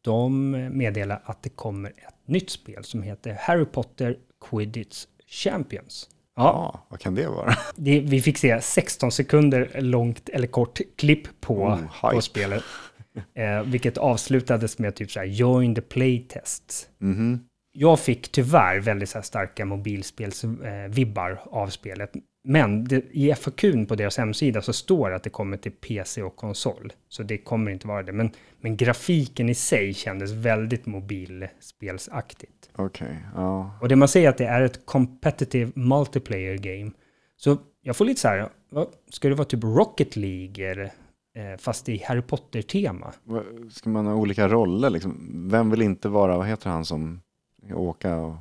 de 0.00 0.50
meddelar 0.78 1.22
att 1.24 1.42
det 1.42 1.48
kommer 1.48 1.90
ett 1.90 2.28
nytt 2.28 2.50
spel 2.50 2.84
som 2.84 3.02
heter 3.02 3.36
Harry 3.40 3.64
Potter 3.64 4.16
Quidditch 4.50 5.04
Champions. 5.26 6.08
Ja, 6.36 6.42
Ja, 6.44 6.86
vad 6.90 7.00
kan 7.00 7.14
det 7.14 7.28
vara? 7.28 7.54
det, 7.76 8.00
vi 8.00 8.22
fick 8.22 8.38
se 8.38 8.60
16 8.60 9.12
sekunder 9.12 9.80
långt 9.80 10.28
eller 10.28 10.46
kort 10.46 10.80
klipp 10.96 11.40
på, 11.40 11.54
Oh, 11.64 12.10
på 12.12 12.20
spelet. 12.20 12.64
Eh, 13.34 13.62
vilket 13.62 13.98
avslutades 13.98 14.78
med 14.78 14.94
typ 14.94 15.10
så 15.10 15.18
här 15.20 15.26
join 15.26 15.74
the 15.74 15.80
playtest. 15.80 16.90
Mhm. 16.98 17.47
Jag 17.80 18.00
fick 18.00 18.32
tyvärr 18.32 18.80
väldigt 18.80 19.08
så 19.08 19.22
starka 19.22 19.64
mobilspelsvibbar 19.64 21.30
eh, 21.30 21.38
av 21.56 21.68
spelet. 21.68 22.12
Men 22.44 22.84
det, 22.84 23.04
i 23.10 23.34
FAQn 23.34 23.86
på 23.86 23.94
deras 23.94 24.18
hemsida 24.18 24.62
så 24.62 24.72
står 24.72 25.10
det 25.10 25.16
att 25.16 25.22
det 25.22 25.30
kommer 25.30 25.56
till 25.56 25.72
PC 25.72 26.22
och 26.22 26.36
konsol. 26.36 26.92
Så 27.08 27.22
det 27.22 27.38
kommer 27.38 27.70
inte 27.70 27.88
vara 27.88 28.02
det. 28.02 28.12
Men, 28.12 28.30
men 28.60 28.76
grafiken 28.76 29.48
i 29.48 29.54
sig 29.54 29.94
kändes 29.94 30.30
väldigt 30.30 30.86
mobilspelsaktigt. 30.86 32.70
Okej, 32.76 33.18
ja. 33.34 33.78
Och 33.80 33.88
det 33.88 33.96
man 33.96 34.08
säger 34.08 34.28
att 34.28 34.38
det 34.38 34.46
är 34.46 34.62
ett 34.62 34.86
competitive 34.86 35.72
multiplayer 35.74 36.56
game. 36.56 36.90
Så 37.36 37.56
jag 37.82 37.96
får 37.96 38.04
lite 38.04 38.20
så 38.20 38.28
här, 38.28 38.48
vad, 38.70 38.88
ska 39.10 39.28
det 39.28 39.34
vara 39.34 39.48
typ 39.48 39.64
Rocket 39.64 40.16
League 40.16 40.70
eller, 40.70 40.84
eh, 40.84 41.58
fast 41.58 41.88
i 41.88 42.02
Harry 42.06 42.22
Potter-tema? 42.22 43.12
Ska 43.70 43.90
man 43.90 44.06
ha 44.06 44.14
olika 44.14 44.48
roller 44.48 44.90
liksom? 44.90 45.48
Vem 45.50 45.70
vill 45.70 45.82
inte 45.82 46.08
vara, 46.08 46.36
vad 46.36 46.46
heter 46.46 46.70
han 46.70 46.84
som 46.84 47.20
åka 47.72 48.16
och... 48.16 48.36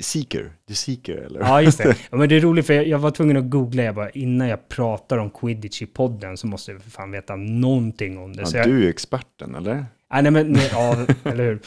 Seeker? 0.00 0.52
The 0.68 0.74
Seeker 0.74 1.16
eller? 1.16 1.40
Ja, 1.40 1.62
just 1.62 1.78
det. 1.78 1.96
Ja, 2.10 2.16
men 2.16 2.28
det 2.28 2.36
är 2.36 2.40
roligt 2.40 2.66
för 2.66 2.74
jag, 2.74 2.86
jag 2.86 2.98
var 2.98 3.10
tvungen 3.10 3.36
att 3.36 3.50
googla, 3.50 3.82
jag 3.82 3.94
bara, 3.94 4.10
innan 4.10 4.48
jag 4.48 4.68
pratar 4.68 5.18
om 5.18 5.30
quidditch 5.30 5.82
i 5.82 5.86
podden 5.86 6.36
så 6.36 6.46
måste 6.46 6.72
jag 6.72 6.82
för 6.82 6.90
fan 6.90 7.10
veta 7.10 7.36
någonting 7.36 8.18
om 8.18 8.36
det. 8.36 8.42
Ja, 8.42 8.46
så 8.46 8.56
jag, 8.56 8.66
du 8.66 8.84
är 8.84 8.90
experten, 8.90 9.54
eller? 9.54 9.86
nej, 10.12 10.22
nej, 10.22 10.32
men, 10.32 10.52
nej, 10.52 10.68
ja, 10.72 11.06
eller 11.24 11.44
hur? 11.44 11.60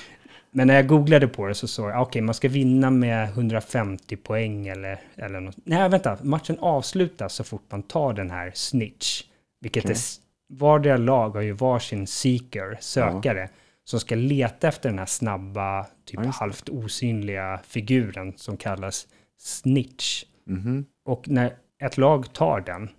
Men 0.51 0.67
när 0.67 0.75
jag 0.75 0.87
googlade 0.87 1.27
på 1.27 1.47
det 1.47 1.55
så 1.55 1.67
såg 1.67 1.89
jag, 1.89 2.01
okej, 2.01 2.21
man 2.21 2.35
ska 2.35 2.49
vinna 2.49 2.89
med 2.89 3.29
150 3.29 4.15
poäng 4.15 4.67
eller, 4.67 4.99
eller 5.15 5.39
något. 5.39 5.55
Nej, 5.63 5.89
vänta, 5.89 6.17
matchen 6.21 6.57
avslutas 6.59 7.33
så 7.33 7.43
fort 7.43 7.63
man 7.69 7.83
tar 7.83 8.13
den 8.13 8.31
här 8.31 8.51
snitch. 8.55 9.23
Vilket 9.61 9.85
Okej. 9.85 9.95
är, 9.95 10.55
vardera 10.57 10.97
lag 10.97 11.29
har 11.29 11.41
ju 11.41 11.51
varsin 11.51 12.07
seeker, 12.07 12.77
sökare, 12.81 13.49
som 13.85 13.99
ska 13.99 14.15
leta 14.15 14.67
efter 14.67 14.89
den 14.89 14.99
här 14.99 15.05
snabba, 15.05 15.85
typ 16.05 16.19
Ja, 16.23 16.29
halvt 16.29 16.69
osynliga 16.69 17.59
figuren 17.67 18.33
som 18.37 18.57
kallas 18.57 19.07
snitch. 19.37 20.23
Mhm. 20.45 20.85
Och 21.05 21.29
när 21.29 21.53
ett 21.83 21.97
lag 21.97 22.33
tar 22.33 22.61
den, 22.61 22.89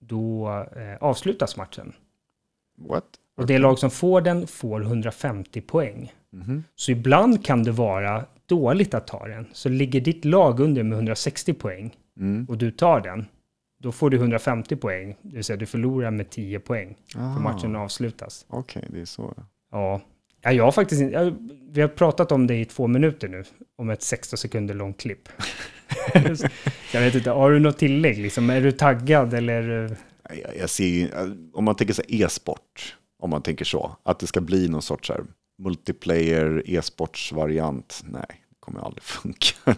då 0.00 0.48
eh, 0.76 0.96
avslutas 1.00 1.56
matchen. 1.56 1.92
What? 2.78 3.04
Och 3.36 3.46
det 3.46 3.58
lag 3.58 3.78
som 3.78 3.90
får 3.90 4.20
den 4.20 4.46
får 4.46 4.82
150 4.82 5.60
poäng. 5.60 6.12
Mhm. 6.32 6.64
Så 6.74 6.90
ibland 6.92 7.44
kan 7.44 7.62
det 7.62 7.70
vara 7.72 8.24
dåligt 8.46 8.94
att 8.94 9.06
ta 9.06 9.28
den. 9.28 9.46
Så 9.52 9.68
ligger 9.68 10.00
ditt 10.00 10.24
lag 10.24 10.60
under 10.60 10.82
med 10.82 10.96
160 10.96 11.52
poäng 11.54 11.96
Mm. 12.16 12.46
och 12.48 12.58
du 12.58 12.70
tar 12.70 13.00
den, 13.00 13.26
då 13.78 13.92
får 13.92 14.10
du 14.10 14.16
150 14.16 14.76
poäng. 14.76 15.16
Det 15.22 15.34
vill 15.36 15.44
säga 15.44 15.56
du 15.56 15.66
förlorar 15.66 16.10
med 16.10 16.30
10 16.30 16.60
poäng. 16.60 16.94
För 17.12 17.20
Ah, 17.20 17.38
matchen 17.38 17.76
avslutas. 17.76 18.46
Okej, 18.48 18.88
det 18.90 19.00
är 19.00 19.04
så. 19.04 19.34
Ja. 19.72 20.00
Ja, 20.44 20.52
jag 20.52 20.64
har 20.64 20.72
faktiskt 20.72 21.00
inte... 21.02 21.14
jag- 21.14 21.48
Vi 21.70 21.80
har 21.80 21.88
pratat 21.88 22.32
om 22.32 22.46
det 22.46 22.54
i 22.56 22.64
två 22.64 22.86
minuter 22.86 23.28
nu. 23.28 23.44
Om 23.78 23.90
ett 23.90 24.02
16 24.02 24.36
sekunder 24.36 24.74
långt 24.74 25.00
klipp. 25.00 25.28
Jag 26.92 27.00
vet 27.00 27.14
inte, 27.14 27.30
har 27.30 27.50
du 27.50 27.58
något 27.58 27.78
tillägg? 27.78 28.18
Liksom, 28.18 28.50
är 28.50 28.60
du 28.60 28.72
taggad 28.72 29.34
eller? 29.34 29.96
Jag, 30.42 30.56
jag 30.60 30.70
ser 30.70 30.84
ju, 30.86 31.08
om 31.52 31.64
man 31.64 31.74
tänker 31.76 31.94
sig 31.94 32.04
e-sport, 32.08 32.96
om 33.22 33.30
man 33.30 33.42
tänker 33.42 33.64
så, 33.64 33.96
att 34.02 34.18
det 34.18 34.26
ska 34.26 34.40
bli 34.40 34.68
någon 34.68 34.82
sorts 34.82 35.08
här 35.10 35.20
multiplayer 35.62 36.62
e-sportsvariant. 36.66 38.02
Nej, 38.04 38.22
det 38.28 38.56
kommer 38.60 38.80
aldrig 38.80 39.02
funka. 39.04 39.76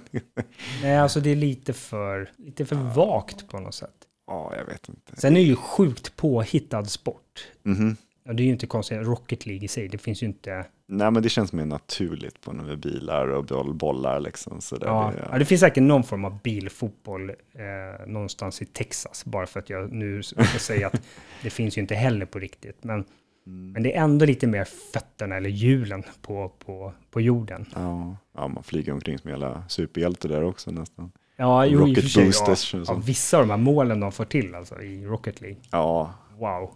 Nej, 0.83 0.97
alltså 0.99 1.21
det 1.21 1.31
är 1.31 1.37
lite 1.37 1.73
för, 1.73 2.31
lite 2.39 2.67
för 2.67 2.77
vagt 2.77 3.49
på 3.49 3.59
något 3.59 3.75
sätt. 3.75 3.91
Ja, 4.27 4.53
jag 4.59 4.65
vet 4.65 4.89
inte. 4.89 5.21
Sen 5.21 5.33
är 5.37 5.41
det 5.41 5.47
ju 5.47 5.57
sjukt 5.57 6.17
påhittad 6.17 6.85
sport. 6.85 7.47
Mhm. 7.63 7.97
Ja, 8.27 8.33
det 8.33 8.43
är 8.43 8.45
ju 8.45 8.53
inte 8.53 8.67
konstigt, 8.67 8.99
Rocket 8.99 9.47
League 9.47 9.65
i 9.65 9.69
sig, 9.69 9.89
det 9.89 9.99
finns 9.99 10.23
ju 10.23 10.27
inte... 10.27 10.67
Nej, 10.89 11.11
men 11.11 11.23
det 11.23 11.29
känns 11.29 11.53
mer 11.53 11.65
naturligt 11.67 12.41
på 12.41 12.53
med 12.53 12.79
bilar 12.79 13.29
och 13.29 13.45
boll, 13.45 13.75
bollar 13.75 14.21
liksom. 14.21 14.61
Så 14.61 14.77
där, 14.77 14.87
Ja, 14.87 15.13
det, 15.17 15.29
ja, 15.33 15.39
det 15.39 15.45
finns 15.45 15.61
säkert 15.61 15.83
någon 15.83 16.05
form 16.05 16.25
av 16.25 16.39
bilfotboll 16.43 17.31
eh, 17.31 18.07
någonstans 18.07 18.63
i 18.63 18.67
Texas, 18.67 19.25
bara 19.25 19.47
för 19.47 19.61
att 19.61 19.71
jag 19.71 19.93
nu 19.93 20.23
ska 20.23 20.43
säga 20.59 20.87
att 20.87 21.03
det 21.43 21.51
finns 21.51 21.77
ju 21.79 21.81
inte 21.81 21.95
heller 21.95 22.27
på 22.27 22.39
riktigt. 22.39 22.85
Men, 22.85 23.05
Mm. 23.47 23.73
men 23.73 23.83
det 23.83 23.97
är 23.97 24.03
ändå 24.03 24.27
lite 24.27 24.47
mer 24.47 24.65
fötterna 24.93 25.37
eller 25.37 25.51
hjulen 25.51 26.03
på, 26.23 26.53
på, 26.65 26.93
på 27.11 27.21
jorden. 27.21 27.67
ja, 27.75 28.17
ja, 28.35 28.49
man 28.49 28.63
flyger 28.63 28.93
omkring 28.93 29.19
som 29.19 29.31
hela 29.31 29.65
superhjälte 29.69 30.29
där 30.29 30.45
också 30.45 30.71
nästan. 30.71 31.13
Ja, 31.37 31.67
jo, 31.67 31.73
i 31.73 31.77
och 31.77 31.89
Rocket 31.89 32.03
för 32.13 32.55
sig, 32.55 32.81
ja, 32.81 32.85
ja, 32.89 32.95
vissa 32.95 33.37
av 33.39 33.43
de 33.43 33.51
här 33.51 33.57
målen 33.59 34.01
de 34.01 34.13
får 34.13 34.25
till 34.25 34.55
alltså 34.55 34.83
i 34.83 35.05
Rocket 35.07 35.41
League. 35.41 35.59
Ja, 35.71 36.15
Wow. 36.39 36.71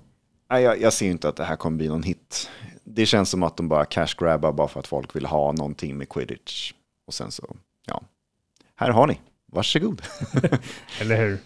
Nej, 0.50 0.62
jag, 0.62 0.80
jag 0.80 0.92
ser 0.92 1.06
inte 1.06 1.28
att 1.28 1.36
det 1.36 1.44
här 1.44 1.56
kommer 1.56 1.76
bli 1.76 1.88
någon 1.88 2.02
hit. 2.02 2.50
Det 2.84 3.06
känns 3.06 3.30
som 3.30 3.42
att 3.42 3.56
de 3.56 3.68
bara 3.68 3.84
cash 3.84 4.14
grabbar 4.18 4.52
bara 4.52 4.68
för 4.68 4.80
att 4.80 4.86
folk 4.86 5.16
vill 5.16 5.26
ha 5.26 5.52
någonting 5.52 5.96
med 5.96 6.08
quidditch. 6.08 6.72
Och 7.06 7.14
sen 7.14 7.30
så, 7.30 7.56
ja, 7.86 8.02
här 8.76 8.90
har 8.90 9.06
ni, 9.06 9.20
varsågod. 9.52 10.02
Eller 11.00 11.16
hur? 11.16 11.38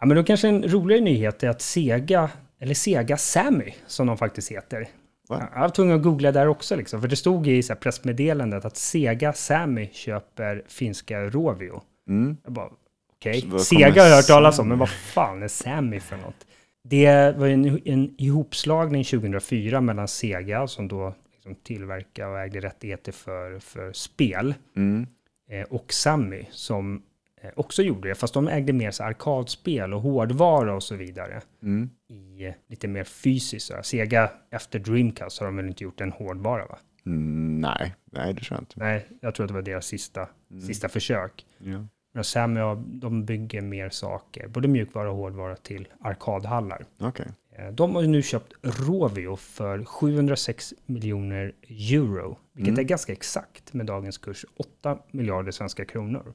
Ja, 0.00 0.06
men 0.06 0.16
då 0.16 0.24
kanske 0.24 0.48
en 0.48 0.68
roligare 0.68 1.02
nyhet 1.02 1.42
är 1.42 1.48
att 1.48 1.62
Sega, 1.62 2.30
eller 2.60 2.74
Sega 2.74 3.16
Sammy, 3.16 3.74
som 3.86 4.06
de 4.06 4.18
faktiskt 4.18 4.50
heter. 4.50 4.88
Va? 5.28 5.48
Jag 5.54 5.60
var 5.60 5.68
tvungen 5.68 5.96
att 5.96 6.02
googla 6.02 6.32
där 6.32 6.48
också, 6.48 6.76
liksom, 6.76 7.00
för 7.00 7.08
det 7.08 7.16
stod 7.16 7.48
i 7.48 7.62
så 7.62 7.74
pressmeddelandet 7.74 8.64
att 8.64 8.76
Sega 8.76 9.32
Sammy 9.32 9.88
köper 9.92 10.64
finska 10.68 11.20
Rovio. 11.20 11.82
Mm. 12.08 12.36
Jag 12.44 12.52
bara, 12.52 12.70
okej, 13.16 13.44
vad 13.46 13.60
Sega 13.60 14.02
har 14.02 14.08
jag 14.08 14.16
hört 14.16 14.26
talas 14.26 14.58
om, 14.58 14.68
men 14.68 14.78
vad 14.78 14.90
fan 14.90 15.42
är 15.42 15.48
Sammy 15.48 16.00
för 16.00 16.16
något? 16.16 16.46
Det 16.88 17.36
var 17.38 17.46
en, 17.48 17.80
en 17.88 18.14
ihopslagning 18.18 19.04
2004 19.04 19.80
mellan 19.80 20.08
Sega, 20.08 20.66
som 20.66 20.88
då 20.88 21.14
liksom 21.32 21.54
tillverkade 21.54 22.30
och 22.30 22.38
ägde 22.40 22.60
rättigheter 22.60 23.12
för, 23.12 23.58
för 23.58 23.92
spel, 23.92 24.54
Mm. 24.76 25.06
eh, 25.50 25.62
och 25.62 25.92
Sammy 25.92 26.44
som 26.50 27.02
eh, 27.42 27.50
också 27.56 27.82
gjorde 27.82 28.08
det, 28.08 28.14
fast 28.14 28.34
de 28.34 28.48
ägde 28.48 28.72
mer 28.72 28.90
så 28.90 29.04
arkadspel 29.04 29.94
och 29.94 30.00
hårdvara 30.00 30.74
och 30.74 30.82
så 30.82 30.94
vidare 30.96 31.40
Mm. 31.62 31.90
i 32.08 32.46
eh, 32.46 32.54
lite 32.68 32.88
mer 32.88 33.04
fysiskt. 33.04 33.72
Sega 33.82 34.30
efter 34.50 34.78
Dreamcast 34.78 35.38
har 35.38 35.46
de 35.46 35.56
väl 35.56 35.66
inte 35.66 35.84
gjort 35.84 36.00
en 36.00 36.12
hårdvara 36.12 36.66
va? 36.66 36.78
Mm, 37.06 37.60
nej, 37.60 37.94
nej, 38.12 38.34
det 38.34 38.40
tror 38.40 38.56
jag 38.56 38.62
inte. 38.62 38.74
Nej, 38.80 39.06
jag 39.20 39.34
tror 39.34 39.44
att 39.44 39.48
det 39.48 39.54
var 39.54 39.62
deras 39.62 39.86
sista, 39.86 40.28
sista 40.66 40.88
försök. 40.88 41.46
Ja. 41.58 41.86
Sammy, 42.22 42.60
ja, 42.60 42.82
de 42.86 43.24
bygger 43.24 43.60
mer 43.60 43.90
saker, 43.90 44.48
både 44.48 44.68
mjukvara 44.68 45.10
och 45.10 45.16
hårdvara 45.16 45.56
till 45.56 45.88
arkadhallar. 46.00 46.84
Okej, 46.98 47.26
Eh, 47.58 47.68
De 47.72 47.94
har 47.94 48.02
nu 48.02 48.22
köpt 48.22 48.52
Rovio 48.62 49.36
för 49.36 49.84
706 49.84 50.74
miljoner 50.86 51.52
euro, 51.68 52.38
vilket 52.52 52.72
Mm. 52.72 52.80
är 52.84 52.88
ganska 52.88 53.12
exakt 53.12 53.72
med 53.72 53.86
dagens 53.86 54.18
kurs 54.18 54.44
8 54.56 54.98
miljarder 55.10 55.52
svenska 55.52 55.84
kronor. 55.84 56.32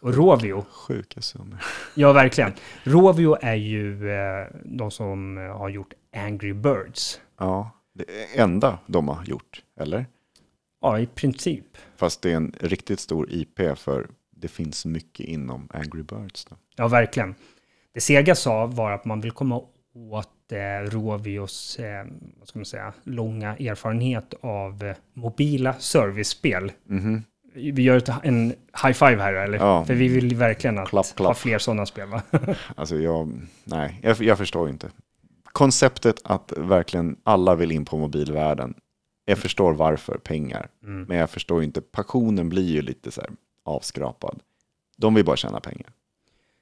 Och 0.00 0.14
Rovio, 0.14 0.64
sjuka 0.70 1.20
summor. 1.20 1.58
ja 1.94 2.12
verkligen, 2.12 2.52
Rovio 2.84 3.36
är 3.40 3.54
ju 3.54 4.10
eh, 4.10 4.46
de 4.64 4.90
som 4.90 5.36
har 5.36 5.68
gjort 5.68 5.94
Angry 6.16 6.52
Birds. 6.52 7.20
Ja, 7.38 7.70
det 7.94 8.04
enda 8.40 8.78
de 8.86 9.08
har 9.08 9.24
gjort, 9.24 9.62
eller? 9.80 10.06
Ja, 10.80 10.98
i 11.00 11.06
princip. 11.06 11.64
Fast 11.96 12.22
det 12.22 12.32
är 12.32 12.36
en 12.36 12.54
riktigt 12.60 13.00
stor 13.00 13.28
IP 13.32 13.60
för 13.76 14.06
det 14.36 14.48
finns 14.48 14.84
mycket 14.86 15.26
inom 15.26 15.68
Angry 15.74 16.02
Birds. 16.02 16.44
Då. 16.44 16.56
Ja, 16.76 16.88
verkligen. 16.88 17.34
Det 17.94 18.00
Sega 18.00 18.34
sa 18.34 18.66
var 18.66 18.92
att 18.92 19.04
man 19.04 19.20
vill 19.20 19.30
komma 19.32 19.60
åt 19.94 20.52
eh, 20.52 20.90
Rovios 20.90 21.78
eh, 21.78 22.06
vad 22.38 22.48
ska 22.48 22.58
man 22.58 22.66
säga, 22.66 22.92
långa 23.04 23.56
erfarenhet 23.56 24.34
av 24.40 24.84
eh, 24.84 24.96
mobila 25.14 25.74
servicespel. 25.74 26.72
Mhm. 26.84 27.22
Vi 27.54 27.82
gör 27.82 27.96
ett, 27.96 28.08
en 28.22 28.48
high 28.84 28.92
five 28.92 29.22
här, 29.22 29.32
eller? 29.34 29.58
Ja. 29.58 29.84
För 29.84 29.94
vi 29.94 30.08
vill 30.08 30.36
verkligen 30.36 30.78
att 30.78 30.88
Klapp, 30.88 31.06
klapp. 31.16 31.26
ha 31.26 31.34
fler 31.34 31.58
sådana 31.58 31.86
spel, 31.86 32.08
va? 32.08 32.22
Alltså 32.74 32.96
jag, 32.96 33.32
nej, 33.64 34.00
jag, 34.02 34.20
jag 34.20 34.38
förstår 34.38 34.68
inte. 34.68 34.90
Konceptet 35.52 36.20
att 36.24 36.52
verkligen 36.56 37.16
alla 37.22 37.54
vill 37.54 37.72
in 37.72 37.84
på 37.84 37.98
mobilvärlden. 37.98 38.74
Jag 39.24 39.38
förstår 39.38 39.72
varför, 39.72 40.18
pengar. 40.18 40.68
Mm. 40.82 41.02
Men 41.02 41.16
jag 41.16 41.30
förstår 41.30 41.62
inte, 41.62 41.80
passionen 41.80 42.48
blir 42.48 42.70
ju 42.70 42.82
lite 42.82 43.10
så 43.10 43.20
här 43.20 43.30
avskrapad. 43.66 44.40
De 44.96 45.14
vill 45.14 45.24
bara 45.24 45.36
tjäna 45.36 45.60
pengar. 45.60 45.92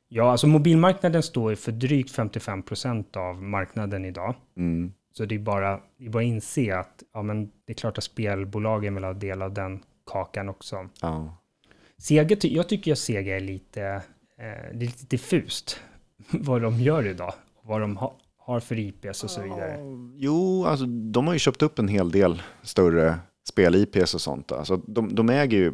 Ja, 0.08 0.30
alltså 0.30 0.46
mobilmarknaden 0.46 1.22
står 1.22 1.54
för 1.54 1.72
drygt 1.72 2.10
55 2.10 2.62
procent 2.62 3.16
av 3.16 3.42
marknaden 3.42 4.04
idag. 4.04 4.34
Mm. 4.56 4.92
Så 5.12 5.24
det 5.24 5.34
är 5.34 5.38
bara, 5.38 5.80
det 5.98 6.06
är 6.06 6.10
bara 6.10 6.22
att 6.22 6.26
inse 6.26 6.78
att 6.78 7.02
ja, 7.12 7.22
men 7.22 7.50
det 7.64 7.72
är 7.72 7.74
klart 7.74 7.98
att 7.98 8.04
spelbolagen 8.04 8.94
vill 8.94 9.04
ha 9.04 9.12
del 9.12 9.42
av 9.42 9.54
den 9.54 9.82
kakan 10.06 10.48
också. 10.48 10.88
Ja. 11.00 11.36
Sega, 11.98 12.36
jag 12.42 12.68
tycker 12.68 12.92
att 12.92 12.98
Sega 12.98 13.36
är 13.36 13.40
lite, 13.40 13.82
eh, 13.82 14.02
det 14.72 14.84
är 14.84 14.86
lite 14.86 15.06
diffust 15.06 15.80
vad 16.30 16.62
de 16.62 16.80
gör 16.80 17.06
idag. 17.06 17.34
Vad 17.62 17.80
de 17.80 17.96
ha, 17.96 18.16
har 18.38 18.60
för 18.60 18.78
IPs 18.78 19.24
och 19.24 19.30
så 19.30 19.42
vidare. 19.42 19.78
Jo, 20.16 20.64
alltså 20.64 20.86
de 20.86 21.26
har 21.26 21.34
ju 21.34 21.38
köpt 21.38 21.62
upp 21.62 21.78
en 21.78 21.88
hel 21.88 22.10
del 22.10 22.42
större 22.62 23.18
spel-IPs 23.48 24.14
och 24.14 24.20
sånt. 24.20 24.52
Alltså, 24.52 24.76
de, 24.76 25.14
de 25.14 25.30
äger 25.30 25.58
ju 25.58 25.72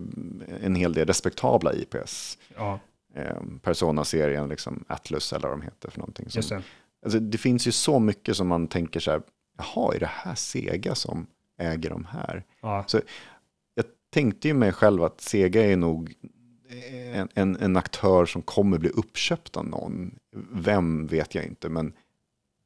en 0.60 0.74
hel 0.74 0.92
del 0.92 1.06
respektabla 1.06 1.74
IPs. 1.74 2.38
Ja, 2.56 2.78
Eh, 3.14 3.36
Persona-serien, 3.62 4.48
liksom 4.48 4.84
Atlus 4.88 5.32
eller 5.32 5.48
vad 5.48 5.58
de 5.58 5.62
heter 5.62 5.90
för 5.90 5.98
någonting. 5.98 6.30
Som, 6.30 6.42
det. 6.48 6.62
Alltså, 7.02 7.20
det 7.20 7.38
finns 7.38 7.66
ju 7.66 7.72
så 7.72 7.98
mycket 7.98 8.36
som 8.36 8.48
man 8.48 8.68
tänker 8.68 9.00
så 9.00 9.10
här, 9.10 9.22
jaha, 9.58 9.94
är 9.94 10.00
det 10.00 10.10
här 10.12 10.34
Sega 10.34 10.94
som 10.94 11.26
äger 11.58 11.90
de 11.90 12.04
här? 12.04 12.44
Ja, 12.60 12.84
Jag 13.74 13.84
tänkte 14.10 14.48
ju 14.48 14.54
mig 14.54 14.72
själv 14.72 15.04
att 15.04 15.20
Sega 15.20 15.62
är 15.64 15.76
nog 15.76 16.14
en, 17.12 17.28
en, 17.34 17.56
en 17.56 17.76
aktör 17.76 18.26
som 18.26 18.42
kommer 18.42 18.78
bli 18.78 18.90
uppköpt 18.90 19.56
av 19.56 19.66
någon. 19.66 20.14
Vem 20.52 21.06
vet 21.06 21.34
jag 21.34 21.44
inte, 21.44 21.68
men 21.68 21.92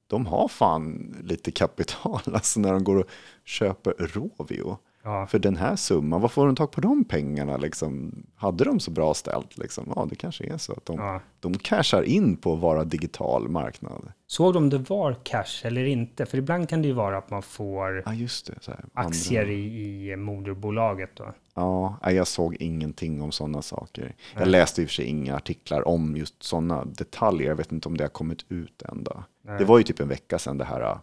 de 0.07 0.27
har 0.27 0.49
fan 0.49 1.17
lite 1.25 1.51
kapital 1.51 2.21
alltså 2.33 2.61
när 2.61 2.73
de 2.73 2.85
går 2.85 2.97
och 2.97 3.09
köper 3.45 3.95
Rovio. 3.99 4.79
Ja. 5.05 5.27
För 5.27 5.39
den 5.39 5.57
här 5.57 5.77
summan, 5.77 6.21
vad 6.21 6.33
får 6.33 6.47
de 6.47 6.57
tag 6.57 6.73
på 6.73 6.81
de 6.81 7.05
pengarna? 7.05 7.57
Liksom? 7.57 8.13
Hade 8.35 8.65
de 8.65 8.81
så 8.81 8.91
bra 8.91 9.15
ställt? 9.15 9.59
Liksom? 9.59 9.93
Ja, 9.97 10.07
det 10.11 10.17
kanske 10.17 10.45
är 10.45 10.59
så 10.59 10.73
att 10.73 10.87
de, 10.87 10.99
ja. 10.99 11.21
de 11.41 11.59
cashar 11.59 12.03
in 12.03 12.37
på 12.37 12.53
att 12.55 12.61
vara 12.61 12.85
digital 12.85 13.49
marknad. 13.49 14.13
Såg 14.27 14.55
de 14.55 14.71
det 14.71 14.79
var 14.79 15.17
cash 15.23 15.67
eller 15.67 15.85
inte? 15.85 16.27
För 16.27 16.39
ibland 16.39 16.69
kan 16.69 16.83
det 16.83 16.89
ju 16.89 16.95
vara 16.95 17.19
att 17.19 17.31
man 17.31 17.43
får 17.43 18.03
Ja, 18.07 18.15
just 18.15 18.47
det. 18.47 18.67
Här, 18.67 18.85
aktier 18.95 19.51
i, 19.51 20.11
i 20.11 20.17
moderbolaget 20.17 21.11
då. 21.15 21.35
Ja, 21.55 21.99
jag 22.11 22.27
såg 22.27 22.55
ingenting 22.55 23.23
om 23.23 23.33
sådana 23.33 23.63
saker. 23.63 24.15
Jag 24.35 24.41
Nej. 24.41 24.51
läste 24.51 24.83
i 24.83 24.85
och 24.85 24.89
för 24.89 24.95
sig 24.95 25.05
inga 25.05 25.37
artiklar 25.37 25.89
om 25.89 26.17
just 26.17 26.43
sådana 26.43 26.85
detaljer. 26.85 27.49
Jag 27.49 27.57
vet 27.57 27.73
inte 27.73 27.89
om 27.89 27.97
det 27.97 28.05
har 28.05 28.09
kommit 28.09 28.45
ut 28.49 28.83
än. 28.83 29.05
Då. 29.05 29.25
Nej. 29.43 29.59
Det 29.59 29.65
var 29.65 29.79
ju 29.79 29.85
typ 29.85 30.01
en 30.01 30.09
vecka 30.09 30.39
sedan 30.39 30.59
det 30.59 30.65
här 30.65 30.81
äh, 30.81 30.99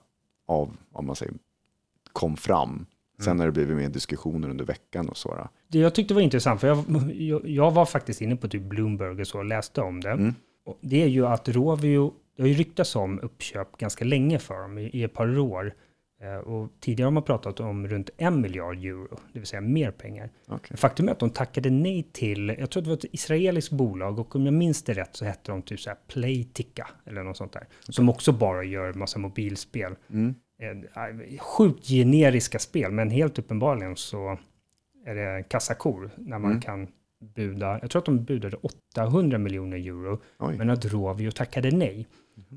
av, 0.48 0.78
om 0.92 1.06
man 1.06 1.16
säger, 1.16 1.34
kom 2.14 2.38
fram. 2.38 2.86
Sen 3.22 3.32
Mm. 3.32 3.40
har 3.40 3.46
det 3.46 3.52
blivit 3.52 3.78
mer 3.78 3.90
diskussioner 3.90 4.50
under 4.50 4.66
veckan 4.66 5.10
och 5.10 5.18
så. 5.18 5.48
Det 5.68 5.80
jag 5.80 5.96
tyckte 5.96 6.14
var 6.14 6.22
intressant, 6.22 6.62
för 6.62 6.68
jag, 6.68 6.84
jag, 7.14 7.48
jag 7.50 7.72
var 7.72 7.86
faktiskt 7.86 8.22
inne 8.22 8.36
på 8.36 8.48
typ 8.48 8.62
Bloomberg 8.62 9.22
och 9.22 9.28
så 9.28 9.38
och 9.38 9.46
läste 9.46 9.82
om 9.82 10.02
det. 10.02 10.10
Mm. 10.12 10.34
Det 10.82 11.04
är 11.04 11.08
ju 11.08 11.28
att 11.28 11.50
Rovio, 11.50 12.14
det 12.36 12.44
har 12.44 12.48
ju 12.48 12.54
ryktats 12.56 12.96
om 12.96 13.20
uppköp 13.20 13.78
ganska 13.78 14.06
länge 14.06 14.40
för 14.40 14.62
dem, 14.62 14.78
i, 14.78 14.84
i 14.94 15.04
ett 15.04 15.14
par 15.14 15.40
år. 15.40 15.74
Eh, 16.22 16.36
och 16.36 16.70
tidigare 16.80 17.06
har 17.08 17.12
man 17.12 17.24
pratat 17.24 17.60
om 17.60 17.88
runt 17.88 18.10
en 18.18 18.42
miljard 18.42 18.78
euro, 18.78 19.20
det 19.34 19.40
vill 19.40 19.48
säga 19.48 19.62
mer 19.62 19.92
pengar. 19.92 20.30
Okej. 20.48 20.78
Faktum 20.78 21.08
är 21.08 21.12
att 21.12 21.20
de 21.20 21.30
tackade 21.30 21.70
nej 21.70 22.04
till, 22.12 22.56
jag 22.60 22.70
tror 22.70 22.84
det 22.84 22.90
var 22.90 22.98
ett 22.98 23.06
israeliskt 23.12 23.72
bolag 23.72 24.20
och 24.20 24.36
om 24.36 24.46
jag 24.46 24.54
minns 24.54 24.84
det 24.84 24.94
rätt 24.94 25.16
så 25.16 25.26
hette 25.26 25.52
de 25.52 25.62
typ 25.62 25.80
så 25.80 25.90
här 25.90 25.98
Playtika 26.08 26.88
eller 27.06 27.24
något 27.24 27.38
sånt 27.38 27.54
där. 27.54 27.68
Som 27.90 28.10
också 28.10 28.32
bara 28.32 28.64
gör 28.64 28.94
massa 28.94 29.20
mobilspel. 29.20 29.96
Mm. 30.10 30.36
Eh, 30.62 31.38
Sjukt 31.40 31.88
generiska 31.88 32.60
spel, 32.60 32.92
men 32.92 33.10
helt 33.10 33.40
uppenbarligen 33.40 33.96
så 33.96 34.38
är 35.06 35.16
det 35.16 35.44
kassakor 35.50 36.10
när 36.18 36.40
man 36.40 36.52
Mm. 36.52 36.62
kan 36.62 36.88
buda, 37.36 37.80
jag 37.82 37.90
tror 37.92 38.00
att 38.00 38.06
de 38.06 38.24
budade 38.24 38.58
800 38.58 39.38
miljoner 39.38 39.78
euro, 39.78 40.22
Oj. 40.40 40.58
men 40.58 40.70
att 40.70 40.86
Rovio 40.86 41.32
tackade 41.32 41.72
nej. 41.72 42.08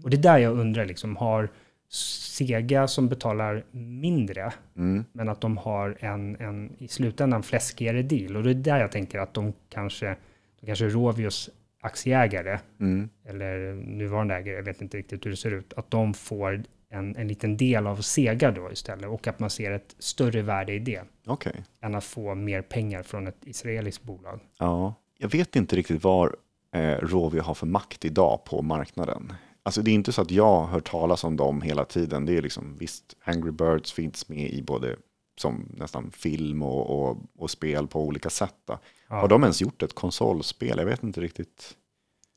Och 0.05 0.11
det 0.11 0.17
är 0.17 0.23
där 0.23 0.39
jag 0.39 0.59
undrar, 0.59 0.85
liksom, 0.85 1.17
har 1.17 1.49
Sega 1.89 2.87
som 2.89 3.09
betalar 3.09 3.65
mindre, 3.71 4.53
Mm. 4.77 5.05
men 5.13 5.29
att 5.29 5.41
de 5.41 5.57
har 5.57 5.97
en, 6.01 6.37
en 6.41 6.73
i 6.79 6.89
slutändan 6.89 7.43
fläskigare 7.43 8.03
deal. 8.03 8.37
Och 8.37 8.43
det 8.43 8.51
är 8.51 8.55
där 8.55 8.79
jag 8.81 8.93
tänker 8.93 9.19
att 9.19 9.35
de 9.35 9.53
kanske, 9.69 10.17
de 10.61 10.67
kanske 10.67 10.89
Rovios 10.89 11.51
aktieägare, 11.81 12.59
Mm. 12.81 13.09
eller 13.25 13.75
nuvarande 13.75 14.35
ägare, 14.35 14.57
jag 14.57 14.63
vet 14.63 14.83
inte 14.83 14.97
riktigt 14.97 15.27
hur 15.27 15.31
det 15.31 15.37
ser 15.37 15.51
ut, 15.55 15.73
att 15.77 15.91
de 15.91 16.15
får 16.15 16.63
en, 16.95 17.17
en 17.17 17.29
liten 17.29 17.57
del 17.57 17.87
av 17.87 17.97
Sega 17.97 18.51
då 18.51 18.73
istället 18.73 19.09
och 19.09 19.27
att 19.27 19.41
man 19.41 19.51
ser 19.51 19.71
ett 19.73 19.97
större 19.99 20.43
värde 20.43 20.73
i 20.73 20.79
det 20.79 21.03
Okej. 21.27 21.65
än 21.83 21.95
att 21.95 22.05
få 22.05 22.35
mer 22.35 22.63
pengar 22.63 23.03
från 23.03 23.27
ett 23.27 23.39
israeliskt 23.45 24.03
bolag. 24.03 24.41
Ja. 24.59 24.95
Jag 25.19 25.29
vet 25.29 25.57
inte 25.57 25.77
riktigt 25.77 26.05
vad 26.05 26.35
eh, 26.75 26.99
Rovio 26.99 27.41
har 27.41 27.55
för 27.55 27.67
makt 27.67 28.05
idag 28.05 28.45
på 28.45 28.63
marknaden. 28.63 29.33
Alltså 29.63 29.83
det 29.83 29.91
är 29.91 29.95
inte 29.95 30.13
så 30.13 30.23
att 30.23 30.31
jag 30.31 30.67
hört 30.67 30.91
talas 30.91 31.25
om 31.25 31.37
dem 31.37 31.63
hela 31.63 31.85
tiden. 31.85 32.27
Det 32.27 32.37
är 32.37 32.43
liksom 32.43 32.77
visst, 32.79 33.17
Angry 33.25 33.51
Birds 33.51 33.93
finns 33.93 34.29
med 34.29 34.51
i 34.51 34.63
både 34.63 34.97
som 35.37 35.69
nästan 35.77 36.11
film 36.11 36.63
och, 36.63 36.91
och, 37.11 37.19
och 37.39 37.51
spel 37.51 37.87
på 37.87 38.05
olika 38.05 38.31
sätt. 38.31 38.55
Ja. 38.67 38.81
Har 39.09 39.29
de 39.29 39.43
ens 39.43 39.61
gjort 39.61 39.83
ett 39.83 39.95
konsolspel? 39.95 40.79
Jag 40.79 40.87
vet 40.87 41.03
inte 41.03 41.21
riktigt. 41.21 41.75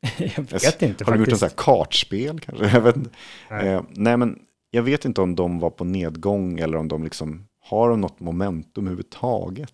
jag 0.18 0.52
vet 0.52 0.82
inte 0.82 1.04
Har 1.04 1.12
de 1.12 1.20
gjort 1.20 1.30
faktiskt. 1.30 1.42
här 1.42 1.64
kartspel 1.66 2.40
kanske? 2.40 2.68
Jag 2.68 2.82
vet 2.82 2.96
inte. 2.96 3.10
Nej. 3.50 3.68
Eh, 3.68 3.84
nej, 3.90 4.18
men 4.18 4.40
jag 4.72 4.84
vet 4.84 5.06
inte 5.06 5.22
om 5.22 5.36
de 5.36 5.60
var 5.60 5.70
på 5.70 5.84
nedgång 5.84 6.60
eller 6.60 6.78
om 6.78 6.88
de 6.88 7.04
liksom 7.04 7.48
har 7.60 7.90
de 7.90 8.02
något 8.02 8.20
momentum 8.20 8.84
överhuvudtaget. 8.84 9.74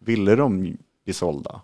Ville 0.00 0.36
de 0.36 0.76
bli 1.04 1.12
sålda? 1.12 1.60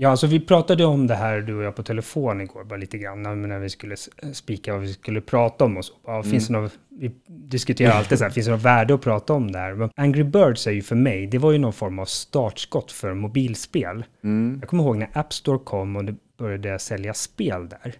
Ja, 0.00 0.08
alltså 0.08 0.26
vi 0.26 0.40
pratade 0.40 0.84
om 0.84 1.06
det 1.06 1.14
här 1.14 1.40
du 1.40 1.56
och 1.56 1.62
jag 1.62 1.76
på 1.76 1.82
telefon 1.82 2.40
igår, 2.40 2.64
bara 2.64 2.78
lite 2.78 2.98
grann, 2.98 3.22
när, 3.22 3.58
vi 3.58 3.70
skulle 3.70 3.96
spika 4.32 4.72
vad 4.72 4.82
vi 4.82 4.92
skulle 4.92 5.20
prata 5.20 5.64
om 5.64 5.76
och 5.76 5.84
så. 5.84 5.94
Ja, 6.06 6.22
finns 6.22 6.46
det 6.46 6.52
något, 6.52 6.78
vi 6.88 7.10
diskuterar 7.26 7.92
alltid 7.92 8.18
så 8.18 8.24
här, 8.24 8.30
finns 8.34 8.46
det 8.46 8.52
något 8.52 8.62
värde 8.62 8.94
att 8.94 9.00
prata 9.00 9.32
om 9.32 9.52
det 9.52 9.58
här? 9.58 9.74
Men 9.74 9.90
Angry 9.96 10.24
Birds 10.24 10.66
är 10.66 10.70
ju 10.70 10.82
för 10.82 10.96
mig, 10.96 11.26
det 11.26 11.38
var 11.38 11.52
ju 11.52 11.58
någon 11.58 11.72
form 11.72 11.98
av 11.98 12.04
startskott 12.04 12.92
för 12.92 13.14
mobilspel. 13.14 14.04
Mm. 14.24 14.58
Jag 14.60 14.68
kommer 14.68 14.82
ihåg 14.82 14.96
när 14.96 15.10
App 15.12 15.32
Store 15.32 15.58
kom 15.58 15.96
och 15.96 16.04
det 16.04 16.14
började 16.38 16.78
sälja 16.78 17.14
spel 17.14 17.68
där. 17.68 17.94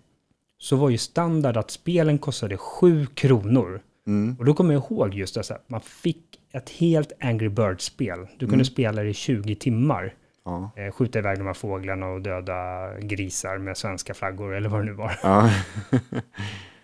Så 0.58 0.76
var 0.76 0.90
ju 0.90 0.98
standard 0.98 1.56
att 1.56 1.70
spelen 1.70 2.18
kostade 2.18 2.56
7 2.56 3.06
kronor. 3.06 3.80
Mm. 4.08 4.36
Och 4.38 4.44
då 4.44 4.54
kommer 4.54 4.74
jag 4.74 4.82
ihåg 4.90 5.14
just 5.14 5.34
det, 5.34 5.48
här, 5.50 5.58
man 5.66 5.80
fick 5.80 6.24
ett 6.52 6.70
helt 6.70 7.12
Angry 7.20 7.48
Birds-spel. 7.48 8.26
Du 8.38 8.46
kunde 8.46 8.64
spela 8.64 9.02
det 9.02 9.08
i 9.08 9.14
20 9.14 9.54
timmar. 9.54 10.14
Ja. 10.44 10.70
Eh, 10.76 10.92
skjuta 10.92 11.18
iväg 11.18 11.38
de 11.38 11.46
här 11.46 11.54
fåglarna 11.54 12.06
och 12.06 12.22
döda 12.22 12.90
grisar 13.00 13.58
med 13.58 13.76
svenska 13.76 14.14
flaggor 14.14 14.54
eller 14.54 14.68
vad 14.68 14.80
det 14.80 14.84
nu 14.84 14.92
var. 14.92 15.18
Ja. 15.22 15.50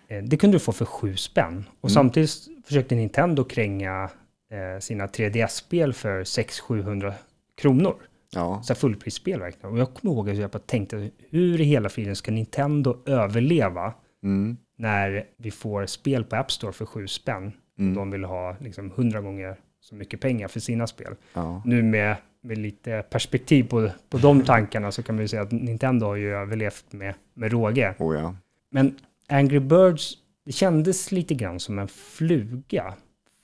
Eh, 0.07 0.23
det 0.23 0.37
kunde 0.37 0.55
du 0.55 0.59
få 0.59 0.71
för 0.71 0.85
7 0.85 1.15
spänn. 1.15 1.65
Och 1.81 1.91
samtidigt 1.91 2.31
försökte 2.65 2.95
Nintendo 2.95 3.43
kränga 3.43 4.09
eh, 4.51 4.79
sina 4.79 5.07
3DS-spel 5.07 5.93
för 5.93 6.23
600-700 6.23 7.13
kronor. 7.57 7.95
ja. 8.31 8.61
Så 8.63 8.75
fullprisspel 8.75 9.39
verkligen. 9.39 9.71
Och 9.73 9.79
jag 9.79 9.93
kommer 9.93 10.13
ihåg 10.15 10.29
att 10.29 10.37
jag 10.37 10.49
bara 10.49 10.59
tänkte, 10.59 11.09
hur 11.29 11.61
i 11.61 11.63
hela 11.63 11.89
friden 11.89 12.15
ska 12.15 12.31
Nintendo 12.31 12.97
överleva 13.05 13.93
Mm. 14.23 14.57
När 14.75 15.25
vi 15.37 15.51
får 15.51 15.85
spel 15.85 16.23
på 16.23 16.35
App 16.35 16.51
Store 16.51 16.73
för 16.73 16.85
7 16.85 17.07
spänn? 17.07 17.51
Mm. 17.79 17.93
De 17.93 18.11
vill 18.11 18.23
ha 18.23 18.55
liksom 18.59 18.91
100 18.91 19.21
gånger 19.21 19.55
så 19.79 19.95
mycket 19.95 20.21
pengar 20.21 20.47
för 20.47 20.59
sina 20.59 20.87
spel. 20.87 21.15
Ja. 21.33 21.61
Nu 21.65 21.83
med, 21.83 22.15
med 22.41 22.57
lite 22.57 23.03
perspektiv 23.09 23.63
på, 23.63 23.89
på 24.09 24.17
de 24.17 24.43
tankarna 24.43 24.91
så 24.91 25.03
kan 25.03 25.15
man 25.15 25.21
ju 25.21 25.27
säga 25.27 25.41
att 25.41 25.51
Nintendo 25.51 26.05
har 26.05 26.15
ju 26.15 26.35
överlevt 26.35 26.93
med, 26.93 27.13
med 27.33 27.51
råge. 27.51 27.95
Oh, 27.99 28.15
ja. 28.15 28.35
Men 28.69 28.95
Angry 29.29 29.59
Birds, 29.59 30.13
det 30.45 30.51
kändes 30.51 31.11
lite 31.11 31.33
grann 31.33 31.59
som 31.59 31.79
en 31.79 31.87
fluga. 31.87 32.93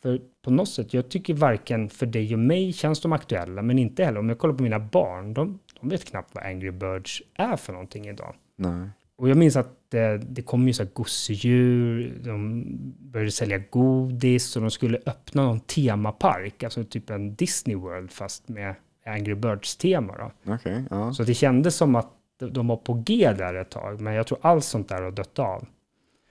För 0.02 0.22
på 0.42 0.52
något 0.52 0.70
sätt, 0.70 0.94
jag 0.94 1.10
tycker 1.10 1.34
varken 1.34 1.90
för 1.90 2.06
dig 2.06 2.34
och 2.34 2.40
mig 2.40 2.74
känns 2.74 3.02
de 3.02 3.14
aktuella, 3.14 3.62
men 3.62 3.80
inte 3.80 4.04
heller 4.04 4.20
om 4.20 4.30
jag 4.30 4.38
kollar 4.40 4.56
på 4.56 4.64
mina 4.64 4.80
barn, 4.80 5.34
de, 5.34 5.60
de 5.80 5.90
vet 5.90 6.06
knappt 6.06 6.36
vad 6.36 6.44
Angry 6.44 6.72
Birds 6.72 7.22
är 7.34 7.58
för 7.58 7.74
någonting 7.74 8.08
idag. 8.08 8.36
Nej. 8.56 8.90
Och 9.16 9.30
jag 9.30 9.38
minns 9.38 9.56
att 9.56 9.81
det, 9.92 10.18
det 10.18 10.42
kom 10.42 10.68
ju 10.68 10.74
så 10.74 10.84
här 10.84 10.90
gosedjur, 10.94 12.20
de 12.24 12.64
började 13.00 13.32
sälja 13.32 13.58
godis 13.58 14.56
och 14.56 14.62
de 14.62 14.72
skulle 14.72 14.98
öppna 15.06 15.44
någon 15.44 15.60
temapark, 15.60 16.64
alltså 16.64 16.84
typ 16.84 17.10
en 17.10 17.36
Disney 17.36 17.76
World 17.76 18.12
fast 18.12 18.50
med 18.50 18.76
Angry 19.06 19.36
Birds-tema. 19.36 20.32
Okej, 20.46 20.84
ja. 20.90 21.14
Så 21.14 21.24
det 21.24 21.34
kändes 21.34 21.76
som 21.76 21.96
att 21.96 22.12
de- 22.40 22.68
var 22.68 22.76
på 22.78 22.94
G 23.06 23.34
där 23.38 23.54
ett 23.54 23.70
tag, 23.70 24.02
men 24.02 24.14
jag 24.14 24.28
tror 24.28 24.40
allt 24.42 24.64
sånt 24.64 24.90
där 24.90 25.02
har 25.02 25.12
dött 25.12 25.40
av. 25.40 25.66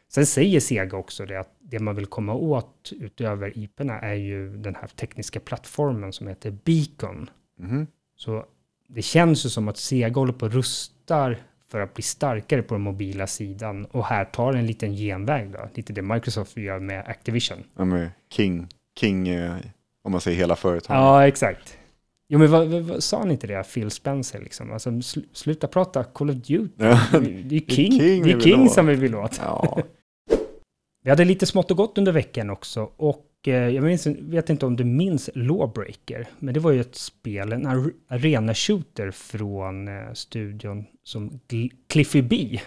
Sen 0.08 0.26
säger 0.26 0.60
Sega 0.60 0.96
också 0.96 1.26
det 1.26 1.40
att 1.40 1.56
det 1.60 1.78
man 1.78 1.96
vill 1.96 2.06
komma 2.06 2.34
åt 2.34 2.92
utöver 3.00 3.58
IPerna 3.58 4.00
är 4.00 4.14
ju 4.14 4.56
den 4.56 4.74
här 4.74 4.86
tekniska 4.88 5.40
plattformen 5.40 6.12
som 6.12 6.26
heter 6.26 6.50
Beacon. 6.64 7.30
Mhm. 7.58 7.86
Så 8.16 8.44
det 8.88 9.02
känns 9.02 9.46
ju 9.46 9.48
som 9.48 9.68
att 9.68 9.76
Sega 9.76 10.14
håller 10.20 10.32
på 10.32 10.46
och 10.46 10.52
rustar 10.52 11.38
för 11.70 11.80
att 11.80 11.94
bli 11.94 12.02
starkare 12.02 12.62
på 12.62 12.74
den 12.74 12.82
mobila 12.82 13.26
sidan 13.26 13.84
och 13.84 14.04
här 14.04 14.24
tar 14.24 14.52
en 14.52 14.66
liten 14.66 14.92
genväg 14.92 15.50
då, 15.50 15.68
lite 15.74 15.92
det 15.92 16.02
Microsoft 16.02 16.56
gör 16.56 16.78
med 16.78 17.04
Activision. 17.08 17.58
Ja, 17.76 17.84
med 17.84 18.10
King, 18.32 18.66
King 19.00 19.28
eh, 19.28 19.54
om 20.04 20.12
man 20.12 20.20
säger 20.20 20.38
hela 20.38 20.56
företaget. 20.56 21.00
Ja, 21.00 21.26
exakt. 21.26 21.76
Jo, 22.28 22.38
men 22.38 22.50
vad, 22.50 22.68
vad, 22.68 23.02
sa 23.02 23.18
han 23.18 23.30
inte 23.30 23.46
det, 23.46 23.62
Phil 23.74 23.90
Spencer 23.90 24.40
liksom? 24.40 24.72
Alltså, 24.72 24.90
sl- 24.90 25.24
sluta 25.32 25.68
prata 25.68 26.04
Call 26.04 26.30
of 26.30 26.36
Duty. 26.36 26.68
Ja. 26.76 27.00
Det 27.12 27.18
är 27.18 27.52
ju 27.52 27.60
King, 27.60 27.92
King 27.92 28.22
det 28.22 28.28
vi 28.28 28.32
är 28.32 28.40
King 28.40 28.62
åt. 28.62 28.72
som 28.72 28.86
vi 28.86 28.94
vill 28.94 29.14
åt. 29.14 29.40
Ja. 29.44 29.78
Vi 31.02 31.10
hade 31.10 31.24
lite 31.24 31.46
smått 31.46 31.70
och 31.70 31.76
gott 31.76 31.98
under 31.98 32.12
veckan 32.12 32.50
också 32.50 32.90
och 32.96 33.24
jag 33.46 33.84
minns, 33.84 34.06
vet 34.06 34.50
inte 34.50 34.66
om 34.66 34.76
du 34.76 34.84
minns 34.84 35.30
Lawbreaker, 35.34 36.28
men 36.38 36.54
det 36.54 36.60
var 36.60 36.70
ju 36.72 36.80
ett 36.80 36.94
spel, 36.94 37.52
en 37.52 37.66
ar- 37.66 37.92
arena-shooter 38.08 39.10
från 39.10 39.88
eh, 39.88 40.12
studion 40.14 40.84
som 41.02 41.40
Gl- 41.48 41.70
Cliffy 41.88 42.22
B, 42.22 42.60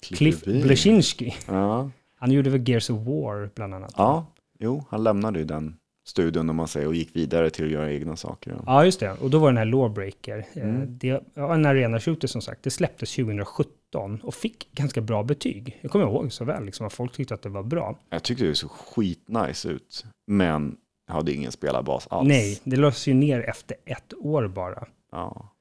Cliff 0.00 0.40
förbi. 0.40 0.62
Bleszinski. 0.62 1.34
Ja. 1.48 1.90
Han 2.18 2.30
gjorde 2.32 2.50
väl 2.50 2.68
Gears 2.68 2.90
of 2.90 2.98
War 3.06 3.50
bland 3.54 3.74
annat. 3.74 3.94
ja, 3.96 4.26
jo, 4.58 4.84
han 4.88 5.04
lämnade 5.04 5.38
ju 5.38 5.44
den 5.44 5.76
studion 6.08 6.50
om 6.50 6.56
man 6.56 6.68
säger 6.68 6.86
och 6.86 6.94
gick 6.94 7.16
vidare 7.16 7.50
till 7.50 7.64
att 7.64 7.70
göra 7.70 7.92
egna 7.92 8.16
saker. 8.16 8.50
Ja. 8.50 8.62
Ja, 8.66 8.84
just 8.84 9.00
det. 9.00 9.12
Och 9.12 9.30
då 9.30 9.38
var 9.38 9.48
den 9.48 9.56
här 9.56 9.64
Lawbreaker. 9.64 10.46
Eh, 10.54 10.62
Mm. 10.62 10.98
Det, 10.98 11.22
ja, 11.34 11.54
en 11.54 11.66
arena-shooter 11.66 12.26
som 12.28 12.42
sagt. 12.42 12.62
Det 12.62 12.70
släpptes 12.70 13.14
2017 13.16 14.20
och 14.22 14.34
fick 14.34 14.72
ganska 14.72 15.00
bra 15.00 15.22
betyg. 15.22 15.78
Jag 15.80 15.90
kommer 15.90 16.04
ihåg 16.04 16.32
så 16.32 16.44
väl, 16.44 16.64
liksom, 16.64 16.86
att 16.86 16.92
folk 16.92 17.12
tyckte 17.12 17.34
att 17.34 17.42
det 17.42 17.48
var 17.48 17.62
bra. 17.62 17.98
Jag 18.10 18.22
tyckte 18.22 18.44
det 18.44 18.54
såg 18.54 18.70
skitnice 18.70 19.68
ut, 19.68 20.04
men 20.26 20.76
hade 21.08 21.32
ingen 21.32 21.52
spelarbas 21.52 22.06
alls. 22.10 22.28
Nej, 22.28 22.60
det 22.64 22.76
lades 22.76 23.06
ju 23.08 23.14
ner 23.14 23.40
efter 23.40 23.76
ett 23.84 24.14
år 24.18 24.48
bara. 24.48 24.86
Ja. 25.12 25.52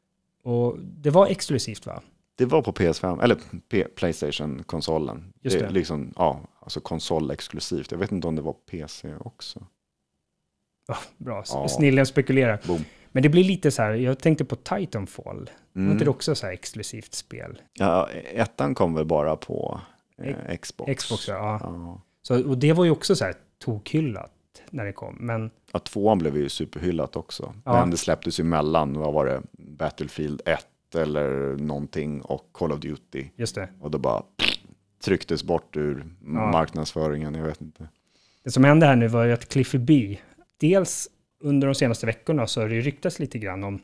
Och 0.43 0.79
det 0.79 1.09
var 1.09 1.27
exklusivt 1.27 1.85
va? 1.85 2.01
Det 2.37 2.45
var 2.45 2.61
på 2.61 2.71
PS5, 2.71 3.23
eller 3.23 3.37
Playstation-konsolen. 3.95 5.33
Just 5.41 5.59
Det 5.59 5.65
det. 5.65 5.71
Liksom, 5.71 6.13
ja, 6.15 6.39
alltså 6.59 6.79
konsolexklusivt. 6.79 7.91
Jag 7.91 7.97
vet 7.97 8.11
inte 8.11 8.27
om 8.27 8.35
det 8.35 8.41
var 8.41 8.53
PC 8.53 9.15
också. 9.19 9.63
Ja, 10.87 10.97
bra, 11.17 11.43
Ja. 11.47 11.67
snillen 11.67 12.05
spekulerar. 12.05 12.59
Boom. 12.67 12.85
Men 13.11 13.23
det 13.23 13.29
blir 13.29 13.43
lite 13.43 13.71
så 13.71 13.81
här, 13.81 13.93
jag 13.93 14.19
tänkte 14.19 14.45
på 14.45 14.55
Titanfall. 14.55 15.49
Var 15.73 15.81
Mm. 15.81 15.91
inte 15.91 16.03
det 16.05 16.09
också 16.11 16.35
så 16.35 16.45
här 16.45 16.53
exklusivt 16.53 17.13
spel? 17.13 17.61
Ja, 17.73 18.09
ettan 18.33 18.75
kom 18.75 18.93
väl 18.93 19.05
bara 19.05 19.35
på 19.35 19.81
eh, 20.23 20.57
Xbox. 20.57 21.03
Xbox, 21.03 21.27
ja. 21.27 21.59
Ja. 21.63 22.01
Så, 22.21 22.49
och 22.49 22.57
det 22.57 22.73
var 22.73 22.85
ju 22.85 22.91
också 22.91 23.15
så 23.15 23.25
här 23.25 23.33
tokhyllat 23.59 24.31
när 24.69 24.85
det 24.85 24.93
kom. 24.93 25.15
Men 25.19 25.51
Ja, 25.73 25.79
tvåan 25.79 26.17
blev 26.17 26.37
ju 26.37 26.49
superhyllat 26.49 27.15
också. 27.15 27.53
Ja. 27.65 27.79
Men 27.79 27.91
det 27.91 27.97
släpptes 27.97 28.39
ju 28.39 28.43
mellan, 28.43 28.93
vad 28.99 29.13
var 29.13 29.25
det, 29.25 29.41
Battlefield 29.51 30.41
1 30.45 30.67
eller 30.95 31.55
någonting 31.57 32.21
och 32.21 32.49
Call 32.51 32.71
of 32.71 32.79
Duty. 32.79 33.25
just 33.35 33.55
det. 33.55 33.69
Och 33.81 33.91
då 33.91 33.97
bara 33.97 34.23
trycktes 35.03 35.43
bort 35.43 35.77
ur 35.77 36.05
marknadsföringen, 36.21 37.35
jag 37.35 37.43
vet 37.45 37.61
inte. 37.61 37.87
Det 38.43 38.51
som 38.51 38.63
hände 38.63 38.85
här 38.85 38.95
nu 38.95 39.07
var 39.07 39.23
ju 39.25 39.31
att 39.33 39.49
Cliffy 39.49 39.77
B, 39.77 40.17
dels 40.69 41.09
under 41.43 41.67
de 41.67 41.75
senaste 41.75 42.05
veckorna 42.05 42.47
så 42.47 42.61
har 42.61 42.69
det 42.69 42.75
ju 42.75 42.81
ryktats 42.81 43.19
lite 43.19 43.39
grann 43.39 43.63
om 43.63 43.81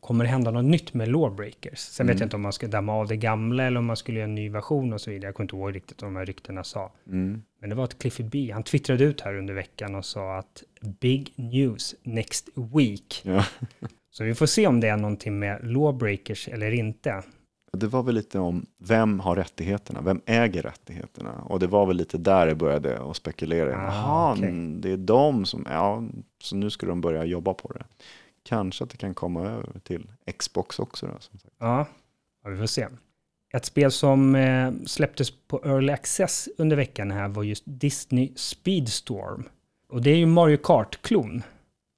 kommer 0.00 0.24
det 0.24 0.30
hända 0.30 0.50
något 0.50 0.64
nytt 0.64 0.94
med 0.94 1.08
Lawbreakers? 1.08 1.78
Sen 1.78 2.06
vet 2.06 2.14
Mm. 2.14 2.20
jag 2.20 2.26
inte 2.26 2.36
om 2.36 2.42
man 2.42 2.52
ska 2.52 2.66
damma 2.66 2.92
av 2.94 3.06
det 3.08 3.16
gamla 3.16 3.64
eller 3.64 3.78
om 3.78 3.84
man 3.86 3.96
skulle 3.96 4.18
göra 4.18 4.28
en 4.28 4.34
ny 4.34 4.48
version 4.48 4.92
och 4.92 5.00
så 5.00 5.10
vidare. 5.10 5.28
Jag 5.28 5.34
kommer 5.34 5.44
inte 5.44 5.56
ihåg 5.56 5.74
riktigt 5.74 6.02
vad 6.02 6.10
de 6.10 6.16
här 6.16 6.26
ryktena 6.26 6.64
sa. 6.64 6.92
Mm. 7.06 7.42
Men 7.60 7.70
det 7.70 7.76
var 7.76 7.84
att 7.84 7.98
Cliffy 7.98 8.22
B, 8.24 8.50
han 8.52 8.62
twittrade 8.62 9.04
ut 9.04 9.20
här 9.20 9.34
under 9.38 9.54
veckan 9.54 9.94
och 9.94 10.04
sa 10.04 10.36
att 10.36 10.62
big 11.00 11.32
news 11.36 11.94
next 12.02 12.48
week. 12.74 13.20
Ja. 13.24 13.46
Så 14.10 14.24
vi 14.24 14.34
får 14.34 14.46
se 14.46 14.66
om 14.66 14.80
det 14.80 14.88
är 14.88 14.96
någonting 14.96 15.38
med 15.38 15.60
Lawbreakers 15.72 16.48
eller 16.48 16.70
inte. 16.70 17.22
Det 17.78 17.86
var 17.86 18.02
väl 18.02 18.14
lite 18.14 18.38
om 18.38 18.66
vem 18.78 19.20
har 19.20 19.36
rättigheterna, 19.36 20.00
vem 20.00 20.20
äger 20.26 20.62
rättigheterna? 20.62 21.32
Och 21.32 21.58
det 21.58 21.66
var 21.66 21.86
väl 21.86 21.96
lite 21.96 22.18
där 22.18 22.46
det 22.46 22.54
började 22.54 23.10
att 23.10 23.16
spekulera. 23.16 23.76
Ah, 23.76 23.84
Jaha, 23.84 24.32
okej. 24.32 24.48
mm, 24.48 24.80
det 24.80 24.90
är 24.90 24.96
de 24.96 25.44
som, 25.44 25.66
ja, 25.70 26.02
så 26.42 26.56
nu 26.56 26.70
ska 26.70 26.86
de 26.86 27.00
börja 27.00 27.24
jobba 27.24 27.54
på 27.54 27.72
det. 27.72 27.84
Kanske 28.42 28.84
att 28.84 28.90
det 28.90 28.96
kan 28.96 29.14
komma 29.14 29.46
över 29.46 29.78
till 29.82 30.10
Xbox 30.38 30.78
också. 30.78 31.06
Då, 31.06 31.12
som 31.20 31.38
sagt. 31.38 31.54
Ja, 31.58 31.86
ja 32.44 32.50
vi 32.50 32.58
får 32.58 32.66
se. 32.66 32.86
Ett 33.54 33.64
spel 33.64 33.90
som 33.92 34.34
eh, 34.34 34.72
släpptes 34.86 35.30
på 35.30 35.62
Early 35.64 35.92
Access 35.92 36.48
under 36.58 36.76
veckan 36.76 37.10
här 37.10 37.28
var 37.28 37.42
just 37.42 37.62
Disney 37.66 38.32
Speedstorm. 38.36 39.48
Och 39.88 40.02
det 40.02 40.10
är 40.10 40.16
ju 40.16 40.26
Mario 40.26 40.56
Kart-klon. 40.56 41.42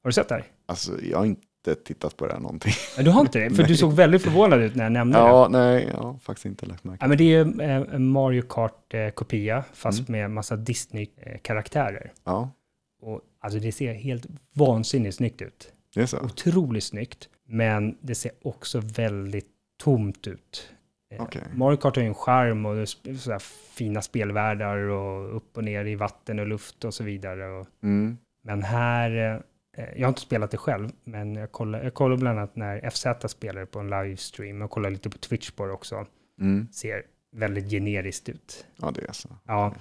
Har 0.02 0.08
du 0.08 0.12
sett 0.12 0.28
det 0.28 0.34
här? 0.34 0.44
Alltså, 0.66 1.02
jag 1.02 1.18
har 1.18 1.24
inte 1.26 1.46
tittat 1.84 2.16
på 2.16 2.26
det 2.26 2.32
här 2.32 2.40
någonting. 2.40 2.72
Nej, 2.96 3.04
du 3.04 3.10
har 3.10 3.20
inte 3.20 3.38
det? 3.38 3.50
För 3.50 3.62
du 3.62 3.76
såg 3.76 3.92
väldigt 3.92 4.22
förvånad 4.22 4.60
ut 4.60 4.74
när 4.74 4.84
jag 4.84 4.92
nämnde 4.92 5.18
det. 5.18 5.24
Ja, 5.24 5.48
nej, 5.50 5.88
jag 5.92 5.98
har 6.02 6.18
faktiskt 6.18 6.46
inte 6.46 6.66
lagt 6.66 6.84
märke 6.84 6.98
Ja, 7.00 7.08
men 7.08 7.18
det 7.18 7.34
är 7.34 7.60
eh, 7.60 7.94
en 7.94 8.08
Mario 8.08 8.42
Kart-kopia, 8.42 9.64
fast 9.72 10.08
med 10.08 10.30
massa 10.30 10.56
Disney-karaktärer. 10.56 12.12
Ja, 12.24 12.50
Och 13.02 13.20
alltså 13.40 13.58
det 13.58 13.72
ser 13.72 13.94
helt 13.94 14.26
vansinnigt 14.54 15.16
snyggt 15.16 15.42
ut. 15.42 15.72
det 15.94 16.00
är 16.00 16.06
så. 16.06 16.20
Otroligt 16.20 16.84
snyggt. 16.84 17.28
Men 17.46 17.96
det 18.00 18.14
ser 18.14 18.32
också 18.42 18.80
väldigt 18.80 19.48
tomt 19.82 20.26
ut. 20.26 20.68
Eh, 21.12 21.22
Okej. 21.22 21.42
Mario 21.54 21.76
Kart 21.76 21.96
har 21.96 22.02
ju 22.02 22.08
en 22.08 22.14
charm 22.14 22.66
och 22.66 22.74
det 22.74 22.86
sådär 22.86 23.38
fina 23.72 24.02
spelvärldar 24.02 24.76
och 24.76 25.36
upp 25.36 25.56
och 25.56 25.64
ner 25.64 25.84
i 25.84 25.94
vatten 25.94 26.38
och 26.38 26.46
luft 26.46 26.84
och 26.84 26.94
så 26.94 27.04
vidare. 27.04 27.66
Mm. 27.82 28.18
men 28.42 28.62
här, 28.62 29.34
eh, 29.34 29.40
jag 29.96 30.06
har 30.06 30.08
inte 30.08 30.20
spelat 30.20 30.50
det 30.50 30.56
själv, 30.56 30.90
men 31.04 31.34
jag 31.34 31.52
kollar, 31.52 31.84
jag 31.84 31.94
kollar 31.94 32.16
bland 32.16 32.38
annat 32.38 32.56
när 32.56 32.90
FZ 32.90 33.32
spelar 33.32 33.64
på 33.64 33.78
en 33.78 33.90
livestream 33.90 34.62
och 34.62 34.70
kollar 34.70 34.90
lite 34.90 35.10
på 35.10 35.18
Twitch 35.18 35.50
på 35.50 35.66
det 35.66 35.72
också. 35.72 36.06
Mm. 36.40 36.68
Ser 36.72 37.02
väldigt 37.32 37.70
generiskt 37.70 38.28
ut. 38.28 38.66
Ja, 38.76 38.90
det 38.90 39.08
är 39.08 39.12
så. 39.12 39.28
Ja. 39.46 39.74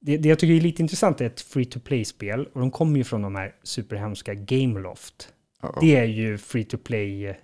Det, 0.00 0.16
det 0.16 0.28
jag 0.28 0.38
tycker 0.38 0.54
är 0.54 0.60
lite 0.60 0.82
intressant 0.82 1.20
är 1.20 1.26
ett 1.26 1.40
free 1.40 1.64
to 1.64 1.80
play-spel 1.80 2.48
och 2.52 2.60
de 2.60 2.70
kommer 2.70 2.98
ju 2.98 3.04
från 3.04 3.22
de 3.22 3.34
här 3.34 3.54
superhemska 3.62 4.34
Gameloft. 4.34 5.34
Ja, 5.62 5.78
Det 5.80 5.96
är 5.96 6.04
ju 6.04 6.38
free 6.38 6.64
to 6.64 6.78
play 6.78 7.36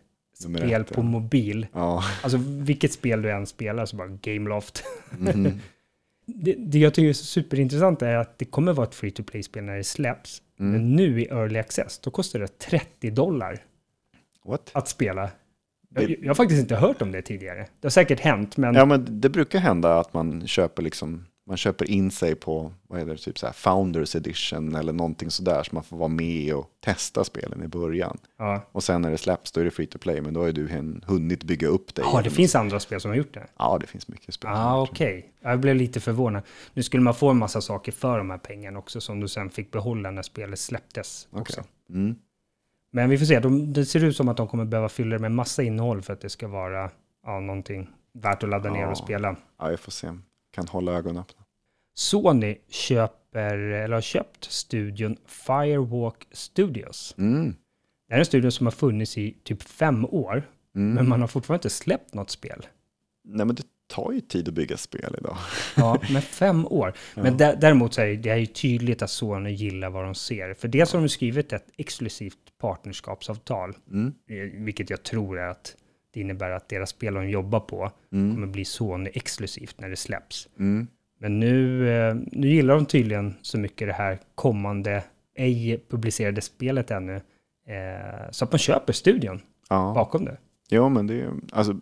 Nummer 0.44 0.58
spel 0.58 0.84
på 0.84 1.02
mobil. 1.02 1.66
Ja. 1.72 2.04
Alltså 2.22 2.38
vilket 2.42 2.92
spel 2.92 3.22
du 3.22 3.30
än 3.30 3.46
spelar 3.46 3.86
så 3.86 3.96
bara 3.96 4.08
Gameloft. 4.08 4.84
Mhm. 5.18 5.60
Det, 6.28 6.54
det 6.58 6.78
jag 6.78 6.94
tycker 6.94 7.08
är 7.08 7.12
superintressant 7.12 8.02
är 8.02 8.14
att 8.14 8.38
det 8.38 8.44
kommer 8.44 8.72
vara 8.72 8.86
ett 8.86 8.94
free 8.94 9.10
to 9.10 9.22
play-spel 9.22 9.64
när 9.64 9.76
det 9.76 9.84
släpps. 9.84 10.42
Mm. 10.60 10.72
Men 10.72 10.96
nu 10.96 11.20
i 11.20 11.26
early 11.26 11.58
access, 11.58 11.98
då 11.98 12.10
kostar 12.10 12.38
det 12.38 12.58
30 12.58 13.10
dollar 13.10 13.58
What? 14.44 14.70
att 14.74 14.88
spela. 14.88 15.30
Jag, 15.94 16.10
jag 16.10 16.28
har 16.28 16.34
faktiskt 16.34 16.60
inte 16.60 16.76
hört 16.76 17.02
om 17.02 17.12
det 17.12 17.22
tidigare. 17.22 17.66
Det 17.80 17.86
har 17.86 17.90
säkert 17.90 18.20
hänt, 18.20 18.56
men 18.56 18.74
Ja, 18.74 18.84
men 18.84 19.20
det 19.20 19.28
brukar 19.28 19.58
hända 19.58 19.98
att 19.98 20.14
man 20.14 20.46
köper 20.46 20.82
liksom 20.82 21.26
man 21.48 21.56
köper 21.56 21.90
in 21.90 22.10
sig 22.10 22.34
på, 22.34 22.72
vad 22.86 23.00
är 23.00 23.06
det, 23.06 23.16
typ 23.16 23.38
så 23.38 23.46
här 23.46 23.52
Founders 23.52 24.16
Edition 24.16 24.74
eller 24.74 24.92
någonting 24.92 25.30
sådär 25.30 25.62
så 25.62 25.74
man 25.74 25.84
får 25.84 25.96
vara 25.96 26.08
med 26.08 26.54
och 26.54 26.70
testa 26.84 27.24
spelen 27.24 27.62
i 27.62 27.68
början. 27.68 28.18
ja. 28.38 28.62
Och 28.72 28.84
sen 28.84 29.02
när 29.02 29.10
det 29.10 29.18
släpps 29.18 29.52
då 29.52 29.60
är 29.60 29.64
det 29.64 29.70
free 29.70 29.86
to 29.86 29.98
play, 29.98 30.20
men 30.20 30.34
då 30.34 30.40
har 30.44 30.52
du 30.52 30.68
hunnit 31.06 31.44
bygga 31.44 31.68
upp 31.68 31.94
dig. 31.94 32.04
Ja, 32.12 32.20
det 32.22 32.30
finns 32.30 32.54
andra 32.54 32.80
spel 32.80 33.00
som 33.00 33.10
har 33.10 33.16
gjort 33.18 33.34
det. 33.34 33.46
Ja, 33.58 33.78
det 33.80 33.86
finns 33.86 34.08
mycket 34.08 34.34
spel. 34.34 34.50
ah, 34.54 34.82
okej. 34.82 35.32
Jag 35.40 35.60
blev 35.60 35.76
lite 35.76 36.00
förvånad. 36.00 36.42
Nu 36.74 36.82
skulle 36.82 37.02
man 37.02 37.14
få 37.14 37.30
en 37.30 37.38
massa 37.38 37.60
saker 37.60 37.92
för 37.92 38.18
de 38.18 38.30
här 38.30 38.38
pengarna 38.38 38.78
också 38.78 39.00
som 39.00 39.20
du 39.20 39.28
sen 39.28 39.50
fick 39.50 39.70
behålla 39.70 40.10
när 40.10 40.22
spelet 40.22 40.58
släpptes 40.58 41.28
också. 41.30 41.64
Mm. 41.90 42.14
Men 42.92 43.10
vi 43.10 43.18
får 43.18 43.26
se. 43.26 43.40
De, 43.40 43.72
det 43.72 43.84
ser 43.86 44.04
ut 44.04 44.16
som 44.16 44.28
att 44.28 44.36
de 44.36 44.48
kommer 44.48 44.64
behöva 44.64 44.88
fylla 44.88 45.16
det 45.16 45.18
med 45.22 45.32
massa 45.32 45.62
innehåll 45.62 46.02
för 46.02 46.12
att 46.12 46.20
det 46.20 46.30
ska 46.30 46.48
vara 46.48 46.90
ja, 47.26 47.40
någonting 47.40 47.88
värt 48.12 48.42
att 48.42 48.48
ladda 48.48 48.70
ner 48.70 48.80
Ja. 48.80 48.90
och 48.90 48.98
spela. 48.98 49.36
Ja, 49.58 49.68
vi 49.68 49.76
får 49.76 49.92
se. 49.92 50.08
Kan 50.56 50.68
hålla 50.68 50.92
ögonen 50.92 51.16
öppna. 51.22 51.44
Sony 51.94 52.56
köper, 52.68 53.56
eller 53.56 53.94
har 53.94 54.00
köpt 54.00 54.44
studion 54.44 55.16
Firewalk 55.26 56.26
Studios. 56.32 57.14
Mm. 57.18 57.50
Det 58.08 58.14
här 58.14 58.16
är 58.16 58.18
en 58.20 58.26
studio 58.26 58.50
som 58.50 58.66
har 58.66 58.70
funnits 58.70 59.18
i 59.18 59.36
typ 59.44 59.62
fem 59.62 60.04
år, 60.04 60.50
Mm. 60.76 60.94
men 60.94 61.08
man 61.08 61.20
har 61.20 61.28
fortfarande 61.28 61.58
inte 61.58 61.70
släppt 61.70 62.14
något 62.14 62.30
spel. 62.30 62.66
Nej, 63.24 63.46
men 63.46 63.54
det 63.56 63.62
tar 63.86 64.12
ju 64.12 64.20
tid 64.20 64.48
att 64.48 64.54
bygga 64.54 64.76
spel 64.76 65.14
idag. 65.18 65.36
Ja, 65.76 66.00
men 66.12 66.22
fem 66.22 66.66
år. 66.66 66.92
Men 67.14 67.36
dä- 67.38 67.56
däremot 67.60 67.94
så 67.94 68.00
är 68.00 68.06
det, 68.06 68.16
det 68.16 68.30
är 68.30 68.36
ju 68.36 68.46
tydligt 68.46 69.02
att 69.02 69.10
Sony 69.10 69.50
gillar 69.50 69.90
vad 69.90 70.04
de 70.04 70.14
ser. 70.14 70.54
För 70.54 70.68
dels 70.68 70.92
har 70.92 71.00
de 71.00 71.08
skrivit 71.08 71.52
ett 71.52 71.66
exklusivt 71.76 72.38
partnerskapsavtal, 72.58 73.74
Mm. 73.90 74.14
eh, 74.30 74.64
vilket 74.64 74.90
jag 74.90 75.02
tror 75.02 75.38
är 75.38 75.48
att 75.48 75.76
det 76.16 76.20
innebär 76.20 76.50
att 76.50 76.68
deras 76.68 76.90
spel 76.90 77.14
de 77.14 77.30
jobbar 77.30 77.60
på 77.60 77.90
kommer 78.10 78.46
bli 78.46 78.64
Sony 78.64 79.10
exklusivt 79.14 79.80
när 79.80 79.88
det 79.88 79.96
släpps. 79.96 80.48
Mm. 80.58 80.86
Men 81.20 81.40
nu, 81.40 81.88
eh, 81.90 82.14
nu 82.32 82.48
gillar 82.48 82.74
de 82.74 82.86
tydligen 82.86 83.34
så 83.42 83.58
mycket 83.58 83.88
det 83.88 83.92
här 83.92 84.18
kommande, 84.34 85.04
ej 85.34 85.84
publicerade 85.88 86.40
spelet 86.40 86.90
ännu, 86.90 87.14
eh, 87.68 88.30
så 88.30 88.44
att 88.44 88.52
man 88.52 88.58
köper 88.58 88.92
studion. 88.92 89.40
Ja. 89.68 89.92
bakom 89.94 90.24
det. 90.24 90.36
Ja, 90.68 90.88
men 90.88 91.06
det 91.06 91.20
är, 91.20 91.30
alltså, 91.52 91.80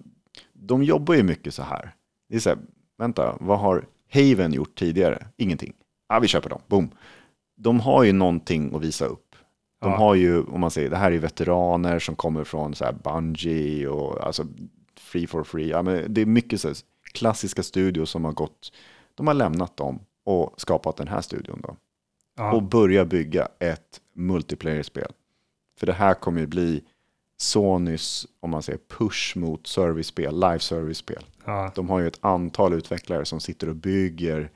de 0.52 0.82
jobbar 0.82 1.15
ju 1.15 1.23
mycket 1.23 1.55
så 1.55 1.62
här. 1.62 1.94
Det 2.28 2.36
är 2.36 2.40
så 2.40 2.48
här, 2.48 2.59
vänta, 2.98 3.36
vad 3.40 3.59
har 3.61 3.85
Haven 4.12 4.52
gjort 4.52 4.78
tidigare? 4.78 5.27
Ingenting. 5.36 5.73
Ja, 6.09 6.19
vi 6.19 6.28
köper 6.28 6.51
dem, 6.51 6.61
boom. 6.66 6.90
De 7.56 7.81
har 7.81 8.05
ju 8.05 8.12
någonting 8.12 8.74
att 8.74 8.82
visa 8.82 9.05
upp. 9.05 9.23
De 9.85 9.93
Ja. 9.93 9.98
har 9.98 10.15
ju, 10.15 10.43
om 10.44 10.61
man 10.61 10.70
säger, 10.70 10.90
det 10.90 10.97
här 10.97 11.12
är 11.12 11.19
veteraner 11.19 11.98
som 11.98 12.16
kommer 12.16 12.44
från 12.44 12.74
så 12.74 12.85
här 12.85 12.93
Bungie 12.93 13.89
och 13.89 14.27
alltså 14.27 14.47
Free 14.98 15.27
for 15.27 15.44
Free. 15.44 15.69
Ja, 15.70 15.82
men 15.82 16.15
det 16.15 16.20
är 16.20 16.27
mycket 16.27 16.61
så 16.61 16.73
klassiska 17.12 17.62
studios 17.62 18.11
som 18.11 18.24
har 18.24 18.32
gått, 18.32 18.73
de 19.15 19.27
har 19.27 19.35
lämnat 19.35 19.77
dem 19.77 19.98
och 20.24 20.55
skapat 20.56 20.97
den 20.97 21.09
här 21.09 21.20
studion 21.20 21.61
då. 21.62 21.77
Ja. 22.36 22.52
Och 22.52 22.62
börja 22.62 23.05
bygga 23.05 23.48
ett 23.59 24.01
multiplayer-spel. 24.15 25.12
För 25.78 25.86
det 25.86 25.93
här 25.93 26.15
kommer 26.15 26.40
ju 26.40 26.47
bli 26.47 26.82
Sonys, 27.36 28.27
om 28.40 28.51
man 28.51 28.62
säger 28.62 28.78
push 28.98 29.36
mot 29.36 29.66
service-spel, 29.66 30.35
live 30.35 30.59
service-spel. 30.59 31.24
Ja. 31.44 31.73
De 31.74 31.89
har 31.89 32.01
ju 32.01 32.06
ett 32.06 32.19
antal 32.20 32.73
utvecklare 32.73 33.24
som 33.24 33.40
sitter 33.40 33.69
och 33.69 33.77
bygger, 33.77 34.51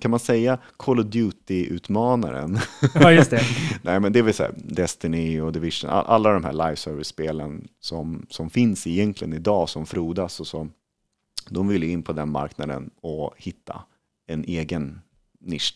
kan 0.00 0.10
man 0.10 0.20
säga 0.20 0.58
Call 0.76 1.00
of 1.00 1.06
Duty-utmanaren? 1.06 2.58
ja, 2.94 3.12
just 3.12 3.30
det. 3.30 3.42
Nej, 3.82 4.00
men 4.00 4.12
det 4.12 4.32
så 4.32 4.42
här, 4.42 4.52
Destiny 4.56 5.40
och 5.40 5.52
Division, 5.52 5.90
all- 5.90 6.06
alla 6.06 6.32
de 6.32 6.44
här 6.44 6.52
live 6.52 6.76
service-spelen 6.76 7.68
som, 7.80 8.26
som 8.28 8.50
finns 8.50 8.86
egentligen 8.86 9.32
idag 9.32 9.68
som 9.68 9.86
frodas 9.86 10.40
och 10.40 10.46
som 10.46 10.72
de 11.48 11.68
vill 11.68 11.82
in 11.84 12.02
på 12.02 12.12
den 12.12 12.30
marknaden 12.30 12.90
och 13.00 13.34
hitta 13.36 13.82
en 14.26 14.44
egen 14.44 15.00
nisch. 15.40 15.74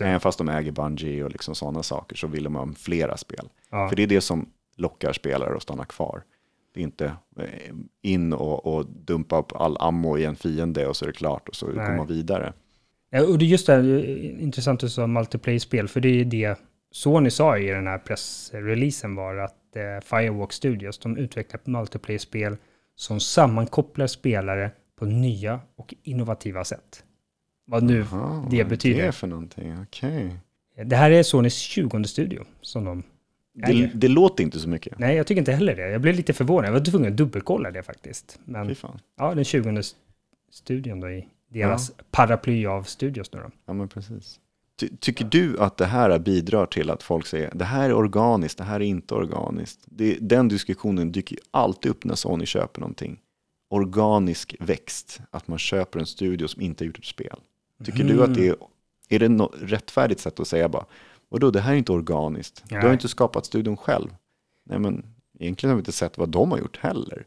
Även 0.00 0.20
fast 0.20 0.38
de 0.38 0.48
äger 0.48 0.72
Bungie 0.72 1.24
och 1.24 1.30
liksom 1.30 1.54
sådana 1.54 1.82
saker 1.82 2.16
så 2.16 2.26
vill 2.26 2.44
de 2.44 2.54
ha 2.54 2.72
flera 2.76 3.16
spel. 3.16 3.48
Ja. 3.70 3.88
För 3.88 3.96
det 3.96 4.02
är 4.02 4.06
det 4.06 4.20
som 4.20 4.48
lockar 4.76 5.12
spelare 5.12 5.56
att 5.56 5.62
stanna 5.62 5.84
kvar. 5.84 6.22
Det 6.74 6.80
är 6.80 6.84
inte 6.84 7.04
eh, 7.38 7.74
in 8.02 8.32
och, 8.32 8.66
och 8.66 8.86
dumpa 8.86 9.38
upp 9.38 9.52
all 9.52 9.76
ammo 9.80 10.18
i 10.18 10.24
en 10.24 10.36
fiende 10.36 10.86
och 10.86 10.96
så 10.96 11.04
är 11.04 11.06
det 11.06 11.12
klart 11.12 11.48
och 11.48 11.54
så 11.56 11.66
Nej. 11.66 11.74
går 11.86 11.96
man 11.96 12.06
vidare. 12.06 12.52
Och 13.22 13.38
det 13.38 13.44
är 13.44 13.46
just 13.46 13.66
det, 13.66 13.72
här, 13.72 13.82
eh, 13.84 14.42
intressant 14.42 14.76
att 14.82 14.86
du 14.86 14.90
sa 14.90 15.06
multiplayer-spel, 15.06 15.88
för 15.88 16.00
det 16.00 16.20
är 16.20 16.24
det 16.24 16.58
Sony 16.90 17.30
sa 17.30 17.58
i 17.58 17.66
den 17.66 17.86
här 17.86 17.98
pressreleasen 17.98 19.14
var 19.14 19.36
att 19.36 19.76
eh, 19.76 20.00
Firewalk 20.04 20.52
Studios, 20.52 20.98
de 20.98 21.16
utvecklar 21.16 21.60
multiplayer-spel 21.64 22.56
som 22.96 23.20
sammankopplar 23.20 24.06
spelare 24.06 24.70
på 24.98 25.04
nya 25.04 25.60
och 25.76 25.94
innovativa 26.02 26.64
sätt. 26.64 27.04
Vad 27.66 27.82
nu 27.82 28.02
Ah, 28.02 28.04
det 28.04 28.42
vad 28.42 28.54
är 28.54 28.64
betyder. 28.64 29.06
det 29.06 29.12
för 29.12 29.26
någonting? 29.26 29.76
Okej. 29.82 30.36
Det 30.84 30.96
här 30.96 31.10
är 31.10 31.22
Sonys 31.22 31.54
20 31.56 32.04
studio 32.04 32.44
som 32.60 32.84
de 32.84 33.02
Det, 33.52 33.90
det 33.94 34.08
låter 34.08 34.44
inte 34.44 34.58
så 34.58 34.68
mycket. 34.68 34.98
Nej, 34.98 35.16
jag 35.16 35.26
tycker 35.26 35.38
inte 35.38 35.52
heller 35.52 35.76
det. 35.76 35.90
Jag 35.90 36.00
blev 36.00 36.14
lite 36.14 36.32
förvånad. 36.32 36.66
Jag 36.68 36.72
var 36.72 36.80
tvungen 36.80 37.10
att 37.12 37.16
dubbelkolla 37.16 37.70
det 37.70 37.82
faktiskt. 37.82 38.38
Men 38.44 38.74
ja, 39.16 39.34
den 39.34 39.44
20 39.44 39.82
studion 40.50 41.00
då 41.00 41.10
i 41.10 41.28
deras 41.60 41.92
paraply 42.10 42.66
av 42.66 42.82
studios 42.82 43.32
nu 43.32 43.40
då. 43.40 43.50
Ja, 43.66 43.72
men 43.72 43.88
precis. 43.88 44.40
Ty, 44.80 44.88
tycker 45.00 45.24
du 45.24 45.58
att 45.58 45.76
det 45.76 45.86
här 45.86 46.18
bidrar 46.18 46.66
till 46.66 46.90
att 46.90 47.02
folk 47.02 47.26
säger 47.26 47.50
det 47.54 47.64
här 47.64 47.88
är 47.88 47.92
organiskt, 47.92 48.58
det 48.58 48.64
här 48.64 48.80
är 48.80 48.84
inte 48.84 49.14
organiskt? 49.14 49.80
Det, 49.84 50.18
den 50.20 50.48
diskussionen 50.48 51.12
dyker 51.12 51.38
alltid 51.50 51.90
upp 51.90 52.04
när 52.04 52.14
Sony 52.14 52.46
köper 52.46 52.80
någonting. 52.80 53.20
Organisk 53.70 54.56
växt, 54.60 55.20
att 55.30 55.48
man 55.48 55.58
köper 55.58 56.00
en 56.00 56.06
studio 56.06 56.48
som 56.48 56.62
inte 56.62 56.84
har 56.84 56.86
gjort 56.86 56.98
ett 56.98 57.04
spel. 57.04 57.40
Tycker 57.84 58.04
du 58.04 58.22
att 58.22 58.34
det 58.34 58.48
är, 58.48 58.56
är 59.08 59.18
det 59.18 59.28
något 59.28 59.54
rättfärdigt 59.60 60.20
sätt 60.20 60.40
att 60.40 60.48
säga 60.48 60.68
bara, 60.68 60.84
vadå 61.28 61.50
det 61.50 61.60
här 61.60 61.72
är 61.72 61.76
inte 61.76 61.92
organiskt, 61.92 62.62
du 62.68 62.74
har 62.74 62.82
Nej. 62.82 62.92
inte 62.92 63.08
skapat 63.08 63.46
studion 63.46 63.76
själv. 63.76 64.08
Nej 64.66 64.78
men 64.78 65.06
egentligen 65.38 65.70
har 65.70 65.76
vi 65.76 65.80
inte 65.80 65.92
sett 65.92 66.18
vad 66.18 66.28
de 66.28 66.50
har 66.50 66.58
gjort 66.58 66.76
heller. 66.76 67.26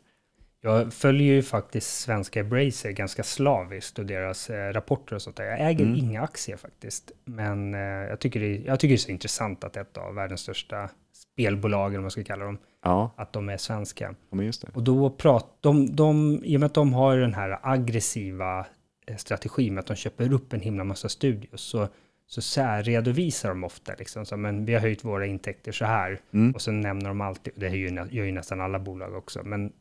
Jag 0.61 0.93
följer 0.93 1.33
ju 1.33 1.41
faktiskt 1.43 1.99
svenska 1.99 2.39
Embracer 2.39 2.91
ganska 2.91 3.23
slaviskt 3.23 3.99
och 3.99 4.05
deras 4.05 4.49
eh, 4.49 4.73
rapporter 4.73 5.15
och 5.15 5.21
sånt 5.21 5.35
där. 5.35 5.43
Jag 5.45 5.59
äger 5.69 5.85
Mm. 5.85 5.95
inga 5.99 6.21
aktier 6.21 6.57
faktiskt. 6.57 7.11
Men 7.25 7.73
eh, 7.73 7.79
jag, 7.81 8.19
tycker 8.19 8.39
det, 8.39 8.55
jag 8.57 8.79
tycker 8.79 8.91
det 8.91 8.95
är 8.95 8.97
så 8.97 9.11
intressant 9.11 9.63
att 9.63 9.77
ett 9.77 9.97
av 9.97 10.15
världens 10.15 10.41
största 10.41 10.89
spelbolag, 11.33 11.87
eller 11.87 11.97
vad 11.97 12.01
man 12.03 12.11
ska 12.11 12.23
kalla 12.23 12.45
dem, 12.45 12.57
Ja, 12.83 13.13
att 13.17 13.33
de 13.33 13.49
är 13.49 13.57
svenska. 13.57 14.15
ja. 14.31 14.51
Och 14.73 14.83
då 14.83 15.09
pratar 15.09 15.49
de, 15.61 15.95
de, 15.95 16.41
i 16.43 16.55
och 16.55 16.59
med 16.59 16.67
att 16.67 16.73
de 16.73 16.93
har 16.93 17.17
den 17.17 17.33
här 17.33 17.59
aggressiva 17.63 18.65
eh, 19.07 19.15
strategin 19.17 19.73
med 19.73 19.81
att 19.81 19.87
de 19.87 19.95
köper 19.95 20.33
upp 20.33 20.53
en 20.53 20.59
himla 20.61 20.83
massa 20.83 21.09
studios, 21.09 21.61
så, 21.61 21.87
så 22.27 22.41
särredovisar 22.41 23.49
de 23.49 23.63
ofta 23.63 23.93
liksom, 23.99 24.25
så, 24.25 24.37
men 24.37 24.65
vi 24.65 24.73
har 24.73 24.81
höjt 24.81 25.03
våra 25.05 25.25
intäkter 25.25 25.71
så 25.71 25.85
här, 25.85 26.19
Mm. 26.33 26.51
och 26.55 26.61
sen 26.61 26.81
nämner 26.81 27.07
de 27.09 27.21
alltid, 27.21 27.53
och 27.53 27.59
det 27.59 27.67
gör 27.69 27.75
ju, 27.75 28.17
gör 28.17 28.25
ju 28.25 28.31
nästan 28.31 28.61
alla 28.61 28.79
bolag 28.79 29.13
också, 29.15 29.43
men 29.43 29.71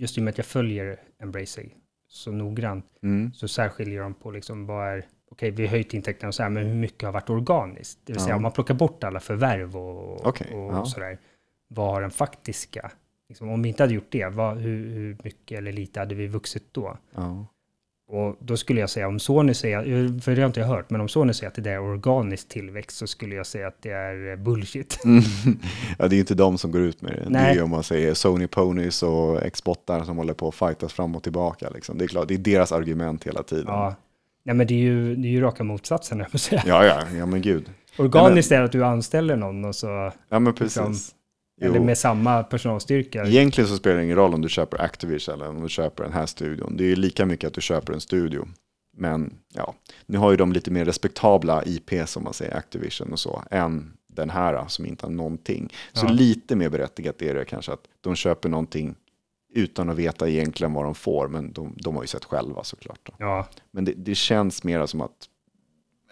just 0.00 0.18
i 0.18 0.20
och 0.20 0.24
med 0.24 0.30
att 0.32 0.38
jag 0.38 0.46
följer 0.46 1.00
Embracer 1.22 1.66
så 2.08 2.32
noggrant, 2.32 2.84
Mm. 3.02 3.32
så 3.32 3.48
särskiljer 3.48 4.00
de 4.02 4.14
på 4.14 4.30
liksom 4.30 4.66
vad 4.66 4.86
är, 4.88 5.06
okej 5.30 5.50
vi 5.50 5.62
har 5.62 5.70
höjt 5.70 5.94
intäkterna 5.94 6.32
så 6.32 6.42
här, 6.42 6.50
men 6.50 6.66
hur 6.66 6.74
mycket 6.74 7.02
har 7.02 7.12
varit 7.12 7.30
organiskt? 7.30 7.98
Det 8.04 8.12
vill 8.12 8.20
säga 8.22 8.32
Ja. 8.32 8.36
om 8.36 8.42
man 8.42 8.52
plockar 8.52 8.74
bort 8.74 9.04
alla 9.04 9.20
förvärv 9.20 9.76
och, 9.76 10.26
Okej, 10.26 10.54
och 10.54 10.72
ja. 10.74 10.84
sådär, 10.84 11.18
vad 11.68 11.86
har 11.94 12.00
den 12.00 12.10
faktiska, 12.10 12.90
liksom, 13.28 13.48
om 13.48 13.62
vi 13.62 13.68
inte 13.68 13.82
hade 13.82 13.94
gjort 13.94 14.10
det, 14.12 14.26
vad, 14.28 14.56
hur, 14.58 14.86
hur 14.94 15.16
mycket 15.24 15.58
eller 15.58 15.72
lite 15.72 16.00
hade 16.00 16.14
vi 16.14 16.26
vuxit 16.26 16.64
då? 16.72 16.98
Ja. 17.14 17.46
Och 18.12 18.36
då 18.38 18.56
skulle 18.56 18.80
jag 18.80 18.90
säga, 18.90 19.08
om 19.08 19.18
Sony 19.18 19.54
säger, 19.54 20.20
för 20.20 20.34
det 20.34 20.40
har 20.40 20.46
inte 20.46 20.60
jag 20.60 20.66
hört, 20.66 20.90
men 20.90 21.00
om 21.00 21.08
Sony 21.08 21.32
säger 21.32 21.48
att 21.48 21.54
det 21.54 21.62
där 21.62 21.70
är 21.70 21.80
organisk 21.80 22.48
tillväxt 22.48 22.96
så 22.96 23.06
skulle 23.06 23.34
jag 23.34 23.46
säga 23.46 23.66
att 23.68 23.82
det 23.82 23.90
är 23.90 24.30
eh, 24.30 24.36
bullshit. 24.36 25.04
Mm. 25.04 25.22
ja, 25.98 26.08
det 26.08 26.14
är 26.14 26.16
ju 26.16 26.20
inte 26.20 26.34
de 26.34 26.58
som 26.58 26.72
går 26.72 26.80
ut 26.80 27.02
med 27.02 27.12
det. 27.12 27.18
Det 27.18 27.38
är 27.38 27.42
Nej. 27.42 27.54
ju 27.54 27.62
om 27.62 27.70
man 27.70 27.82
säger 27.82 28.14
Sony 28.14 28.46
Ponies 28.46 29.02
och 29.02 29.52
Xbotar 29.52 30.04
som 30.04 30.16
håller 30.16 30.34
på 30.34 30.48
att 30.48 30.54
fightas 30.54 30.92
fram 30.92 31.16
och 31.16 31.22
tillbaka. 31.22 31.70
Liksom. 31.70 31.98
Det 31.98 32.04
är 32.04 32.08
klart, 32.08 32.28
det 32.28 32.34
är 32.34 32.38
deras 32.38 32.72
argument 32.72 33.26
hela 33.26 33.42
tiden. 33.42 33.64
Ja. 33.66 33.94
Nej 34.42 34.54
men 34.54 34.66
det 34.66 34.74
är 34.74 34.78
ju, 34.78 35.16
det 35.16 35.28
är 35.28 35.30
ju 35.30 35.40
raka 35.40 35.64
motsatsen, 35.64 36.24
jag 36.32 36.40
säga. 36.40 36.62
ja, 36.66 36.84
ja, 36.84 37.02
ja 37.18 37.26
men 37.26 37.42
gud. 37.42 37.70
Organiskt 37.98 38.52
är 38.52 38.62
att 38.62 38.72
du 38.72 38.84
anställer 38.84 39.36
någon 39.36 39.64
och 39.64 39.74
så, 39.74 40.12
Ja, 40.28 40.38
men 40.38 40.54
precis. 40.54 40.76
Liksom, 40.76 41.16
Jo. 41.60 41.70
eller 41.70 41.80
med 41.80 41.98
samma 41.98 42.42
personalstyrka. 42.42 43.24
Egentligen 43.26 43.68
så 43.68 43.76
spelar 43.76 43.96
det 43.96 44.04
ingen 44.04 44.16
roll 44.16 44.34
om 44.34 44.42
du 44.42 44.48
köper 44.48 44.80
Activision 44.82 45.34
eller 45.34 45.48
om 45.48 45.62
du 45.62 45.68
köper 45.68 46.04
den 46.04 46.12
här 46.12 46.26
studion. 46.26 46.76
Det 46.76 46.84
är 46.84 46.88
ju 46.88 46.96
lika 46.96 47.26
mycket 47.26 47.46
att 47.48 47.54
du 47.54 47.60
köper 47.60 47.92
en 47.92 48.00
studio. 48.00 48.48
Men 48.96 49.34
ja, 49.54 49.74
nu 50.06 50.18
har 50.18 50.30
ju 50.30 50.36
de 50.36 50.52
lite 50.52 50.70
mer 50.70 50.84
respektabla 50.84 51.62
IP 51.66 51.90
som 52.08 52.24
man 52.24 52.32
säger, 52.34 52.56
Activision 52.56 53.12
och 53.12 53.18
så, 53.18 53.42
än 53.50 53.92
den 54.06 54.30
här 54.30 54.64
som 54.68 54.86
inte 54.86 55.06
har 55.06 55.10
någonting. 55.10 55.72
Så 55.92 56.06
Ja. 56.06 56.12
lite 56.12 56.56
mer 56.56 56.68
berättigat 56.68 57.22
är 57.22 57.34
det 57.34 57.44
kanske 57.44 57.72
att 57.72 57.84
de 58.00 58.14
köper 58.14 58.48
någonting 58.48 58.94
utan 59.54 59.90
att 59.90 59.96
veta 59.96 60.28
egentligen 60.28 60.72
vad 60.72 60.84
de 60.84 60.94
får, 60.94 61.28
men 61.28 61.52
de, 61.52 61.74
de 61.76 61.94
har 61.94 62.02
ju 62.02 62.06
sett 62.06 62.24
själva 62.24 62.64
såklart. 62.64 63.00
Då. 63.02 63.12
Ja, 63.18 63.46
Men 63.70 63.84
det, 63.84 63.92
det 63.96 64.14
känns 64.14 64.64
mer 64.64 64.86
som 64.86 65.00
att 65.00 65.28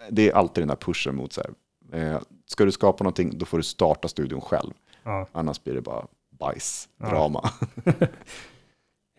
det 0.09 0.29
är 0.29 0.33
alltid 0.35 0.61
den 0.61 0.67
där 0.67 0.75
pushen 0.75 1.15
mot 1.15 1.33
så 1.33 1.41
här, 1.41 1.51
eh, 2.13 2.19
ska 2.45 2.65
du 2.65 2.71
skapa 2.71 3.03
någonting, 3.03 3.37
då 3.37 3.45
får 3.45 3.57
du 3.57 3.63
starta 3.63 4.07
studion 4.07 4.41
själv. 4.41 4.71
Ja. 5.09 5.27
Annars 5.31 5.63
blir 5.63 5.73
det 5.73 5.81
bara 5.81 6.05
bajs, 6.39 6.89
Ja. 6.99 7.09
drama. 7.09 7.49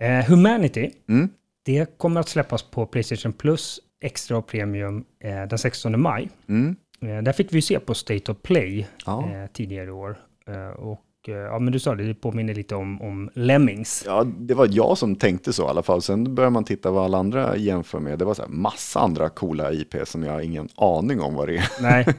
Eh, 0.01 0.25
Humanity, 0.25 0.91
Mm. 1.09 1.29
det 1.65 1.99
kommer 1.99 2.21
att 2.21 2.29
släppas 2.29 2.62
på 2.62 2.87
Playstation 2.87 3.33
Plus 3.33 3.81
Extra 4.03 4.37
och 4.39 4.47
Premium 4.47 5.05
eh, 5.25 5.43
den 5.43 5.59
16 5.59 6.01
maj. 6.01 6.29
Mm. 6.49 6.77
Eh, 7.03 7.23
där 7.23 7.33
fick 7.33 7.53
vi 7.53 7.62
se 7.62 7.81
på 7.81 7.95
State 7.95 8.33
of 8.33 8.39
Play 8.43 8.87
Ja. 9.07 9.29
eh, 9.35 9.47
tidigare 9.53 9.87
i 9.87 9.91
år. 9.91 10.19
Eh, 10.49 10.69
och 10.81 11.05
eh, 11.29 11.35
ja, 11.35 11.59
men 11.59 11.73
du 11.73 11.79
sa 11.79 11.95
det, 11.95 12.05
det 12.05 12.15
påminner 12.15 12.55
lite 12.55 12.75
om, 12.75 13.03
om 13.03 13.31
Lemmings. 13.35 14.03
ja, 14.07 14.25
det 14.25 14.55
var 14.55 14.69
jag 14.71 14.99
som 14.99 15.17
tänkte 15.17 15.53
så 15.53 15.62
i 15.62 15.69
alla 15.69 15.83
fall. 15.83 16.03
Sen 16.03 16.35
börjar 16.35 16.51
man 16.51 16.65
titta 16.65 16.91
vad 16.91 17.05
alla 17.05 17.19
andra 17.19 17.57
jämför 17.57 17.99
med. 18.01 18.19
Det 18.19 18.25
var 18.25 18.35
så 18.35 18.43
här 18.43 18.49
massa 18.49 19.01
andra 19.01 19.29
coola 19.29 19.73
IP 19.73 19.95
som 20.05 20.23
jag 20.23 20.33
har 20.33 20.41
ingen 20.41 20.69
aning 20.77 21.21
om 21.21 21.35
vad 21.35 21.49
det 21.49 21.57
är. 21.57 21.69
Nej. 21.83 22.07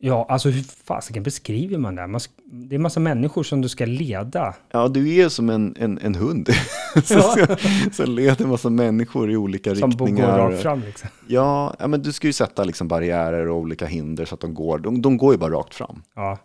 Ja, 0.00 0.26
alltså 0.28 0.48
hur 0.48 0.62
fasiken 0.62 1.22
beskriver 1.22 1.78
man 1.78 1.94
det? 1.94 2.06
Man, 2.06 2.20
det 2.44 2.74
är 2.74 2.78
massa 2.78 3.00
människor 3.00 3.42
som 3.42 3.60
du 3.60 3.68
ska 3.68 3.86
leda. 3.86 4.54
Ja, 4.70 4.88
du 4.88 5.14
är 5.14 5.28
som 5.28 5.50
en, 5.50 5.74
en, 5.78 5.98
en 5.98 6.14
hund. 6.14 6.48
Ja. 7.10 7.36
som 7.92 8.10
leder 8.14 8.44
en 8.44 8.50
massa 8.50 8.70
människor 8.70 9.30
i 9.30 9.36
olika 9.36 9.74
Som 9.74 9.90
går 9.90 10.06
riktningar. 10.06 10.38
rakt 10.38 10.62
fram 10.62 10.80
liksom. 10.80 11.08
Ja, 11.26 11.74
ja, 11.78 11.86
men 11.88 12.02
du 12.02 12.12
ska 12.12 12.26
ju 12.26 12.32
sätta 12.32 12.64
liksom 12.64 12.88
barriärer 12.88 13.48
och 13.48 13.56
olika 13.56 13.86
hinder 13.86 14.24
så 14.24 14.34
att 14.34 14.40
de 14.40 14.54
går. 14.54 14.78
De, 14.78 15.02
de 15.02 15.16
går 15.16 15.32
ju 15.34 15.38
bara 15.38 15.50
rakt 15.54 15.74
fram. 15.74 16.02
Ja, 16.14 16.38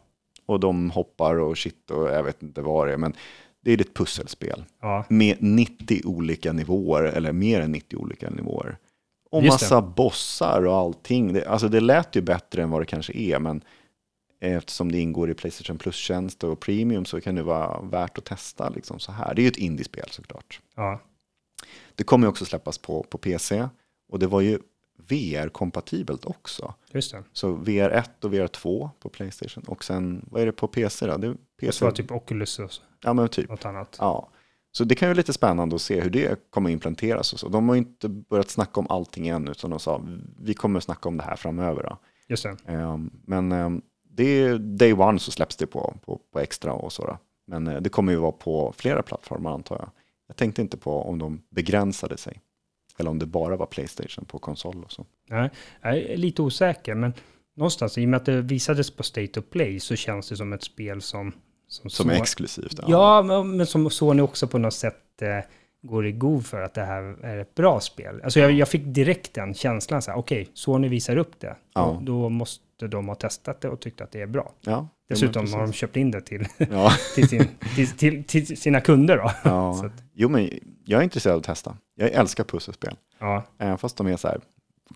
Och 0.45 0.59
de 0.59 0.89
hoppar 0.91 1.39
och 1.39 1.57
shit 1.57 1.91
och 1.91 2.09
jag 2.11 2.23
vet 2.23 2.43
inte 2.43 2.61
vad 2.61 2.87
det 2.87 2.93
är. 2.93 2.97
Men 2.97 3.13
det 3.65 3.71
är 3.73 3.81
ett 3.81 3.93
pusselspel. 3.93 4.63
ja, 4.81 5.05
Med 5.09 5.37
90 5.39 6.01
olika 6.05 6.53
nivåer, 6.53 7.03
eller 7.03 7.31
mer 7.31 7.61
än 7.61 7.71
90 7.71 7.97
olika 7.97 8.29
nivåer. 8.29 8.77
Och 9.33 9.43
Just 9.43 9.59
det. 9.59 9.65
massa 9.65 9.81
bossar 9.81 10.65
och 10.65 10.75
allting. 10.75 11.33
Det, 11.33 11.45
alltså 11.45 11.67
det 11.67 11.79
lät 11.79 12.15
ju 12.15 12.21
bättre 12.21 12.63
än 12.63 12.69
vad 12.69 12.81
det 12.81 12.85
kanske 12.85 13.13
är, 13.13 13.39
men 13.39 13.63
eftersom 14.39 14.91
det 14.91 14.99
ingår 14.99 15.29
i 15.29 15.33
Playstation 15.33 15.77
Plus-tjänst 15.77 16.43
och 16.43 16.59
Premium 16.59 17.05
så 17.05 17.21
kan 17.21 17.35
det 17.35 17.43
vara 17.43 17.81
värt 17.81 18.17
att 18.17 18.25
testa 18.25 18.69
liksom 18.69 18.99
så 18.99 19.11
här. 19.11 19.33
Det 19.35 19.41
är 19.41 19.43
ju 19.43 19.47
ett 19.49 19.57
indiespel 19.57 20.09
såklart. 20.11 20.61
ja, 20.75 20.99
Det 21.95 22.03
kommer 22.03 22.27
ju 22.27 22.29
också 22.29 22.45
släppas 22.45 22.77
på, 22.77 23.03
på 23.03 23.17
PC 23.17 23.67
och 24.09 24.19
det 24.19 24.27
var 24.27 24.41
ju 24.41 24.59
VR-kompatibelt 25.07 26.25
också. 26.25 26.73
just 26.91 27.11
det. 27.11 27.23
Så 27.33 27.55
VR1 27.55 28.03
och 28.23 28.33
VR2 28.33 28.89
på 28.99 29.09
Playstation 29.09 29.63
och 29.67 29.83
sen, 29.83 30.25
vad 30.31 30.41
är 30.41 30.45
det 30.45 30.51
på 30.51 30.67
PC 30.67 31.05
då? 31.07 31.17
Det 31.17 31.27
är 31.27 31.31
Det 31.31 31.37
PC. 31.67 31.85
var 31.85 31.91
typ 31.91 32.11
Oculus 32.11 32.59
och 32.59 32.71
så. 32.71 32.81
Ja, 33.03 33.13
men 33.13 33.27
typ. 33.29 33.49
något 33.49 33.65
annat. 33.65 33.95
Ja. 33.99 34.29
Så 34.77 34.83
det 34.83 34.95
kan 34.95 35.07
ju 35.07 35.09
vara 35.09 35.17
lite 35.17 35.33
spännande 35.33 35.75
att 35.75 35.81
se 35.81 36.01
hur 36.01 36.09
det 36.09 36.49
kommer 36.49 36.69
implementeras 36.69 37.33
och 37.33 37.39
så. 37.39 37.47
De 37.47 37.69
har 37.69 37.75
ju 37.75 37.79
inte 37.79 38.09
börjat 38.09 38.49
snacka 38.49 38.79
om 38.79 38.87
allting 38.89 39.27
än, 39.27 39.47
utan 39.47 39.69
de 39.69 39.79
sa 39.79 40.01
vi 40.39 40.53
kommer 40.53 40.79
snacka 40.79 41.09
om 41.09 41.17
det 41.17 41.23
här 41.23 41.35
framöver. 41.35 41.83
Då. 41.83 41.97
Just 42.27 42.43
det. 42.43 42.57
Ehm, 42.65 43.11
Men 43.25 43.51
ehm, 43.51 43.81
det 44.09 44.23
är 44.23 44.57
day 44.57 44.93
one 44.93 45.19
så 45.19 45.31
släpps 45.31 45.55
det 45.55 45.67
på, 45.67 45.93
på, 46.05 46.21
på 46.31 46.39
extra 46.39 46.73
och 46.73 46.93
så. 46.93 47.05
Då. 47.05 47.17
Men 47.47 47.67
eh, 47.67 47.81
det 47.81 47.89
kommer 47.89 48.11
ju 48.11 48.17
vara 48.17 48.31
på 48.31 48.73
flera 48.77 49.01
plattformar 49.01 49.51
antar 49.51 49.75
jag. 49.75 49.89
Jag 50.27 50.37
tänkte 50.37 50.61
inte 50.61 50.77
på 50.77 51.01
om 51.01 51.19
de 51.19 51.41
begränsade 51.49 52.17
sig. 52.17 52.41
Eller 52.97 53.09
om 53.09 53.19
det 53.19 53.25
bara 53.25 53.55
var 53.55 53.65
Playstation 53.65 54.25
på 54.25 54.39
konsol 54.39 54.83
och 54.83 54.91
så. 54.91 55.05
Nej, 55.29 55.49
jag 55.81 55.97
är 55.97 56.17
lite 56.17 56.41
osäker, 56.41 56.95
men 56.95 57.13
någonstans, 57.55 57.97
i 57.97 58.05
och 58.05 58.09
med 58.09 58.17
att 58.17 58.25
det 58.25 58.41
visades 58.41 58.91
på 58.91 59.03
State 59.03 59.39
of 59.39 59.45
Play, 59.49 59.79
så 59.79 59.95
känns 59.95 60.29
det 60.29 60.37
som 60.37 60.53
ett 60.53 60.63
spel 60.63 61.01
som... 61.01 61.33
Som, 61.73 61.89
Som 61.89 62.09
är 62.09 62.13
exklusivt. 62.13 62.79
Ja, 62.87 63.21
men, 63.21 63.57
men 63.57 63.65
som 63.67 63.89
Sony 63.89 64.21
också 64.21 64.47
på 64.47 64.57
något 64.57 64.73
sätt 64.73 65.21
eh, 65.21 65.39
går 65.81 66.07
i 66.07 66.11
god 66.11 66.45
för 66.45 66.61
att 66.61 66.73
det 66.73 66.83
här 66.83 67.01
är 67.25 67.37
ett 67.37 67.55
bra 67.55 67.79
spel. 67.79 68.21
Alltså 68.23 68.39
jag, 68.39 68.51
jag 68.51 68.67
fick 68.67 68.81
direkt 68.85 69.33
den 69.33 69.53
känslan, 69.53 70.01
så 70.01 70.11
här, 70.11 70.17
okej, 70.17 70.47
Sony 70.53 70.87
visar 70.87 71.17
upp 71.17 71.39
det. 71.39 71.55
Ja. 71.73 71.97
Då, 72.01 72.21
då 72.21 72.29
måste 72.29 72.87
de 72.87 73.07
ha 73.07 73.15
testat 73.15 73.61
det 73.61 73.69
och 73.69 73.79
tyckt 73.79 74.01
att 74.01 74.11
det 74.11 74.21
är 74.21 74.27
bra. 74.27 74.51
ja 74.61 74.87
Dessutom 75.09 75.53
har 75.53 75.61
de 75.61 75.73
köpt 75.73 75.97
in 75.97 76.11
det 76.11 76.21
till, 76.21 76.47
Ja, 76.57 76.91
till, 77.15 77.29
sin, 77.29 77.47
till, 77.75 77.87
till, 77.91 78.23
till 78.23 78.57
sina 78.57 78.81
kunder 78.81 79.17
då. 79.17 79.31
Ja. 79.43 79.89
Jo, 80.13 80.29
men 80.29 80.49
jag 80.85 80.99
är 80.99 81.03
intresserad 81.03 81.33
av 81.33 81.39
att 81.39 81.45
testa. 81.45 81.77
Jag 81.95 82.11
älskar 82.11 82.43
pusselspel. 82.43 82.95
Ja, 83.19 83.43
Även 83.57 83.77
fast 83.77 83.97
de 83.97 84.07
är 84.07 84.17
så 84.17 84.27
här 84.27 84.41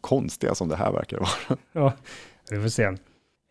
konstiga 0.02 0.56
som 0.56 0.70
det 0.70 0.76
här 0.76 0.92
verkar 0.92 1.18
vara. 1.20 1.58
ja, 1.72 1.94
vi 2.50 2.62
får 2.62 2.70
se. 2.70 2.98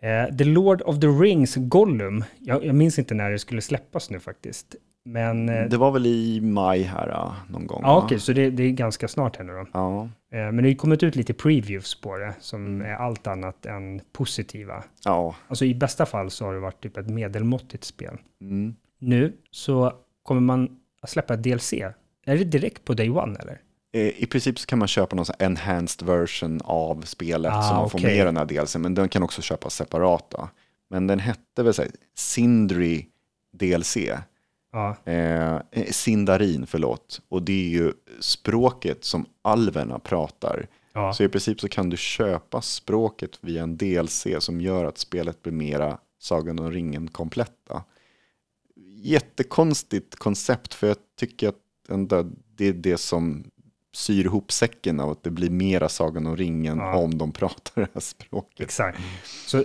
Eh, 0.02 0.36
the 0.36 0.44
Lord 0.44 0.82
of 0.82 1.00
the 1.00 1.06
Rings 1.06 1.54
Gollum, 1.56 2.24
jag, 2.40 2.64
jag 2.64 2.74
minns 2.74 2.98
inte 2.98 3.14
när 3.14 3.30
det 3.30 3.38
skulle 3.38 3.60
släppas 3.60 4.10
nu 4.10 4.20
faktiskt. 4.20 4.74
Men, 5.04 5.48
eh, 5.48 5.68
Det 5.68 5.76
var 5.76 5.90
väl 5.92 6.06
i 6.06 6.40
maj 6.40 6.82
här 6.82 7.08
ja, 7.08 7.36
någon 7.50 7.66
gång? 7.66 7.80
ja 7.84 8.02
okej, 8.04 8.18
så 8.20 8.32
det, 8.32 8.50
det 8.50 8.62
är 8.62 8.70
ganska 8.70 9.08
snart 9.08 9.36
här 9.36 9.44
nu 9.44 9.52
då. 9.52 9.66
Ja, 9.72 10.08
Eh, 10.32 10.38
Men 10.38 10.56
det 10.56 10.62
har 10.62 10.68
ju 10.68 10.74
kommit 10.74 11.02
ut 11.02 11.16
lite 11.16 11.34
previews 11.34 12.00
på 12.00 12.16
det 12.16 12.34
som 12.40 12.66
Mm. 12.66 12.86
är 12.86 12.94
allt 12.94 13.26
annat 13.26 13.66
än 13.66 14.00
positiva. 14.12 14.84
ja. 15.04 15.34
Alltså 15.48 15.64
i 15.64 15.74
bästa 15.74 16.06
fall 16.06 16.30
så 16.30 16.44
har 16.44 16.54
det 16.54 16.60
varit 16.60 16.80
typ 16.82 16.96
ett 16.96 17.08
medelmåttigt 17.08 17.84
spel. 17.84 18.18
Mm. 18.40 18.74
Nu 18.98 19.32
så 19.50 19.92
kommer 20.22 20.40
man 20.40 20.68
att 21.02 21.10
släppa 21.10 21.34
ett 21.34 21.42
DLC. 21.42 21.72
Är 22.26 22.36
det 22.36 22.44
direkt 22.44 22.84
på 22.84 22.94
day 22.94 23.10
one 23.10 23.38
eller? 23.40 23.60
Eh, 23.92 24.22
I 24.22 24.26
princip 24.26 24.58
så 24.58 24.66
kan 24.66 24.78
man 24.78 24.88
köpa 24.88 25.16
någon 25.16 25.26
enhanced 25.38 26.06
version 26.06 26.60
av 26.64 27.02
spelet 27.02 27.52
Ah, 27.54 27.62
så 27.62 27.74
man 27.74 27.90
får 27.90 27.98
med 28.00 28.26
den 28.26 28.36
här 28.36 28.44
delsen, 28.44 28.82
men 28.82 28.94
den 28.94 29.08
kan 29.08 29.22
också 29.22 29.42
köpas 29.42 29.74
separata. 29.74 30.48
Men 30.90 31.06
den 31.06 31.18
hette 31.18 31.62
väl 31.62 31.74
så 31.74 31.82
här, 31.82 31.90
Sindri 32.14 33.06
DLC, 33.52 33.96
Ja, 34.72 34.96
eh, 35.04 35.54
eh, 35.54 35.90
Sindarin 35.90 36.66
förlåt, 36.66 37.20
och 37.28 37.42
det 37.42 37.52
är 37.52 37.68
ju 37.68 37.92
språket 38.20 39.04
som 39.04 39.26
alverna 39.42 39.98
pratar. 39.98 40.66
ja. 40.92 41.12
Så 41.12 41.22
i 41.24 41.28
princip 41.28 41.60
så 41.60 41.68
kan 41.68 41.90
du 41.90 41.96
köpa 41.96 42.62
språket 42.62 43.38
via 43.40 43.62
en 43.62 43.76
DLC 43.76 44.26
som 44.38 44.60
gör 44.60 44.84
att 44.84 44.98
spelet 44.98 45.42
blir 45.42 45.52
mera 45.52 45.98
Sagan 46.18 46.58
om 46.58 46.70
ringen 46.70 47.08
kompletta. 47.08 47.82
Jättekonstigt 49.02 50.16
koncept 50.16 50.74
för 50.74 50.86
jag 50.86 50.96
tycker 51.18 51.48
att 51.48 51.54
det 52.56 52.64
är 52.64 52.72
det 52.72 52.96
som 52.96 53.44
syr 53.96 54.24
ihop 54.24 54.52
säcken 54.52 55.00
av 55.00 55.10
att 55.10 55.22
det 55.22 55.30
blir 55.30 55.50
mera 55.50 55.88
Sagan 55.88 56.26
om 56.26 56.36
ringen 56.36 56.78
Ja. 56.78 56.96
om 56.96 57.18
de 57.18 57.32
pratar 57.32 57.72
det 57.82 57.88
här 57.94 58.00
språket. 58.00 58.60
exakt. 58.66 58.98
Så 59.46 59.64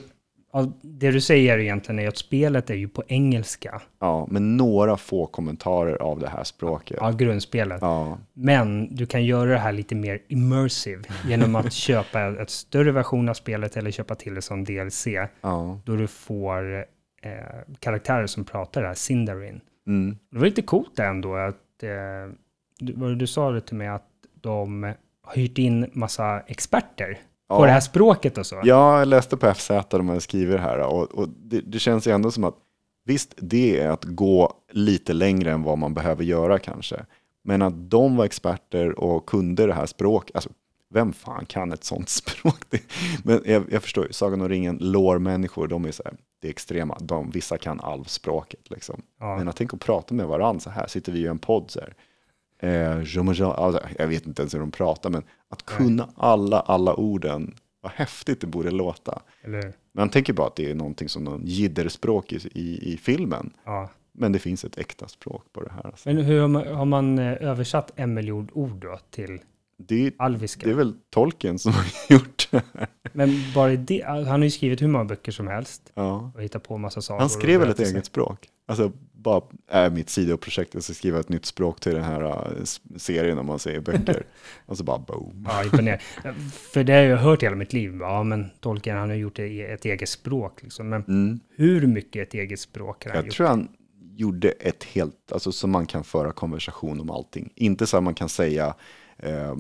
ja, 0.54 0.72
det 0.82 1.12
du 1.12 1.22
säger 1.22 1.58
egentligen 1.58 2.00
är 2.00 2.08
att 2.08 2.18
spelet 2.18 2.70
är 2.70 2.74
ju 2.76 2.88
på 2.88 3.04
engelska. 3.08 3.82
Ja, 4.00 4.28
men 4.32 4.58
några 4.58 4.98
få 4.98 5.26
kommentarer 5.26 5.96
av 6.02 6.20
det 6.20 6.30
här 6.30 6.44
språket. 6.44 6.98
Ja, 7.02 7.12
grundspelet. 7.12 7.78
Ja, 7.82 8.18
Men 8.34 8.96
du 8.96 9.06
kan 9.06 9.26
göra 9.26 9.50
det 9.50 9.58
här 9.60 9.72
lite 9.72 9.96
mer 9.96 10.22
immersive 10.28 11.04
genom 11.28 11.56
att 11.56 11.74
köpa 11.88 12.22
ett 12.42 12.50
större 12.50 12.92
version 12.92 13.30
av 13.30 13.34
spelet 13.34 13.78
eller 13.78 13.92
köpa 13.92 14.16
till 14.16 14.36
det 14.36 14.42
som 14.42 14.64
DLC. 14.64 15.08
ja. 15.42 15.80
Då 15.86 15.96
du 15.96 16.08
får 16.08 16.86
eh, 17.22 17.32
karaktärer 17.80 18.28
som 18.28 18.44
pratar 18.46 18.82
det 18.82 18.88
här, 18.88 18.96
Sindarin. 18.96 19.62
Mm. 19.88 20.18
Det 20.32 20.38
var 20.38 20.46
lite 20.46 20.62
coolt 20.62 21.00
ändå 21.00 21.36
att, 21.36 21.84
eh, 21.84 22.34
du, 22.80 23.16
du 23.16 23.28
sa 23.28 23.52
det 23.52 23.62
till 23.62 23.76
mig, 23.78 23.88
att 23.88 24.06
de 24.42 24.84
har 25.24 25.36
hyrt 25.36 25.58
in 25.58 25.90
massa 25.94 26.40
experter 26.40 27.14
på 27.48 27.56
Ja. 27.56 27.66
det 27.66 27.72
här 27.72 27.80
språket 27.80 28.38
och 28.38 28.46
så. 28.46 28.56
Ja, 28.64 29.00
jag 29.00 29.08
läste 29.08 29.38
på 29.38 29.54
FZ 29.54 29.72
de 29.90 30.10
har 30.10 30.20
skrivit 30.20 30.56
det 30.56 30.62
här 30.62 30.80
och, 30.80 31.12
och 31.12 31.30
det, 31.30 31.62
det 31.62 31.80
känns 31.80 32.08
ju 32.08 32.12
ändå 32.12 32.32
som 32.32 32.44
att 32.44 32.56
visst, 33.06 33.34
det 33.38 33.80
är 33.80 33.90
att 33.90 34.04
gå 34.04 34.54
lite 34.72 35.14
längre 35.14 35.52
än 35.52 35.64
vad 35.64 35.78
man 35.78 35.94
behöver 35.94 36.24
göra 36.24 36.60
kanske. 36.60 37.06
Men 37.44 37.62
att 37.62 37.90
de 37.90 38.16
var 38.16 38.26
experter 38.26 39.00
och 39.00 39.26
kunde 39.26 39.66
det 39.68 39.74
här 39.74 39.86
språket, 39.86 40.36
alltså 40.36 40.50
vem 40.94 41.14
fan 41.14 41.46
kan 41.46 41.72
ett 41.72 41.84
sånt 41.84 42.10
språk? 42.20 42.66
Men 43.24 43.42
jag, 43.46 43.64
jag 43.72 43.84
förstår 43.84 44.08
ju, 44.08 44.14
Sagan 44.14 44.42
om 44.42 44.50
ringen, 44.50 44.78
lår-människor, 44.82 45.68
de 45.68 45.86
är 45.86 45.92
så 45.92 46.04
här, 46.06 46.14
det 46.42 46.48
är 46.48 46.52
extrema, 46.52 46.98
de, 47.02 47.30
vissa 47.32 47.58
kan 47.58 47.80
alvspråket 47.80 48.70
liksom. 48.70 49.02
Ja. 49.20 49.38
Men 49.38 49.48
att 49.48 49.56
tänka 49.56 49.76
och 49.76 49.82
prata 49.82 50.14
med 50.14 50.28
varandra 50.28 50.60
så 50.60 50.70
här, 50.70 50.88
sitter 50.88 51.12
vi 51.12 51.20
i 51.20 51.28
en 51.28 51.40
podd 51.40 51.72
så 51.72 51.80
här. 51.80 51.94
Eh, 52.62 52.98
alltså, 52.98 53.80
jag 53.98 54.08
vet 54.08 54.28
inte 54.28 54.42
ens 54.42 54.54
hur 54.54 54.60
de 54.60 54.72
pratar, 54.72 55.10
men 55.10 55.24
att 55.50 55.66
kunna 55.66 56.10
alla, 56.16 56.60
alla 56.60 56.94
orden, 56.96 57.56
vad 57.82 57.92
häftigt 57.92 58.42
det 58.42 58.48
borde 58.48 58.72
låta. 58.72 59.22
Eller, 59.44 59.74
Man 59.94 60.10
tänker 60.10 60.34
bara 60.34 60.48
att 60.48 60.56
det 60.56 60.72
är 60.72 60.76
någonting 60.76 61.10
som 61.10 61.24
någon 61.24 61.42
jidderspråk 61.46 62.34
i, 62.34 62.36
i, 62.54 62.94
i 62.94 62.98
filmen. 62.98 63.54
ja. 63.66 63.90
Men 64.14 64.32
det 64.32 64.40
finns 64.40 64.66
ett 64.66 64.78
äkta 64.78 65.08
språk 65.08 65.46
på 65.54 65.62
det 65.64 65.72
här. 65.72 65.86
Alltså. 65.86 66.10
Men 66.10 66.18
hur 66.26 66.42
har 66.42 66.48
man, 66.48 66.68
har 66.68 66.86
man 66.86 67.20
eh, 67.20 67.34
översatt 67.42 67.92
en 67.96 68.14
miljon 68.14 68.48
ord 68.54 68.76
då 68.82 69.00
till 69.10 69.40
Det, 69.78 70.12
alviska? 70.18 70.66
det 70.66 70.72
är 70.72 70.76
väl 70.76 70.94
tolken 71.10 71.60
som 71.60 71.72
har 71.74 71.86
gjort 72.10 72.48
det 72.52 72.64
här. 72.74 72.88
Men 73.14 73.30
bara 73.56 73.70
det, 73.76 74.04
han 74.06 74.26
har 74.28 74.38
ju 74.38 74.50
skrivit 74.52 74.82
hur 74.82 74.88
många 74.88 75.06
böcker 75.06 75.32
som 75.32 75.48
helst 75.48 75.92
Ja. 75.94 76.32
och 76.36 76.42
hittat 76.44 76.64
på 76.64 76.76
en 76.76 76.82
massa 76.82 77.02
saker. 77.02 77.20
Han 77.20 77.30
skrev 77.30 77.60
väl 77.60 77.70
ett 77.70 77.80
eget 77.80 78.06
språk? 78.06 78.50
Alltså, 78.68 78.92
bara 79.22 79.42
är 79.68 79.90
mitt 79.90 80.10
sidoprojekt 80.10 80.76
och 80.76 80.84
så 80.84 80.94
skriva 80.94 81.20
ett 81.20 81.30
nytt 81.30 81.46
språk 81.46 81.80
till 81.80 81.94
den 81.94 82.04
här 82.04 82.54
s- 82.64 82.82
serien 82.98 83.38
om 83.38 83.46
man 83.46 83.60
säger 83.60 83.80
böcker. 83.80 84.24
och 84.66 84.78
så 84.78 84.84
bara 84.84 84.98
boom. 84.98 85.46
Ja, 85.50 85.64
imponerande. 85.64 86.04
För 86.74 86.84
det 86.84 86.94
har 86.94 87.00
jag 87.02 87.18
hört 87.18 87.44
hela 87.44 87.56
mitt 87.56 87.74
liv. 87.74 87.98
Ja, 88.00 88.24
men 88.24 88.50
Tolkien 88.60 88.98
han 88.98 89.10
har 89.10 89.16
gjort 89.16 89.40
ett 89.40 89.86
eget 89.86 90.10
språk. 90.10 90.64
Liksom. 90.64 90.90
Men 90.90 91.04
Mm. 91.08 91.40
hur 91.56 91.88
mycket 91.88 92.28
ett 92.28 92.34
eget 92.34 92.60
språk 92.60 93.06
har 93.06 93.12
han 93.12 93.18
Jag 93.18 93.26
gjort? 93.26 93.36
tror 93.36 93.48
han 93.48 93.68
gjorde 94.16 94.50
ett 94.50 94.84
helt, 94.84 95.32
alltså 95.32 95.52
så 95.52 95.68
man 95.68 95.86
kan 95.86 96.04
föra 96.04 96.32
konversation 96.32 97.00
om 97.02 97.10
allting. 97.10 97.50
Inte 97.56 97.88
så 97.88 97.98
att 97.98 98.04
man 98.04 98.14
kan 98.16 98.30
säga 98.30 98.76
eh, 99.18 99.56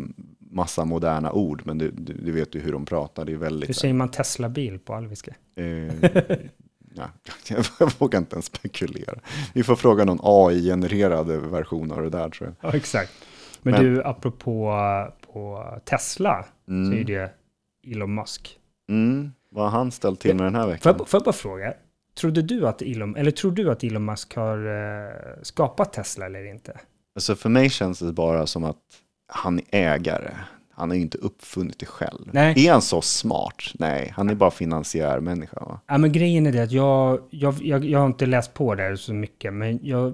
massa 0.51 0.85
moderna 0.85 1.31
ord, 1.31 1.61
men 1.65 1.77
du, 1.77 1.91
du, 1.91 2.13
du 2.13 2.31
vet 2.31 2.55
ju 2.55 2.59
hur 2.59 2.71
de 2.71 2.85
pratar. 2.85 3.25
Det 3.25 3.31
är 3.31 3.37
väldigt... 3.37 3.69
Hur 3.69 3.73
säger 3.73 3.93
man 3.93 4.11
Tesla-bil 4.11 4.79
på 4.79 4.93
alviska? 4.93 5.35
Eh, 5.55 6.09
nej, 6.95 7.07
jag 7.79 7.91
vågar 7.99 8.19
inte 8.19 8.35
ens 8.35 8.45
spekulera. 8.45 9.19
Vi 9.53 9.63
får 9.63 9.75
fråga 9.75 10.05
någon 10.05 10.19
AI-genererad 10.21 11.27
version 11.27 11.91
av 11.91 12.01
det 12.01 12.09
där 12.09 12.29
tror 12.29 12.55
jag. 12.61 12.71
Ja, 12.71 12.77
exakt. 12.77 13.11
Men, 13.61 13.73
Men- 13.73 13.83
du, 13.83 14.03
apropå 14.03 14.73
på 15.33 15.65
Tesla, 15.85 16.45
så 16.65 16.93
är 16.93 17.03
det 17.03 17.31
Elon 17.87 18.15
Musk. 18.15 18.59
Mm, 18.89 19.31
vad 19.51 19.63
har 19.71 19.77
han 19.79 19.91
ställt 19.91 20.19
till 20.19 20.35
med 20.35 20.45
den 20.45 20.55
här 20.55 20.63
Får 20.63 20.69
veckan? 20.71 20.95
jag, 20.99 21.07
får 21.07 21.17
jag 21.17 21.23
bara 21.25 21.33
fråga, 21.33 21.73
trodde 22.19 22.41
du 22.41 22.67
att 22.67 22.81
Elon, 22.81 23.15
eller 23.15 23.31
tror 23.31 23.51
du 23.51 23.71
att 23.71 23.83
Elon 23.83 24.05
Musk 24.05 24.35
har 24.35 24.57
eh, 24.57 25.11
skapat 25.41 25.93
Tesla 25.93 26.25
eller 26.25 26.45
inte? 26.45 26.79
Alltså 27.15 27.35
för 27.35 27.49
mig 27.49 27.69
känns 27.69 27.99
det 27.99 28.13
bara 28.13 28.47
som 28.47 28.63
att 28.63 28.77
han 29.27 29.59
är 29.59 29.93
ägare. 29.93 30.31
Han 30.81 30.89
har 30.89 30.95
ju 30.95 31.01
inte 31.01 31.17
uppfunnit 31.17 31.79
det 31.79 31.85
själv. 31.85 32.29
Nej. 32.33 32.67
Är 32.67 32.71
han 32.71 32.81
så 32.81 33.01
smart? 33.01 33.63
Nej, 33.73 34.13
han 34.15 34.29
är 34.29 34.35
bara 34.35 34.51
finansiär 34.51 35.19
människa. 35.19 35.59
Va? 35.59 35.79
Ja, 35.87 35.97
men 35.97 36.11
grejen 36.11 36.47
är 36.47 36.51
det 36.51 36.63
att 36.63 36.71
jag, 36.71 37.21
jag, 37.29 37.55
jag, 37.61 37.85
jag 37.85 37.99
har 37.99 38.05
inte 38.05 38.25
läst 38.25 38.53
på 38.53 38.75
där 38.75 38.95
så 38.95 39.13
mycket, 39.13 39.53
men 39.53 39.79
jag 39.83 40.13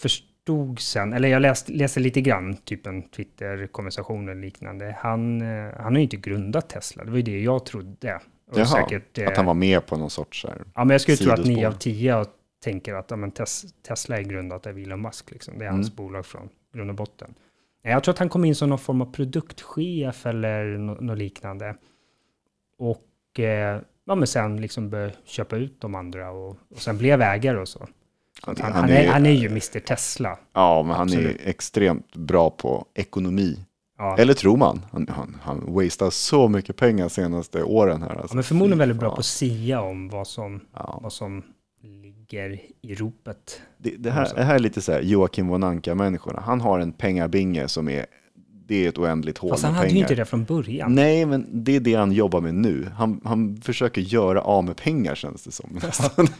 förstod 0.00 0.80
sen, 0.80 1.12
eller 1.12 1.28
jag 1.28 1.42
läste, 1.42 1.72
läste 1.72 2.00
lite 2.00 2.20
grann, 2.20 2.56
typ 2.56 2.86
en 2.86 3.02
Twitter-konversation 3.02 4.28
eller 4.28 4.40
liknande. 4.40 4.96
Han, 4.98 5.42
eh, 5.42 5.74
han 5.76 5.92
har 5.92 5.96
ju 5.96 6.02
inte 6.02 6.16
grundat 6.16 6.68
Tesla, 6.68 7.04
det 7.04 7.10
var 7.10 7.16
ju 7.16 7.22
det 7.22 7.40
jag 7.40 7.66
trodde. 7.66 8.20
Och 8.52 8.58
Jaha, 8.58 8.66
säkert, 8.66 9.18
eh, 9.18 9.28
att 9.28 9.36
han 9.36 9.46
var 9.46 9.54
med 9.54 9.86
på 9.86 9.96
någon 9.96 10.10
sorts 10.10 10.44
här. 10.44 10.62
Ja, 10.74 10.84
men 10.84 10.90
jag 10.90 11.00
skulle 11.00 11.16
tro 11.16 11.32
att 11.32 11.38
sidospår. 11.38 11.56
nio 11.56 11.68
av 11.68 11.72
tio 11.72 12.24
tänker 12.64 12.94
att 12.94 13.10
ja, 13.10 13.16
men 13.16 13.30
Tes 13.30 13.64
Tesla 13.88 14.18
är 14.18 14.22
grundat 14.22 14.66
av 14.66 14.78
Elon 14.78 15.02
Musk. 15.02 15.30
Liksom. 15.30 15.58
Det 15.58 15.64
är 15.64 15.70
hans 15.70 15.96
bolag 15.96 16.26
från 16.26 16.48
grund 16.74 16.90
och 16.90 16.96
botten. 16.96 17.34
Jag 17.82 18.04
tror 18.04 18.12
att 18.12 18.18
han 18.18 18.28
kom 18.28 18.44
in 18.44 18.54
som 18.54 18.68
någon 18.68 18.78
form 18.78 19.00
av 19.02 19.12
produktchef 19.12 20.26
eller 20.26 20.64
något 20.78 21.18
liknande. 21.18 21.76
Och 22.78 23.40
eh, 23.40 23.80
ja, 24.06 24.14
men 24.14 24.26
sen 24.26 24.60
liksom 24.60 24.90
började 24.90 25.14
köpa 25.24 25.56
ut 25.56 25.80
de 25.80 25.94
andra 25.94 26.30
och, 26.30 26.56
och 26.70 26.78
sen 26.78 26.98
blev 26.98 27.22
ägare 27.22 27.58
och 27.58 27.68
så. 27.68 27.86
Han, 28.42 28.56
Han, 28.60 28.72
han, 28.72 28.88
är, 28.90 29.08
han 29.08 29.26
är 29.26 29.30
ju 29.30 29.46
Mr 29.48 29.80
Tesla. 29.80 30.38
Ja, 30.52 30.82
men 30.82 30.96
han 30.96 31.02
Absolut. 31.02 31.40
är 31.40 31.48
extremt 31.48 32.16
bra 32.16 32.50
på 32.50 32.86
ekonomi. 32.94 33.64
Ja. 33.98 34.16
Eller 34.18 34.34
tror 34.34 34.56
man. 34.56 34.80
Han, 34.92 35.08
han, 35.10 35.36
han 35.42 35.74
wastar 35.74 36.10
så 36.10 36.48
mycket 36.48 36.76
pengar 36.76 37.08
senaste 37.08 37.62
åren 37.62 38.02
här. 38.02 38.10
Alltså. 38.10 38.26
Ja, 38.30 38.34
men 38.34 38.44
förmodligen 38.44 38.78
väldigt 38.78 38.98
bra 38.98 39.10
på 39.10 39.18
att 39.18 39.24
sia 39.24 39.80
om 39.82 40.08
vad 40.08 40.26
som, 40.26 40.60
Ja. 40.74 40.98
vad 41.02 41.12
som 41.12 41.42
ligger 42.32 42.60
i 42.82 42.94
ropet. 42.94 43.62
Det, 43.78 43.90
det, 43.98 44.10
här, 44.10 44.28
det 44.34 44.42
här 44.42 44.54
är 44.54 44.58
lite 44.58 44.80
så 44.80 44.92
här 44.92 45.00
Joakim 45.02 45.48
von 45.48 45.64
Anka-människorna. 45.64 46.40
Han 46.40 46.60
har 46.60 46.78
en 46.80 46.92
pengabinge 46.92 47.68
som 47.68 47.88
är, 47.88 48.06
det 48.66 48.84
är 48.84 48.88
ett 48.88 48.98
oändligt 48.98 49.38
hål 49.38 49.50
Fast 49.50 49.64
han 49.64 49.74
hade 49.74 49.86
pengar. 49.88 49.96
ju 49.96 50.02
inte 50.02 50.14
det 50.14 50.24
från 50.24 50.44
början. 50.44 50.94
Nej, 50.94 51.26
men 51.26 51.46
det 51.64 51.76
är 51.76 51.80
det 51.80 51.94
han 51.94 52.12
jobbar 52.12 52.40
med 52.40 52.54
nu. 52.54 52.86
Han, 52.96 53.20
han 53.24 53.56
försöker 53.56 54.00
göra 54.00 54.40
av 54.40 54.64
med 54.64 54.76
pengar 54.76 55.14
känns 55.14 55.44
det 55.44 55.50
som. 55.52 55.70
nästan. 55.82 56.26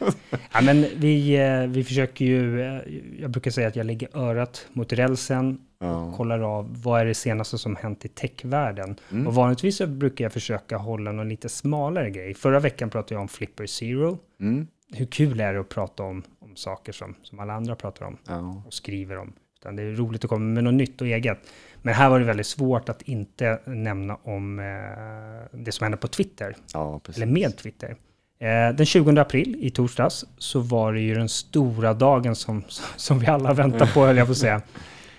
Ja, 0.52 0.60
men 0.60 0.86
vi, 0.96 1.36
eh, 1.36 1.66
vi 1.66 1.84
försöker 1.84 2.24
ju, 2.24 2.60
eh, 2.62 2.80
jag 3.20 3.30
brukar 3.30 3.50
säga 3.50 3.68
att 3.68 3.76
jag 3.76 3.86
lägger 3.86 4.16
örat 4.16 4.66
mot 4.72 4.92
rälsen, 4.92 5.58
Ja. 5.82 6.12
kollar 6.16 6.40
av 6.40 6.82
vad 6.82 7.00
är 7.00 7.04
det 7.04 7.14
senaste 7.14 7.58
som 7.58 7.76
hänt 7.76 8.04
i 8.04 8.08
techvärlden. 8.08 8.96
Mm. 9.12 9.26
Och 9.26 9.34
vanligtvis 9.34 9.76
så 9.76 9.86
brukar 9.86 10.24
jag 10.24 10.32
försöka 10.32 10.76
hålla 10.76 11.12
någon 11.12 11.28
lite 11.28 11.48
smalare 11.48 12.10
grej. 12.10 12.34
Förra 12.34 12.60
veckan 12.60 12.90
pratade 12.90 13.14
jag 13.14 13.20
om 13.20 13.28
Flipper 13.28 13.66
Zero. 13.66 14.18
Mm. 14.40 14.66
Hur 14.92 15.06
kul 15.06 15.40
är 15.40 15.54
det 15.54 15.60
att 15.60 15.68
prata 15.68 16.02
om, 16.02 16.22
om 16.38 16.56
saker 16.56 16.92
som, 16.92 17.14
som 17.22 17.40
alla 17.40 17.52
andra 17.52 17.74
pratar 17.76 18.06
om 18.06 18.16
Ja. 18.28 18.62
och 18.66 18.74
skriver 18.74 19.18
om? 19.18 19.32
Utan 19.60 19.76
det 19.76 19.82
är 19.82 19.92
roligt 19.92 20.24
att 20.24 20.28
komma 20.30 20.44
med 20.44 20.64
något 20.64 20.74
nytt 20.74 21.00
och 21.00 21.06
eget. 21.06 21.38
Men 21.82 21.94
här 21.94 22.10
var 22.10 22.18
det 22.18 22.24
väldigt 22.24 22.46
svårt 22.46 22.88
att 22.88 23.02
inte 23.02 23.60
nämna 23.66 24.14
om 24.22 24.58
eh, 24.58 25.58
det 25.58 25.72
som 25.72 25.84
hände 25.84 25.96
på 25.96 26.08
Twitter. 26.08 26.56
ja, 26.74 27.00
eller 27.16 27.26
med 27.26 27.56
Twitter. 27.56 27.96
Eh, 28.38 28.74
den 28.76 28.86
20 28.86 29.20
april 29.20 29.56
i 29.60 29.70
torsdags 29.70 30.24
så 30.38 30.60
var 30.60 30.92
det 30.92 31.00
ju 31.00 31.14
den 31.14 31.28
stora 31.28 31.94
dagen 31.94 32.34
som, 32.36 32.62
som 32.96 33.18
vi 33.18 33.26
alla 33.26 33.52
väntar 33.54 33.86
på, 33.94 34.00
höll 34.06 34.16
jag 34.16 34.26
på 34.26 34.32
att 34.32 34.38
säga. 34.38 34.62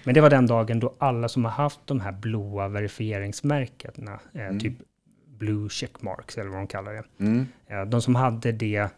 Men 0.03 0.13
det 0.13 0.21
var 0.21 0.29
den 0.29 0.47
dagen 0.47 0.79
då 0.79 0.93
alla 0.97 1.29
som 1.29 1.45
har 1.45 1.51
haft 1.51 1.79
de 1.85 1.99
här 2.01 2.11
blåa 2.11 2.67
verifieringsmärkena, 2.67 4.19
eh, 4.33 4.57
typ 4.57 4.73
blue 5.27 5.69
checkmarks 5.69 6.37
eller 6.37 6.49
vad 6.49 6.59
de 6.59 6.67
kallar 6.67 6.93
det, 6.93 7.03
Mm. 7.19 7.45
eh, 7.67 7.81
de 7.85 8.01
som 8.01 8.15
hade 8.15 8.51
det 8.51 8.89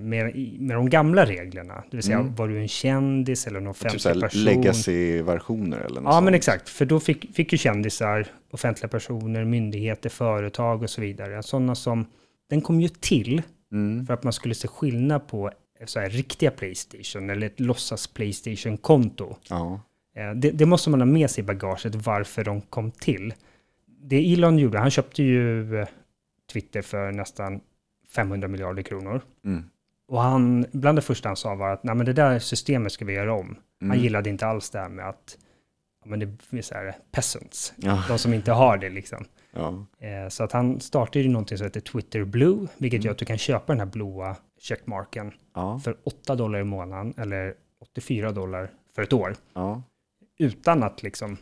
med, 0.00 0.36
i- 0.36 0.56
med 0.60 0.76
de 0.76 0.90
gamla 0.90 1.26
reglerna, 1.26 1.84
det 1.90 1.96
vill 1.96 2.04
säga 2.04 2.22
var 2.22 2.48
du 2.48 2.58
en 2.60 2.68
kändis 2.68 3.46
eller 3.46 3.58
en 3.60 3.66
offentlig 3.66 3.92
Typ 3.92 4.00
så 4.02 4.08
här 4.08 4.20
person. 4.20 4.42
legacy-versioner 4.44 5.78
eller 5.80 6.00
något 6.00 6.12
Ja, 6.14 6.20
men 6.20 6.26
sånt. 6.32 6.36
exakt. 6.36 6.68
För 6.68 6.84
då 6.86 7.00
fick, 7.00 7.34
fick 7.34 7.52
ju 7.52 7.58
kändisar, 7.58 8.26
offentliga 8.50 8.88
personer, 8.88 9.44
myndigheter, 9.44 10.08
företag 10.10 10.82
och 10.82 10.90
så 10.90 11.00
vidare. 11.00 11.42
Sådana 11.42 11.74
som, 11.74 12.06
den 12.50 12.60
kom 12.60 12.80
ju 12.80 12.88
till 12.88 13.42
Mm. 13.72 14.06
för 14.06 14.14
att 14.14 14.22
man 14.24 14.32
skulle 14.32 14.54
se 14.54 14.68
skillnad 14.68 15.26
på 15.28 15.50
så 15.84 16.00
här, 16.00 16.08
riktiga 16.10 16.50
Playstation 16.50 17.30
eller 17.30 17.46
ett 17.46 17.60
låtsas 17.60 18.06
Playstation-konto. 18.06 19.36
Ja. 19.50 19.80
Eh, 20.16 20.30
Det, 20.34 20.50
det 20.50 20.66
måste 20.66 20.90
man 20.90 21.00
ha 21.00 21.06
med 21.06 21.30
sig 21.30 21.44
i 21.44 21.46
bagaget 21.46 21.94
varför 21.94 22.44
de 22.44 22.60
kom 22.60 22.90
till. 22.90 23.34
Det 24.02 24.32
Elon 24.32 24.58
gjorde, 24.58 24.78
han 24.78 24.90
köpte 24.90 25.22
ju 25.22 25.78
eh, 25.80 25.86
Twitter 26.52 26.82
för 26.82 27.12
nästan 27.12 27.60
500 28.14 28.48
miljarder 28.48 28.82
kronor. 28.82 29.20
Mm. 29.44 29.64
Och 30.08 30.20
han, 30.20 30.66
bland 30.72 30.98
det 30.98 31.02
första 31.02 31.28
han 31.28 31.36
sa 31.36 31.54
var 31.54 31.70
att 31.72 31.84
Nej, 31.84 31.94
men 31.94 32.06
det 32.06 32.12
där 32.12 32.38
systemet 32.38 32.92
ska 32.92 33.04
vi 33.04 33.12
göra 33.12 33.34
om. 33.34 33.56
Han 33.80 33.90
Mm. 33.90 34.02
gillade 34.02 34.30
inte 34.30 34.46
alls 34.46 34.70
det 34.70 34.78
här 34.78 34.88
med 34.88 35.08
att 35.08 35.38
men 36.04 36.18
det 36.18 36.26
är 36.58 36.62
så 36.62 36.74
här, 36.74 36.96
peasants, 37.12 37.72
Ja. 37.76 38.04
de 38.08 38.18
som 38.18 38.34
inte 38.34 38.52
har 38.52 38.78
det 38.78 38.90
liksom. 38.90 39.24
Ja. 39.52 39.86
Eh, 40.00 40.28
Så 40.28 40.44
att 40.44 40.52
han 40.52 40.80
startade 40.80 41.20
ju 41.24 41.28
någonting 41.30 41.58
som 41.58 41.64
heter 41.64 41.80
Twitter 41.80 42.24
Blue, 42.24 42.66
vilket 42.78 42.98
Mm. 42.98 43.04
gör 43.04 43.12
att 43.12 43.18
du 43.18 43.24
kan 43.24 43.38
köpa 43.38 43.72
den 43.72 43.80
här 43.80 43.86
blåa 43.86 44.36
checkmarken 44.60 45.32
Ja. 45.54 45.78
för 45.84 45.96
8 46.04 46.34
dollar 46.34 46.60
i 46.60 46.64
månaden 46.64 47.14
eller 47.16 47.54
84 47.80 48.32
dollar 48.32 48.70
för 48.94 49.02
ett 49.02 49.12
år. 49.12 49.36
Utan 50.38 50.82
att 50.82 51.02
liksom 51.02 51.36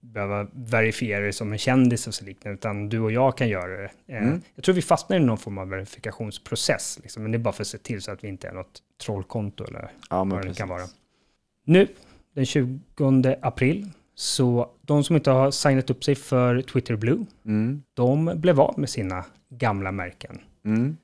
behöva 0.00 0.46
verifiera 0.52 1.20
dig 1.20 1.32
som 1.32 1.52
en 1.52 1.58
kändis 1.58 2.06
och 2.06 2.14
så 2.14 2.24
liknande, 2.24 2.54
utan 2.54 2.88
du 2.88 3.00
och 3.00 3.12
jag 3.12 3.36
kan 3.36 3.48
göra 3.48 3.76
det. 3.82 3.90
Eh, 4.06 4.22
Mm. 4.22 4.40
Jag 4.54 4.64
tror 4.64 4.74
vi 4.74 4.82
fastnar 4.82 5.16
i 5.16 5.20
någon 5.20 5.38
form 5.38 5.58
av 5.58 5.68
verifikationsprocess, 5.68 6.98
liksom, 7.02 7.22
men 7.22 7.32
det 7.32 7.36
är 7.36 7.40
bara 7.40 7.52
för 7.54 7.62
att 7.62 7.66
se 7.68 7.78
till 7.78 8.02
så 8.02 8.10
att 8.12 8.24
vi 8.24 8.28
inte 8.28 8.48
är 8.48 8.52
något 8.52 8.82
trollkonto 9.04 9.64
eller 9.64 9.90
Ja, 10.10 10.24
vad 10.24 10.38
det 10.38 10.42
precis. 10.42 10.58
kan 10.58 10.68
vara. 10.68 10.82
Nu, 11.64 11.86
den 12.34 12.46
20 12.46 13.36
april, 13.42 13.90
så 14.14 14.70
de 14.82 15.04
som 15.04 15.16
inte 15.16 15.30
har 15.30 15.50
signat 15.50 15.90
upp 15.90 16.04
sig 16.04 16.14
för 16.14 16.62
Twitter 16.62 16.96
Blue, 16.96 17.26
Mm. 17.44 17.82
de 17.94 18.32
blev 18.36 18.60
av 18.60 18.78
med 18.78 18.90
sina 18.90 19.24
gamla 19.48 19.92
märken. 19.92 20.38
Mm. 20.64 20.96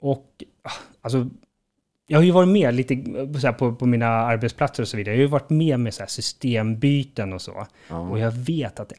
Och 0.00 0.44
ah, 0.62 0.70
alltså, 1.00 1.28
jag 2.10 2.18
har 2.18 2.24
ju 2.24 2.30
varit 2.30 2.48
med 2.48 2.74
lite 2.74 2.94
eh, 2.94 3.32
så 3.32 3.52
på, 3.52 3.74
på 3.74 3.86
mina 3.86 4.06
arbetsplatser 4.06 4.82
och 4.82 4.88
så 4.88 4.96
vidare. 4.96 5.14
Jag 5.14 5.18
har 5.18 5.22
ju 5.22 5.30
varit 5.30 5.50
med 5.50 5.80
med 5.80 5.94
så 5.94 6.04
systembyten 6.06 7.32
och 7.32 7.42
så. 7.42 7.66
Ja. 7.88 7.98
Och 7.98 8.18
jag 8.18 8.30
vet 8.32 8.80
att 8.80 8.88
det, 8.88 8.94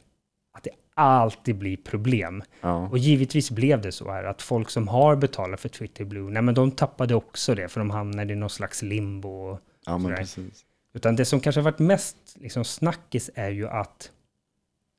att 0.52 0.62
det 0.62 0.70
alltid 0.94 1.58
blir 1.58 1.76
problem. 1.76 2.42
Ja. 2.60 2.88
Och 2.88 2.98
givetvis 2.98 3.50
blev 3.50 3.80
det 3.80 3.92
så 3.92 4.10
här 4.10 4.24
att 4.24 4.42
folk 4.42 4.70
som 4.70 4.88
har 4.88 5.16
betalat 5.16 5.60
för 5.60 5.68
Twitter 5.68 6.04
Blue, 6.04 6.30
nej 6.30 6.42
men 6.42 6.54
de 6.54 6.70
tappade 6.70 7.14
också 7.14 7.54
det 7.54 7.68
för 7.68 7.80
de 7.80 7.90
hamnade 7.90 8.32
i 8.32 8.36
någon 8.36 8.50
slags 8.50 8.82
limbo. 8.82 9.28
Och, 9.28 9.60
ja, 9.86 9.98
men 9.98 10.16
precis. 10.16 10.64
utan 10.94 11.16
det 11.16 11.24
som 11.24 11.40
kanske 11.40 11.60
har 11.60 11.64
varit 11.64 11.78
mest 11.78 12.16
liksom, 12.34 12.64
snackis 12.64 13.30
är 13.34 13.50
ju 13.50 13.68
att 13.68 14.10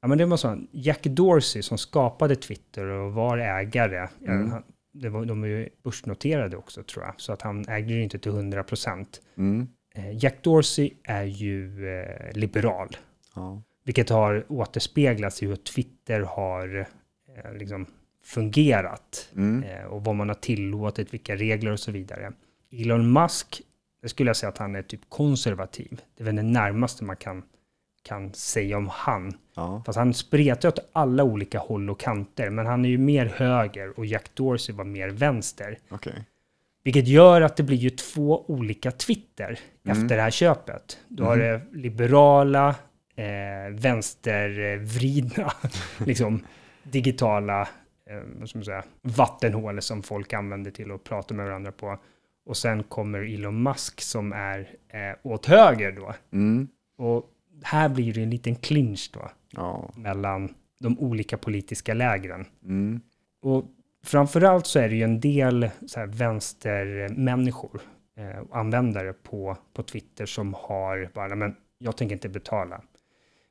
Ja, 0.02 0.08
men 0.08 0.18
det 0.18 0.26
var 0.26 0.38
så. 0.38 0.58
Jack 0.72 1.04
Dorsey 1.04 1.62
som 1.62 1.78
skapade 1.78 2.36
Twitter 2.36 2.86
och 2.86 3.14
var 3.14 3.38
ägare. 3.38 4.08
Mm. 4.28 4.52
Han, 4.52 4.64
det 4.94 5.10
var, 5.10 5.26
de 5.26 5.42
var 5.42 5.48
ju 5.48 5.70
börsnoterade 5.84 6.58
också 6.58 6.84
tror 6.84 7.06
jag. 7.06 7.14
Så 7.18 7.34
att 7.34 7.42
han 7.42 7.66
ägde 7.70 7.94
ju 7.94 8.04
inte 8.04 8.20
till 8.20 8.32
100 8.32 8.64
procent. 8.64 9.22
Mm. 9.38 9.68
Eh, 9.96 10.24
Jack 10.24 10.44
Dorsey 10.44 10.92
är 11.04 11.24
ju 11.24 11.88
eh, 12.00 12.34
liberal. 12.34 12.98
Ja. 13.36 13.64
Vilket 13.84 14.10
har 14.10 14.46
återspeglats 14.50 15.44
i 15.44 15.48
hur 15.48 15.56
Twitter 15.56 16.22
har 16.22 16.88
eh, 17.36 17.54
liksom 17.54 17.86
fungerat. 18.24 19.30
Mm. 19.36 19.64
Eh, 19.64 19.86
och 19.86 20.04
vad 20.04 20.16
man 20.16 20.28
har 20.28 20.36
tillåtit, 20.36 21.14
vilka 21.14 21.36
regler 21.36 21.72
och 21.72 21.80
så 21.80 21.92
vidare. 21.92 22.34
Elon 22.72 23.14
Musk, 23.14 23.62
det 24.02 24.10
skulle 24.10 24.30
jag 24.30 24.38
säga 24.38 24.50
att 24.50 24.58
han 24.58 24.76
är 24.76 24.82
typ 24.82 25.02
konservativ. 25.10 26.02
Det 26.18 26.24
är 26.24 26.26
väl 26.26 26.36
det 26.36 26.42
närmaste 26.42 27.04
man 27.04 27.16
kan, 27.16 27.44
kan 28.04 28.34
säga 28.34 28.78
om 28.78 28.88
han. 28.92 29.38
Ja. 29.56 29.84
Fast 29.86 29.98
han 29.98 30.14
spretar 30.14 30.70
åt 30.70 30.90
alla 30.94 31.24
olika 31.24 31.60
håll 31.60 31.90
och 31.90 32.00
kanter, 32.00 32.50
men 32.50 32.66
han 32.66 32.86
är 32.86 32.90
ju 32.90 32.98
mer 32.98 33.26
höger 33.26 34.00
och 34.00 34.06
Jack 34.06 34.30
Dorsey 34.34 34.76
var 34.76 34.86
mer 34.86 35.10
vänster. 35.10 35.78
Okej. 35.90 36.26
Vilket 36.84 37.08
gör 37.08 37.42
att 37.42 37.58
det 37.58 37.64
blir 37.64 37.78
ju 37.78 37.90
två 37.90 38.46
olika 38.48 38.92
Twitter 38.92 39.60
efter 39.84 40.16
det 40.16 40.22
här 40.22 40.32
köpet. 40.32 41.00
Du 41.08 41.24
har 41.24 41.38
det 41.38 41.62
liberala, 41.72 42.76
eh, 43.16 43.72
vänstervridna, 43.72 45.54
liksom 46.06 46.44
digitala 46.84 47.62
eh, 48.10 48.48
man 48.56 48.66
säga, 48.66 48.84
vattenhål 49.02 49.82
som 49.82 50.04
folk 50.04 50.34
använder 50.34 50.72
till 50.72 50.92
att 50.92 51.04
prata 51.04 51.34
med 51.34 51.46
varandra 51.46 51.72
på. 51.72 51.98
Och 52.46 52.58
sen 52.58 52.84
kommer 52.84 53.34
Elon 53.36 53.64
Musk 53.64 54.02
som 54.02 54.34
är 54.34 54.60
eh, 54.90 55.18
åt 55.32 55.46
höger 55.46 55.92
då. 55.92 56.14
Mm. 56.32 56.68
Och 56.98 57.30
här 57.64 57.90
blir 57.90 58.14
det 58.14 58.24
en 58.24 58.30
liten 58.30 58.56
clinch 58.56 59.10
då 59.14 59.32
Ja. 59.52 59.92
mellan 59.96 60.54
de 60.80 61.00
olika 61.00 61.38
politiska 61.38 61.94
lägren. 61.94 62.46
Mm. 62.64 63.02
Och 63.42 63.66
framförallt 64.06 64.68
så 64.68 64.80
är 64.80 64.90
det 64.90 64.96
ju 64.96 65.04
en 65.04 65.20
del 65.20 65.70
så 65.88 66.00
här 66.00 66.08
vänstermänniskor, 66.08 67.82
eh, 68.18 68.44
användare 68.52 69.14
på, 69.14 69.58
på 69.74 69.84
Twitter 69.84 70.26
som 70.26 70.54
har 70.58 71.10
bara, 71.14 71.28
"Nej, 71.28 71.38
men 71.38 71.56
jag 71.78 71.98
tänker 71.98 72.16
inte 72.16 72.30
betala. 72.30 72.82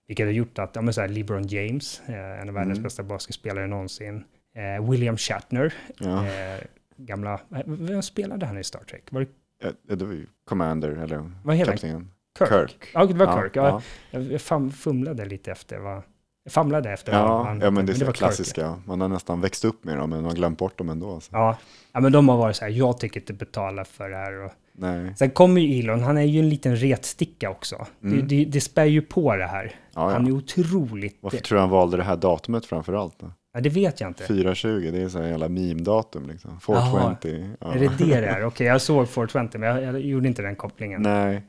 Vilket 0.07 0.27
har 0.27 0.33
gjort 0.33 0.59
att, 0.59 0.77
ja 0.77 0.83
men 0.83 0.95
så 0.95 1.01
här, 1.01 1.09
LeBron 1.09 1.47
James, 1.47 2.03
eh, 2.07 2.41
en 2.41 2.49
av 2.49 2.55
världens 2.55 2.79
Mm. 2.79 2.83
bästa 2.83 3.03
basketspelare 3.03 3.67
någonsin, 3.67 4.25
eh, 4.55 4.91
William 4.91 5.17
Shatner, 5.17 5.75
Ja. 5.99 6.27
eh, 6.27 6.61
gamla, 6.97 7.35
eh, 7.35 7.63
vem 7.67 8.03
spelade 8.03 8.47
han 8.47 8.59
i 8.59 8.65
Star 8.65 8.81
Trek? 8.85 9.03
Var 9.13 9.21
det 9.21 9.29
Ja, 9.65 9.97
Det 9.97 10.05
var 10.05 10.13
ju 10.15 10.27
Commander, 10.45 10.89
eller 10.91 11.31
Vad 11.45 11.57
heter 11.57 11.73
han? 11.73 11.79
kapten. 11.79 12.11
Kirk? 12.39 12.49
Kirk. 12.49 12.89
Ja, 12.95 13.05
det 13.07 13.15
var 13.15 13.27
Ja, 13.27 13.43
Kirk. 13.43 13.57
Ja, 13.57 13.83
ja. 14.11 14.19
Jag, 14.21 14.41
fam, 14.41 14.71
fumlade 14.71 15.25
lite 15.25 15.51
efter 15.51 15.79
vad, 15.79 16.03
jag 16.45 16.53
famlade 16.53 16.91
efter 16.93 17.13
Ja, 17.13 17.57
ja, 17.61 17.71
men 17.71 17.87
det 17.87 17.93
är 17.93 17.95
var 17.99 18.07
Kirk. 18.07 18.17
klassiska. 18.17 18.83
Man 18.87 19.01
har 19.01 19.09
nästan 19.09 19.41
växt 19.41 19.65
upp 19.65 19.85
med 19.85 19.99
dem, 19.99 20.11
men 20.11 20.19
man 20.19 20.31
har 20.31 20.37
glömt 20.37 20.59
bort 20.59 20.79
dem 20.79 20.89
ändå. 20.89 21.21
Så. 21.21 21.29
Ja. 21.33 21.57
ja, 21.93 22.01
men 22.01 22.13
de 22.13 22.29
har 22.29 22.37
varit 22.37 22.57
så 22.57 22.65
här, 22.65 22.73
jag 22.73 22.99
tänker 22.99 23.21
inte 23.21 23.33
betala 23.33 23.85
för 23.85 24.09
det 24.09 24.17
här. 24.17 24.45
Och, 24.45 24.53
Nej. 24.75 25.15
Sen 25.17 25.31
kommer 25.31 25.61
ju 25.61 25.81
Elon, 25.81 26.03
han 26.03 26.19
är 26.19 26.23
ju 26.23 26.39
en 26.41 26.49
liten 26.49 26.77
retsticka 26.77 27.51
också. 27.51 27.87
Mm. 28.03 28.17
Det, 28.17 28.23
det, 28.23 28.45
det 28.45 28.61
spär 28.61 28.85
ju 28.85 29.03
på 29.03 29.37
det 29.37 29.47
här. 29.47 29.75
Ja, 29.95 30.11
Han 30.11 30.27
är 30.27 30.31
ja. 30.31 30.37
otroligt... 30.37 31.19
Varför 31.21 31.39
tror 31.39 31.57
du 31.57 31.61
han 31.61 31.71
valde 31.71 31.97
det 31.97 32.03
här 32.03 32.17
datumet 32.17 32.67
framför 32.67 32.93
allt? 32.93 33.19
Då? 33.19 33.33
Ja, 33.55 33.61
det 33.61 33.69
vet 33.69 34.01
jag 34.01 34.11
inte. 34.11 34.25
420, 34.25 34.91
det 34.93 35.03
är 35.03 35.09
så 35.09 35.19
här 35.19 35.29
jävla 35.29 35.49
meme-datum 35.49 36.29
liksom. 36.29 36.61
420. 36.61 37.55
Ja. 37.61 37.75
Är 37.75 37.79
det 37.79 37.89
det 37.99 38.21
det 38.21 38.27
är? 38.27 38.45
Okej, 38.47 38.67
jag 38.67 38.81
såg 38.83 39.09
420, 39.09 39.59
men 39.59 39.63
jag, 39.69 39.83
jag 39.83 40.01
gjorde 40.01 40.29
inte 40.29 40.43
den 40.43 40.57
kopplingen. 40.57 41.03
Nej, 41.03 41.43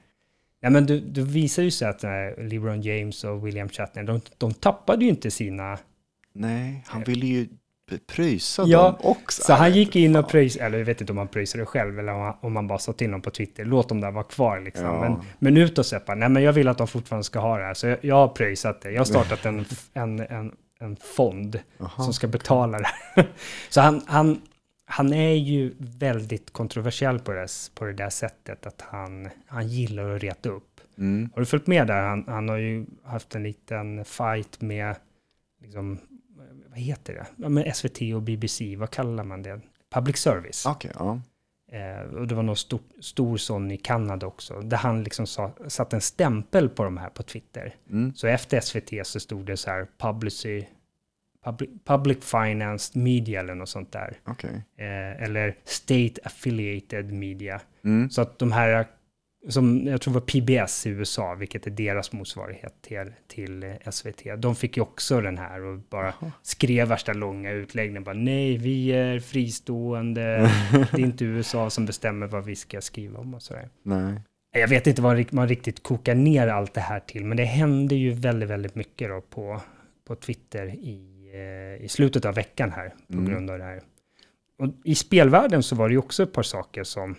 Nej. 0.63 0.71
men 0.71 0.85
du, 0.85 0.99
du 0.99 1.23
visar 1.23 1.63
ju 1.63 1.71
sig 1.71 1.87
att 1.87 2.03
äh, 2.03 2.09
LeBron 2.37 2.81
James 2.81 3.23
och 3.23 3.47
William 3.47 3.69
Shatner, 3.69 4.03
de, 4.03 4.21
de 4.37 4.53
tappade 4.53 5.05
ju 5.05 5.09
inte 5.09 5.31
sina... 5.31 5.77
Nej, 6.33 6.83
han 6.87 7.03
ville 7.03 7.25
ju 7.25 7.47
pröjsa 8.07 8.63
Ja, 8.67 8.83
dem 8.83 8.95
också. 8.99 9.41
Så 9.41 9.53
han 9.53 9.73
gick 9.73 9.95
in 9.95 10.15
och 10.15 10.29
pröjsade, 10.29 10.65
eller 10.65 10.77
jag 10.77 10.85
vet 10.85 11.01
inte 11.01 11.13
om 11.13 11.17
han 11.17 11.27
pröjsade 11.27 11.65
själv, 11.65 11.99
eller 11.99 12.13
om 12.13 12.21
han, 12.21 12.35
om 12.41 12.55
han 12.55 12.67
bara 12.67 12.79
sa 12.79 12.93
till 12.93 13.11
dem 13.11 13.21
på 13.21 13.29
Twitter, 13.29 13.65
låt 13.65 13.89
dem 13.89 14.01
där 14.01 14.11
vara 14.11 14.23
kvar 14.23 14.59
liksom. 14.59 14.85
Ja. 14.85 14.99
Men, 15.01 15.21
men 15.39 15.57
utåt 15.57 15.87
sett 15.87 16.07
nej 16.07 16.29
men 16.29 16.43
jag 16.43 16.53
vill 16.53 16.67
att 16.67 16.77
de 16.77 16.87
fortfarande 16.87 17.23
ska 17.23 17.39
ha 17.39 17.57
det 17.57 17.63
här, 17.63 17.73
så 17.73 17.87
jag, 17.87 17.97
jag 18.01 18.15
har 18.15 18.27
pröjsat 18.27 18.81
det. 18.81 18.91
Jag 18.91 18.99
har 18.99 19.05
startat 19.05 19.45
en, 19.45 19.65
en, 19.93 20.19
en, 20.19 20.51
en 20.79 20.95
fond 20.95 21.59
Jaha. 21.77 22.03
som 22.03 22.13
ska 22.13 22.27
betala 22.27 22.79
det. 22.79 23.25
Så 23.69 23.81
han, 23.81 24.01
han, 24.05 24.41
han 24.85 25.13
är 25.13 25.33
ju 25.33 25.73
väldigt 25.77 26.53
kontroversiell 26.53 27.19
på 27.19 27.31
det, 27.31 27.47
på 27.75 27.85
det 27.85 27.93
där 27.93 28.09
sättet 28.09 28.65
att 28.65 28.81
han, 28.81 29.29
han 29.45 29.67
gillar 29.67 30.09
att 30.09 30.23
reta 30.23 30.49
upp. 30.49 30.81
Mm. 30.97 31.29
Har 31.33 31.39
du 31.39 31.45
följt 31.45 31.67
med 31.67 31.87
där? 31.87 32.01
Han, 32.01 32.25
han 32.27 32.49
har 32.49 32.57
ju 32.57 32.85
haft 33.03 33.35
en 33.35 33.43
liten 33.43 34.05
fight 34.05 34.61
med, 34.61 34.95
liksom, 35.61 35.99
vad 36.69 36.79
heter 36.79 37.13
det? 37.13 37.25
Ja, 37.35 37.49
med 37.49 37.75
SVT 37.75 38.01
och 38.15 38.21
BBC, 38.21 38.75
vad 38.75 38.89
kallar 38.89 39.23
man 39.23 39.43
det? 39.43 39.61
Public 39.93 40.17
service. 40.17 40.65
Okej, 40.65 40.91
ja. 40.95 41.21
Eh, 41.71 42.15
och 42.15 42.27
det 42.27 42.35
var 42.35 42.43
någon 42.43 42.55
stor, 42.55 42.79
stor 42.99 43.37
sån 43.37 43.71
i 43.71 43.77
Kanada 43.77 44.27
också, 44.27 44.61
där 44.61 44.77
han 44.77 45.03
liksom 45.03 45.27
sa, 45.27 45.51
satt 45.67 45.93
en 45.93 46.01
stämpel 46.01 46.69
på 46.69 46.83
de 46.83 46.97
här 46.97 47.09
på 47.09 47.23
Twitter. 47.23 47.75
Mm. 47.89 48.13
Så 48.15 48.27
efter 48.27 48.59
SVT 48.59 49.07
så 49.07 49.19
stod 49.19 49.45
det 49.45 49.57
så 49.57 49.69
här, 49.69 49.87
publicy, 49.97 50.65
public, 51.43 51.69
public 51.85 52.17
financed 52.23 53.01
media 53.01 53.39
eller 53.39 53.55
något 53.55 53.69
sånt 53.69 53.91
där. 53.91 54.17
Okej. 54.25 54.63
Eh, 54.77 55.23
eller 55.23 55.55
state 55.63 56.13
affiliated 56.23 57.13
media. 57.13 57.61
Mm. 57.83 58.09
Så 58.09 58.21
att 58.21 58.39
de 58.39 58.51
här, 58.51 58.85
som 59.49 59.87
jag 59.87 60.01
tror 60.01 60.13
var 60.13 60.21
PBS 60.21 60.87
i 60.87 60.89
USA, 60.89 61.35
vilket 61.35 61.67
är 61.67 61.71
deras 61.71 62.11
motsvarighet 62.11 62.73
till, 62.81 63.13
till 63.27 63.73
SVT, 63.91 64.23
de 64.37 64.55
fick 64.55 64.77
ju 64.77 64.83
också 64.83 65.21
den 65.21 65.37
här 65.37 65.61
och 65.61 65.79
bara 65.89 66.13
skrev 66.41 66.87
värsta 66.87 67.13
långa 67.13 67.51
utläggningen. 67.51 68.03
Bara, 68.03 68.15
Nej, 68.15 68.57
vi 68.57 68.89
är 68.89 69.19
fristående, 69.19 70.21
det 70.91 71.01
är 71.01 71.05
inte 71.05 71.25
USA 71.25 71.69
som 71.69 71.85
bestämmer 71.85 72.27
vad 72.27 72.45
vi 72.45 72.55
ska 72.55 72.81
skriva 72.81 73.19
om 73.19 73.33
och 73.33 73.41
sådär. 73.41 73.69
Nej. 73.83 74.21
Jag 74.55 74.67
vet 74.67 74.87
inte 74.87 75.01
vad 75.01 75.33
man 75.33 75.47
riktigt 75.47 75.83
kokar 75.83 76.15
ner 76.15 76.47
allt 76.47 76.73
det 76.73 76.81
här 76.81 76.99
till, 76.99 77.25
men 77.25 77.37
det 77.37 77.43
händer 77.43 77.95
ju 77.95 78.11
väldigt, 78.11 78.49
väldigt 78.49 78.75
mycket 78.75 79.09
då 79.09 79.21
på, 79.21 79.61
på 80.07 80.15
Twitter 80.15 80.67
i, 80.67 81.12
i 81.81 81.87
slutet 81.89 82.25
av 82.25 82.35
veckan 82.35 82.71
här 82.71 82.89
på 83.07 83.13
Mm. 83.13 83.25
grund 83.25 83.49
av 83.49 83.57
det 83.57 83.63
här. 83.63 83.81
Och 84.59 84.67
i 84.83 84.95
spelvärlden 84.95 85.63
så 85.63 85.75
var 85.75 85.87
det 85.89 85.93
ju 85.93 85.97
också 85.99 86.23
ett 86.23 86.33
par 86.33 86.43
saker 86.43 86.83
som, 86.83 87.15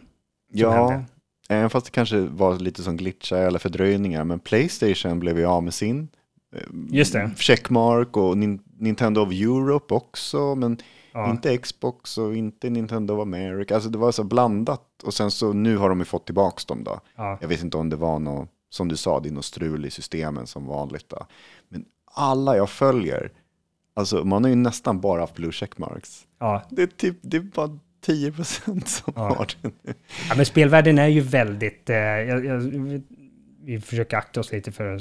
Ja, 0.53 0.71
hände. 0.91 1.05
även 1.49 1.71
fast 1.71 1.87
det 1.87 1.93
kanske 1.93 2.19
var 2.21 2.59
lite 2.59 2.83
som 2.83 2.97
glitchar 2.97 3.37
eller 3.37 3.59
fördröjningar, 3.59 4.25
men 4.25 4.39
Playstation 4.41 5.21
blev 5.21 5.39
ju 5.39 5.45
av 5.45 5.63
med 5.63 5.75
sin 5.75 6.09
eh, 6.55 6.61
Just 6.91 7.13
det. 7.13 7.31
checkmark 7.37 8.17
och 8.17 8.35
Nin- 8.37 8.61
Nintendo 8.79 9.21
of 9.21 9.33
Europe 9.33 9.95
också, 9.95 10.55
men 10.55 10.79
ja, 11.13 11.31
inte 11.31 11.57
Xbox 11.59 12.19
och 12.19 12.35
inte 12.37 12.71
Nintendo 12.71 13.15
of 13.15 13.23
America. 13.23 13.75
Alltså 13.75 13.91
det 13.91 13.99
var 13.99 14.13
så 14.13 14.25
blandat 14.25 15.03
och 15.05 15.15
sen 15.15 15.31
så 15.31 15.53
nu 15.53 15.77
har 15.77 15.89
de 15.89 15.99
ju 15.99 16.05
fått 16.05 16.27
tillbaka 16.27 16.63
dem 16.69 16.85
då. 16.85 17.01
ja, 17.17 17.39
Jag 17.41 17.49
vet 17.49 17.63
inte 17.63 17.77
om 17.77 17.89
det 17.89 17.97
var 17.97 18.19
något, 18.19 18.49
som 18.71 18.89
du 18.89 18.97
sa, 18.97 19.21
det 19.21 19.29
är 19.29 19.33
något 19.33 19.45
strul 19.45 19.87
i 19.87 19.91
systemen 19.91 20.47
som 20.47 20.67
vanligt 20.67 21.09
då. 21.09 21.27
Men 21.69 21.85
alla 22.17 22.57
jag 22.57 22.71
följer, 22.71 23.33
alltså 23.95 24.25
man 24.25 24.45
har 24.45 24.51
ju 24.51 24.57
nästan 24.57 25.01
bara 25.01 25.21
haft 25.21 25.35
blue 25.35 25.53
checkmarks. 25.53 26.27
ja. 26.39 26.63
Det 26.71 26.83
är 26.83 26.87
typ, 26.87 27.17
det 27.23 27.37
är 27.37 27.41
bara 27.41 27.79
10% 28.07 28.85
som 28.87 29.13
Ja. 29.17 29.23
har 29.35 29.47
det 29.63 29.69
nu. 29.83 29.95
ja, 30.29 30.35
men 30.37 30.47
spelvärlden 30.47 30.99
är 30.99 31.09
ju 31.09 31.21
väldigt, 31.21 31.91
eh, 31.91 31.97
jag, 31.97 32.45
jag, 32.45 32.61
vi 33.65 33.81
försöker 33.81 34.17
akta 34.17 34.41
oss 34.41 34.53
lite 34.53 34.73
för 34.73 34.99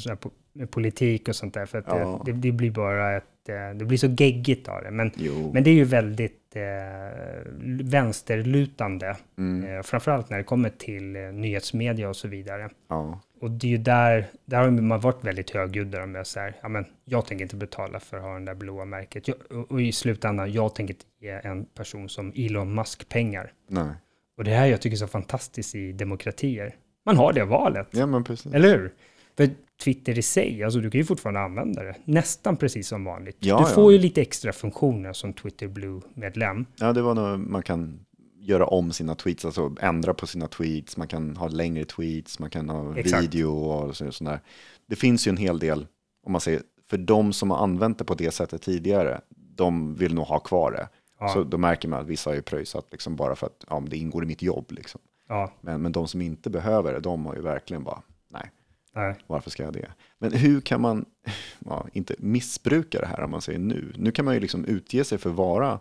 med 0.56 0.72
politik 0.72 1.28
och 1.28 1.36
sånt 1.36 1.54
där, 1.54 1.66
för 1.66 1.78
att 1.78 1.86
Ja. 1.88 2.22
det, 2.26 2.32
det, 2.32 2.52
blir 2.52 2.72
bara 2.72 3.18
ett, 3.18 3.50
eh, 3.50 3.78
det 3.78 3.86
blir 3.86 3.98
så 3.98 4.08
geggigt 4.08 4.68
av 4.68 4.84
det. 4.84 4.92
Men, 4.92 5.12
Jo. 5.16 5.52
men 5.54 5.64
det 5.64 5.70
är 5.70 5.74
ju 5.74 5.84
väldigt 5.84 6.56
eh, 6.56 7.52
vänsterlutande, 7.84 9.16
Mm. 9.38 9.78
eh, 9.78 9.82
framförallt 9.84 10.30
när 10.30 10.38
det 10.38 10.44
kommer 10.44 10.70
till 10.70 11.16
eh, 11.16 11.22
nyhetsmedia 11.22 12.10
och 12.10 12.16
så 12.16 12.28
vidare. 12.28 12.70
Ja. 12.90 13.20
Och 13.44 13.52
det 13.52 13.68
är 13.68 13.72
ju 13.72 13.78
där, 13.78 14.28
där 14.46 14.58
har 14.58 14.72
man 14.72 15.00
varit 15.00 15.24
väldigt 15.24 15.50
högljudd 15.50 15.88
där 15.88 16.06
med 16.06 16.28
så 16.28 16.40
här, 16.40 16.56
ja 16.62 16.70
men 16.70 16.86
jag 17.06 17.26
tänker 17.26 17.44
inte 17.44 17.56
betala 17.56 18.00
för 18.00 18.18
att 18.18 18.24
ha 18.24 18.40
det 18.40 18.46
där 18.46 18.56
blåa 18.56 18.86
märket. 18.86 19.28
Jag, 19.28 19.38
och, 19.50 19.72
och 19.72 19.82
i 19.82 19.92
slutändan, 19.92 20.52
jag 20.54 20.76
tänker 20.76 20.94
inte 20.94 21.06
ge 21.20 21.30
en 21.44 21.66
person 21.66 22.10
som 22.10 22.34
Elon 22.36 22.76
Musk 22.76 23.10
pengar. 23.10 23.52
Nej. 23.68 23.94
Och 24.38 24.44
det 24.44 24.52
här 24.52 24.66
jag 24.66 24.82
tycker 24.82 24.96
är 24.96 25.00
så 25.00 25.08
fantastiskt 25.08 25.76
i 25.76 25.92
demokratier. 25.92 26.76
Man 27.06 27.18
har 27.18 27.34
det 27.34 27.46
valet, 27.46 27.88
Ja 27.92 28.06
men 28.06 28.24
precis. 28.24 28.54
eller 28.54 28.78
hur? 28.78 28.94
För 29.38 29.50
Twitter 29.84 30.20
i 30.20 30.22
sig, 30.22 30.64
alltså 30.64 30.80
du 30.80 30.92
kan 30.92 31.00
ju 31.00 31.06
fortfarande 31.06 31.40
använda 31.40 31.84
det, 31.84 31.96
nästan 32.06 32.58
precis 32.58 32.88
som 32.88 33.04
vanligt. 33.04 33.38
Ja, 33.40 33.58
du 33.58 33.64
ja. 33.64 33.70
får 33.70 33.94
ju 33.94 34.00
lite 34.00 34.22
extra 34.22 34.54
funktioner 34.54 35.14
som 35.14 35.34
Twitter 35.34 35.68
Blue-medlem. 35.68 36.66
Ja 36.76 36.94
det 36.94 37.02
var 37.02 37.16
nog, 37.16 37.40
man 37.40 37.64
kan 37.64 38.06
göra 38.44 38.66
om 38.68 38.92
sina 38.92 39.16
tweets, 39.16 39.46
alltså 39.46 39.76
ändra 39.82 40.14
på 40.14 40.28
sina 40.28 40.48
tweets, 40.48 40.98
man 40.98 41.08
kan 41.08 41.38
ha 41.38 41.48
längre 41.48 41.86
tweets, 41.86 42.40
man 42.40 42.50
kan 42.50 42.70
ha 42.70 42.98
Exakt. 42.98 43.24
video 43.24 43.52
och 43.52 43.98
så- 43.98 44.12
sådär. 44.12 44.40
Det 44.86 44.96
finns 44.96 45.28
ju 45.28 45.30
en 45.30 45.38
hel 45.38 45.60
del, 45.60 45.88
om 46.26 46.32
man 46.32 46.42
säger, 46.42 46.62
för 46.90 46.98
de 46.98 47.34
som 47.34 47.52
har 47.52 47.58
använt 47.58 47.98
det 47.98 48.04
på 48.04 48.14
det 48.14 48.32
sättet 48.32 48.62
tidigare, 48.62 49.22
de 49.56 49.96
vill 49.96 50.14
nog 50.14 50.26
ha 50.26 50.40
kvar 50.40 50.72
det. 50.72 50.90
Ja. 51.20 51.30
Så 51.30 51.44
då 51.44 51.58
märker 51.58 51.88
man 51.88 52.00
att 52.02 52.08
vissa 52.08 52.30
har 52.30 52.36
ju 52.36 52.42
pröjsat 52.42 52.88
liksom 52.92 53.16
bara 53.16 53.36
för 53.36 53.48
att 53.48 53.66
ja, 53.70 53.84
det 53.88 53.98
ingår 53.98 54.24
i 54.24 54.28
mitt 54.28 54.42
jobb. 54.42 54.72
Liksom. 54.72 55.02
Ja, 55.28 55.52
Men, 55.62 55.82
men 55.82 55.92
de 55.92 56.08
som 56.08 56.22
inte 56.22 56.50
behöver 56.50 56.94
det, 56.94 57.00
de 57.00 57.26
har 57.26 57.36
ju 57.36 57.42
verkligen 57.42 57.84
bara, 57.84 58.02
nej, 58.30 58.52
nej. 58.96 59.16
varför 59.28 59.50
ska 59.50 59.64
jag 59.64 59.74
det? 59.74 59.92
Men 60.20 60.32
hur 60.32 60.62
kan 60.62 60.82
man, 60.82 61.06
ja, 61.66 61.88
inte 61.94 62.16
missbruka 62.18 63.00
det 63.00 63.06
här 63.08 63.20
om 63.24 63.32
man 63.32 63.42
säger 63.42 63.60
nu? 63.60 63.94
Nu 63.98 64.12
kan 64.12 64.26
man 64.26 64.34
ju 64.34 64.40
liksom 64.40 64.66
utge 64.66 65.04
sig 65.04 65.18
för 65.18 65.30
att 65.30 65.36
vara 65.36 65.80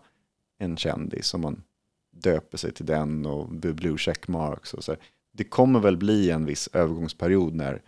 en 0.58 0.76
kändis 0.76 1.26
som 1.26 1.40
man 1.40 1.62
döper 2.12 2.58
sig 2.58 2.72
till 2.72 2.86
den 2.86 3.26
och 3.26 3.48
blue 3.48 3.98
checkmarks 3.98 4.74
och 4.74 4.84
så. 4.84 4.96
Det 5.32 5.44
kommer 5.44 5.80
väl 5.80 5.96
bli 5.96 6.30
en 6.30 6.44
viss 6.44 6.68
övergångsperiod 6.72 7.54
när 7.54 7.82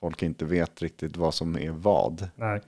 folk 0.00 0.22
inte 0.22 0.44
vet 0.44 0.82
riktigt 0.82 1.16
vad 1.16 1.34
som 1.34 1.56
är 1.56 1.70
vad. 1.70 2.28
Nej. 2.36 2.60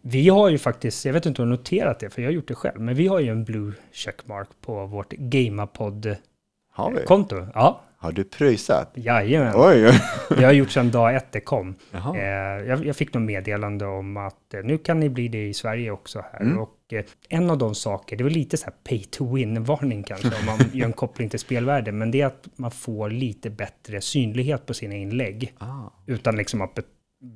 Vi 0.00 0.28
har 0.28 0.48
ju 0.48 0.58
faktiskt, 0.58 1.04
jag 1.04 1.12
vet 1.12 1.26
inte 1.26 1.42
om 1.42 1.48
du 1.48 1.52
har 1.52 1.58
noterat 1.58 2.00
det, 2.00 2.10
för 2.10 2.22
jag 2.22 2.28
har 2.28 2.34
gjort 2.34 2.48
det 2.48 2.54
själv, 2.54 2.80
men 2.80 2.94
vi 2.94 3.06
har 3.06 3.20
ju 3.20 3.28
en 3.28 3.44
blue 3.44 3.72
checkmark 3.92 4.48
på 4.60 4.86
vårt? 4.86 5.12
Gamapod-konto. 5.12 7.46
Ja, 7.54 7.82
Har 8.06 8.12
du 8.12 8.24
pröjsat? 8.24 8.92
jajamän. 8.94 9.52
Oj, 9.56 9.86
oj. 9.86 10.00
Det 10.28 10.34
har 10.34 10.42
jag 10.42 10.54
gjort 10.54 10.70
sedan 10.70 10.90
dag 10.90 11.16
ett 11.16 11.32
det 11.32 11.40
kom. 11.40 11.74
Eh, 11.92 12.20
jag, 12.68 12.86
jag 12.86 12.96
fick 12.96 13.14
något 13.14 13.22
meddelande 13.22 13.86
om 13.86 14.16
att 14.16 14.54
eh, 14.54 14.60
nu 14.64 14.78
kan 14.78 15.00
ni 15.00 15.08
bli 15.08 15.28
det 15.28 15.46
i 15.48 15.54
Sverige 15.54 15.90
också 15.90 16.24
här. 16.32 16.40
Mm. 16.40 16.58
Och 16.58 16.92
eh, 16.92 17.04
en 17.28 17.50
av 17.50 17.58
de 17.58 17.74
saker, 17.74 18.16
det 18.16 18.24
var 18.24 18.30
lite 18.30 18.56
så 18.56 18.64
här 18.64 18.74
pay 18.88 19.04
to 19.04 19.34
win-varning 19.34 20.02
kanske, 20.02 20.28
om 20.28 20.46
man 20.46 20.58
gör 20.72 20.86
en 20.86 20.92
koppling 21.02 21.28
till 21.30 21.38
spelvärlden, 21.38 21.98
men 21.98 22.10
det 22.10 22.20
är 22.20 22.26
att 22.26 22.48
man 22.56 22.70
får 22.70 23.10
lite 23.10 23.50
bättre 23.50 24.00
synlighet 24.00 24.66
på 24.66 24.74
sina 24.74 24.94
inlägg, 24.94 25.54
Ah. 25.58 25.90
utan 26.06 26.36
liksom 26.36 26.60
att 26.60 26.74
be- 26.74 26.82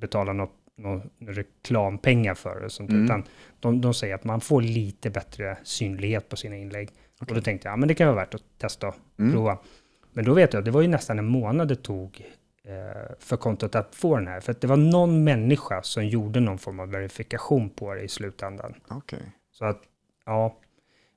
betala 0.01 0.33
något, 0.33 0.53
något 0.79 1.03
reklampengar 1.27 2.35
för 2.35 2.61
det. 2.61 2.71
Sånt, 2.71 2.91
Mm. 2.91 3.05
Utan 3.05 3.25
de, 3.61 3.81
de 3.81 3.95
säger 3.95 4.15
att 4.15 4.25
man 4.25 4.41
får 4.41 4.63
lite 4.63 5.11
bättre 5.11 5.57
synlighet 5.63 6.29
på 6.29 6.37
sina 6.37 6.57
inlägg. 6.57 6.89
Och 7.21 7.35
då 7.35 7.41
tänkte 7.41 7.69
jag, 7.69 7.73
ja 7.73 7.77
men 7.77 7.89
det 7.89 7.95
kan 7.95 8.07
vara 8.07 8.17
värt 8.17 8.35
att 8.35 8.43
testa 8.59 8.89
och 8.89 8.95
Mm. 9.19 9.33
prova. 9.33 9.59
Men 10.13 10.25
då 10.25 10.35
vet 10.35 10.53
jag, 10.53 10.65
det 10.65 10.71
var 10.71 10.81
ju 10.83 10.89
nästan 10.89 11.19
en 11.19 11.27
månad 11.27 11.69
det 11.69 11.77
tog 11.77 12.25
eh, 12.65 13.13
för 13.19 13.37
kontot 13.37 13.75
att 13.75 13.95
få 13.95 14.17
den 14.17 14.27
här. 14.27 14.41
För 14.41 14.53
att 14.53 14.61
det 14.61 14.67
var 14.67 14.77
någon 14.77 15.25
människa 15.25 15.83
som 15.83 16.07
gjorde 16.07 16.41
någon 16.41 16.59
form 16.59 16.81
av 16.81 16.91
verifikation 16.91 17.71
på 17.71 17.95
det 17.95 18.01
i 18.03 18.09
slutändan. 18.09 18.75
Okej. 18.89 19.23
Så 19.53 19.65
att, 19.65 19.83
ja, 20.27 20.57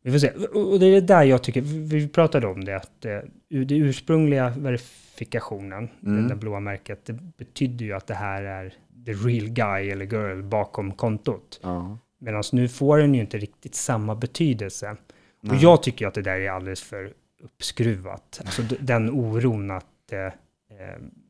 vi 0.03 0.11
får 0.11 0.20
se. 0.20 0.30
Och 0.53 0.80
det 0.80 0.86
är 0.86 0.91
det 0.91 1.02
där 1.07 1.24
jag 1.24 1.44
tycker, 1.44 1.61
vi 1.61 2.07
pratade 2.07 2.48
om 2.48 2.65
det, 2.65 2.76
att 2.76 3.06
eh, 3.06 3.20
det 3.49 3.76
ursprungliga 3.76 4.53
verifikationen, 4.57 5.90
Mm. 6.06 6.22
det 6.24 6.30
där 6.30 6.36
blåa 6.36 6.60
märket, 6.60 7.06
det 7.06 7.14
betyder 7.14 7.86
ju 7.86 7.94
att 7.94 8.07
det 8.07 8.14
här 8.14 8.44
är 8.44 8.74
the 9.06 9.11
real 9.11 9.49
guy 9.49 9.90
eller 9.90 10.06
girl 10.06 10.41
bakom 10.41 10.91
kontot. 10.91 11.60
Ja. 11.64 11.98
Medan 12.20 12.44
nu 12.52 12.68
får 12.68 12.98
den 12.98 13.14
ju 13.14 13.22
inte 13.22 13.38
riktigt 13.38 13.76
samma 13.76 14.15
betydelse. 14.15 14.90
Och 14.91 14.98
Nej. 15.41 15.60
jag 15.61 15.84
tycker 15.84 16.07
att 16.07 16.14
det 16.14 16.22
där 16.22 16.40
är 16.40 16.49
alldeles 16.49 16.82
för 16.82 17.14
uppskruvat. 17.44 18.41
Alltså 18.45 18.61
den 18.80 19.10
oron 19.10 19.72
att 19.72 20.11
eh, 20.11 20.20
eh, 20.26 20.32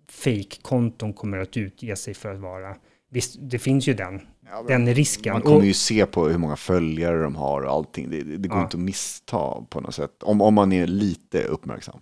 fake-konton 0.10 1.14
kommer 1.14 1.38
att 1.38 1.58
utge 1.58 1.96
sig 1.96 2.14
för 2.14 2.34
att 2.34 2.40
vara... 2.40 2.76
Visst, 3.10 3.36
det 3.42 3.60
finns 3.60 3.88
ju 3.88 3.94
den, 3.94 4.22
Ja, 4.50 4.64
den 4.68 4.94
risken. 4.96 5.34
Man 5.34 5.42
kommer 5.42 5.58
Och- 5.58 5.66
ju 5.66 5.74
se 5.74 6.06
på 6.06 6.28
hur 6.28 6.38
många 6.38 6.56
följare 6.56 7.24
de 7.24 7.36
har 7.36 7.62
och 7.62 7.72
allting. 7.72 8.10
Det, 8.10 8.24
det, 8.24 8.48
går 8.48 8.58
Ja. 8.58 8.64
inte 8.64 8.78
att 8.78 8.82
missta 8.84 9.62
på 9.70 9.80
något 9.82 9.96
sätt. 9.96 10.24
Om, 10.24 10.42
om 10.42 10.54
man 10.54 10.72
är 10.72 10.88
lite 10.88 11.44
uppmärksam. 11.44 12.00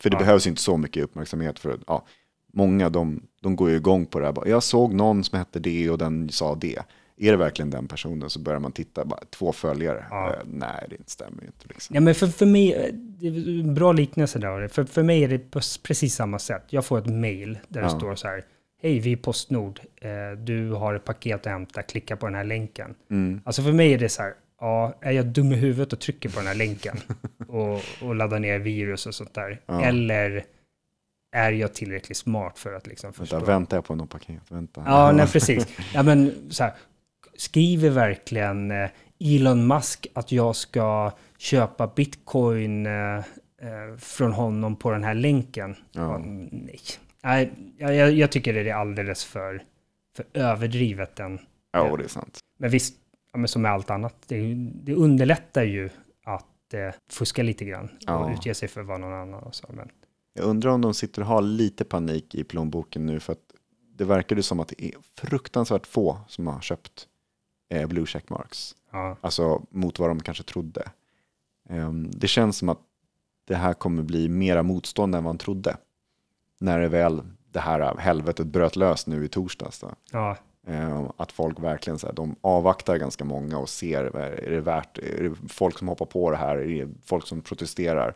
För 0.00 0.10
det 0.10 0.14
Ja. 0.14 0.18
behövs 0.18 0.46
inte 0.46 0.60
så 0.60 0.76
mycket 0.76 1.04
uppmärksamhet 1.04 1.58
för 1.58 1.70
att, 1.70 1.80
ja, 1.86 2.06
många 2.52 2.88
de, 2.88 3.22
de 3.40 3.56
går 3.56 3.70
ju 3.70 3.76
igång 3.76 4.06
på 4.06 4.20
det 4.20 4.26
här. 4.26 4.46
Jag 4.46 4.62
såg 4.62 4.94
någon 4.94 5.24
som 5.24 5.38
hette 5.38 5.58
det 5.58 5.90
och 5.90 5.98
den 5.98 6.28
sa 6.28 6.54
det. 6.54 6.78
Är 7.26 7.30
det 7.30 7.36
verkligen 7.36 7.70
den 7.70 7.86
personen 7.88 8.30
så 8.30 8.38
börjar 8.38 8.60
man 8.60 8.72
titta, 8.72 9.04
bara, 9.04 9.20
två 9.30 9.52
följare. 9.52 10.04
Ja. 10.10 10.30
Eh, 10.30 10.36
nej, 10.44 10.86
det 10.90 11.10
stämmer 11.10 11.40
ju 11.42 11.46
inte. 11.46 11.66
Liksom. 11.68 11.94
Ja, 11.94 12.00
men 12.00 12.14
för, 12.14 12.26
för 12.26 12.46
mig, 12.46 12.72
eh, 12.72 12.94
det 12.94 13.26
är 13.26 13.60
en 13.60 13.74
bra 13.74 13.92
liknelse 13.92 14.38
där. 14.38 14.68
För, 14.68 14.84
för 14.84 15.02
mig 15.02 15.24
är 15.24 15.28
det 15.28 15.50
precis 15.82 16.14
samma 16.14 16.38
sätt. 16.38 16.62
Jag 16.68 16.84
får 16.84 16.98
ett 16.98 17.06
mail 17.06 17.58
där 17.68 17.80
det 17.80 17.86
Ja. 17.86 17.98
står 17.98 18.14
så 18.14 18.28
här. 18.28 18.44
Hej, 18.82 18.98
vi 18.98 19.12
är 19.12 19.16
Postnord. 19.16 19.80
Eh, 19.96 20.38
du 20.38 20.70
har 20.70 20.94
ett 20.94 21.04
paket 21.04 21.40
att 21.46 21.52
hämta. 21.52 21.82
Klicka 21.82 22.16
på 22.16 22.26
den 22.26 22.34
här 22.34 22.44
länken. 22.44 22.94
Mm. 23.10 23.40
Alltså 23.44 23.62
för 23.62 23.72
mig 23.72 23.92
är 23.94 23.98
det 23.98 24.08
så 24.08 24.22
här. 24.22 24.34
Ja, 24.60 24.98
är 25.00 25.12
jag 25.12 25.26
dum 25.26 25.52
i 25.52 25.56
huvudet 25.56 25.92
och 25.92 26.00
trycker 26.00 26.28
på 26.28 26.38
den 26.38 26.46
här 26.46 26.54
länken 26.54 26.96
och, 27.48 27.80
och 28.08 28.14
laddar 28.14 28.38
ner 28.38 28.58
virus 28.58 29.06
och 29.06 29.14
sånt 29.14 29.34
där? 29.34 29.60
Ja. 29.66 29.82
Eller 29.84 30.44
är 31.36 31.52
jag 31.52 31.74
tillräckligt 31.74 32.16
smart 32.16 32.58
för 32.58 32.72
att 32.74 32.86
liksom 32.86 33.12
förstå? 33.12 33.36
Vänta, 33.36 33.52
väntar 33.52 33.76
jag 33.76 33.84
på 33.84 33.94
något 33.94 34.10
paket? 34.10 34.42
Vänta. 34.48 34.82
Ja, 34.86 35.12
nej, 35.12 35.26
precis. 35.26 35.68
Ja, 35.94 36.02
men 36.02 36.32
så 36.50 36.64
här, 36.64 36.72
skriver 37.36 37.90
verkligen 37.90 38.70
eh, 38.70 38.90
Elon 39.20 39.66
Musk 39.66 40.06
att 40.14 40.32
jag 40.32 40.56
ska 40.56 41.12
köpa 41.38 41.86
bitcoin 41.86 42.86
eh, 42.86 43.16
eh, 43.16 43.96
från 43.98 44.32
honom 44.32 44.76
på 44.76 44.90
den 44.90 45.04
här 45.04 45.14
länken. 45.14 45.76
Ja. 45.92 46.18
Nej, 46.18 46.80
nej 47.22 47.52
jag, 47.78 48.12
jag, 48.12 48.32
tycker 48.32 48.52
det 48.52 48.70
är 48.70 48.74
alldeles 48.74 49.24
för, 49.24 49.62
för 50.16 50.26
överdrivet. 50.32 51.16
Den. 51.16 51.38
Ja, 51.72 51.96
det 51.96 52.04
är 52.04 52.08
sant. 52.08 52.38
Men 52.58 52.70
visst, 52.70 52.94
ja, 53.32 53.38
men 53.38 53.48
som 53.48 53.62
med 53.62 53.72
allt 53.72 53.90
annat, 53.90 54.16
det, 54.26 54.54
det 54.82 54.94
underlättar 54.94 55.62
ju 55.64 55.90
att 56.24 56.74
eh, 56.74 56.94
fuska 57.10 57.42
lite 57.42 57.64
grann 57.64 57.84
och 57.84 57.90
Ja. 58.06 58.32
utge 58.32 58.54
sig 58.54 58.68
för 58.68 58.82
vara 58.82 58.98
någon 58.98 59.12
annan. 59.12 59.42
Och 59.42 59.54
så, 59.54 59.66
men, 59.72 59.88
Jag 60.34 60.44
undrar 60.44 60.70
om 60.70 60.80
de 60.80 60.94
sitter 60.94 61.22
och 61.22 61.28
har 61.28 61.42
lite 61.42 61.84
panik 61.84 62.34
i 62.34 62.44
plånboken 62.44 63.06
nu 63.06 63.20
för 63.20 63.32
att 63.32 63.38
det 63.96 64.04
verkar 64.04 64.36
det 64.36 64.42
som 64.42 64.60
att 64.60 64.68
det 64.68 64.84
är 64.84 64.92
fruktansvärt 65.16 65.86
få 65.86 66.18
som 66.28 66.46
har 66.46 66.60
köpt 66.60 67.08
eh, 67.68 67.86
blue 67.88 68.06
checkmarks. 68.06 68.74
ja, 68.92 69.16
Alltså 69.20 69.62
mot 69.70 69.98
vad 69.98 70.10
de 70.10 70.20
kanske 70.20 70.42
trodde. 70.44 70.82
Ehm, 71.68 72.10
det 72.10 72.28
känns 72.28 72.56
som 72.58 72.68
att 72.68 72.80
det 73.44 73.54
här 73.54 73.74
kommer 73.74 74.02
bli 74.02 74.28
mera 74.28 74.62
motstånd 74.62 75.14
än 75.14 75.24
vad 75.24 75.30
man 75.30 75.38
trodde. 75.38 75.76
När 76.60 76.78
det 76.80 76.88
väl 76.88 77.22
det 77.52 77.60
här 77.60 77.96
helvetet 77.98 78.46
bröt 78.46 78.76
lös 78.76 79.06
nu 79.06 79.24
i 79.24 79.28
torsdags. 79.28 79.80
Då. 79.80 79.90
ja, 80.12 80.36
Ehm, 80.66 81.08
Att 81.16 81.32
folk 81.32 81.60
verkligen 81.60 81.98
så 81.98 82.06
här, 82.06 82.14
de 82.14 82.36
avvaktar 82.40 82.96
ganska 82.96 83.24
många 83.24 83.58
och 83.58 83.68
ser, 83.68 84.04
är 84.16 84.50
det 84.50 84.60
värt, 84.60 84.98
är 84.98 85.22
det 85.22 85.48
folk 85.48 85.78
som 85.78 85.88
hoppar 85.88 86.06
på 86.06 86.30
det 86.30 86.36
här, 86.36 86.56
är 86.56 86.84
det 86.86 86.92
folk 87.04 87.26
som 87.26 87.40
protesterar? 87.40 88.14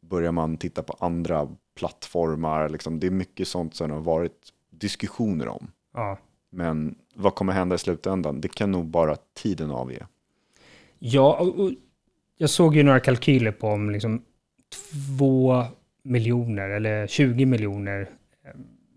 Börjar 0.00 0.32
man 0.32 0.56
titta 0.56 0.82
på 0.82 0.96
andra 1.00 1.48
plattformar, 1.76 2.68
liksom, 2.68 3.00
det 3.00 3.06
är 3.06 3.10
mycket 3.10 3.48
sånt 3.48 3.74
som 3.74 3.88
det 3.88 3.94
har 3.94 4.02
varit 4.02 4.52
diskussioner 4.70 5.48
om. 5.48 5.70
ja. 5.94 6.18
Men 6.50 6.94
vad 7.14 7.34
kommer 7.34 7.52
hända 7.52 7.74
i 7.74 7.78
slutändan? 7.78 8.40
Det 8.40 8.48
kan 8.48 8.72
nog 8.72 8.86
bara 8.86 9.16
tiden 9.34 9.70
avge. 9.70 10.06
Ja, 10.98 11.38
och, 11.38 11.72
jag 12.36 12.50
såg 12.50 12.76
ju 12.76 12.82
några 12.82 13.00
kalkyler 13.00 13.52
på 13.52 13.68
om 13.68 13.90
liksom 13.90 14.22
två 15.16 15.64
miljoner 16.02 16.68
eller 16.68 17.06
20 17.06 17.46
miljoner 17.46 18.00
eh, 18.44 18.50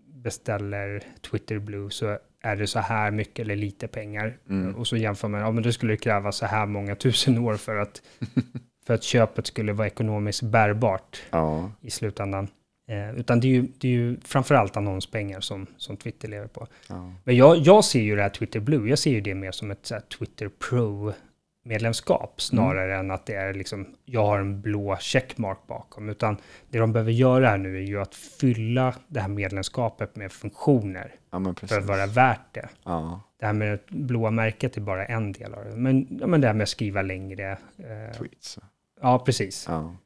beställer 0.06 1.02
Twitter 1.30 1.58
Blue 1.58 1.90
så 1.90 2.18
är 2.40 2.56
det 2.56 2.66
så 2.66 2.78
här 2.78 3.10
mycket 3.10 3.38
eller 3.38 3.56
lite 3.56 3.88
pengar. 3.88 4.38
Mm. 4.48 4.74
Och 4.74 4.86
så 4.86 4.96
jämför 4.96 5.28
man, 5.28 5.40
ja 5.40 5.50
men 5.50 5.62
det 5.62 5.72
skulle 5.72 5.96
kräva 5.96 6.32
så 6.32 6.46
här 6.46 6.66
många 6.66 6.94
tusen 6.94 7.38
år 7.38 7.54
för 7.54 7.76
att, 7.76 8.02
för 8.86 8.94
att 8.94 9.02
köpet 9.02 9.46
skulle 9.46 9.72
vara 9.72 9.86
ekonomiskt 9.86 10.42
bärbart 10.42 11.22
Ja, 11.30 11.70
i 11.80 11.90
slutändan. 11.90 12.48
Eh, 12.86 13.14
utan 13.18 13.40
det 13.40 13.46
är 13.46 13.50
ju, 13.50 13.62
det 13.78 13.88
är 13.88 13.92
ju 13.92 14.20
framförallt 14.20 14.76
annonspengar 14.76 15.40
som, 15.40 15.66
som 15.76 15.96
Twitter 15.96 16.28
lever 16.28 16.46
på. 16.46 16.66
ja. 16.88 17.12
Men 17.24 17.36
jag, 17.36 17.56
jag 17.56 17.84
ser 17.84 18.00
ju 18.00 18.16
det 18.16 18.22
här 18.22 18.28
Twitter 18.30 18.60
Blue, 18.60 18.88
jag 18.88 18.98
ser 18.98 19.10
ju 19.10 19.20
det 19.20 19.34
mer 19.34 19.52
som 19.52 19.70
ett 19.70 19.90
här, 19.90 20.00
Twitter 20.00 20.48
Pro-medlemskap 20.48 22.40
snarare 22.40 22.96
än 22.96 23.10
att 23.10 23.26
det 23.26 23.34
är 23.34 23.54
liksom, 23.54 23.86
jag 24.04 24.26
har 24.26 24.38
en 24.38 24.60
blå 24.60 24.96
checkmark 25.00 25.58
bakom. 25.66 26.08
Utan 26.08 26.36
det 26.70 26.78
de 26.78 26.92
behöver 26.92 27.12
göra 27.12 27.48
här 27.48 27.58
nu 27.58 27.76
är 27.76 27.86
ju 27.86 28.00
att 28.00 28.14
fylla 28.14 28.94
det 29.08 29.20
här 29.20 29.28
medlemskapet 29.28 30.16
med 30.16 30.32
funktioner 30.32 31.14
ja 31.30 31.54
för 31.62 31.78
att 31.78 31.84
vara 31.86 32.06
värt 32.06 32.54
det. 32.54 32.68
Ja, 32.84 33.20
Det 33.40 33.46
här 33.46 33.52
med 33.52 33.78
det 33.88 33.96
blåa 33.96 34.30
märket 34.30 34.76
är 34.76 34.80
bara 34.80 35.06
en 35.06 35.32
del 35.32 35.54
av 35.54 35.64
det. 35.64 35.76
Men, 35.76 36.00
men 36.26 36.40
det 36.40 36.46
här 36.46 36.54
med 36.54 36.62
att 36.62 36.68
skriva 36.68 37.02
längre. 37.02 37.58
Eh, 37.78 38.16
tweets. 38.18 38.58
ja, 39.00 39.18
precis. 39.18 39.64
Ja. 39.68 39.96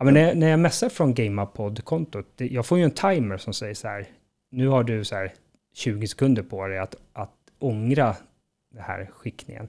Ja, 0.00 0.04
men 0.04 0.14
när, 0.14 0.34
när 0.34 0.48
jag 0.48 0.60
messar 0.60 0.88
från 0.88 1.14
GameUpod-kontot, 1.14 2.26
jag 2.36 2.66
får 2.66 2.78
ju 2.78 2.84
en 2.84 2.90
timer 2.90 3.36
som 3.36 3.52
säger 3.52 3.74
så 3.74 3.88
här, 3.88 4.06
nu 4.50 4.68
har 4.68 4.84
du 4.84 5.04
så 5.04 5.14
här 5.14 5.32
20 5.74 6.06
sekunder 6.06 6.42
på 6.42 6.66
dig 6.66 6.78
att, 6.78 6.94
att 7.12 7.34
ångra 7.58 8.16
den 8.74 8.82
här 8.82 9.10
skickningen. 9.12 9.68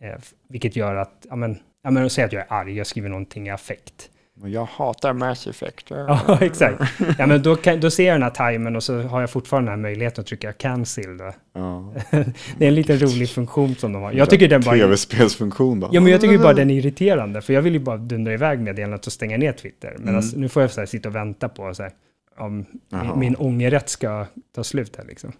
Eh, 0.00 0.20
vilket 0.48 0.76
gör 0.76 0.94
att, 0.94 1.26
ja 1.28 1.36
men, 1.36 1.58
ja 1.82 1.90
men 1.90 2.10
säg 2.10 2.24
att 2.24 2.32
jag 2.32 2.42
är 2.42 2.52
arg, 2.52 2.76
jag 2.76 2.86
skriver 2.86 3.08
någonting 3.08 3.46
i 3.46 3.50
affekt. 3.50 4.10
Jag 4.44 4.64
hatar 4.64 5.12
Mass 5.12 5.46
Effect. 5.46 5.90
Ja, 5.90 6.38
exakt. 6.40 6.82
Ja, 7.18 7.26
men 7.26 7.42
då, 7.42 7.56
kan, 7.56 7.80
då 7.80 7.90
ser 7.90 8.06
jag 8.06 8.14
den 8.14 8.22
här 8.22 8.52
timern 8.52 8.76
och 8.76 8.82
så 8.82 9.02
har 9.02 9.20
jag 9.20 9.30
fortfarande 9.30 9.70
den 9.70 9.78
här 9.78 9.82
möjligheten 9.82 10.22
att 10.22 10.26
trycka 10.26 10.52
cancel. 10.52 11.16
Då. 11.16 11.32
Ja. 11.52 11.94
Det 12.58 12.64
är 12.64 12.68
en 12.68 12.74
liten 12.74 12.98
rolig 12.98 13.30
funktion 13.30 13.74
som 13.74 13.92
de 13.92 14.02
har. 14.02 14.12
Jag 14.12 14.30
tycker 14.30 14.48
den 14.48 14.60
bara... 14.60 14.74
Tv-spelsfunktion 14.74 15.80
bara. 15.80 15.90
Ja, 15.92 16.00
men 16.00 16.12
jag 16.12 16.20
tycker 16.20 16.38
bara 16.38 16.52
den 16.52 16.70
är 16.70 16.74
irriterande, 16.74 17.42
för 17.42 17.52
jag 17.52 17.62
vill 17.62 17.72
ju 17.72 17.78
bara 17.78 17.96
dundra 17.96 18.32
iväg 18.32 18.60
meddelandet 18.60 19.06
och 19.06 19.12
stänga 19.12 19.36
ner 19.36 19.52
Twitter. 19.52 19.96
Men 19.98 20.16
alltså, 20.16 20.38
nu 20.38 20.48
får 20.48 20.62
jag 20.62 20.70
så 20.70 20.80
här, 20.80 20.86
sitta 20.86 21.08
och 21.08 21.14
vänta 21.14 21.48
på 21.48 21.74
så 21.74 21.82
här, 21.82 21.92
om 22.38 22.66
min, 22.88 23.18
min 23.18 23.36
ångerrätt 23.36 23.88
ska 23.88 24.26
ta 24.54 24.64
slut 24.64 24.96
här 24.96 25.04
liksom. 25.04 25.32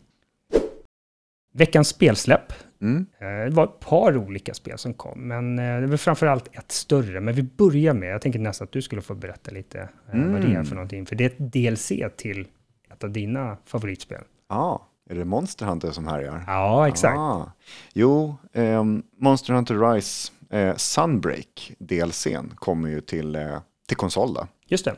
Veckans 1.54 1.88
spelsläpp. 1.88 2.52
Mm. 2.80 3.06
Eh, 3.20 3.26
Det 3.28 3.50
var 3.50 3.64
ett 3.64 3.80
par 3.80 4.16
olika 4.16 4.54
spel 4.54 4.78
som 4.78 4.94
kom, 4.94 5.20
men 5.28 5.58
eh, 5.58 5.80
det 5.80 5.86
var 5.86 5.96
framförallt 5.96 6.48
ett 6.56 6.72
större. 6.72 7.20
Men 7.20 7.34
vi 7.34 7.42
börjar 7.42 7.94
med, 7.94 8.08
jag 8.14 8.22
tänker 8.22 8.38
nästan 8.38 8.64
att 8.64 8.72
du 8.72 8.82
skulle 8.82 9.02
få 9.02 9.14
berätta 9.14 9.50
lite 9.50 9.78
eh, 9.80 9.88
vad 10.12 10.40
det 10.40 10.46
är 10.46 10.50
Mm. 10.50 10.64
för 10.64 10.74
någonting. 10.74 11.06
För 11.06 11.16
det 11.16 11.24
är 11.24 11.28
ett 11.30 11.52
DLC 11.52 11.92
till 12.16 12.48
ett 12.92 13.04
av 13.04 13.10
dina 13.10 13.56
favoritspel. 13.64 14.22
Ja, 14.48 14.86
är 15.10 15.14
det 15.14 15.24
Monster 15.24 15.66
Hunter 15.66 15.90
som 15.90 16.06
härjar? 16.06 16.44
Ja, 16.46 16.88
exakt. 16.88 17.18
Ah. 17.18 17.52
Jo, 17.94 18.36
ehm, 18.52 19.02
Monster 19.18 19.54
Hunter 19.54 19.92
Rise 19.92 20.32
eh, 20.50 20.76
Sunbreak 20.76 21.72
DLCn 21.78 22.52
kommer 22.54 22.88
ju 22.88 23.00
till, 23.00 23.36
eh, 23.36 23.58
till 23.88 23.96
konsol 23.96 24.34
då. 24.34 24.46
Just 24.66 24.84
det. 24.84 24.94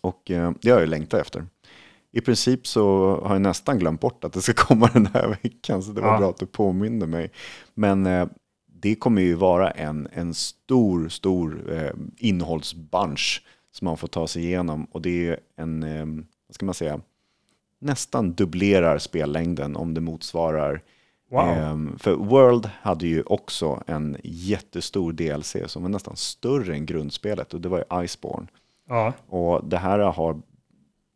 Och 0.00 0.30
eh, 0.30 0.52
det 0.62 0.70
har 0.70 0.76
jag 0.78 0.80
ju 0.80 0.90
längtat 0.90 1.20
efter. 1.20 1.46
I 2.16 2.20
princip 2.20 2.66
så 2.66 3.16
har 3.24 3.34
jag 3.34 3.42
nästan 3.42 3.78
glömt 3.78 4.00
bort 4.00 4.24
att 4.24 4.32
det 4.32 4.42
ska 4.42 4.52
komma 4.66 4.90
den 4.92 5.06
här 5.06 5.28
veckan, 5.42 5.82
så 5.82 5.92
det 5.92 6.00
var 6.00 6.08
Ja. 6.12 6.18
bra 6.18 6.30
att 6.30 6.38
du 6.38 6.46
påminde 6.46 7.06
mig. 7.06 7.30
Men 7.74 8.06
eh, 8.06 8.26
det 8.66 8.94
kommer 8.94 9.22
ju 9.22 9.34
vara 9.34 9.70
en, 9.70 10.08
en 10.12 10.34
stor, 10.34 11.08
stor 11.08 11.72
eh, 11.72 11.90
innehållsbunch 12.16 13.42
som 13.72 13.84
man 13.84 13.96
får 13.96 14.08
ta 14.08 14.26
sig 14.26 14.44
igenom. 14.44 14.84
Och 14.84 15.02
det 15.02 15.28
är 15.28 15.40
en, 15.56 15.82
eh, 15.82 16.06
vad 16.48 16.54
ska 16.54 16.66
man 16.66 16.74
säga, 16.74 17.00
nästan 17.80 18.32
dubblerar 18.32 18.98
spellängden 18.98 19.76
om 19.76 19.94
det 19.94 20.00
motsvarar 20.00 20.82
Wow. 21.30 21.40
Ehm, 21.48 21.98
för 21.98 22.14
World 22.14 22.70
hade 22.80 23.06
ju 23.06 23.22
också 23.22 23.82
en 23.86 24.16
jättestor 24.24 25.12
DLC 25.12 25.56
som 25.66 25.82
var 25.82 25.88
nästan 25.88 26.16
större 26.16 26.74
än 26.74 26.86
grundspelet 26.86 27.54
och 27.54 27.60
det 27.60 27.68
var 27.68 27.78
ju 27.90 28.04
Iceborne. 28.04 28.46
Ja, 28.88 29.12
Och 29.26 29.64
det 29.64 29.78
här 29.78 29.98
har, 29.98 30.40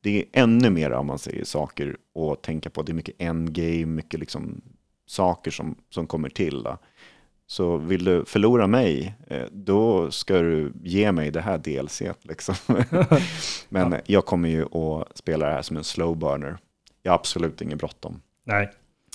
det 0.01 0.19
är 0.19 0.25
ännu 0.43 0.71
mer 0.71 0.93
om 0.93 1.07
man 1.07 1.19
säger 1.19 1.45
saker 1.45 1.97
att 2.15 2.43
tänka 2.43 2.71
på. 2.71 2.83
Det 2.83 2.93
är 2.93 2.95
mycket 2.95 3.15
endgame, 3.19 3.87
mycket 3.87 4.21
liksom 4.21 4.61
saker 5.07 5.51
som, 5.51 5.77
som 5.91 6.07
kommer 6.07 6.29
till. 6.29 6.63
Då. 6.63 6.79
Så 7.47 7.77
vill 7.77 8.05
du 8.05 8.25
förlora 8.25 8.67
mig, 8.67 9.15
eh, 9.27 9.47
då 9.53 10.11
ska 10.11 10.43
du 10.43 10.73
ge 10.83 11.13
mig 11.13 11.31
det 11.31 11.41
här 11.41 11.59
DLC. 11.59 12.03
Liksom. 12.23 12.55
Men 13.69 14.01
jag 14.07 14.27
kommer 14.27 14.49
ju 14.49 14.65
att 14.65 15.19
spela 15.19 15.47
det 15.47 15.53
här 15.53 15.63
som 15.63 15.77
en 15.77 15.85
slow 15.85 16.17
burner. 16.17 16.59
Jag 17.03 17.13
har 17.13 17.19
absolut 17.19 17.63
inget 17.63 17.79
bråttom. 17.79 18.21
nej. 18.45 18.71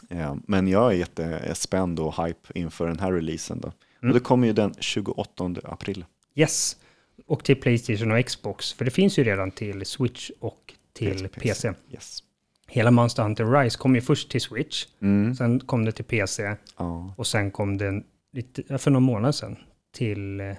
Ja, 0.08 0.38
men 0.48 0.68
jag 0.68 0.92
är 0.94 0.96
jättespänd 0.98 2.00
och 2.00 2.26
hype 2.26 2.60
inför 2.60 2.88
den 2.88 3.00
här 3.00 3.12
releasen. 3.12 3.60
Då. 3.62 3.68
Mm. 3.68 4.12
Och 4.12 4.20
det 4.20 4.20
kommer 4.20 4.48
ju 4.48 4.54
den 4.54 4.74
28 4.80 5.52
april. 5.64 6.06
Yes. 6.36 6.78
Och 7.26 7.44
till 7.44 7.56
Playstation 7.56 8.12
och 8.12 8.26
Xbox, 8.26 8.74
för 8.74 8.86
det 8.86 8.92
finns 8.92 9.20
ju 9.20 9.24
redan 9.24 9.52
till 9.52 9.86
Switch 9.86 10.32
och 10.40 10.73
till 10.94 11.28
PC. 11.28 11.74
Yes. 11.92 12.20
Hela 12.68 12.92
Monster 12.92 13.24
Hunter 13.24 13.46
Rise 13.46 13.78
kom 13.78 13.96
ju 13.96 14.02
först 14.02 14.32
till 14.32 14.42
Switch, 14.42 14.86
Mm. 15.02 15.36
sen 15.36 15.60
kom 15.60 15.86
det 15.86 15.92
till 15.92 16.06
PC 16.06 16.56
Ja. 16.78 17.14
och 17.18 17.28
sen 17.28 17.52
kom 17.52 17.78
det 17.78 18.04
lite, 18.34 18.78
för 18.78 18.92
någon 18.92 19.04
månad 19.04 19.36
sedan 19.36 19.56
till, 19.96 20.40
eh, 20.40 20.52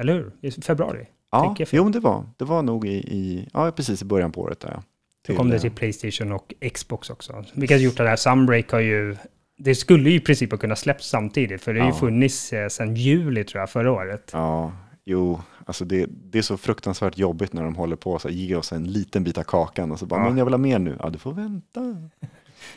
eller 0.00 0.12
hur? 0.14 0.32
I 0.40 0.50
februari. 0.50 1.06
Ja, 1.32 1.56
jag 1.58 1.68
jo, 1.72 1.88
det 1.88 2.00
var, 2.00 2.26
det 2.36 2.44
var 2.44 2.62
nog 2.62 2.86
i, 2.86 2.90
i, 2.94 3.48
ja, 3.52 3.70
precis 3.70 4.02
i 4.02 4.04
början 4.04 4.32
på 4.32 4.40
året. 4.40 4.60
Där, 4.60 4.70
ja. 4.74 4.82
Så 5.26 5.34
kom 5.36 5.48
det 5.48 5.54
eh, 5.56 5.60
till 5.60 5.70
Playstation 5.70 6.32
och 6.32 6.54
Xbox 6.74 7.10
också. 7.10 7.44
Vilket 7.54 7.80
gjort 7.80 7.92
att 7.92 7.96
det 7.96 8.08
här 8.08 8.16
Sunbreak 8.16 8.70
har 8.72 8.80
ju, 8.80 9.16
det 9.58 9.74
skulle 9.74 10.10
ju 10.10 10.16
i 10.16 10.20
princip 10.20 10.50
ha 10.50 10.58
kunnat 10.58 10.78
släppas 10.78 11.06
samtidigt, 11.06 11.62
för 11.62 11.74
det 11.74 11.80
har 11.80 11.86
ju 11.86 11.92
Ja. 11.94 11.98
funnits 11.98 12.52
eh, 12.52 12.68
sedan 12.68 12.94
juli 12.96 13.44
tror 13.44 13.60
jag, 13.60 13.70
förra 13.70 13.92
året. 13.92 14.30
Ja, 14.32 14.72
jo, 15.04 15.40
alltså 15.66 15.84
det, 15.84 16.06
det 16.10 16.38
är 16.38 16.42
så 16.42 16.56
fruktansvärt 16.56 17.18
jobbigt 17.18 17.52
när 17.52 17.62
de 17.64 17.74
håller 17.74 17.96
på 17.96 18.16
att 18.16 18.30
ge 18.30 18.54
oss 18.56 18.72
en 18.72 18.84
liten 18.84 19.24
bit 19.24 19.38
av 19.38 19.42
kakan 19.42 19.92
och 19.92 19.98
så 19.98 20.06
bara, 20.06 20.20
Ja. 20.20 20.28
men 20.28 20.38
jag 20.38 20.44
vill 20.44 20.54
ha 20.54 20.58
mer 20.58 20.78
nu. 20.78 20.96
Ja, 21.00 21.10
du 21.10 21.18
får 21.18 21.32
vänta. 21.32 21.80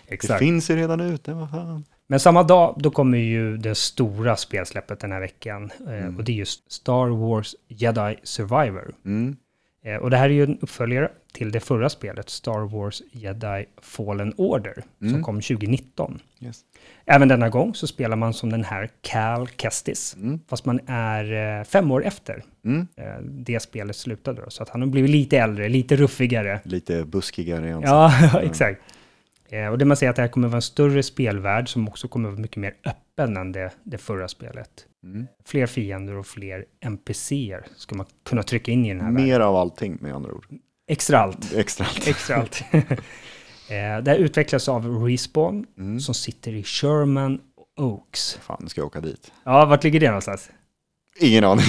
Det 0.08 0.14
Exakt. 0.14 0.40
finns 0.40 0.70
ju 0.70 0.76
redan 0.76 1.00
ute, 1.02 1.34
vad 1.34 1.50
fan. 1.52 1.86
Men 2.08 2.20
samma 2.20 2.44
dag, 2.44 2.76
då 2.80 2.92
kommer 2.92 3.18
ju 3.18 3.58
det 3.58 3.76
stora 3.76 4.36
spelsläppet 4.36 5.00
den 5.00 5.12
här 5.12 5.20
veckan. 5.20 5.72
Eh, 5.88 5.94
Mm. 5.94 6.18
Och 6.18 6.24
det 6.24 6.32
är 6.32 6.36
just 6.36 6.72
Star 6.72 7.08
Wars 7.10 7.56
Jedi 7.68 8.16
Survivor. 8.24 8.96
Mm. 9.06 9.36
Eh, 9.86 9.96
och 9.96 10.10
det 10.10 10.18
här 10.18 10.26
är 10.26 10.34
ju 10.34 10.44
en 10.44 10.58
uppföljare 10.62 11.10
till 11.34 11.52
det 11.52 11.60
förra 11.60 11.90
spelet, 11.90 12.30
Star 12.30 12.60
Wars 12.78 13.02
Jedi 13.12 13.66
Fallen 13.82 14.34
Order, 14.38 14.84
som 15.00 15.08
Mm. 15.08 15.24
kom 15.24 15.42
2019. 15.42 16.20
Yes. 16.42 16.60
Även 17.06 17.28
denna 17.28 17.50
gång 17.50 17.76
så 17.76 17.88
spelar 17.88 18.16
man 18.18 18.34
som 18.34 18.50
den 18.50 18.64
här 18.64 18.90
Cal 19.02 19.48
Kestis, 19.48 20.16
Mm. 20.20 20.40
fast 20.50 20.66
man 20.66 20.80
är 20.88 21.58
eh, 21.60 21.64
fem 21.64 21.92
år 21.92 22.06
efter 22.06 22.44
Mm. 22.66 22.88
eh, 22.96 23.04
det 23.22 23.60
spelet 23.60 23.96
slutade. 23.96 24.42
Då. 24.42 24.50
Så 24.50 24.64
att 24.64 24.70
han 24.70 24.82
har 24.82 24.88
blivit 24.88 25.10
lite 25.12 25.38
äldre, 25.38 25.70
lite 25.70 25.96
ruffigare. 25.96 26.60
Lite 26.64 27.06
buskigare 27.06 27.80
Ja, 27.84 28.14
exakt. 28.44 28.82
Eh, 29.50 29.68
och 29.68 29.78
det 29.78 29.86
man 29.86 29.98
säger 29.98 30.10
att 30.10 30.16
det 30.16 30.22
här 30.22 30.30
kommer 30.30 30.48
vara 30.48 30.56
en 30.56 30.62
större 30.62 31.04
spelvärld 31.04 31.70
som 31.70 31.88
också 31.88 32.08
kommer 32.08 32.30
vara 32.30 32.40
mycket 32.40 32.58
mer 32.58 32.76
öppen 32.86 33.38
än 33.38 33.52
det, 33.52 33.72
det 33.84 33.98
förra 33.98 34.28
spelet. 34.28 34.86
Mm. 35.04 35.28
Fler 35.46 35.66
fiender 35.66 36.16
och 36.16 36.28
fler 36.28 36.66
NPCer 36.86 37.66
ska 37.76 37.96
man 37.96 38.06
kunna 38.26 38.44
trycka 38.44 38.72
in 38.72 38.86
i 38.86 38.90
den 38.90 39.02
här 39.02 39.12
världen. 39.12 39.28
Mer 39.28 39.40
av 39.40 39.56
allting 39.56 39.98
med 40.02 40.14
andra 40.14 40.32
ord. 40.32 40.46
Extra 40.88 41.20
allt. 41.20 41.54
Extra 41.54 41.86
allt. 41.86 42.08
Extra 42.08 42.36
allt. 42.36 42.62
eh, 42.74 42.84
det 44.04 44.12
här 44.12 44.16
utvecklas 44.18 44.70
av 44.70 45.04
Respawn 45.06 45.66
Mm. 45.78 46.00
som 46.00 46.14
sitter 46.16 46.54
i 46.54 46.64
Sherman 46.64 47.42
Oaks. 47.78 48.40
Fan, 48.42 48.58
nu 48.62 48.70
ska 48.70 48.82
jag 48.82 48.86
åka 48.88 49.02
dit. 49.02 49.32
Ja, 49.44 49.66
vart 49.66 49.84
ligger 49.84 50.00
det 50.00 50.08
någonstans? 50.08 50.50
Ingen 51.20 51.44
aning. 51.44 51.66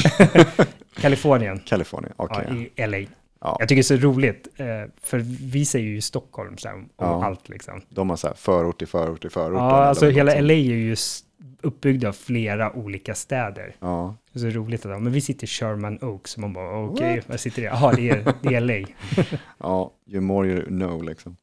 Kalifornien. 1.01 1.59
Kalifornien, 1.59 2.12
okej. 2.16 2.70
Ja, 2.77 2.85
i 2.85 2.86
LA. 2.86 3.09
Ja. 3.47 3.56
Jag 3.60 3.68
tycker 3.68 3.82
det 3.82 3.94
är 3.94 3.98
så 3.98 4.06
roligt, 4.06 4.48
eh, 4.56 4.66
för 5.02 5.18
vi 5.52 5.64
säger 5.64 5.86
ju 5.86 6.01
Stockholm 6.01 6.59
så 6.59 6.68
här, 6.68 6.74
om 6.77 6.89
Ja. 6.97 7.24
allt 7.24 7.48
liksom. 7.48 7.82
De 7.89 8.10
har 8.10 8.16
så 8.16 8.27
här 8.27 8.35
förort 8.35 8.78
till 8.78 8.89
förort 8.89 9.20
till 9.20 9.31
förort. 9.31 9.56
Ja, 9.59 9.85
alltså 9.85 10.09
hela 10.10 10.32
LA 10.40 10.52
är 10.55 10.56
ju 10.59 10.93
s- 10.93 11.23
uppbyggd 11.62 12.05
av 12.05 12.12
flera 12.12 12.73
olika 12.77 13.14
städer. 13.14 13.77
Ja, 13.81 14.16
Det 14.32 14.39
är 14.39 14.51
så 14.51 14.59
roligt 14.59 14.86
att 14.86 14.93
ja, 14.93 14.98
men 14.98 15.12
vi 15.12 15.20
sitter 15.20 15.44
i 15.44 15.48
Sherman 15.48 15.98
Oaks, 16.02 16.31
så 16.31 16.40
man 16.40 16.52
bara 16.52 16.78
okej, 16.85 17.23
var 17.27 17.36
sitter 17.36 17.62
det? 17.62 17.68
Jaha, 17.68 17.93
det 17.97 18.10
är, 18.10 18.32
det 18.43 18.55
är 18.55 18.60
LA. 18.60 18.74
ja, 19.59 19.93
ju 20.06 20.20
more 20.20 20.48
you 20.48 20.64
know 20.66 21.02
liksom. 21.05 21.36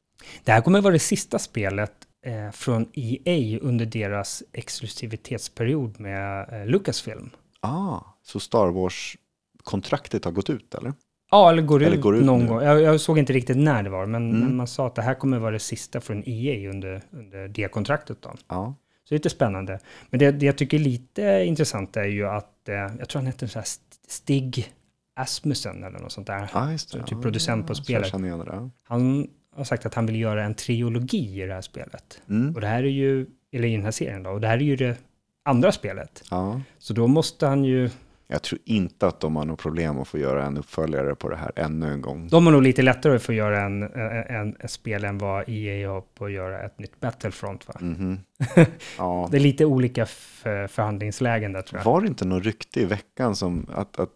Det 0.43 0.51
här 0.51 0.61
kommer 0.61 0.81
vara 0.81 0.93
det 0.93 0.99
sista 0.99 1.39
spelet 1.39 1.91
eh, 2.25 2.51
från 2.51 2.85
EA 2.93 3.59
under 3.61 3.85
deras 3.85 4.43
exklusivitetsperiod 4.53 5.99
med 5.99 6.49
eh, 6.53 6.65
Lucasfilm. 6.67 7.29
Ah, 7.59 7.99
så 8.23 8.39
Star 8.39 8.67
Wars-kontraktet 8.67 10.25
har 10.25 10.31
gått 10.31 10.49
ut 10.49 10.75
eller? 10.75 10.93
Ja, 11.33 11.49
eller 11.49 11.61
går, 11.61 11.83
Eller 11.83 11.95
ut, 11.95 12.01
går 12.01 12.15
ut 12.17 12.25
någon 12.25 12.39
nu. 12.39 12.47
gång. 12.47 12.61
Jag, 12.63 12.81
jag 12.81 12.99
såg 13.01 13.19
inte 13.19 13.33
riktigt 13.33 13.57
när 13.57 13.83
det 13.83 13.89
var, 13.89 14.05
men, 14.05 14.29
Mm. 14.29 14.39
men 14.41 14.55
man 14.55 14.67
sa 14.67 14.87
att 14.87 14.95
det 14.95 15.01
här 15.01 15.13
kommer 15.13 15.39
vara 15.39 15.51
det 15.51 15.59
sista 15.59 16.01
från 16.01 16.23
EA 16.25 16.69
under, 16.69 17.01
under 17.11 17.47
det 17.47 17.67
kontraktet. 17.71 18.17
Då. 18.21 18.31
Ja. 18.47 18.75
Så 19.03 19.09
det 19.09 19.15
är 19.15 19.17
lite 19.17 19.29
spännande. 19.29 19.79
Men 20.09 20.19
det, 20.19 20.31
det 20.31 20.45
jag 20.45 20.57
tycker 20.57 20.77
är 20.77 20.81
lite 20.81 21.43
intressant 21.45 21.97
är 21.97 22.03
ju 22.05 22.27
att, 22.27 22.69
eh, 22.69 22.75
jag 22.75 23.09
tror 23.09 23.19
han 23.21 23.25
heter 23.25 23.47
så 23.47 23.59
här 23.59 23.63
St- 23.63 23.97
Stig 24.07 24.73
Asmussen 25.15 25.83
eller 25.83 25.99
något 25.99 26.11
sånt 26.11 26.27
där. 26.27 26.71
Just 26.71 26.91
det. 26.93 26.99
Så 26.99 27.03
typ 27.05 27.11
Ja, 27.17 27.21
producent 27.21 27.67
på 27.67 27.75
spelet. 27.75 28.01
Jag 28.01 28.11
känner 28.11 28.27
igen 28.27 28.39
det 28.39 28.45
där. 28.45 28.69
Han 28.83 29.27
har 29.55 29.63
sagt 29.63 29.85
att 29.85 29.93
han 29.93 30.05
vill 30.05 30.19
göra 30.19 30.43
en 30.43 30.53
trilogi 30.53 31.41
i 31.43 31.45
det 31.45 31.53
här 31.53 31.61
spelet. 31.61 32.21
Mm. 32.29 32.55
Och 32.55 32.61
det 32.61 32.67
här 32.67 32.83
är 32.83 32.87
ju, 32.87 33.25
eller 33.51 33.67
i 33.67 33.71
den 33.75 33.83
här 33.83 33.91
serien 33.91 34.23
då, 34.23 34.29
och 34.29 34.41
det 34.41 34.47
här 34.47 34.57
är 34.57 34.61
ju 34.61 34.75
det 34.75 34.97
andra 35.45 35.71
spelet. 35.71 36.23
Ja. 36.31 36.61
Så 36.77 36.93
då 36.93 37.07
måste 37.07 37.47
han 37.47 37.63
ju, 37.63 37.89
Jag 38.27 38.41
tror 38.41 38.61
inte 38.65 39.07
att 39.07 39.19
de 39.19 39.35
har 39.35 39.45
något 39.45 39.59
problem 39.59 39.99
att 39.99 40.07
få 40.07 40.17
göra 40.17 40.45
en 40.45 40.57
uppföljare 40.57 41.15
på 41.15 41.29
det 41.29 41.35
här 41.35 41.51
ännu 41.55 41.91
en 41.91 42.01
gång. 42.01 42.27
de 42.27 42.45
har 42.45 42.53
nog 42.53 42.61
lite 42.61 42.81
lättare 42.81 43.15
att 43.15 43.29
göra 43.29 43.61
en, 43.61 43.83
en, 43.83 44.55
en, 44.59 44.67
spel 44.67 45.03
än 45.03 45.17
vad 45.17 45.49
EA 45.49 45.89
har 45.89 46.01
på 46.01 46.25
att 46.25 46.31
göra 46.31 46.61
ett 46.61 46.79
nytt 46.79 46.99
Battlefront 46.99 47.67
va? 47.67 47.73
Mhm. 47.79 48.19
Ja. 48.97 49.27
Det 49.31 49.37
är 49.37 49.41
lite 49.41 49.65
olika 49.65 50.05
för, 50.05 50.67
förhandlingslägen 50.67 51.53
där 51.53 51.61
tror 51.61 51.79
jag. 51.79 51.85
Var 51.85 52.01
det 52.01 52.07
inte 52.07 52.25
något 52.25 52.43
rykte 52.43 52.79
i 52.81 52.85
veckan 52.85 53.35
som 53.35 53.67
att, 53.73 53.99
att 53.99 54.09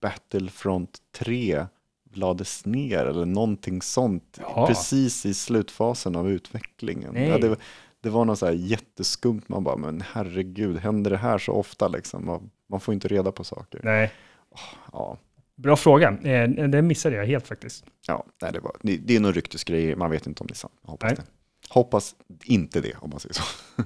Battlefront 0.00 0.98
3 1.18 1.66
lades 2.12 2.66
ner 2.66 3.06
eller 3.06 3.24
någonting 3.24 3.82
sånt 3.82 4.40
Ja. 4.40 4.66
precis 4.66 5.26
i 5.26 5.34
slutfasen 5.34 6.16
av 6.16 6.30
utvecklingen? 6.30 7.14
Nej. 7.14 7.28
Ja, 7.28 7.38
det, 7.38 7.56
det 8.00 8.10
var 8.10 8.24
något 8.24 8.38
så 8.38 8.46
här 8.46 8.52
jätteskumt, 8.52 9.42
man 9.46 9.64
bara, 9.64 9.76
men 9.76 10.04
herregud, 10.12 10.78
händer 10.78 11.10
det 11.10 11.16
här 11.16 11.38
så 11.38 11.52
ofta 11.52 11.88
liksom? 11.88 12.50
Man, 12.70 12.80
får 12.80 12.94
inte 12.94 13.08
reda 13.08 13.32
på 13.32 13.44
saker. 13.44 13.80
Nej, 13.84 14.12
Ja, 14.92 15.18
bra 15.56 15.76
fråga. 15.76 16.08
Eh, 16.22 16.48
det 16.48 16.82
missade 16.82 17.16
jag 17.16 17.26
helt 17.26 17.46
faktiskt. 17.46 17.84
ja 18.06 18.26
nej, 18.42 18.52
det, 18.52 18.60
var, 18.60 18.76
det, 18.82 18.96
det 18.96 19.16
är 19.16 19.20
nog 19.20 19.36
ryktesgrejer, 19.36 19.96
man 19.96 20.10
vet 20.10 20.26
inte 20.26 20.40
om 20.40 20.46
det 20.46 20.52
är 20.52 20.56
sant. 20.56 20.74
Hoppas 20.82 21.12
det. 21.12 21.24
Hoppas 21.68 22.14
inte 22.44 22.80
det, 22.80 22.94
om 23.00 23.10
man 23.10 23.20
säger 23.20 23.34
så. 23.34 23.42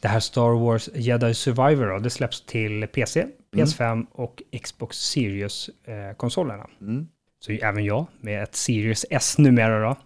Det 0.00 0.08
här 0.08 0.20
Star 0.20 0.60
Wars 0.60 0.88
Jedi 0.94 1.34
Survivor 1.34 1.86
då, 1.86 1.98
det 1.98 2.10
släpps 2.10 2.46
till 2.46 2.86
PC, 2.86 3.26
PS5 3.52 4.06
och 4.12 4.42
Xbox 4.62 4.96
Series-konsolerna. 4.96 6.66
Mm. 6.80 7.08
Så 7.38 7.52
även 7.52 7.84
jag 7.84 8.06
med 8.20 8.42
ett 8.42 8.54
Series 8.54 9.06
S 9.10 9.38
numera 9.38 9.88
då, 9.88 9.96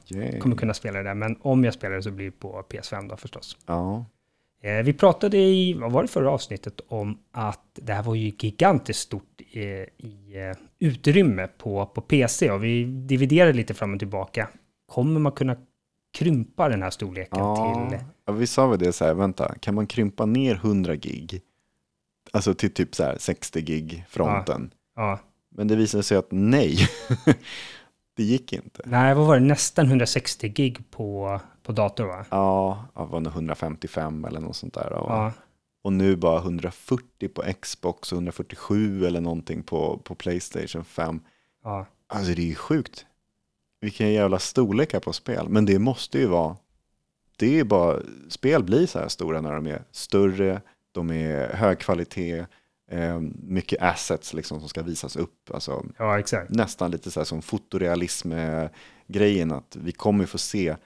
kommer 0.40 0.56
kunna 0.56 0.74
spela 0.74 1.02
det. 1.02 1.14
Men 1.14 1.36
om 1.40 1.64
jag 1.64 1.74
spelar 1.74 1.96
det 1.96 2.02
så 2.02 2.10
blir 2.10 2.26
det 2.26 2.32
på 2.32 2.64
PS5 2.70 3.08
då 3.08 3.16
förstås. 3.16 3.56
Ja, 3.66 3.96
Eh, 3.96 4.19
vi 4.84 4.92
pratade 4.92 5.38
i, 5.38 5.74
vad 5.74 5.92
var 5.92 6.02
det 6.02 6.08
förra 6.08 6.30
avsnittet, 6.30 6.80
om 6.88 7.18
att 7.32 7.64
det 7.74 7.92
här 7.92 8.02
var 8.02 8.14
ju 8.14 8.32
gigantiskt 8.38 9.00
stort 9.00 9.40
eh, 9.52 9.60
i 9.62 10.32
eh, 10.34 10.56
utrymme 10.78 11.46
på, 11.46 11.86
på 11.86 12.00
PC 12.00 12.50
och 12.50 12.64
vi 12.64 12.84
dividerade 12.84 13.52
lite 13.52 13.74
fram 13.74 13.92
och 13.92 13.98
tillbaka. 13.98 14.48
Kommer 14.86 15.20
man 15.20 15.32
kunna 15.32 15.56
krympa 16.12 16.68
den 16.68 16.82
här 16.82 16.90
storleken 16.90 17.38
ja. 17.38 17.88
till... 17.90 17.98
ja, 18.24 18.32
vi 18.32 18.46
sa 18.46 18.66
väl 18.66 18.78
det 18.78 18.92
så 18.92 19.04
här, 19.04 19.14
vänta, 19.14 19.54
kan 19.60 19.74
man 19.74 19.86
krympa 19.86 20.26
ner 20.26 20.54
100 20.54 20.96
gig? 20.96 21.42
Alltså 22.32 22.54
till 22.54 22.74
typ 22.74 22.94
så 22.94 23.04
här 23.04 23.16
60 23.18 23.60
gig 23.60 24.04
fronten. 24.08 24.70
Ja, 24.96 25.18
Men 25.50 25.68
det 25.68 25.76
visade 25.76 26.02
sig 26.02 26.16
att 26.16 26.28
nej, 26.30 26.76
det 28.16 28.22
gick 28.22 28.52
inte. 28.52 28.82
nej, 28.84 29.14
vad 29.14 29.26
var 29.26 29.34
det? 29.34 29.46
Nästan 29.46 29.86
160 29.86 30.48
gig 30.48 30.90
på, 30.90 31.40
på 31.62 31.72
dator 31.72 32.04
va? 32.04 32.24
Ja, 32.30 32.84
det 32.94 33.04
var 33.04 33.20
nog 33.20 33.32
155 33.32 34.24
eller 34.24 34.40
något 34.40 34.56
sånt 34.56 34.74
där. 34.74 34.92
Och, 34.92 35.10
Ja, 35.10 35.32
och 35.82 35.92
nu 35.92 36.16
bara 36.16 36.38
140 36.38 37.28
på 37.28 37.42
Xbox 37.60 38.12
och 38.12 38.16
147 38.16 39.06
eller 39.06 39.20
någonting 39.20 39.62
på, 39.62 39.98
på 40.04 40.14
Playstation 40.14 40.84
5. 40.84 41.20
ja. 41.64 41.86
Alltså 42.12 42.34
det 42.34 42.42
är 42.42 42.46
ju 42.46 42.54
sjukt. 42.54 43.06
Vilken 43.80 44.12
jävla 44.12 44.38
storlekar 44.38 45.00
på 45.00 45.12
spel. 45.12 45.48
Men 45.48 45.66
det 45.66 45.78
måste 45.78 46.18
ju 46.18 46.26
vara, 46.26 46.56
det 47.36 47.60
är 47.60 47.64
bara, 47.64 47.96
spel 48.28 48.64
blir 48.64 48.86
så 48.86 48.98
här 48.98 49.08
stora 49.08 49.40
när 49.40 49.52
de 49.52 49.66
är 49.66 49.82
större, 49.90 50.60
de 50.92 51.10
är 51.10 51.54
hög 51.54 51.78
kvalitet, 51.78 52.44
eh, 52.90 53.20
mycket 53.42 53.82
assets 53.82 54.34
liksom 54.34 54.60
som 54.60 54.68
ska 54.68 54.82
visas 54.82 55.16
upp. 55.16 55.50
Alltså, 55.54 55.84
ja 55.98 56.22
nästan 56.48 56.90
lite 56.90 57.10
så 57.10 57.20
här 57.20 57.24
som 57.24 57.42
fotorealism-grejen, 57.42 59.52
att 59.52 59.76
vi 59.76 59.92
kommer 59.92 60.26
få 60.26 60.38
se 60.38 60.76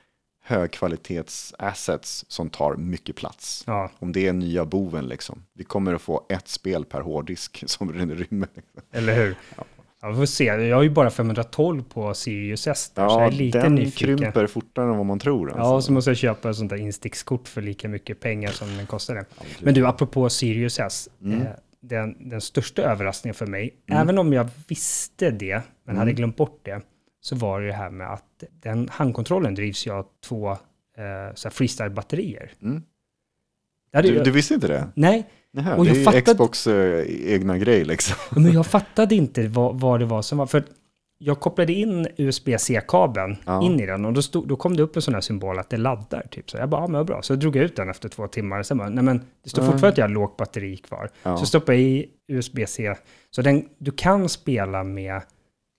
högkvalitets-assets 0.45 2.25
som 2.29 2.51
tar 2.51 2.77
mycket 2.77 3.16
plats. 3.16 3.65
Ja, 3.66 3.91
Om 3.99 4.12
det 4.12 4.27
är 4.29 4.33
nya 4.33 4.65
boven 4.65 5.07
liksom. 5.07 5.43
Vi 5.55 5.65
kommer 5.65 5.95
att 5.95 6.03
få 6.03 6.27
ett 6.29 6.49
spel 6.49 6.85
per 6.85 7.01
hårddisk 7.01 7.65
som 7.66 7.93
rymmer. 7.93 8.49
Eller 8.93 9.15
hur? 9.15 9.37
Ja, 10.01 10.09
vi 10.11 10.15
får 10.16 10.27
se. 10.27 10.45
Jag 10.45 10.77
har 10.77 10.83
ju 10.83 10.91
bara 10.91 11.11
512 11.11 11.83
på 11.83 12.15
Sirius 12.15 12.66
S 12.66 12.93
där, 12.95 13.09
så 13.09 13.15
jag 13.15 13.23
Ja, 13.23 13.27
är 13.27 13.31
lite 13.31 13.61
den 13.61 13.75
nyfiken. 13.75 14.19
krymper 14.19 14.47
fortare 14.47 14.91
än 14.91 14.97
vad 14.97 15.07
man 15.07 15.19
tror. 15.19 15.47
Alltså. 15.49 15.61
Ja, 15.62 15.75
och 15.75 15.85
så 15.85 15.93
måste 15.93 16.11
jag 16.11 16.16
köpa 16.16 16.51
ett 16.51 16.57
sånt 16.57 16.71
där 16.71 16.77
instickskort 16.77 17.49
för 17.49 17.62
lika 17.62 17.89
mycket 17.89 18.21
pengar 18.21 18.51
som 18.51 18.77
den 18.77 18.87
kostade. 18.87 19.25
Men 19.61 19.75
du, 19.75 19.87
apropå 19.87 20.29
Sirius 20.31 20.79
S. 20.81 21.09
Mm. 21.23 21.41
Eh, 21.43 21.47
den, 21.81 22.29
den 22.31 22.41
största 22.41 22.83
överraskningen 22.83 23.35
för 23.35 23.47
mig, 23.47 23.75
även 23.87 24.19
om 24.19 24.33
jag 24.33 24.49
visste 24.69 25.31
det, 25.31 25.55
men 25.85 25.95
Mm. 25.95 25.99
hade 25.99 26.12
glömt 26.12 26.37
bort 26.37 26.61
det, 26.62 26.81
så 27.25 27.37
var 27.37 27.61
det 27.61 27.67
det 27.67 27.73
här 27.73 27.91
med 27.91 28.13
att 28.13 28.45
den 28.63 28.89
handkontrollen 28.93 29.55
drivs 29.55 29.87
ju 29.87 29.91
av 29.91 30.07
två 30.25 30.51
eh, 30.51 31.35
freestyle-batterier. 31.51 32.51
Mm. 32.63 32.83
Du, 34.03 34.15
jag- 34.15 34.25
du 34.25 34.31
visste 34.31 34.55
inte 34.55 34.69
det? 34.69 34.89
Nej, 34.95 35.27
Nähä, 35.53 35.75
Och 35.77 35.85
det 35.85 35.91
jag 35.91 35.99
är 36.01 36.05
fattade- 36.05 36.23
Xbox 36.23 36.67
eh, 36.67 37.05
egna 37.33 37.59
grej 37.59 37.85
liksom. 37.85 38.17
men 38.43 38.53
jag 38.53 38.67
fattade 38.67 39.15
inte 39.15 39.49
vad, 39.49 39.81
vad 39.81 40.01
det 40.01 40.07
var 40.07 40.23
som 40.23 40.39
var. 40.39 40.47
För 40.47 40.65
jag 41.19 41.41
kopplade 41.41 41.73
in 41.73 42.07
USB-C-kabeln 42.17 43.37
Ja. 43.47 43.63
in 43.63 43.81
i 43.81 43.87
den 43.87 44.05
och 44.05 44.13
då, 44.13 44.23
stod, 44.23 44.49
då 44.49 44.57
kom 44.57 44.77
det 44.77 44.83
upp 44.83 44.97
en 44.97 45.03
sån 45.03 45.15
här 45.15 45.21
symbol 45.21 45.59
att 45.59 45.71
det 45.71 45.77
laddar. 45.77 46.27
Typ. 46.31 46.51
Så 46.51 46.57
jag 46.57 46.69
bara, 46.69 46.81
ja 46.83 46.87
men 46.87 47.07
bra. 47.07 47.23
Så 47.23 47.33
jag 47.33 47.41
drog 47.41 47.57
ut 47.57 47.77
den 47.77 47.91
efter 47.91 48.09
två 48.09 48.27
timmar. 48.29 48.63
Sen 48.63 48.79
bara, 48.79 48.89
nej 48.89 49.05
men 49.05 49.23
det 49.45 49.51
står 49.51 49.65
Ja. 49.65 49.71
fortfarande 49.71 49.89
att 49.93 49.99
jag 49.99 50.05
har 50.05 50.15
lågt 50.15 50.37
batteri 50.37 50.77
kvar. 50.77 51.11
Ja. 51.23 51.37
Så 51.37 51.47
stoppade 51.47 51.79
jag 51.79 51.89
i 51.91 52.07
USB-C. 52.29 52.95
Så 53.31 53.43
den, 53.43 53.69
du 53.79 53.91
kan 53.91 54.29
spela 54.29 54.85
med 54.85 55.23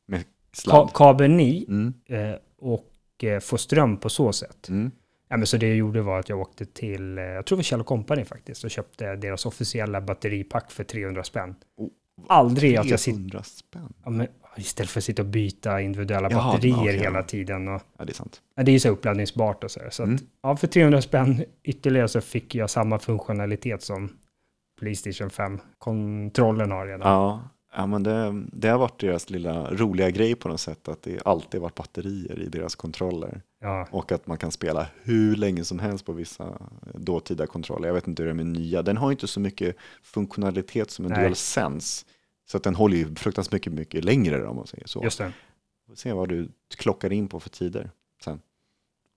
Med 0.08 0.24
ka 0.56 0.62
sladd. 0.62 0.94
kabeln 0.94 1.40
i 1.40 1.66
Mm. 1.70 1.94
eh, 2.06 2.36
och 2.60 3.24
eh, 3.24 3.40
få 3.40 3.58
ström 3.58 3.98
på 3.98 4.10
så 4.10 4.34
sätt. 4.34 4.70
Mm. 4.70 4.92
Ja, 5.30 5.38
men 5.38 5.48
så 5.48 5.58
det 5.58 5.68
jag 5.68 5.78
gjorde 5.78 6.02
var 6.02 6.20
att 6.20 6.30
jag 6.30 6.40
åkte 6.40 6.66
till, 6.66 7.18
eh, 7.18 7.24
jag 7.24 7.46
tror 7.46 7.56
det 7.56 7.60
var 7.60 7.64
Kjell 7.64 7.84
Company 7.84 8.26
faktiskt, 8.26 8.64
och 8.64 8.72
köpte 8.72 9.16
deras 9.16 9.46
officiella 9.46 10.02
batteripack 10.02 10.72
för 10.72 10.84
300 10.84 11.24
spänn. 11.24 11.56
Oh, 11.78 11.90
Aldrig 12.28 12.76
att 12.78 12.86
jag 12.90 13.00
sitter 13.00 13.18
300 13.18 13.44
spänn. 13.44 13.94
Ja, 14.04 14.10
men 14.10 14.28
istället 14.58 14.90
för 14.90 15.00
att 15.00 15.04
sitta 15.04 15.22
och 15.22 15.28
byta 15.28 15.82
individuella 15.82 16.32
Jaha, 16.32 16.52
batterier 16.52 16.78
okej. 16.78 16.98
hela 17.00 17.24
tiden. 17.24 17.68
Och, 17.68 17.82
Ja, 17.98 18.06
det 18.06 18.12
är 18.12 18.14
sant. 18.14 18.42
ja, 18.56 18.64
det 18.64 18.72
är 18.72 18.74
ju 18.74 18.80
så 18.80 18.90
uppladdningsbart 18.90 19.64
och 19.64 19.72
så. 19.72 19.80
här. 19.80 19.90
Så 19.90 20.04
att, 20.04 20.10
Mm. 20.10 20.22
ja, 20.42 20.56
för 20.58 20.68
300 20.68 21.02
spänn 21.02 21.44
ytterligare 21.64 22.08
så 22.08 22.22
fick 22.22 22.56
jag 22.56 22.70
samma 22.70 23.00
funktionalitet 23.00 23.82
som 23.84 24.10
Playstation 24.80 25.30
5-kontrollen 25.30 26.72
har 26.72 26.88
redan. 26.88 27.02
Ja, 27.12 27.44
ja 27.76 27.86
men 27.88 28.04
det, 28.04 28.44
det 28.52 28.68
har 28.68 28.78
varit 28.78 29.00
deras 29.00 29.30
lilla 29.30 29.72
roliga 29.74 30.10
grej 30.10 30.36
på 30.36 30.50
något 30.50 30.60
sätt. 30.60 30.88
Att 30.88 31.02
det 31.02 31.22
alltid 31.26 31.62
varit 31.62 31.76
batterier 31.76 32.40
i 32.40 32.50
deras 32.50 32.76
kontroller. 32.76 33.42
Ja, 33.62 33.88
Och 33.92 34.12
att 34.12 34.28
man 34.28 34.38
kan 34.38 34.52
spela 34.52 34.88
hur 35.04 35.36
länge 35.36 35.64
som 35.64 35.80
helst 35.80 36.06
på 36.06 36.14
vissa 36.14 36.58
dåtida 36.94 37.48
kontroller. 37.48 37.88
Jag 37.88 37.94
vet 37.96 38.08
inte 38.08 38.24
hur 38.24 38.28
det 38.28 38.32
är 38.32 38.36
med 38.36 38.46
nya. 38.46 38.82
Den 38.82 38.98
har 38.98 39.12
inte 39.12 39.28
så 39.28 39.40
mycket 39.40 39.76
funktionalitet 40.04 40.92
som 40.92 41.06
en 41.06 41.12
Nej. 41.12 41.22
DualSense. 41.22 42.06
Så 42.48 42.58
att 42.58 42.64
den 42.64 42.76
håller 42.76 42.98
ju 42.98 43.16
fruktansvärt 43.16 43.54
mycket, 43.54 43.74
mycket 43.74 44.04
längre 44.06 44.48
om 44.48 44.56
man 44.56 44.68
säger 44.68 44.88
så. 44.88 45.04
just 45.04 45.18
det. 45.18 45.32
Får 45.88 45.96
se 45.96 46.14
vad 46.14 46.30
du 46.30 46.50
klockar 46.78 47.14
in 47.14 47.28
på 47.28 47.40
för 47.40 47.50
tider 47.50 47.90
sen. 48.24 48.40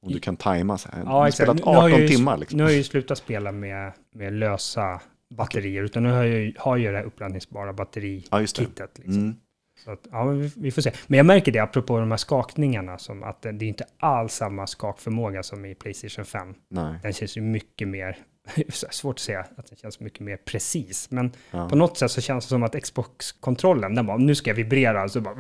Om 0.03 0.13
du 0.13 0.21
kan 0.21 0.37
tajma 0.37 0.79
så 0.79 0.89
här. 0.93 1.03
Ja, 1.07 1.23
du 1.23 1.29
exakt. 1.29 1.37
spelat 1.37 1.57
Nu 1.57 1.63
har 1.65 1.77
18 1.77 1.91
jag 1.91 2.01
ju- 2.01 2.09
timmar 2.09 2.37
liksom. 2.39 2.57
Nu 2.57 2.63
har 2.63 2.71
jag 2.71 2.77
ju 2.79 2.85
slutat 2.85 3.19
spela 3.19 3.53
med, 3.53 3.93
med 4.15 4.33
lösa 4.33 5.01
batterier, 5.35 5.83
utan 5.83 6.03
nu 6.03 6.11
har 6.11 6.25
jag 6.25 6.53
har 6.59 6.77
jag 6.77 6.95
det 6.95 6.99
här 6.99 7.05
uppladdningsbara 7.05 7.73
batterikittet. 7.73 8.31
Ja, 8.79 8.87
det. 8.95 9.03
Liksom. 9.03 9.23
Mm. 9.23 9.37
Så 9.85 9.91
att, 9.91 10.01
ja, 10.11 10.25
vi, 10.25 10.53
vi 10.57 10.71
får 10.71 10.83
se. 10.83 10.93
Men 11.07 11.17
jag 11.17 11.27
märker 11.27 11.53
det, 11.53 11.59
apropå 11.59 11.99
de 11.99 12.11
här 12.11 12.19
skakningarna, 12.19 12.99
som 12.99 13.23
att 13.23 13.43
det, 13.43 13.53
det 13.53 13.65
är 13.65 13.69
inte 13.69 13.85
alls 13.99 14.33
samma 14.35 14.67
skakförmåga 14.67 15.43
som 15.43 15.65
i 15.65 15.75
Playstation 15.75 16.25
5. 16.25 16.55
Nej. 16.71 16.95
Den 17.03 17.13
känns 17.13 17.37
ju 17.37 17.41
mycket 17.41 17.89
mer, 17.89 18.17
svårt 18.91 19.15
att 19.17 19.21
säga 19.21 19.41
att 19.41 19.67
den 19.69 19.77
känns 19.77 20.01
mycket 20.01 20.21
mer 20.21 20.37
precis, 20.37 21.11
men 21.11 21.33
Ja. 21.51 21.69
på 21.69 21.77
något 21.77 21.99
sätt 21.99 22.11
så 22.11 22.21
känns 22.21 22.45
det 22.45 22.49
som 22.49 22.63
att 22.63 22.83
Xbox-kontrollen, 22.83 23.95
den 23.95 24.07
bara, 24.07 24.17
nu 24.17 24.35
ska 24.35 24.51
jag 24.51 24.55
vibrera, 24.55 25.09
så 25.09 25.21
bara, 25.21 25.35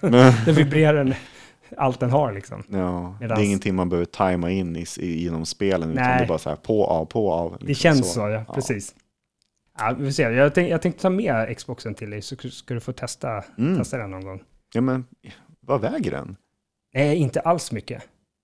den 0.00 0.32
vibrerar 0.54 1.04
den, 1.04 1.14
allt 1.76 2.00
den 2.00 2.10
har 2.10 2.32
liksom. 2.32 2.62
Ja, 2.68 3.16
det 3.20 3.26
Medans- 3.26 3.38
är 3.38 3.44
ingenting 3.44 3.74
man 3.74 3.88
behöver 3.88 4.06
tajma 4.06 4.50
in 4.50 4.76
i, 4.76 4.84
i, 4.98 5.22
genom 5.22 5.46
spelen, 5.46 5.90
utan 5.90 6.04
Nej. 6.04 6.18
det 6.18 6.24
är 6.24 6.28
bara 6.28 6.38
så 6.38 6.48
här 6.48 6.56
på, 6.56 6.86
av, 6.86 7.04
på, 7.04 7.32
av. 7.32 7.50
liksom 7.52 7.66
Det 7.66 7.74
känns 7.74 8.12
så, 8.14 8.20
ja, 8.28 8.44
precis. 8.54 8.94
Ja, 9.78 9.94
vi 9.98 10.04
får 10.04 10.12
se. 10.12 10.22
Jag, 10.22 10.54
tänk, 10.54 10.70
jag 10.70 10.82
tänkte 10.82 11.02
ta 11.02 11.10
med 11.10 11.56
Xboxen 11.56 11.94
till 11.94 12.10
dig, 12.10 12.22
så 12.22 12.36
ska 12.36 12.74
du 12.74 12.80
få 12.80 12.92
testa, 12.92 13.44
Mm. 13.58 13.78
testa 13.78 13.96
den 13.98 14.10
någon 14.10 14.24
gång. 14.24 14.42
Ja, 14.74 14.80
men 14.80 15.04
vad 15.60 15.80
väger 15.80 16.10
den? 16.10 16.36
Nej, 16.94 17.16
inte 17.16 17.40
alls 17.40 17.72
mycket. 17.72 18.02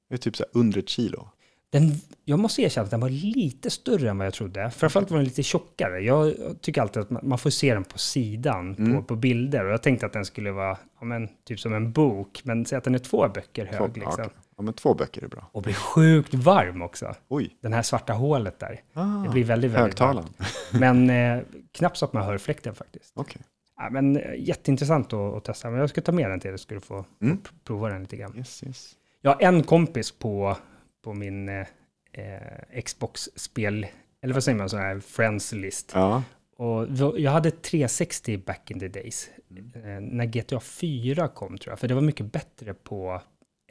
Det 0.09 0.15
är 0.15 0.19
typ 0.19 0.37
så 0.37 0.45
här 0.53 0.61
under 0.61 0.79
ett 0.79 0.89
kilo. 0.89 1.29
Den, 1.71 1.93
jag 2.25 2.39
måste 2.39 2.63
erkänna 2.63 2.85
att 2.85 2.91
den 2.91 3.01
var 3.01 3.09
lite 3.09 3.71
större 3.71 4.11
än 4.11 4.19
vad 4.19 4.27
jag 4.27 4.35
trodde. 4.35 4.71
Framförallt 4.71 5.11
var 5.11 5.19
den 5.19 5.25
lite 5.25 5.43
tjockare. 5.43 6.01
Jag 6.01 6.35
tycker 6.61 6.81
alltid 6.83 7.03
att 7.03 7.23
man, 7.23 7.39
får 7.39 7.51
se 7.51 7.75
den 7.75 7.85
på 7.85 7.99
sidan 7.99 8.75
Mm. 8.79 8.97
på, 8.97 9.03
på 9.03 9.17
bilder. 9.17 9.65
Och 9.65 9.73
jag 9.73 9.83
tänkte 9.83 10.07
att 10.07 10.13
den 10.13 10.25
skulle 10.25 10.51
vara 10.53 10.79
ja, 11.01 11.05
men, 11.05 11.29
typ 11.45 11.61
som 11.61 11.75
en 11.75 11.93
bok. 11.93 12.41
Men 12.45 12.67
säg 12.67 12.79
att 12.79 12.85
den 12.85 12.95
är 12.95 12.99
två 12.99 13.29
böcker 13.35 13.65
hög. 13.67 13.79
Två, 13.79 13.87
liksom. 13.87 14.13
okej. 14.13 14.29
Ja, 14.57 14.63
men 14.63 14.75
två 14.75 14.95
böcker 14.95 15.25
är 15.25 15.29
bra. 15.29 15.49
Och 15.53 15.63
blir 15.63 15.75
sjukt 15.75 16.35
varm 16.35 16.83
också. 16.83 17.15
Oj, 17.29 17.57
Den 17.61 17.73
här 17.73 17.83
svarta 17.83 18.13
hålet 18.13 18.59
där. 18.59 18.81
ah, 18.93 19.05
Det 19.23 19.29
blir 19.29 19.45
väldigt, 19.45 19.71
väldigt 19.71 19.81
högtalaren. 20.01 20.29
varmt. 20.39 20.71
Men 20.81 21.11
eh, 21.11 21.43
knappt 21.73 21.97
så 21.97 22.05
att 22.05 22.13
man 22.13 22.23
hör 22.25 22.39
fläkten 22.39 22.75
faktiskt. 22.75 23.13
Okej, 23.15 23.43
Ja, 23.77 23.91
men 23.91 24.17
eh, 24.17 24.35
jätteintressant 24.39 25.13
att, 25.13 25.35
att 25.35 25.45
testa. 25.45 25.71
Men 25.71 25.81
jag 25.81 25.91
ska 25.91 26.01
ta 26.01 26.13
med 26.13 26.31
den 26.31 26.41
till 26.41 26.51
dig 26.51 26.59
så 26.59 26.63
ska 26.63 26.75
du 26.75 26.81
få, 26.81 27.05
Mm. 27.23 27.39
prova 27.65 27.89
den 27.89 28.01
lite 28.01 28.17
grann. 28.17 28.35
yes, 28.39 28.63
yes. 28.67 28.93
Jag 29.21 29.31
har 29.35 29.43
en 29.43 29.63
kompis 29.63 30.11
på, 30.13 30.57
på 31.05 31.15
min 31.15 31.49
eh, 31.49 31.67
eh, 32.13 32.83
Xbox-spel, 32.85 33.87
eller 34.23 34.35
vad 34.35 34.45
säger 34.45 34.59
man, 34.59 34.69
sån 34.69 34.81
här 34.81 35.01
friends 35.01 35.53
list. 35.53 35.91
Ja, 35.95 36.23
Och 36.57 36.87
jag 37.19 37.31
hade 37.31 37.51
360 37.51 38.37
back 38.39 38.71
in 38.71 38.81
the 38.81 38.89
days, 38.89 39.31
Mm. 39.51 39.73
eh, 39.75 40.01
när 40.01 40.25
GTA 40.27 40.61
4 40.61 41.29
kom 41.29 41.59
tror 41.59 41.73
jag, 41.73 41.79
för 41.79 41.89
det 41.89 41.95
var 41.95 42.03
mycket 42.03 42.33
bättre 42.33 42.75
på 42.75 43.21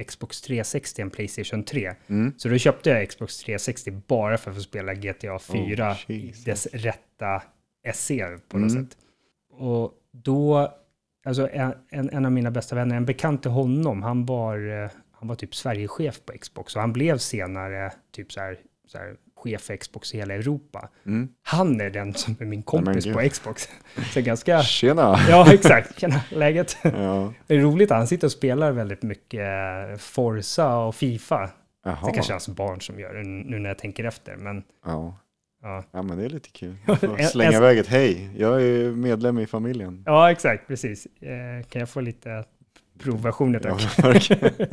Xbox 0.08 0.42
360 0.42 1.02
än 1.02 1.10
Playstation 1.10 1.64
3. 1.64 1.94
mm. 2.08 2.34
Så 2.38 2.50
då 2.50 2.58
köpte 2.58 2.90
jag 2.90 3.10
Xbox 3.10 3.38
360 3.40 3.92
bara 4.08 4.38
för 4.38 4.52
att 4.52 4.58
få 4.58 4.64
spela 4.64 4.94
GTA 4.94 5.40
4 5.40 5.92
Oh, 6.10 6.16
dess 6.46 6.68
rätta 6.74 7.44
SE 7.94 8.38
på 8.48 8.58
något 8.58 8.72
Mm. 8.72 8.86
sätt. 8.86 8.98
Och 9.52 9.94
då, 10.12 10.72
alltså 11.26 11.50
en, 11.50 11.74
en, 11.90 12.10
en 12.10 12.26
av 12.26 12.32
mina 12.32 12.52
bästa 12.52 12.76
vänner, 12.76 12.96
en 12.96 13.06
bekant 13.06 13.42
till 13.42 13.52
honom, 13.52 14.04
han 14.04 14.26
var, 14.26 14.84
eh, 14.84 14.90
han 15.12 15.28
var 15.28 15.36
typ 15.36 15.56
Sverigechef 15.56 16.22
på 16.26 16.34
Xbox 16.34 16.76
och 16.76 16.82
han 16.82 16.94
blev 16.94 17.18
senare 17.18 17.94
typ 18.12 18.32
så 18.32 18.40
här, 18.40 18.58
så 18.88 18.98
här 18.98 19.16
chef 19.44 19.62
för 19.62 19.76
Xbox 19.76 20.14
i 20.14 20.18
hela 20.18 20.34
Europa. 20.34 20.90
Mm. 21.06 21.28
Han 21.44 21.82
är 21.82 21.90
den 21.90 22.14
som 22.14 22.36
är 22.40 22.46
min 22.46 22.64
kompis 22.64 23.06
på. 23.06 23.30
Xbox. 23.30 23.70
Så 24.14 24.22
ganska, 24.22 24.62
Tjena! 24.64 25.18
ja 25.30 25.54
exakt, 25.54 26.00
tjena, 26.00 26.22
läget? 26.30 26.78
Ja. 26.84 27.34
Det 27.48 27.56
är 27.56 27.60
roligt, 27.60 27.90
han 27.90 28.08
sitter 28.08 28.28
och 28.28 28.32
spelar 28.32 28.72
väldigt 28.72 29.04
mycket 29.04 29.42
Forza 30.02 30.76
och 30.76 30.96
Fifa. 30.96 31.50
Jaha. 31.86 31.98
Det 32.06 32.12
kanske 32.14 32.32
är 32.32 32.34
hans 32.34 32.48
barn 32.48 32.82
som 32.82 33.00
gör 33.00 33.14
det 33.14 33.24
nu 33.24 33.60
när 33.60 33.70
jag 33.70 33.78
tänker 33.78 34.04
efter, 34.04 34.36
men 34.36 34.64
Ja. 34.86 35.18
ja. 35.62 35.84
ja, 35.92 36.02
men 36.02 36.18
det 36.18 36.26
är 36.26 36.30
lite 36.30 36.50
kul. 36.50 36.76
Slänga 37.32 37.50
en- 37.52 37.56
iväg 37.58 37.78
ett 37.78 37.88
hej, 37.88 38.30
jag 38.38 38.62
är 38.64 38.92
medlem 38.92 39.40
i 39.40 39.46
familjen. 39.48 40.04
Ja, 40.06 40.32
exakt, 40.32 40.68
precis. 40.68 41.06
Eh, 41.22 41.66
kan 41.70 41.80
jag 41.80 41.90
få 41.90 42.02
lite 42.02 42.44
provversioner 43.00 43.62
Ja, 43.64 43.78
tack? 43.78 44.00
verkligen. 44.06 44.68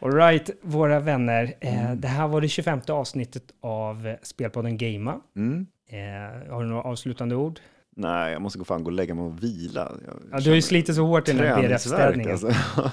All 0.00 0.12
right, 0.12 0.50
våra 0.60 1.00
vänner. 1.00 1.54
Eh, 1.60 1.92
det 1.92 2.08
här 2.08 2.28
var 2.28 2.40
det 2.40 2.48
25 2.48 2.80
avsnittet 2.88 3.42
av 3.60 4.16
Spelpodden 4.22 4.78
Gamea. 4.78 5.20
Mm. 5.36 5.66
Eh, 5.86 6.50
har 6.52 6.62
du 6.62 6.68
några 6.68 6.82
avslutande 6.82 7.36
ord? 7.36 7.60
Nej, 7.96 8.32
jag 8.32 8.42
måste 8.42 8.58
gå 8.58 8.64
fan 8.64 8.84
gå 8.84 8.88
och 8.88 8.92
lägga 8.92 9.14
mig 9.14 9.24
och 9.24 9.42
vila. 9.42 9.92
Ja, 10.32 10.40
du 10.40 10.50
har 10.50 10.54
ju 10.56 10.62
slitit 10.62 10.94
så 10.94 11.06
hårt 11.06 11.28
i 11.28 11.32
den 11.32 11.46
här 11.46 11.62
BRF-ställningen. 11.62 12.32
alltså. 12.32 12.52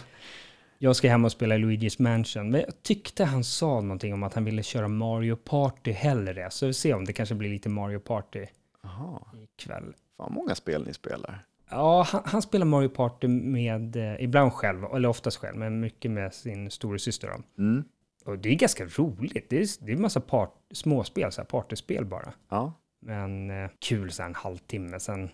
Jag 0.77 0.95
ska 0.95 1.09
hem 1.09 1.25
och 1.25 1.31
spela 1.31 1.55
Luigi's 1.55 2.01
Mansion, 2.01 2.51
men 2.51 2.61
jag 2.61 2.83
tyckte 2.83 3.23
han 3.23 3.43
sa 3.43 3.81
någonting 3.81 4.13
om 4.13 4.23
att 4.23 4.33
han 4.33 4.45
ville 4.45 4.63
köra 4.63 4.87
Mario 4.87 5.35
Party 5.35 5.91
hellre. 5.91 6.51
Så 6.51 6.65
vi 6.65 6.73
får 6.73 6.77
se 6.77 6.93
om 6.93 7.05
det 7.05 7.13
kanske 7.13 7.35
blir 7.35 7.49
lite 7.49 7.69
Mario 7.69 7.99
Party 7.99 8.45
Jaha, 8.83 9.21
ikväll. 9.43 9.93
fan 10.17 10.33
många 10.33 10.55
spel 10.55 10.85
ni 10.87 10.93
spelar. 10.93 11.45
Ja, 11.69 12.07
han, 12.11 12.21
han 12.25 12.41
spelar 12.41 12.65
Mario 12.65 12.89
Party 12.89 13.27
med, 13.27 13.95
eh, 13.95 14.23
ibland 14.23 14.53
själv, 14.53 14.83
eller 14.83 15.09
oftast 15.09 15.37
själv, 15.37 15.57
men 15.57 15.79
mycket 15.79 16.11
med 16.11 16.33
sin 16.33 16.71
storasyster. 16.71 17.29
Mm. 17.57 17.83
Och 18.25 18.39
det 18.39 18.49
är 18.49 18.55
ganska 18.55 18.85
roligt. 18.85 19.49
Det 19.49 19.57
är, 19.57 19.85
det 19.85 19.91
är 19.91 19.95
en 19.95 20.01
massa 20.01 20.19
part, 20.19 20.53
småspel, 20.73 21.31
så 21.31 21.41
här 21.41 21.45
partyspel 21.45 22.05
bara. 22.05 22.33
Ja, 22.49 22.73
Men 23.01 23.49
eh, 23.49 23.69
kul 23.79 24.11
så 24.11 24.21
här 24.21 24.29
en 24.29 24.35
halvtimme. 24.35 24.99
Sen, 24.99 25.29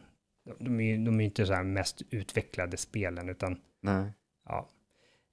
de 0.60 0.80
är 0.80 0.84
ju 0.84 1.06
de 1.06 1.16
är 1.16 1.20
ju 1.20 1.26
inte 1.26 1.45
så 1.45 1.53
här 1.53 1.64
mest 1.64 2.02
utvecklade 2.10 2.78
spelen, 2.78 3.30
utan 3.30 3.58
nej. 3.82 4.12
ja. 4.49 4.68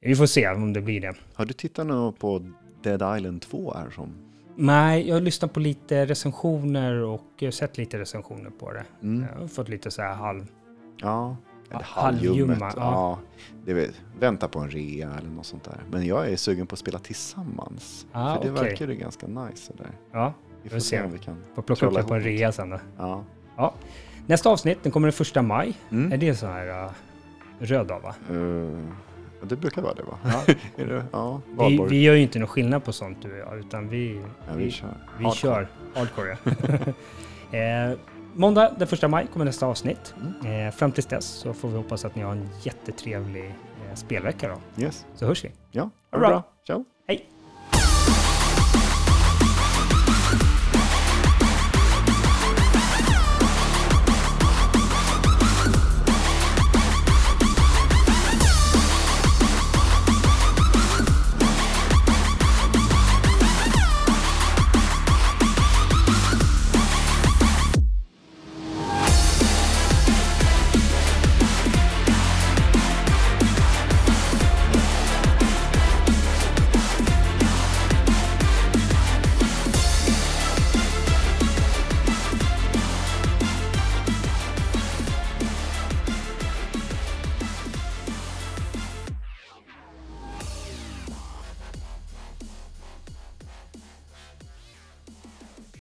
Vi 0.01 0.16
får 0.16 0.27
se 0.27 0.49
om 0.49 0.73
det 0.73 0.81
blir 0.81 1.01
det. 1.01 1.15
Har 1.35 1.45
du 1.45 1.53
tittat 1.53 1.87
nu 1.87 2.12
på 2.19 2.53
Dead 2.83 3.19
Island 3.19 3.43
2 3.43 3.75
här 3.75 3.91
som? 3.91 4.15
Nej, 4.57 5.09
jag 5.09 5.16
har 5.16 5.20
lyssnat 5.20 5.53
på 5.53 5.61
lite 5.61 6.07
recensioner 6.07 7.03
och 7.03 7.43
eh, 7.43 7.51
sett 7.51 7.79
lite 7.79 7.99
recensioner 7.99 8.51
på 8.51 8.73
det. 8.73 8.85
Mm. 9.03 9.27
Jag 9.33 9.41
har 9.41 9.49
fått 9.49 9.69
lite 9.69 9.91
så 9.91 10.03
här 10.03 10.15
halv... 10.15 10.47
Ja, 11.01 11.37
eller 11.70 11.81
Ja, 11.81 11.87
halvljummet. 11.87 12.59
Ja. 12.61 12.73
ja. 12.77 13.19
det 13.65 13.75
vet, 13.75 14.01
vänta 14.20 14.49
på 14.49 14.59
en 14.59 14.70
rea 14.70 15.11
eller 15.19 15.31
något 15.31 15.47
sånt 15.47 15.65
där. 15.65 15.81
Men 15.91 16.07
jag 16.07 16.29
är 16.31 16.37
sugen 16.37 16.66
på 16.66 16.73
att 16.73 16.79
spela 16.79 16.99
tillsammans. 16.99 18.07
Ah, 18.12 18.35
för 18.35 18.45
det 18.45 18.51
okej. 18.51 18.65
verkar 18.65 18.89
ju 18.89 18.95
ganska 18.95 19.27
nice 19.27 19.73
där. 19.79 19.91
Ja, 20.12 20.33
Vi 20.62 20.69
får 20.70 20.79
se 20.79 21.03
om 21.03 21.12
vi 21.12 21.19
kan. 21.19 21.37
får 21.55 21.62
plocka 21.62 21.87
upp 21.87 21.95
det 21.95 22.03
på 22.03 22.15
en 22.15 22.20
rea 22.23 22.53
sen 22.53 22.70
då. 22.70 22.81
Ja. 23.57 23.75
Nästa 24.27 24.51
avsnitt, 24.51 24.79
den 24.83 24.93
kommer 24.93 25.07
den 25.09 25.12
första 25.12 25.43
maj. 25.43 25.75
Mm. 25.91 26.12
Är 26.12 26.16
det 26.16 26.35
så 26.35 26.47
här 26.47 26.85
uh, 26.85 26.91
röd 27.59 27.87
dag 27.87 28.01
va? 28.01 28.15
Uh, 28.35 28.79
det 29.43 29.57
brukar 29.57 29.83
vara 29.83 29.95
det 29.95 30.03
va? 30.03 30.19
Ja. 30.25 30.55
är 30.83 30.87
det? 30.87 31.05
Ja, 31.12 31.41
Vi, 31.59 31.87
vi 31.91 32.03
gör 32.03 32.15
ju 32.15 32.23
inte 32.23 32.39
någon 32.39 32.49
skillnad 32.49 32.85
på 32.85 32.93
sånt 32.93 33.19
du 33.23 33.45
utan 33.59 33.89
vi, 33.89 34.23
ja, 34.49 34.53
vi 34.57 34.70
kör. 34.70 34.89
vi 35.19 35.25
Hardcore. 35.25 35.35
kör 35.35 35.69
hardcore. 35.95 36.39
ja. 37.51 37.59
eh, 37.59 37.99
måndag 38.39 38.74
den 38.78 38.89
första 38.89 39.09
maj 39.09 39.27
kommer 39.27 39.44
nästa 39.44 39.66
avsnitt. 39.66 40.15
Mm. 40.43 40.66
Eh, 40.66 40.73
fram 40.73 40.93
tills 40.93 41.06
dess 41.06 41.27
så 41.27 41.55
får 41.55 41.69
vi 41.69 41.77
hoppas 41.77 42.05
att 42.05 42.15
ni 42.15 42.23
har 42.23 42.32
en 42.32 42.48
jättetrevlig 42.62 43.47
eh, 43.47 43.94
spelvecka 43.94 44.48
då. 44.48 44.82
Yes. 44.82 45.06
Så 45.15 45.27
hörs 45.27 45.44
vi. 45.44 45.52
Ja, 45.70 45.82
ha 45.82 45.90
det 46.10 46.19
det 46.19 46.28
bra. 46.28 46.43
Ciao. 46.66 46.85
Hej! 47.09 47.38